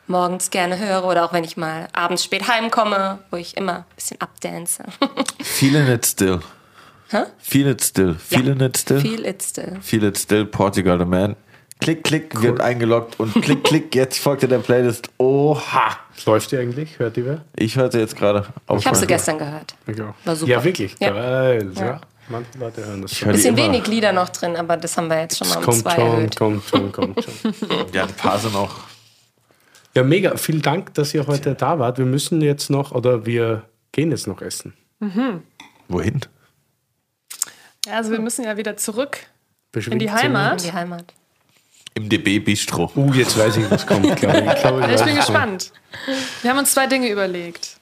morgens 0.05 0.51
gerne 0.51 0.77
höre 0.77 1.03
oder 1.05 1.25
auch 1.25 1.33
wenn 1.33 1.43
ich 1.43 1.57
mal 1.57 1.87
abends 1.91 2.23
spät 2.23 2.47
heimkomme, 2.47 3.17
wo 3.31 3.37
ich 3.37 3.57
immer 3.57 3.77
ein 3.77 3.85
bisschen 3.95 4.21
abdance. 4.21 4.83
Feeling 5.41 5.87
It 5.87 6.05
Still. 6.05 6.39
Huh? 7.11 7.25
Feel 7.39 7.67
It 7.67 7.83
Still. 7.83 8.13
Feeling 8.13 8.59
ja. 8.59 8.67
It 8.67 8.77
Still. 8.77 9.01
Feel 9.01 9.25
It 9.25 9.41
Still. 9.41 9.81
Feel 9.81 10.03
It 10.03 10.17
Still, 10.19 10.45
Portugal 10.45 10.99
the 10.99 11.05
Man. 11.05 11.35
Klick, 11.79 12.03
klick, 12.03 12.33
cool. 12.35 12.43
wird 12.43 12.61
eingeloggt 12.61 13.19
und 13.19 13.33
klick, 13.33 13.63
klick, 13.63 13.95
jetzt 13.95 14.19
folgt 14.19 14.43
ihr 14.43 14.49
der 14.49 14.59
Playlist. 14.59 15.09
Oha! 15.17 15.97
Läuft 16.25 16.51
die 16.51 16.57
eigentlich? 16.57 16.97
Hört 16.97 17.15
die 17.15 17.25
wer? 17.25 17.45
Ich 17.55 17.75
hörte 17.75 17.99
jetzt 17.99 18.15
gerade 18.15 18.47
auf. 18.65 18.79
Ich 18.79 18.87
habe 18.87 18.97
sie 18.97 19.05
gestern 19.05 19.37
gehört. 19.37 19.75
War 20.25 20.35
super. 20.35 20.51
Ja, 20.51 20.63
wirklich? 20.63 20.95
Ja. 20.99 21.11
Geil. 21.11 21.71
Ja. 21.75 21.85
ja. 21.85 22.01
Manche 22.29 22.57
Leute 22.59 22.85
hören 22.85 23.01
das 23.01 23.15
schon. 23.15 23.31
Bisschen 23.31 23.55
wenig 23.55 23.87
Lieder 23.87 24.11
noch 24.11 24.29
drin, 24.29 24.55
aber 24.57 24.75
das 24.75 24.97
haben 24.97 25.09
wir 25.09 25.21
jetzt 25.21 25.37
schon 25.37 25.47
mal 25.47 25.57
um 25.57 25.63
kommt 25.63 25.77
zwei 25.77 25.95
schon, 25.95 26.07
erhöht. 26.07 26.35
Kommt 26.35 26.63
schon, 26.65 26.91
kommt 26.91 27.23
schon. 27.23 27.53
ja, 27.93 28.03
ein 28.03 28.13
paar 28.13 28.37
sind 28.37 28.55
auch. 28.55 28.75
Ja, 29.95 30.03
mega. 30.03 30.35
Vielen 30.35 30.61
Dank, 30.61 30.93
dass 30.95 31.13
ihr 31.13 31.25
heute 31.25 31.55
da 31.55 31.79
wart. 31.79 31.97
Wir 31.97 32.05
müssen 32.05 32.41
jetzt 32.41 32.69
noch, 32.69 32.91
oder 32.91 33.25
wir 33.25 33.63
gehen 33.91 34.11
jetzt 34.11 34.27
noch 34.27 34.41
essen. 34.41 34.73
Mhm. 34.99 35.43
Wohin? 35.87 36.19
Ja, 37.85 37.93
also 37.93 38.11
wir 38.11 38.19
müssen 38.19 38.43
ja 38.43 38.57
wieder 38.57 38.75
zurück 38.75 39.19
in 39.73 39.99
die 39.99 40.11
Heimat. 40.11 40.61
In 40.61 40.71
die 40.71 40.73
Heimat. 40.73 41.13
Im 41.97 42.09
DB 42.09 42.39
Bistro. 42.39 42.91
Uh, 42.95 43.11
jetzt 43.13 43.37
weiß 43.37 43.57
ich, 43.57 43.69
was 43.69 43.85
kommt. 43.85 44.05
Ich, 44.05 44.15
glaube, 44.15 44.39
ich, 44.39 44.55
glaube, 44.61 44.85
ich, 44.85 44.95
ich 44.95 45.03
bin 45.03 45.15
gespannt. 45.15 45.71
Wir 46.41 46.51
haben 46.51 46.59
uns 46.59 46.73
zwei 46.73 46.87
Dinge 46.87 47.09
überlegt. 47.09 47.77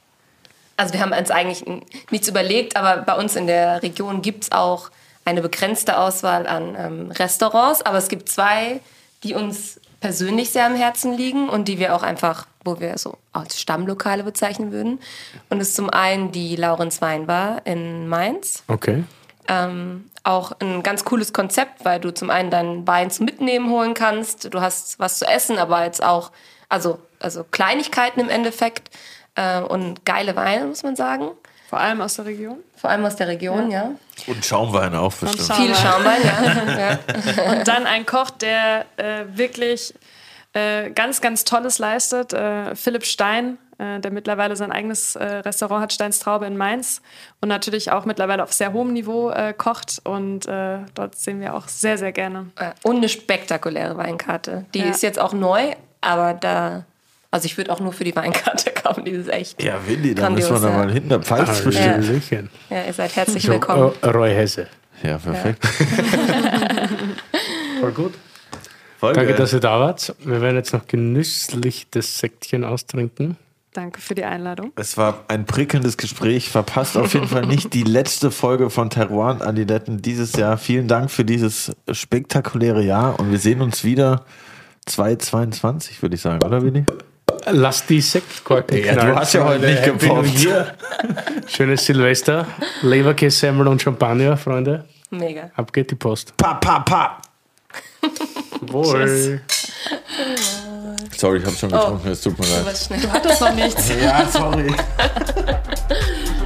Also 0.77 0.93
wir 0.93 1.01
haben 1.01 1.11
uns 1.11 1.31
eigentlich 1.31 1.63
nichts 2.11 2.27
überlegt, 2.27 2.75
aber 2.75 3.01
bei 3.03 3.15
uns 3.15 3.35
in 3.35 3.47
der 3.47 3.83
Region 3.83 4.21
gibt 4.21 4.45
es 4.45 4.51
auch 4.51 4.89
eine 5.23 5.41
begrenzte 5.41 5.97
Auswahl 5.97 6.47
an 6.47 6.75
ähm, 6.77 7.11
Restaurants, 7.11 7.81
aber 7.81 7.97
es 7.97 8.09
gibt 8.09 8.29
zwei 8.29 8.81
die 9.25 9.33
uns 9.33 9.79
persönlich 9.99 10.51
sehr 10.51 10.67
am 10.67 10.75
Herzen 10.75 11.13
liegen 11.13 11.49
und 11.49 11.67
die 11.67 11.79
wir 11.79 11.95
auch 11.95 12.03
einfach, 12.03 12.45
wo 12.63 12.79
wir 12.79 12.97
so 12.97 13.17
als 13.33 13.59
Stammlokale 13.59 14.23
bezeichnen 14.23 14.71
würden. 14.71 14.99
Und 15.49 15.59
es 15.59 15.69
ist 15.69 15.75
zum 15.75 15.89
einen 15.89 16.31
die 16.31 16.55
Laurenz 16.55 17.01
Weinbar 17.01 17.65
in 17.65 18.07
Mainz. 18.07 18.63
Okay. 18.67 19.03
Ähm, 19.47 20.09
auch 20.23 20.53
ein 20.59 20.81
ganz 20.81 21.05
cooles 21.05 21.33
Konzept, 21.33 21.85
weil 21.85 21.99
du 21.99 22.11
zum 22.11 22.29
einen 22.29 22.49
deinen 22.49 22.87
Wein 22.87 23.11
zum 23.11 23.25
Mitnehmen 23.25 23.69
holen 23.69 23.93
kannst. 23.93 24.53
Du 24.53 24.61
hast 24.61 24.99
was 24.99 25.19
zu 25.19 25.25
essen, 25.25 25.59
aber 25.59 25.83
jetzt 25.85 26.03
auch, 26.03 26.31
also, 26.67 26.99
also 27.19 27.43
Kleinigkeiten 27.43 28.19
im 28.19 28.29
Endeffekt 28.29 28.89
äh, 29.35 29.61
und 29.61 30.03
geile 30.05 30.35
Weine, 30.35 30.65
muss 30.65 30.83
man 30.83 30.95
sagen. 30.95 31.29
Vor 31.69 31.79
allem 31.79 32.01
aus 32.01 32.15
der 32.15 32.25
Region. 32.25 32.57
Vor 32.75 32.89
allem 32.89 33.05
aus 33.05 33.15
der 33.15 33.27
Region, 33.27 33.71
ja. 33.71 33.91
Und 34.27 34.45
Schaumwein 34.45 34.95
auch 34.95 35.13
bestimmt. 35.13 35.47
Schaumwein. 35.47 35.65
Viel 35.65 35.75
Schaumwein, 35.75 36.21
ja. 36.77 36.99
ja. 37.43 37.51
Und 37.51 37.67
dann 37.67 37.85
ein 37.85 38.05
Koch, 38.05 38.29
der 38.29 38.85
äh, 38.97 39.25
wirklich 39.27 39.93
äh, 40.53 40.91
ganz, 40.91 41.21
ganz 41.21 41.43
Tolles 41.43 41.79
leistet. 41.79 42.33
Äh, 42.33 42.75
Philipp 42.75 43.05
Stein, 43.05 43.57
äh, 43.77 43.99
der 43.99 44.11
mittlerweile 44.11 44.55
sein 44.55 44.71
eigenes 44.71 45.15
äh, 45.15 45.23
Restaurant 45.23 45.81
hat, 45.83 45.93
Steins 45.93 46.19
Traube 46.19 46.45
in 46.45 46.57
Mainz. 46.57 47.01
Und 47.41 47.49
natürlich 47.49 47.91
auch 47.91 48.05
mittlerweile 48.05 48.43
auf 48.43 48.53
sehr 48.53 48.73
hohem 48.73 48.93
Niveau 48.93 49.29
äh, 49.29 49.53
kocht. 49.53 50.01
Und 50.03 50.47
äh, 50.47 50.79
dort 50.93 51.15
sehen 51.15 51.39
wir 51.41 51.53
auch 51.53 51.67
sehr, 51.67 51.97
sehr 51.97 52.11
gerne. 52.11 52.47
Und 52.83 52.97
eine 52.97 53.09
spektakuläre 53.09 53.97
Weinkarte. 53.97 54.65
Die 54.73 54.79
Ja. 54.79 54.85
ist 54.85 55.03
jetzt 55.03 55.19
auch 55.19 55.33
neu, 55.33 55.73
aber 56.01 56.33
da. 56.33 56.85
Also 57.31 57.47
ich 57.47 57.57
würde 57.57 57.71
auch 57.73 57.81
nur 57.81 57.91
für 57.91 58.05
die 58.05 58.15
Weinkarte 58.15 58.71
kaufen, 58.83 59.03
die 59.03 59.11
ist 59.11 59.29
echt. 59.29 59.61
Ja, 59.61 59.75
Willi, 59.85 60.15
da 60.15 60.29
müssen 60.29 60.53
wir 60.55 60.59
da 60.61 60.69
ja. 60.69 60.77
mal 60.77 60.91
hinter 60.91 61.19
Pfalz 61.21 61.61
bestimmt. 61.61 62.07
Hallöchen. 62.07 62.49
Ja, 62.69 62.83
ihr 62.83 62.93
seid 62.93 63.13
herzlich 63.15 63.43
So, 63.43 63.51
willkommen. 63.51 63.91
äh, 64.01 64.07
Roy 64.07 64.33
Hesse. 64.33 64.67
Ja, 65.03 65.17
perfekt. 65.17 65.65
Voll 67.81 67.91
gut. 67.91 68.13
Voll 68.99 69.13
Danke, 69.13 69.31
geil. 69.31 69.37
dass 69.37 69.53
ihr 69.53 69.59
da 69.59 69.79
wart. 69.79 70.15
Wir 70.19 70.41
werden 70.41 70.55
jetzt 70.55 70.73
noch 70.73 70.87
genüsslich 70.87 71.87
das 71.91 72.17
Säckchen 72.19 72.63
austrinken. 72.63 73.37
Danke 73.75 73.99
für 73.99 74.15
die 74.15 74.23
Einladung. 74.23 74.71
Es 74.77 74.95
war 74.95 75.25
ein 75.27 75.45
prickelndes 75.45 75.97
Gespräch. 75.97 76.49
Verpasst 76.49 76.95
auf 76.95 77.13
jeden 77.13 77.27
Fall 77.27 77.45
nicht 77.45 77.73
die 77.73 77.83
letzte 77.83 78.31
Folge 78.31 78.69
von 78.69 78.89
Terroir 78.89 79.31
und 79.31 79.41
Adiletten 79.41 80.01
dieses 80.01 80.31
Jahr. 80.33 80.57
Vielen 80.57 80.87
Dank 80.87 81.11
für 81.11 81.25
dieses 81.25 81.75
spektakuläre 81.91 82.81
Jahr 82.81 83.19
und 83.19 83.31
wir 83.31 83.37
sehen 83.37 83.61
uns 83.61 83.83
wieder 83.83 84.23
2022, 84.85 86.01
würde 86.01 86.15
ich 86.15 86.21
sagen, 86.21 86.41
oder 86.45 86.61
Willi? 86.61 86.85
Lass 87.51 87.85
die 87.85 87.99
Sektkorken 87.99 88.77
Ja, 88.77 88.93
du 88.93 88.99
knallen, 88.99 89.15
hast 89.17 89.33
ja 89.33 89.43
heute 89.43 89.65
nicht 89.65 89.83
gepoppt. 89.83 90.43
Year. 90.43 90.73
Schönes 91.47 91.85
Silvester. 91.85 92.47
Leberkässemmel 92.81 93.67
und 93.67 93.81
Champagner, 93.81 94.37
Freunde. 94.37 94.85
Mega. 95.09 95.51
Ab 95.53 95.73
geht 95.73 95.91
die 95.91 95.95
Post. 95.95 96.37
Pa, 96.37 96.53
pa, 96.53 96.79
pa. 96.79 97.17
Wohl. 98.61 99.41
Sorry, 101.15 101.39
ich 101.39 101.45
habe 101.45 101.55
schon 101.55 101.71
getrunken, 101.71 102.09
es 102.09 102.21
tut 102.21 102.37
mir 102.37 102.45
leid. 102.47 103.03
Du 103.03 103.11
hattest 103.11 103.41
noch 103.41 103.53
nichts. 103.53 103.89
Ja, 104.01 104.27
sorry. 104.27 104.73